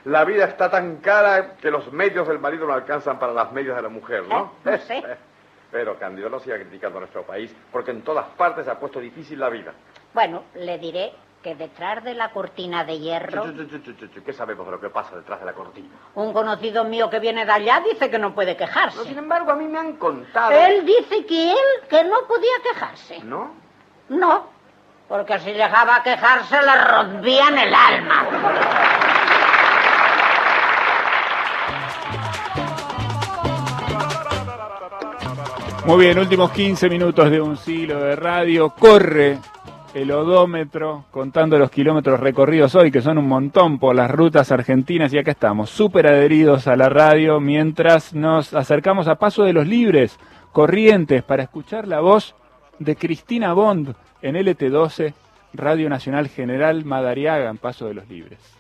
la 0.08 0.24
vida 0.24 0.46
está 0.46 0.70
tan 0.70 0.98
cara 0.98 1.56
que 1.58 1.70
los 1.70 1.92
medios 1.92 2.28
del 2.28 2.40
marido 2.40 2.66
no 2.66 2.74
alcanzan 2.74 3.20
para 3.20 3.34
las 3.34 3.52
medias 3.52 3.76
de 3.76 3.82
la 3.82 3.90
mujer, 3.90 4.24
¿no? 4.28 4.54
Eh, 4.66 4.72
no 4.72 4.78
sé. 4.80 5.04
Pero 5.72 6.00
Cándido 6.00 6.30
no 6.30 6.40
siga 6.40 6.56
criticando 6.56 6.98
a 6.98 7.02
nuestro 7.02 7.24
país, 7.24 7.54
porque 7.74 7.92
en 7.92 8.02
todas 8.02 8.26
partes 8.38 8.64
se 8.64 8.72
ha 8.72 8.80
puesto 8.80 9.02
difícil 9.02 9.38
la 9.38 9.50
vida. 9.50 9.74
Bueno, 10.14 10.44
le 10.56 10.78
diré 10.78 11.12
que 11.44 11.56
detrás 11.56 12.06
de 12.06 12.14
la 12.14 12.32
cortina 12.32 12.86
de 12.86 12.98
hierro, 13.00 13.44
¿Qué 14.26 14.34
sabemos 14.34 14.66
de 14.66 14.72
lo 14.72 14.80
que 14.80 14.90
pasa 14.90 15.18
detrás 15.18 15.42
de 15.42 15.46
la 15.46 15.54
cortina? 15.54 15.90
un 16.16 16.32
conocido 16.32 16.86
mío 16.86 17.10
que 17.10 17.20
viene 17.20 17.46
de 17.46 17.52
allá 17.52 17.82
dice 17.82 18.10
que 18.10 18.18
no 18.18 18.34
puede 18.34 18.56
quejarse. 18.56 19.04
Sin 19.04 19.18
embargo, 19.18 19.52
a 19.52 19.56
mí 19.56 19.68
me 19.68 19.78
han 19.78 19.98
contado... 19.98 20.52
Él 20.52 20.86
dice 20.86 21.26
que 21.26 21.52
él 21.52 21.88
que 21.90 22.04
no 22.06 22.22
podía 22.28 22.54
quejarse. 22.64 23.20
¿No? 23.24 23.52
No, 24.08 24.48
porque 25.10 25.38
si 25.40 25.52
llegaba 25.52 25.98
a 25.98 26.04
quejarse 26.04 26.62
le 26.62 26.76
rompían 26.86 27.58
el 27.58 27.74
alma. 27.76 29.14
Muy 35.88 36.04
bien, 36.04 36.20
últimos 36.20 36.52
15 36.52 36.90
minutos 36.90 37.32
de 37.32 37.40
un 37.40 37.56
siglo 37.56 38.02
de 38.02 38.18
radio. 38.18 38.72
Corre 38.72 39.38
el 39.94 40.12
odómetro 40.12 41.06
contando 41.12 41.58
los 41.58 41.72
kilómetros 41.72 42.20
recorridos 42.20 42.76
hoy, 42.76 42.92
que 42.92 43.02
son 43.02 43.18
un 43.18 43.30
montón 43.30 43.80
por 43.80 43.96
las 43.96 44.12
rutas 44.12 44.52
argentinas. 44.52 45.14
Y 45.14 45.18
acá 45.18 45.32
estamos, 45.32 45.70
súper 45.70 46.08
adheridos 46.08 46.68
a 46.68 46.76
la 46.76 46.90
radio, 46.90 47.40
mientras 47.40 48.14
nos 48.14 48.54
acercamos 48.54 49.08
a 49.08 49.16
Paso 49.16 49.46
de 49.46 49.54
los 49.54 49.66
Libres, 49.66 50.20
Corrientes, 50.52 51.24
para 51.24 51.44
escuchar 51.44 51.88
la 51.88 52.02
voz 52.02 52.36
de 52.80 52.98
Cristina 52.98 53.54
Bond 53.54 53.96
en 54.22 54.36
LT12, 54.36 55.14
Radio 55.54 55.88
Nacional 55.88 56.28
General 56.28 56.84
Madariaga, 56.84 57.50
en 57.50 57.60
Paso 57.60 57.88
de 57.88 57.94
los 57.94 58.10
Libres. 58.10 58.57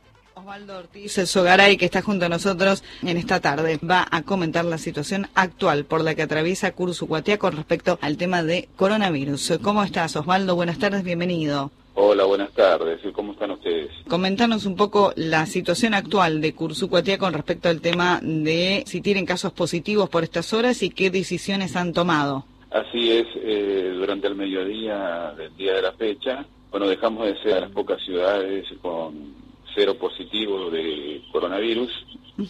Osvaldo 0.47 0.77
Ortiz 0.77 1.11
Sogaray, 1.11 1.75
que 1.75 1.83
está 1.83 2.01
junto 2.01 2.25
a 2.25 2.29
nosotros 2.29 2.81
en 3.03 3.17
esta 3.17 3.41
tarde, 3.41 3.81
va 3.83 4.07
a 4.09 4.21
comentar 4.21 4.63
la 4.63 4.77
situación 4.77 5.27
actual 5.35 5.83
por 5.83 6.01
la 6.05 6.15
que 6.15 6.21
atraviesa 6.21 6.71
Cursucuatiá 6.71 7.37
con 7.37 7.51
respecto 7.51 7.99
al 8.01 8.15
tema 8.15 8.43
de 8.43 8.69
coronavirus. 8.77 9.59
¿Cómo 9.61 9.83
estás, 9.83 10.15
Osvaldo? 10.15 10.55
Buenas 10.55 10.79
tardes, 10.79 11.03
bienvenido. 11.03 11.69
Hola, 11.95 12.23
buenas 12.23 12.53
tardes. 12.53 13.01
¿Y 13.03 13.11
¿Cómo 13.11 13.33
están 13.33 13.51
ustedes? 13.51 13.91
Comentanos 14.07 14.65
un 14.65 14.77
poco 14.77 15.11
la 15.17 15.45
situación 15.47 15.93
actual 15.93 16.39
de 16.39 16.55
Cursucuatiá 16.55 17.17
con 17.17 17.33
respecto 17.33 17.67
al 17.67 17.81
tema 17.81 18.21
de 18.23 18.85
si 18.87 19.01
tienen 19.01 19.25
casos 19.25 19.51
positivos 19.51 20.07
por 20.07 20.23
estas 20.23 20.53
horas 20.53 20.81
y 20.81 20.91
qué 20.91 21.09
decisiones 21.09 21.75
han 21.75 21.91
tomado. 21.91 22.45
Así 22.71 23.11
es, 23.11 23.27
eh, 23.35 23.91
durante 23.97 24.27
el 24.27 24.35
mediodía 24.35 25.33
del 25.37 25.53
día 25.57 25.73
de 25.73 25.81
la 25.81 25.91
fecha, 25.91 26.45
bueno, 26.71 26.87
dejamos 26.87 27.25
de 27.25 27.37
ser 27.41 27.63
las 27.63 27.71
pocas 27.71 28.01
ciudades 28.05 28.65
con 28.81 29.36
cero 29.77 29.93
positivo 29.93 30.71
de 30.71 31.21
coronavirus 31.31 31.91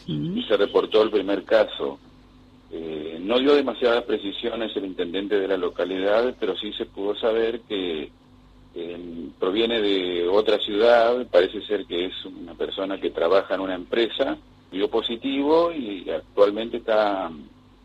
y 0.07 0.45
se 0.47 0.55
reportó 0.55 1.03
el 1.03 1.11
primer 1.11 1.43
caso. 1.43 1.99
Eh, 2.71 3.17
no 3.21 3.37
dio 3.39 3.53
demasiadas 3.53 4.05
precisiones 4.05 4.75
el 4.77 4.85
intendente 4.85 5.37
de 5.37 5.47
la 5.49 5.57
localidad, 5.57 6.33
pero 6.39 6.55
sí 6.55 6.71
se 6.71 6.85
pudo 6.85 7.15
saber 7.17 7.59
que 7.67 8.09
eh, 8.75 9.29
proviene 9.37 9.81
de 9.81 10.25
otra 10.29 10.57
ciudad, 10.59 11.27
parece 11.29 11.61
ser 11.63 11.85
que 11.85 12.05
es 12.05 12.25
una 12.25 12.53
persona 12.53 12.97
que 12.97 13.09
trabaja 13.09 13.55
en 13.55 13.61
una 13.61 13.75
empresa, 13.75 14.37
dio 14.71 14.89
positivo 14.89 15.73
y 15.73 16.09
actualmente 16.09 16.77
está 16.77 17.29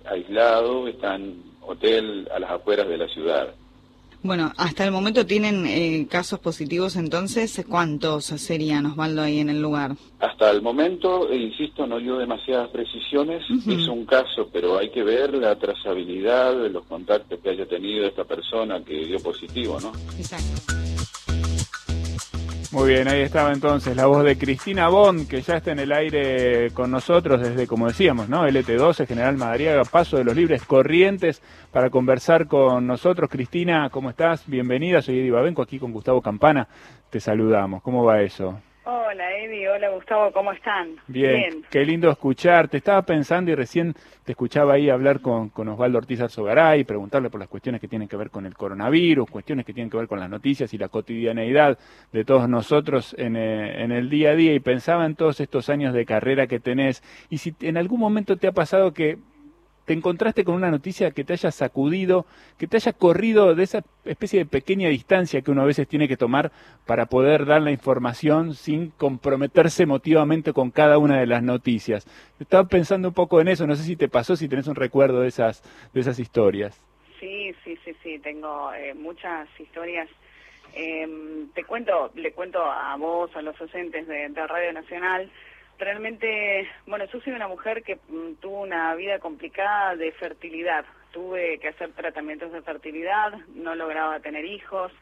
aislado, 0.05 0.87
está 0.87 1.17
en 1.17 1.43
hotel 1.63 2.29
a 2.33 2.39
las 2.39 2.51
afueras 2.53 2.87
de 2.87 2.99
la 2.99 3.09
ciudad. 3.09 3.55
Bueno, 4.23 4.53
hasta 4.57 4.85
el 4.85 4.93
momento 4.93 5.27
tienen 5.27 5.67
eh, 5.67 6.07
casos 6.09 6.39
positivos, 6.39 6.95
entonces, 6.95 7.65
¿cuántos 7.69 8.27
serían, 8.27 8.87
Osvaldo, 8.87 9.23
ahí 9.23 9.41
en 9.41 9.51
el 9.51 9.61
lugar? 9.61 9.97
Hasta 10.21 10.51
el 10.51 10.63
momento, 10.63 11.29
e 11.29 11.37
insisto, 11.37 11.89
no 11.89 11.99
dio 11.99 12.19
demasiadas 12.19 12.69
precisiones, 12.71 13.43
es 13.67 13.89
un 13.89 14.07
caso, 14.07 14.49
pero 14.53 14.79
hay 14.79 14.91
que 14.91 15.03
ver 15.03 15.35
la 15.35 15.57
trazabilidad 15.57 16.57
de 16.57 16.71
los 16.71 16.85
contactos 16.85 17.41
que 17.41 17.51
haya 17.51 17.67
tenido 17.67 18.07
esta 18.07 18.25
persona 18.25 18.81
que 18.85 19.07
dio 19.07 19.19
positivo, 19.19 19.81
¿no? 19.81 19.93
Exacto. 20.17 20.73
Muy 22.73 22.89
bien, 22.89 23.07
ahí 23.07 23.21
estaba 23.21 23.53
entonces 23.53 23.95
la 23.95 24.07
voz 24.07 24.25
de 24.25 24.39
Cristina 24.39 24.89
Bond, 24.89 25.29
que 25.29 25.43
ya 25.43 25.59
está 25.59 25.73
en 25.73 25.79
el 25.79 25.93
aire 25.93 26.71
con 26.71 26.91
nosotros 26.91 27.43
desde, 27.43 27.67
como 27.67 27.87
decíamos, 27.87 28.31
¿no? 28.31 28.49
LT12, 28.49 29.07
General 29.07 29.37
Madariaga, 29.37 29.85
Paso 29.85 30.17
de 30.17 30.25
los 30.25 30.35
Libres 30.35 30.65
Corrientes, 30.65 31.43
para 31.71 31.91
conversar 31.91 32.47
con 32.47 32.87
nosotros. 32.87 33.29
Cristina, 33.29 33.91
¿cómo 33.91 34.09
estás? 34.09 34.45
Bienvenida, 34.47 35.03
soy 35.03 35.19
Eddie 35.19 35.33
Babenco, 35.33 35.61
aquí 35.61 35.79
con 35.79 35.93
Gustavo 35.93 36.23
Campana. 36.23 36.67
Te 37.11 37.21
saludamos. 37.21 37.83
¿Cómo 37.83 38.05
va 38.05 38.23
eso? 38.23 38.59
Hola, 38.85 39.31
Eddie. 39.39 39.69
Hola, 39.69 39.91
Gustavo. 39.91 40.33
¿Cómo 40.33 40.51
están? 40.51 40.97
Bien, 41.07 41.65
qué 41.71 41.85
lindo 41.85 42.11
escucharte. 42.11 42.79
Estaba 42.79 43.03
pensando 43.03 43.53
y 43.53 43.55
recién 43.55 43.95
te 44.25 44.33
escuchaba 44.33 44.75
ahí 44.75 44.91
hablar 44.91 45.21
con, 45.21 45.51
con 45.51 45.69
Osvaldo 45.69 45.99
Ortiz 45.99 46.21
Alzogaray, 46.21 46.83
preguntarle 46.83 47.31
por 47.31 47.39
las 47.39 47.49
cuestiones 47.49 47.81
que 47.81 47.87
tienen 47.87 48.09
que 48.09 48.17
ver 48.17 48.31
con 48.31 48.45
el 48.45 48.57
coronavirus, 48.57 49.31
cuestiones 49.31 49.65
que 49.65 49.73
tienen 49.73 49.89
que 49.89 49.99
ver 49.99 50.09
con 50.09 50.19
las 50.19 50.29
noticias 50.29 50.75
y 50.75 50.79
la 50.79 50.89
cotidianeidad 50.89 51.79
de 52.13 52.25
todos 52.25 52.49
nosotros 52.49 53.15
en, 53.19 53.37
eh, 53.37 53.85
en 53.85 53.93
el 53.93 54.11
día 54.11 54.31
a 54.31 54.35
día. 54.35 54.53
Y 54.53 54.59
pensaba 54.59 55.07
en 55.07 55.15
todos 55.15 55.39
estos 55.39 55.69
años 55.69 55.95
de 55.95 56.05
carrera 56.05 56.49
que 56.49 56.59
tenés. 56.59 57.05
Y 57.31 57.39
si 57.39 57.55
en 57.61 57.77
algún 57.77 58.01
momento 58.01 58.37
te 58.37 58.49
ha 58.49 58.53
pasado 58.53 58.93
que 58.93 59.17
te 59.85 59.93
encontraste 59.93 60.45
con 60.45 60.55
una 60.55 60.71
noticia 60.71 61.11
que 61.11 61.25
te 61.25 61.33
haya 61.33 61.51
sacudido, 61.51 62.27
que 62.59 62.67
te 62.67 62.77
haya 62.77 62.93
corrido 62.93 63.55
de 63.55 63.65
esa 63.65 63.83
especie 64.05 64.41
de 64.41 64.47
pequeña 64.47 64.89
distancia 64.89 65.43
que 65.43 65.51
uno 65.51 65.63
a 65.63 65.67
veces 65.67 65.89
tiene 65.89 66.09
que 66.09 66.17
tomar 66.17 66.53
para 66.87 67.07
poder 67.07 67.47
dar 67.47 67.63
la 67.63 67.71
información 67.71 68.55
sin 68.55 68.91
comprometerse 68.91 69.83
emotivamente 69.83 70.53
con 70.53 70.71
cada 70.71 70.99
una 70.99 71.19
de 71.19 71.27
las 71.27 71.43
noticias. 71.43 72.07
Estaba 72.39 72.69
pensando 72.69 73.09
un 73.09 73.15
poco 73.15 73.41
en 73.41 73.49
eso, 73.49 73.67
no 73.67 73.77
sé 73.77 73.85
si 73.85 73.97
te 73.97 74.09
pasó, 74.09 74.37
si 74.37 74.49
tenés 74.49 74.67
un 74.67 74.75
recuerdo 74.75 75.21
de 75.21 75.29
esas, 75.29 75.63
de 75.93 76.01
esas 76.01 76.19
historias. 76.19 76.81
Sí, 77.19 77.55
sí, 77.65 77.79
sí, 77.85 77.95
sí. 78.03 78.19
Tengo 78.19 78.73
eh, 78.75 78.95
muchas 78.95 79.49
historias. 79.61 80.09
Eh, 80.75 81.47
te 81.55 81.65
cuento, 81.65 82.11
le 82.15 82.33
cuento 82.33 82.63
a 82.63 82.97
vos, 82.97 83.35
a 83.37 83.43
los 83.43 83.57
docentes 83.59 84.09
de, 84.09 84.29
de 84.29 84.47
Radio 84.47 84.73
Nacional, 84.73 85.31
realmente, 85.85 86.69
bueno, 86.87 87.05
yo 87.07 87.21
soy 87.21 87.33
una 87.33 87.49
mujer 87.49 87.83
que 87.83 87.97
mm, 87.97 88.35
tuvo 88.41 88.61
una 88.63 88.95
vida 88.95 89.19
complicada 89.19 89.97
de 89.97 90.13
fertilidad. 90.13 90.85
Tuve 91.13 91.59
que 91.59 91.69
hacer 91.69 91.93
tratamientos 91.93 92.53
de 92.53 92.63
fertilidad, 92.63 93.33
no 93.55 93.75
lograba 93.75 94.21
tener 94.21 94.45
hijos 94.45 94.93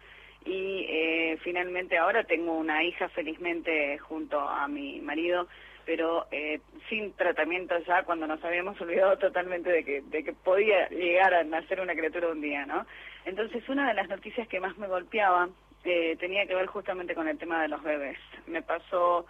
y 0.45 0.87
eh, 0.89 1.39
finalmente 1.43 1.99
ahora 1.99 2.25
tengo 2.25 2.53
una 2.55 2.83
hija 2.83 3.09
felizmente 3.11 3.99
junto 3.99 4.41
a 4.41 4.67
mi 4.69 5.01
marido, 5.01 5.47
pero 5.85 6.27
eh, 6.31 6.61
sin 6.89 7.13
tratamiento 7.13 7.79
ya 7.87 8.03
cuando 8.05 8.27
nos 8.27 8.43
habíamos 8.43 8.81
olvidado 8.81 9.19
totalmente 9.19 9.71
de 9.71 9.85
que, 9.85 10.01
de 10.03 10.25
que 10.25 10.33
podía 10.33 10.89
llegar 10.89 11.35
a 11.35 11.45
nacer 11.45 11.81
una 11.81 11.95
criatura 11.95 12.29
un 12.29 12.41
día, 12.41 12.65
¿no? 12.67 12.87
Entonces 13.25 13.69
una 13.69 13.89
de 13.89 13.95
las 13.95 14.09
noticias 14.09 14.49
que 14.49 14.61
más 14.61 14.77
me 14.79 14.89
golpeaba 14.89 15.49
eh, 15.85 16.17
tenía 16.19 16.47
que 16.47 16.55
ver 16.55 16.67
justamente 16.67 17.15
con 17.15 17.29
el 17.29 17.39
tema 17.39 17.63
de 17.63 17.69
los 17.69 17.83
bebés. 17.83 18.19
Me 18.47 18.63
pasó 18.63 19.27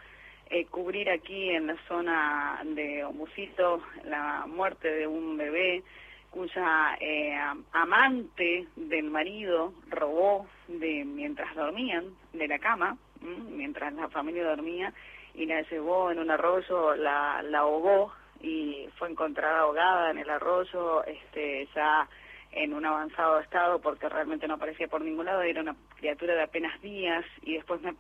eh, 0.51 0.66
cubrir 0.66 1.09
aquí 1.09 1.51
en 1.51 1.68
la 1.68 1.77
zona 1.86 2.60
de 2.64 3.05
Omusito 3.05 3.82
la 4.05 4.47
muerte 4.48 4.89
de 4.89 5.06
un 5.06 5.36
bebé 5.36 5.85
cuya 6.31 6.97
eh, 7.01 7.39
amante 7.72 8.66
del 8.74 9.10
marido 9.10 9.72
robó 9.89 10.48
de 10.66 11.05
mientras 11.05 11.55
dormían 11.55 12.05
de 12.32 12.48
la 12.48 12.59
cama, 12.59 12.97
mientras 13.20 13.93
la 13.94 14.09
familia 14.09 14.44
dormía, 14.44 14.93
y 15.35 15.47
la 15.47 15.62
llevó 15.62 16.10
en 16.10 16.18
un 16.18 16.31
arroyo, 16.31 16.94
la, 16.97 17.43
la 17.43 17.60
ahogó 17.60 18.12
y 18.40 18.89
fue 18.97 19.10
encontrada 19.10 19.60
ahogada 19.60 20.10
en 20.10 20.18
el 20.18 20.31
arroyo, 20.31 21.05
este, 21.05 21.68
ya 21.74 22.09
en 22.52 22.74
un 22.74 22.85
avanzado 22.85 23.39
estado 23.39 23.81
porque 23.81 24.09
realmente 24.09 24.48
no 24.48 24.55
aparecía 24.55 24.89
por 24.89 25.02
ningún 25.02 25.27
lado, 25.27 25.43
era 25.43 25.60
una 25.60 25.77
criatura 25.97 26.35
de 26.35 26.43
apenas 26.43 26.81
días 26.81 27.24
y 27.43 27.55
después 27.55 27.81
me 27.82 27.94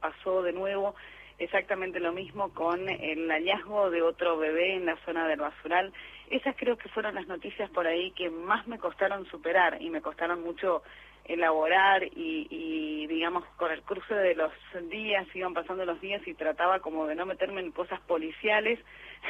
pasó 0.00 0.42
de 0.42 0.52
nuevo 0.52 0.94
exactamente 1.40 2.00
lo 2.00 2.12
mismo 2.12 2.52
con 2.52 2.88
el 2.88 3.28
hallazgo 3.28 3.90
de 3.90 4.02
otro 4.02 4.36
bebé 4.36 4.74
en 4.74 4.86
la 4.86 4.96
zona 5.04 5.26
del 5.26 5.40
basural. 5.40 5.92
Esas 6.28 6.54
creo 6.56 6.76
que 6.76 6.88
fueron 6.90 7.14
las 7.14 7.26
noticias 7.26 7.68
por 7.70 7.86
ahí 7.86 8.12
que 8.12 8.30
más 8.30 8.68
me 8.68 8.78
costaron 8.78 9.26
superar 9.26 9.80
y 9.80 9.90
me 9.90 10.02
costaron 10.02 10.42
mucho 10.42 10.82
elaborar 11.24 12.04
y, 12.04 12.46
y 12.50 13.06
digamos 13.06 13.44
con 13.56 13.72
el 13.72 13.82
cruce 13.82 14.14
de 14.14 14.34
los 14.34 14.52
días 14.90 15.26
iban 15.34 15.54
pasando 15.54 15.84
los 15.84 16.00
días 16.00 16.26
y 16.26 16.34
trataba 16.34 16.80
como 16.80 17.06
de 17.06 17.14
no 17.14 17.24
meterme 17.24 17.60
en 17.60 17.72
cosas 17.72 18.00
policiales 18.00 18.78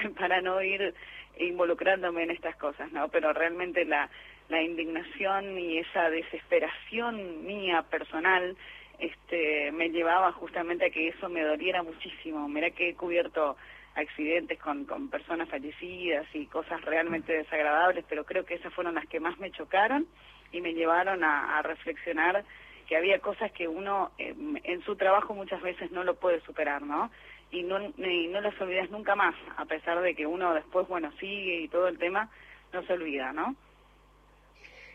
para 0.19 0.41
no 0.41 0.61
ir 0.63 0.95
involucrándome 1.39 2.25
en 2.25 2.33
estas 2.33 2.57
cosas, 2.57 2.91
¿no? 2.93 3.09
Pero 3.09 3.33
realmente 3.33 3.85
la, 3.85 4.11
la 4.49 4.63
indignación 4.63 5.59
y 5.59 5.79
esa 5.79 6.11
desesperación 6.11 7.47
mía 7.47 7.85
personal 7.89 8.57
este, 9.01 9.73
me 9.73 9.91
llevaba 9.91 10.33
justamente 10.33 10.87
a 10.87 10.91
que 10.91 11.09
eso 11.09 11.29
me 11.29 11.43
doliera 11.43 11.83
muchísimo. 11.83 12.49
Mira 12.49 12.71
que 12.71 12.91
he 12.91 12.95
cubierto 12.95 13.57
accidentes 13.95 14.59
con, 14.59 14.85
con 14.85 15.09
personas 15.09 15.49
fallecidas 15.49 16.27
y 16.35 16.47
cosas 16.47 16.81
realmente 16.83 17.33
desagradables, 17.33 18.05
pero 18.09 18.25
creo 18.25 18.45
que 18.45 18.55
esas 18.55 18.73
fueron 18.73 18.95
las 18.95 19.07
que 19.07 19.21
más 19.21 19.39
me 19.39 19.51
chocaron 19.51 20.07
y 20.53 20.61
me 20.61 20.75
llevaron 20.75 21.23
a, 21.25 21.61
reflexionar 21.63 22.45
que 22.89 22.97
había 22.97 23.21
cosas 23.21 23.53
que 23.53 23.69
uno 23.69 24.11
eh, 24.19 24.35
en 24.65 24.83
su 24.83 24.97
trabajo 24.97 25.35
muchas 25.35 25.63
veces 25.63 25.93
no 25.93 26.03
lo 26.03 26.17
puede 26.17 26.41
superar, 26.41 26.83
¿no? 26.83 27.11
Y 27.53 27.63
no, 27.63 27.79
y 27.81 28.29
no 28.29 28.41
las 28.41 28.61
olvidas 28.61 28.91
nunca 28.91 29.15
más, 29.15 29.35
a 29.57 29.65
pesar 29.65 30.01
de 30.01 30.15
que 30.15 30.27
uno 30.27 30.55
después, 30.55 30.89
bueno, 30.89 31.13
sigue 31.19 31.61
y 31.63 31.69
todo 31.69 31.89
el 31.89 31.99
tema, 31.99 32.29
no 32.73 32.83
se 32.83 32.93
olvida, 32.93 33.33
¿no? 33.33 33.55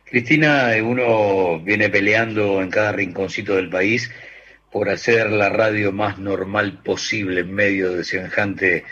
Cristina, 0.05 0.71
uno 0.83 1.59
viene 1.59 1.89
peleando 1.89 2.61
en 2.61 2.69
cada 2.69 2.91
rinconcito 2.91 3.55
del 3.55 3.69
país 3.69 4.11
por 4.71 4.89
hacer 4.89 5.31
la 5.31 5.49
radio 5.49 5.91
más 5.91 6.19
normal 6.19 6.79
posible 6.83 7.41
en 7.41 7.51
medio 7.51 7.93
de 7.93 8.03
semejante 8.03 8.83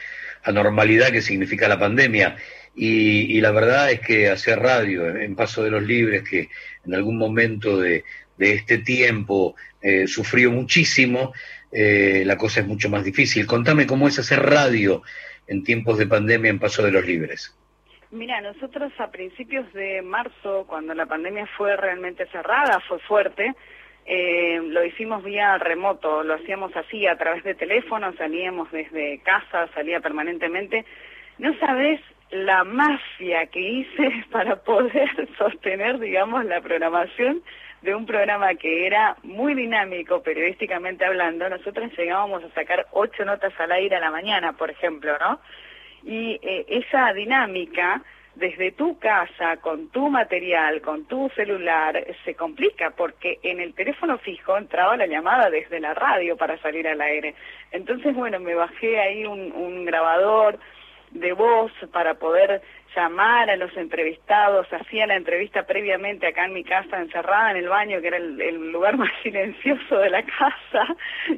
anormalidad 0.43 1.11
que 1.11 1.21
significa 1.21 1.67
la 1.67 1.79
pandemia. 1.79 2.37
Y, 2.75 3.39
la 3.41 3.51
verdad 3.51 3.91
es 3.91 3.99
que 3.99 4.29
hacer 4.29 4.59
radio 4.59 5.15
en 5.15 5.35
Paso 5.35 5.63
de 5.63 5.69
los 5.69 5.83
Libres, 5.83 6.23
que 6.27 6.49
en 6.83 6.95
algún 6.95 7.17
momento 7.17 7.79
de, 7.79 8.03
este 8.39 8.79
tiempo 8.79 9.55
eh, 9.81 10.07
sufrió 10.07 10.51
muchísimo, 10.51 11.33
eh, 11.71 12.23
la 12.25 12.37
cosa 12.37 12.61
es 12.61 12.67
mucho 12.67 12.89
más 12.89 13.03
difícil. 13.03 13.45
Contame 13.45 13.85
cómo 13.85 14.07
es 14.07 14.17
hacer 14.17 14.39
radio 14.41 15.03
en 15.45 15.63
tiempos 15.63 15.99
de 15.99 16.07
pandemia 16.07 16.49
en 16.49 16.59
Paso 16.59 16.81
de 16.83 16.91
los 16.91 17.05
Libres. 17.05 17.53
Mira, 18.13 18.41
nosotros 18.41 18.93
a 18.99 19.09
principios 19.09 19.73
de 19.73 20.03
marzo, 20.03 20.65
cuando 20.67 20.93
la 20.93 21.07
pandemia 21.07 21.47
fue 21.57 21.75
realmente 21.75 22.27
cerrada, 22.27 22.79
fue 22.87 22.99
fuerte, 22.99 23.55
eh, 24.05 24.61
lo 24.65 24.85
hicimos 24.85 25.23
vía 25.23 25.57
remoto, 25.57 26.21
lo 26.21 26.35
hacíamos 26.35 26.75
así, 26.75 27.07
a 27.07 27.17
través 27.17 27.43
de 27.43 27.55
teléfono, 27.55 28.13
salíamos 28.13 28.71
desde 28.71 29.19
casa, 29.23 29.67
salía 29.73 29.99
permanentemente. 29.99 30.85
No 31.39 31.57
sabes 31.57 32.01
la 32.29 32.63
mafia 32.63 33.47
que 33.47 33.59
hice 33.59 34.25
para 34.31 34.57
poder 34.57 35.27
sostener, 35.39 35.97
digamos, 35.97 36.45
la 36.45 36.61
programación 36.61 37.41
de 37.81 37.95
un 37.95 38.05
programa 38.05 38.53
que 38.53 38.85
era 38.85 39.17
muy 39.23 39.55
dinámico 39.55 40.21
periodísticamente 40.21 41.03
hablando. 41.03 41.49
Nosotros 41.49 41.91
llegábamos 41.97 42.43
a 42.43 42.53
sacar 42.53 42.85
ocho 42.91 43.25
notas 43.25 43.59
al 43.59 43.71
aire 43.71 43.95
a 43.95 43.99
la 43.99 44.11
mañana, 44.11 44.53
por 44.53 44.69
ejemplo, 44.69 45.17
¿no? 45.17 45.39
Y 46.05 46.39
eh, 46.41 46.65
esa 46.67 47.13
dinámica 47.13 48.01
desde 48.35 48.71
tu 48.71 48.97
casa, 48.97 49.57
con 49.57 49.89
tu 49.89 50.09
material, 50.09 50.81
con 50.81 51.05
tu 51.05 51.29
celular, 51.35 52.03
se 52.25 52.33
complica 52.33 52.89
porque 52.91 53.39
en 53.43 53.59
el 53.59 53.73
teléfono 53.75 54.17
fijo 54.17 54.57
entraba 54.57 54.97
la 54.97 55.05
llamada 55.05 55.49
desde 55.51 55.79
la 55.79 55.93
radio 55.93 56.35
para 56.35 56.57
salir 56.57 56.87
al 56.87 56.99
aire. 57.01 57.35
Entonces, 57.71 58.15
bueno, 58.15 58.39
me 58.39 58.55
bajé 58.55 58.99
ahí 58.99 59.25
un, 59.25 59.51
un 59.51 59.85
grabador 59.85 60.57
de 61.13 61.33
voz 61.33 61.71
para 61.91 62.15
poder 62.15 62.61
llamar 62.95 63.49
a 63.49 63.55
los 63.55 63.75
entrevistados, 63.75 64.67
hacía 64.71 65.07
la 65.07 65.15
entrevista 65.15 65.63
previamente 65.63 66.27
acá 66.27 66.45
en 66.45 66.53
mi 66.53 66.63
casa, 66.63 66.99
encerrada 66.99 67.51
en 67.51 67.57
el 67.57 67.69
baño, 67.69 68.01
que 68.01 68.07
era 68.07 68.17
el, 68.17 68.71
lugar 68.71 68.97
más 68.97 69.11
silencioso 69.23 69.97
de 69.97 70.09
la 70.09 70.23
casa, 70.23 70.95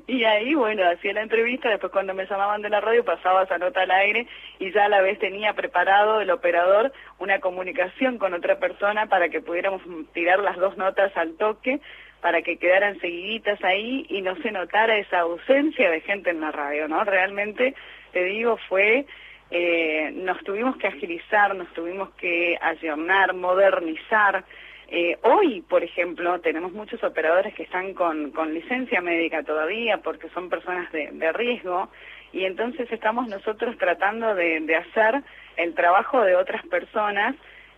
y 0.07 0.23
ahí, 0.23 0.53
bueno, 0.53 0.83
hacía 0.89 1.13
la 1.13 1.21
entrevista, 1.21 1.69
después 1.69 1.91
cuando 1.91 2.13
me 2.13 2.25
llamaban 2.25 2.61
de 2.61 2.69
la 2.69 2.81
radio 2.81 3.03
pasaba 3.03 3.43
esa 3.43 3.57
nota 3.57 3.81
al 3.81 3.91
aire 3.91 4.27
y 4.59 4.71
ya 4.71 4.85
a 4.85 4.89
la 4.89 5.01
vez 5.01 5.19
tenía 5.19 5.53
preparado 5.53 6.21
el 6.21 6.29
operador 6.31 6.91
una 7.19 7.39
comunicación 7.39 8.17
con 8.17 8.33
otra 8.33 8.59
persona 8.59 9.07
para 9.07 9.29
que 9.29 9.41
pudiéramos 9.41 9.81
tirar 10.13 10.39
las 10.39 10.57
dos 10.57 10.77
notas 10.77 11.15
al 11.15 11.35
toque 11.37 11.79
para 12.21 12.41
que 12.41 12.57
quedaran 12.57 12.99
seguiditas 12.99 13.63
ahí 13.63 14.05
y 14.09 14.21
no 14.21 14.35
se 14.37 14.51
notara 14.51 14.97
esa 14.97 15.19
ausencia 15.19 15.91
de 15.91 16.01
gente 16.01 16.31
en 16.31 16.41
la 16.41 16.51
radio, 16.51 16.87
¿no? 16.87 17.03
Realmente, 17.03 17.75
te 18.13 18.23
digo, 18.23 18.57
fue 18.67 19.05
eh, 19.51 20.11
nos 20.13 20.43
tuvimos 20.43 20.77
que 20.77 20.87
agilizar, 20.87 21.55
nos 21.55 21.71
tuvimos 21.73 22.09
que 22.15 22.57
ayornar, 22.61 23.33
modernizar. 23.33 24.43
Eh, 24.87 25.17
hoy, 25.23 25.61
por 25.61 25.83
ejemplo, 25.83 26.39
tenemos 26.41 26.71
muchos 26.71 27.03
operadores 27.03 27.53
que 27.53 27.63
están 27.63 27.93
con, 27.93 28.31
con 28.31 28.53
licencia 28.53 29.01
médica 29.01 29.43
todavía 29.43 29.97
porque 29.97 30.29
son 30.29 30.49
personas 30.49 30.91
de, 30.91 31.09
de 31.11 31.31
riesgo 31.31 31.89
y 32.31 32.45
entonces 32.45 32.91
estamos 32.91 33.27
nosotros 33.27 33.77
tratando 33.77 34.35
de, 34.35 34.59
de 34.61 34.75
hacer 34.75 35.23
el 35.57 35.73
trabajo 35.73 36.21
de 36.21 36.35
otras 36.35 36.65
personas 36.67 37.35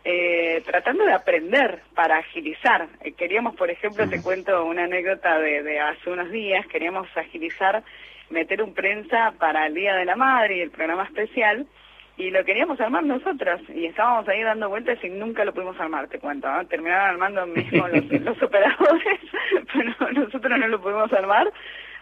eh, 0.10 0.62
tratando 0.66 1.04
de 1.04 1.12
aprender 1.12 1.82
para 1.94 2.18
agilizar. 2.18 2.88
Eh, 3.02 3.12
queríamos, 3.12 3.58
por 3.58 3.70
ejemplo, 3.70 4.08
te 4.08 4.22
cuento 4.22 4.64
una 4.64 4.86
anécdota 4.86 5.38
de, 5.38 5.64
de 5.64 5.82
hace 5.82 6.10
unos 6.10 6.32
días, 6.32 6.66
queríamos 6.68 7.10
agilizar 7.18 7.84
meter 8.30 8.62
un 8.62 8.74
prensa 8.74 9.34
para 9.40 9.68
el 9.68 9.74
Día 9.74 9.96
de 9.96 10.06
la 10.06 10.16
Madre 10.16 10.58
y 10.58 10.62
el 10.62 10.72
programa 10.72 11.04
especial, 11.04 11.66
y 12.18 12.32
lo 12.32 12.44
queríamos 12.44 12.80
armar 12.82 13.04
nosotros, 13.04 13.62
y 13.70 13.86
estábamos 13.86 14.28
ahí 14.28 14.42
dando 14.42 14.70
vueltas 14.70 14.98
y 15.04 15.10
nunca 15.10 15.46
lo 15.46 15.54
pudimos 15.54 15.80
armar, 15.80 16.08
te 16.08 16.20
cuento, 16.20 16.48
terminaron 16.68 17.12
armando 17.12 17.46
mismo 17.46 17.88
los, 17.88 18.06
los 18.22 18.42
operadores, 18.42 19.20
pero 19.74 20.12
nosotros 20.12 20.60
no 20.60 20.68
lo 20.68 20.82
pudimos 20.82 21.14
armar, 21.14 21.52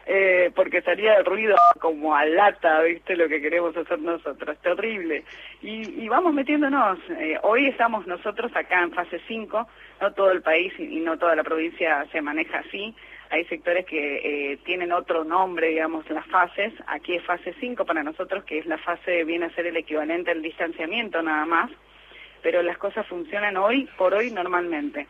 eh, 0.08 0.52
porque 0.56 0.84
salía 0.84 1.16
el 1.16 1.26
ruido 1.26 1.56
como 1.80 2.16
a 2.16 2.26
lata, 2.26 2.82
¿viste? 2.82 3.16
Lo 3.16 3.28
que 3.28 3.42
queremos 3.42 3.76
hacer 3.76 4.00
nosotros, 4.00 4.56
terrible. 4.60 5.24
Y, 5.64 6.04
y 6.04 6.08
vamos 6.08 6.32
metiéndonos. 6.32 7.00
Eh, 7.10 7.40
hoy 7.42 7.68
estamos 7.68 8.06
nosotros 8.06 8.56
acá 8.56 8.84
en 8.84 8.92
fase 8.92 9.20
5, 9.28 9.68
no 10.02 10.14
todo 10.14 10.32
el 10.32 10.44
país 10.44 10.72
y, 10.78 11.00
no 11.00 11.18
toda 11.18 11.36
la 11.36 11.44
provincia 11.44 12.06
se 12.12 12.22
maneja 12.22 12.60
así. 12.60 12.94
Hay 13.36 13.44
sectores 13.46 13.86
que 13.86 14.54
eh, 14.54 14.58
tienen 14.64 14.94
otro 14.94 15.26
nombre, 15.26 15.68
digamos, 15.68 16.10
las 16.10 16.26
fases. 16.28 16.74
Aquí 16.88 17.16
es 17.16 17.24
fase 17.24 17.54
5 17.60 17.84
para 17.84 18.02
nosotros, 18.02 18.46
que 18.46 18.60
es 18.60 18.66
la 18.66 18.78
fase, 18.78 19.26
viene 19.26 19.48
a 19.48 19.56
ser 19.56 19.68
el 19.68 19.76
equivalente 19.76 20.32
al 20.32 20.42
distanciamiento 20.42 21.22
nada 21.22 21.46
más. 21.46 21.70
Pero 22.42 22.64
las 22.64 22.78
cosas 22.78 23.06
funcionan 23.08 23.58
hoy 23.58 23.90
por 23.98 24.14
hoy 24.14 24.32
normalmente. 24.32 25.08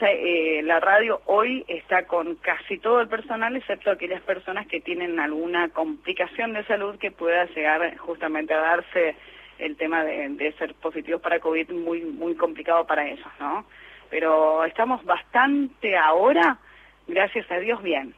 Eh, 0.00 0.60
la 0.62 0.78
radio 0.78 1.20
hoy 1.26 1.64
está 1.66 2.06
con 2.06 2.36
casi 2.36 2.78
todo 2.78 3.00
el 3.00 3.08
personal, 3.08 3.56
excepto 3.56 3.90
aquellas 3.90 4.22
personas 4.22 4.68
que 4.68 4.80
tienen 4.80 5.18
alguna 5.18 5.68
complicación 5.70 6.52
de 6.52 6.64
salud 6.66 6.96
que 6.98 7.10
pueda 7.10 7.44
llegar 7.46 7.96
justamente 7.96 8.54
a 8.54 8.58
darse 8.58 9.16
el 9.58 9.76
tema 9.76 10.04
de, 10.04 10.54
ser 10.58 10.74
positivos 10.74 11.20
para 11.20 11.40
COVID 11.40 11.70
muy 11.72 12.02
muy 12.02 12.36
complicado 12.36 12.86
para 12.86 13.08
ellos, 13.08 13.26
¿no? 13.40 13.64
Pero 14.10 14.64
estamos 14.64 15.04
bastante 15.04 15.96
ahora, 15.96 16.58
gracias 17.06 17.50
a 17.50 17.58
Dios, 17.58 17.82
bien. 17.82 18.14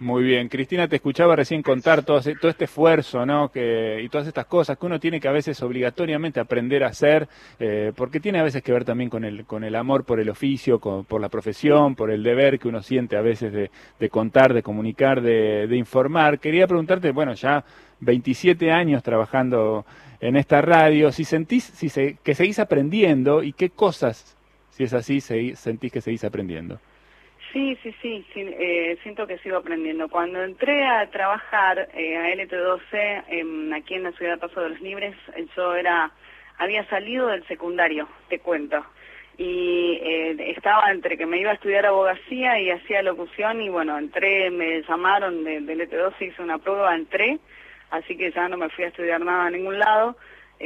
Muy 0.00 0.22
bien, 0.22 0.48
Cristina, 0.48 0.88
te 0.88 0.96
escuchaba 0.96 1.36
recién 1.36 1.62
contar 1.62 2.02
todo, 2.02 2.22
todo 2.40 2.50
este 2.50 2.64
esfuerzo, 2.64 3.26
¿no? 3.26 3.50
Que, 3.50 4.00
y 4.02 4.08
todas 4.08 4.26
estas 4.26 4.46
cosas 4.46 4.78
que 4.78 4.86
uno 4.86 4.98
tiene 4.98 5.20
que 5.20 5.28
a 5.28 5.32
veces 5.32 5.62
obligatoriamente 5.62 6.40
aprender 6.40 6.82
a 6.84 6.86
hacer, 6.86 7.28
eh, 7.58 7.92
porque 7.94 8.18
tiene 8.18 8.38
a 8.38 8.42
veces 8.42 8.62
que 8.62 8.72
ver 8.72 8.86
también 8.86 9.10
con 9.10 9.26
el, 9.26 9.44
con 9.44 9.62
el 9.62 9.74
amor 9.74 10.04
por 10.04 10.18
el 10.18 10.30
oficio, 10.30 10.78
por 10.78 11.20
la 11.20 11.28
profesión, 11.28 11.96
por 11.96 12.10
el 12.10 12.22
deber 12.22 12.58
que 12.58 12.68
uno 12.68 12.82
siente 12.82 13.18
a 13.18 13.20
veces 13.20 13.52
de, 13.52 14.08
contar, 14.08 14.54
de 14.54 14.62
comunicar, 14.62 15.20
de, 15.20 15.66
de, 15.66 15.76
informar. 15.76 16.38
Quería 16.38 16.66
preguntarte, 16.66 17.10
bueno, 17.10 17.34
ya 17.34 17.62
27 18.00 18.72
años 18.72 19.02
trabajando 19.02 19.84
en 20.18 20.36
esta 20.36 20.62
radio, 20.62 21.12
si 21.12 21.24
sentís 21.24 21.64
si 21.64 21.90
se, 21.90 22.16
que 22.22 22.34
seguís 22.34 22.58
aprendiendo 22.58 23.42
y 23.42 23.52
qué 23.52 23.68
cosas, 23.68 24.38
si 24.70 24.84
es 24.84 24.94
así, 24.94 25.20
sentís 25.20 25.92
que 25.92 26.00
seguís 26.00 26.24
aprendiendo. 26.24 26.80
Sí, 27.52 27.76
sí, 27.82 27.92
sí, 28.00 28.24
eh, 28.36 28.96
siento 29.02 29.26
que 29.26 29.38
sigo 29.38 29.56
aprendiendo. 29.56 30.08
Cuando 30.08 30.42
entré 30.42 30.86
a 30.86 31.10
trabajar 31.10 31.88
eh, 31.94 32.16
a 32.16 32.28
LT12 32.34 33.74
aquí 33.74 33.94
en 33.94 34.04
la 34.04 34.12
ciudad 34.12 34.34
de 34.34 34.38
Paso 34.38 34.60
de 34.60 34.68
los 34.70 34.80
Libres, 34.80 35.16
yo 35.56 35.74
era, 35.74 36.12
había 36.58 36.88
salido 36.88 37.26
del 37.26 37.44
secundario, 37.48 38.08
te 38.28 38.38
cuento, 38.38 38.84
y 39.36 39.98
eh, 40.00 40.52
estaba 40.56 40.92
entre 40.92 41.16
que 41.18 41.26
me 41.26 41.40
iba 41.40 41.50
a 41.50 41.54
estudiar 41.54 41.86
abogacía 41.86 42.60
y 42.60 42.70
hacía 42.70 43.02
locución 43.02 43.60
y 43.62 43.68
bueno, 43.68 43.98
entré, 43.98 44.48
me 44.50 44.82
llamaron 44.82 45.42
de, 45.42 45.60
del 45.60 45.80
LT12, 45.90 46.14
hice 46.20 46.42
una 46.42 46.58
prueba, 46.58 46.94
entré, 46.94 47.40
así 47.90 48.16
que 48.16 48.30
ya 48.30 48.48
no 48.48 48.58
me 48.58 48.68
fui 48.68 48.84
a 48.84 48.88
estudiar 48.88 49.20
nada 49.22 49.46
a 49.46 49.50
ningún 49.50 49.78
lado. 49.78 50.16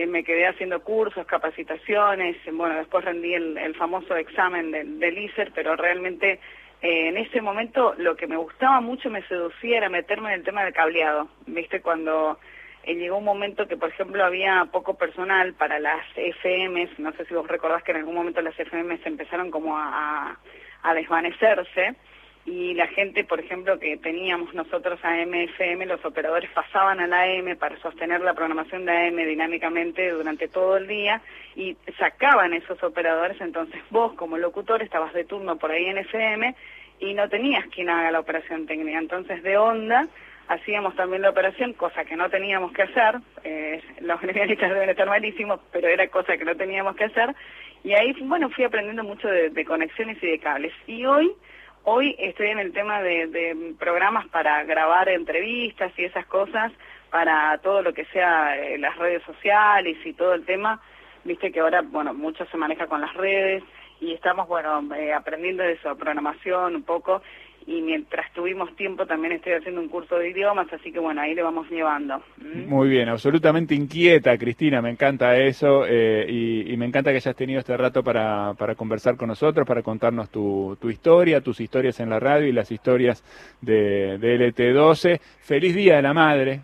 me 0.09 0.23
quedé 0.23 0.48
haciendo 0.48 0.82
cursos, 0.82 1.24
capacitaciones, 1.24 2.36
bueno, 2.52 2.74
después 2.74 3.06
rendí 3.06 3.32
el, 3.32 3.74
famoso 3.77 4.16
examen 4.16 4.70
del, 4.70 4.98
del 4.98 5.16
ISER, 5.16 5.51
pero 5.55 5.77
realmente 5.77 6.40
en 6.86 7.16
ese 7.16 7.40
momento 7.40 7.94
lo 7.97 8.15
que 8.15 8.27
me 8.27 8.36
gustaba 8.36 8.81
mucho, 8.82 9.09
me 9.09 9.27
seducía, 9.27 9.78
era 9.78 9.89
meterme 9.89 10.28
en 10.28 10.35
el 10.35 10.44
tema 10.44 10.65
del 10.65 10.74
cableado. 10.74 11.28
¿Viste? 11.47 11.81
Cuando 11.81 12.39
eh, 12.82 12.94
llegó 12.94 13.16
un 13.16 13.24
momento 13.24 13.66
que, 13.66 13.78
por 13.78 13.89
ejemplo, 13.89 14.23
había 14.23 14.69
poco 14.70 14.93
personal 14.94 15.55
para 15.55 15.78
las 15.78 16.05
FMs, 16.15 16.98
no 16.98 17.12
sé 17.12 17.24
si 17.24 17.32
vos 17.32 17.48
recordás 17.48 17.82
que 17.82 17.93
en 17.93 17.98
algún 17.98 18.15
momento 18.15 18.43
las 18.43 18.55
FMs 18.59 19.01
empezaron 19.06 19.51
como 19.51 19.78
a, 19.78 20.36
a 20.82 20.94
desvanecerse, 20.94 21.94
y 22.46 22.74
la 22.74 22.86
gente, 22.88 23.24
por 23.24 23.40
ejemplo, 23.40 23.78
que 23.78 23.96
teníamos 23.96 24.52
nosotros 24.52 25.00
a 25.02 25.16
MFM, 25.24 25.86
los 25.86 26.04
operadores 26.04 26.50
pasaban 26.50 27.00
a 27.00 27.06
la 27.06 27.22
AM 27.22 27.56
para 27.56 27.78
sostener 27.80 28.20
la 28.20 28.34
programación 28.34 28.84
de 28.84 28.92
AM 28.92 29.16
dinámicamente 29.16 30.10
durante 30.10 30.48
todo 30.48 30.76
el 30.76 30.86
día 30.86 31.22
y 31.56 31.74
sacaban 31.98 32.52
esos 32.52 32.82
operadores, 32.82 33.40
entonces 33.40 33.80
vos 33.90 34.12
como 34.14 34.36
locutor 34.36 34.82
estabas 34.82 35.14
de 35.14 35.24
turno 35.24 35.56
por 35.56 35.70
ahí 35.70 35.86
en 35.86 35.98
FM 35.98 36.54
y 37.00 37.14
no 37.14 37.28
tenías 37.30 37.66
quien 37.68 37.88
haga 37.88 38.10
la 38.10 38.20
operación 38.20 38.66
técnica. 38.66 38.98
Entonces, 38.98 39.42
de 39.42 39.56
onda, 39.56 40.06
hacíamos 40.48 40.94
también 40.96 41.22
la 41.22 41.30
operación, 41.30 41.72
cosa 41.72 42.04
que 42.04 42.16
no 42.16 42.28
teníamos 42.28 42.72
que 42.72 42.82
hacer. 42.82 43.20
Eh, 43.42 43.82
los 44.00 44.20
generalistas 44.20 44.70
deben 44.70 44.90
estar 44.90 45.08
malísimos, 45.08 45.60
pero 45.72 45.88
era 45.88 46.06
cosa 46.08 46.36
que 46.36 46.44
no 46.44 46.54
teníamos 46.54 46.94
que 46.94 47.04
hacer. 47.04 47.34
Y 47.82 47.94
ahí, 47.94 48.12
bueno, 48.22 48.50
fui 48.50 48.64
aprendiendo 48.64 49.02
mucho 49.02 49.28
de 49.28 49.64
conexiones 49.64 50.22
y 50.22 50.26
de 50.26 50.38
cables. 50.38 50.72
Y 50.86 51.04
hoy, 51.04 51.34
hoy 51.85 52.16
estoy 52.19 52.48
en 52.48 52.59
el 52.59 52.73
tema 52.73 53.02
de, 53.02 53.74
programas 53.78 54.27
para 54.28 54.65
grabar 54.65 55.09
entrevistas 55.09 55.93
y 55.97 56.05
esas 56.05 56.27
cosas, 56.27 56.73
para 57.11 57.56
todo 57.59 57.82
lo 57.82 57.93
que 57.94 58.05
sea 58.06 58.56
eh, 58.56 58.78
las 58.78 58.97
redes 58.97 59.23
sociales 59.23 59.97
y 60.05 60.12
todo 60.15 60.35
el 60.35 60.44
tema. 60.44 60.81
Viste 61.24 61.52
que 61.52 61.61
ahora, 61.61 61.82
bueno, 61.82 62.12
mucho 62.12 62.44
se 62.47 62.56
maneja 62.56 62.86
con 62.86 63.01
las 63.01 63.15
redes 63.15 63.62
y 64.01 64.12
estamos, 64.12 64.48
bueno, 64.48 64.82
eh, 64.94 65.12
aprendiendo 65.12 65.62
de 65.62 65.73
eso, 65.73 65.97
programación 65.97 66.74
un 66.74 66.82
poco 66.82 67.23
y 67.66 67.81
mientras 67.81 68.32
tuvimos 68.32 68.74
tiempo 68.77 69.07
también 69.07 69.32
estoy 69.32 69.53
haciendo 69.55 69.81
un 69.81 69.89
curso 69.89 70.19
de 70.19 70.31
idiomas, 70.31 70.70
así 70.73 70.93
que 70.93 70.99
bueno, 70.99 71.20
ahí 71.20 71.35
le 71.35 71.43
vamos 71.43 71.69
llevando. 71.70 72.19
¿Mm? 72.39 72.69
Muy 72.69 72.89
bien, 72.89 73.09
absolutamente 73.09 73.74
inquieta, 73.74 74.36
Cristina, 74.36 74.82
me 74.82 74.91
encanta 74.91 75.36
eso 75.39 75.85
eh, 75.86 76.27
y, 76.28 76.73
y 76.73 76.77
me 76.77 76.86
encanta 76.86 77.11
que 77.11 77.16
hayas 77.16 77.36
tenido 77.36 77.61
este 77.61 77.77
rato 77.77 78.03
para, 78.03 78.55
para 78.55 78.74
conversar 78.74 79.16
con 79.16 79.28
nosotros, 79.28 79.66
para 79.66 79.82
contarnos 79.82 80.31
tu, 80.31 80.77
tu 80.81 80.91
historia, 80.91 81.41
tus 81.41 81.61
historias 81.61 82.01
en 82.01 82.11
la 82.11 82.20
radio 82.20 82.47
y 82.47 82.53
las 82.53 82.70
historias 82.70 83.23
de, 83.61 84.19
de 84.19 84.53
LT12. 84.55 85.20
Feliz 85.41 85.74
Día 85.74 85.97
de 85.97 86.03
la 86.03 86.12
Madre, 86.12 86.61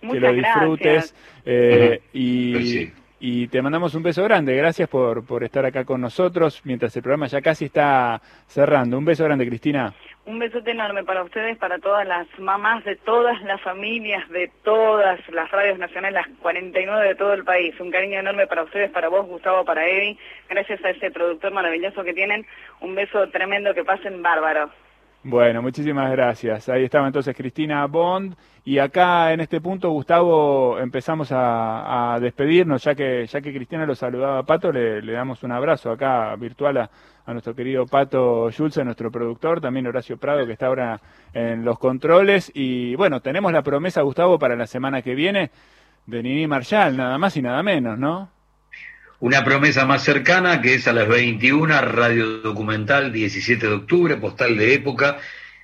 que 0.00 0.20
lo 0.20 0.32
disfrutes 0.32 1.14
gracias. 1.14 1.14
eh, 1.44 2.00
y, 2.12 2.90
y 3.24 3.46
te 3.46 3.62
mandamos 3.62 3.94
un 3.94 4.02
beso 4.02 4.24
grande, 4.24 4.56
gracias 4.56 4.88
por, 4.88 5.24
por 5.24 5.44
estar 5.44 5.64
acá 5.64 5.84
con 5.84 6.00
nosotros 6.00 6.60
mientras 6.64 6.96
el 6.96 7.04
programa 7.04 7.28
ya 7.28 7.40
casi 7.40 7.66
está 7.66 8.20
cerrando. 8.48 8.98
Un 8.98 9.04
beso 9.04 9.22
grande, 9.22 9.46
Cristina. 9.46 9.94
Un 10.26 10.40
besote 10.40 10.72
enorme 10.72 11.04
para 11.04 11.22
ustedes, 11.22 11.56
para 11.56 11.78
todas 11.78 12.04
las 12.04 12.26
mamás 12.40 12.84
de 12.84 12.96
todas 12.96 13.40
las 13.42 13.60
familias, 13.60 14.28
de 14.30 14.50
todas 14.64 15.20
las 15.28 15.48
radios 15.52 15.78
nacionales, 15.78 16.26
las 16.26 16.36
49 16.40 17.06
de 17.06 17.14
todo 17.14 17.32
el 17.34 17.44
país. 17.44 17.78
Un 17.78 17.92
cariño 17.92 18.18
enorme 18.18 18.48
para 18.48 18.64
ustedes, 18.64 18.90
para 18.90 19.08
vos, 19.08 19.24
Gustavo, 19.28 19.64
para 19.64 19.86
Evi. 19.86 20.18
Gracias 20.50 20.84
a 20.84 20.90
ese 20.90 21.12
productor 21.12 21.52
maravilloso 21.52 22.02
que 22.02 22.14
tienen. 22.14 22.44
Un 22.80 22.96
beso 22.96 23.28
tremendo, 23.28 23.72
que 23.72 23.84
pasen 23.84 24.20
bárbaro. 24.20 24.68
Bueno, 25.24 25.62
muchísimas 25.62 26.10
gracias. 26.10 26.68
Ahí 26.68 26.82
estaba 26.82 27.06
entonces 27.06 27.36
Cristina 27.36 27.86
Bond 27.86 28.34
y 28.64 28.78
acá 28.78 29.32
en 29.32 29.38
este 29.40 29.60
punto 29.60 29.90
Gustavo 29.90 30.80
empezamos 30.80 31.28
a, 31.30 32.18
despedirnos 32.20 32.82
ya 32.82 32.96
que 32.96 33.26
ya 33.26 33.40
que 33.40 33.54
Cristina 33.54 33.86
lo 33.86 33.94
saludaba 33.94 34.40
a 34.40 34.42
Pato 34.42 34.72
le, 34.72 35.00
damos 35.12 35.44
un 35.44 35.52
abrazo 35.52 35.92
acá 35.92 36.34
virtual 36.34 36.76
a, 36.78 36.90
a 37.24 37.32
nuestro 37.32 37.54
querido 37.54 37.86
Pato 37.86 38.50
Schulze, 38.50 38.84
nuestro 38.84 39.12
productor, 39.12 39.60
también 39.60 39.86
Horacio 39.86 40.16
Prado 40.16 40.44
que 40.44 40.52
está 40.54 40.66
ahora 40.66 41.00
en 41.32 41.64
los 41.64 41.78
controles 41.78 42.50
y 42.54 42.96
bueno 42.96 43.20
tenemos 43.20 43.52
la 43.52 43.62
promesa 43.62 44.02
Gustavo 44.02 44.40
para 44.40 44.56
la 44.56 44.66
semana 44.66 45.02
que 45.02 45.14
viene 45.14 45.52
de 46.06 46.22
Nini 46.22 46.48
Marshall 46.48 46.96
nada 46.96 47.16
más 47.18 47.36
y 47.36 47.42
nada 47.42 47.62
menos, 47.62 47.96
¿no? 47.96 48.28
Una 49.22 49.44
promesa 49.44 49.86
más 49.86 50.02
cercana 50.02 50.60
que 50.60 50.74
es 50.74 50.88
a 50.88 50.92
las 50.92 51.06
21, 51.06 51.80
radio 51.82 52.38
documental 52.38 53.12
17 53.12 53.68
de 53.68 53.72
octubre, 53.72 54.16
postal 54.16 54.56
de 54.56 54.74
época, 54.74 55.18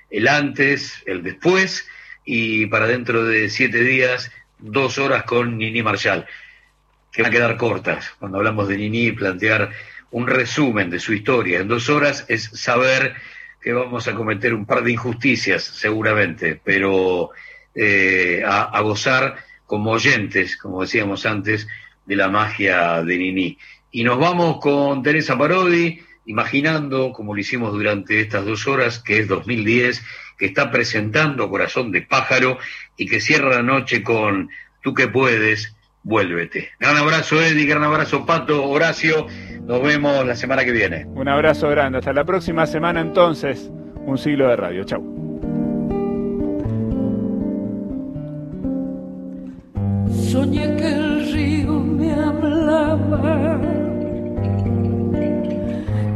el 0.09 0.29
antes, 0.29 1.03
el 1.05 1.23
después 1.23 1.85
y 2.23 2.67
para 2.67 2.87
dentro 2.87 3.25
de 3.25 3.49
siete 3.49 3.83
días, 3.83 4.31
dos 4.59 4.97
horas 4.97 5.23
con 5.23 5.57
Nini 5.57 5.83
Marshall, 5.83 6.25
que 7.11 7.21
van 7.21 7.31
a 7.31 7.33
quedar 7.33 7.57
cortas. 7.57 8.11
Cuando 8.17 8.37
hablamos 8.37 8.69
de 8.69 8.77
Nini, 8.77 9.11
plantear 9.11 9.71
un 10.11 10.27
resumen 10.27 10.89
de 10.89 11.01
su 11.01 11.11
historia 11.11 11.59
en 11.59 11.67
dos 11.67 11.89
horas 11.89 12.23
es 12.29 12.43
saber 12.43 13.15
que 13.61 13.73
vamos 13.73 14.07
a 14.07 14.15
cometer 14.15 14.53
un 14.53 14.65
par 14.65 14.85
de 14.85 14.93
injusticias 14.93 15.65
seguramente, 15.65 16.61
pero 16.63 17.31
eh, 17.75 18.41
a, 18.47 18.61
a 18.61 18.79
gozar 18.79 19.35
como 19.65 19.91
oyentes, 19.91 20.55
como 20.55 20.79
decíamos 20.79 21.25
antes, 21.25 21.67
de 22.09 22.15
la 22.15 22.27
magia 22.27 23.03
de 23.03 23.17
Nini. 23.19 23.57
Y 23.91 24.03
nos 24.03 24.17
vamos 24.17 24.57
con 24.59 25.03
Teresa 25.03 25.37
Parodi, 25.37 25.99
imaginando, 26.25 27.13
como 27.13 27.35
lo 27.35 27.39
hicimos 27.39 27.71
durante 27.71 28.19
estas 28.19 28.45
dos 28.45 28.67
horas, 28.67 28.97
que 28.97 29.19
es 29.19 29.27
2010, 29.27 30.03
que 30.37 30.47
está 30.47 30.71
presentando 30.71 31.49
Corazón 31.49 31.91
de 31.91 32.01
Pájaro 32.01 32.57
y 32.97 33.05
que 33.05 33.21
cierra 33.21 33.57
la 33.57 33.61
noche 33.61 34.01
con 34.01 34.49
Tú 34.81 34.93
que 34.93 35.07
puedes, 35.07 35.75
vuélvete. 36.03 36.69
Gran 36.79 36.97
abrazo, 36.97 37.39
Eddie, 37.41 37.65
gran 37.65 37.83
abrazo, 37.83 38.25
Pato, 38.25 38.65
Horacio. 38.65 39.27
Nos 39.61 39.83
vemos 39.83 40.25
la 40.25 40.35
semana 40.35 40.65
que 40.65 40.71
viene. 40.71 41.05
Un 41.05 41.27
abrazo 41.27 41.69
grande. 41.69 41.99
Hasta 41.99 42.13
la 42.13 42.23
próxima 42.23 42.65
semana 42.65 43.01
entonces. 43.01 43.69
Un 44.05 44.17
siglo 44.17 44.47
de 44.47 44.55
radio. 44.55 44.83
Chau. 44.85 45.03
Soñé 50.31 50.75
que 50.77 51.08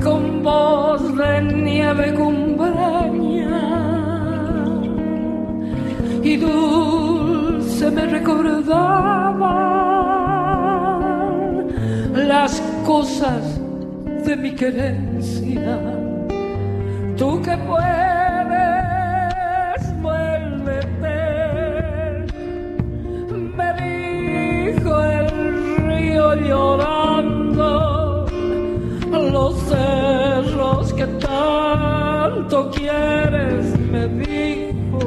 con 0.03 0.43
voz 0.43 1.17
de 1.17 1.41
nieve 1.41 2.13
cumbraña 2.13 3.59
y 6.23 6.37
dulce 6.37 7.91
me 7.91 8.05
recordaba 8.05 9.73
las 12.15 12.61
cosas 12.85 13.59
de 14.25 14.35
mi 14.35 14.51
querencia. 14.51 15.79
Tú 17.17 17.41
que 17.41 17.57
puedes, 17.57 18.22
llorando, 26.35 28.25
los 29.11 29.55
cerros 29.63 30.93
que 30.93 31.05
tanto 31.05 32.71
quieres, 32.71 33.77
me 33.91 34.07
dijo, 34.07 34.99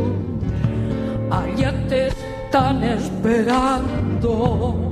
allá 1.31 1.73
te 1.89 2.09
están 2.09 2.85
esperando. 2.85 4.91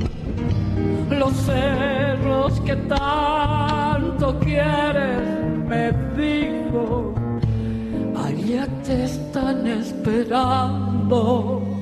Los 1.10 1.32
cerros 1.32 2.60
que 2.60 2.76
tanto 2.76 4.38
quieres, 4.40 5.20
me 5.68 5.92
dijo, 6.16 7.14
allá 8.16 8.66
te 8.84 9.04
están 9.04 9.66
esperando. 9.66 11.73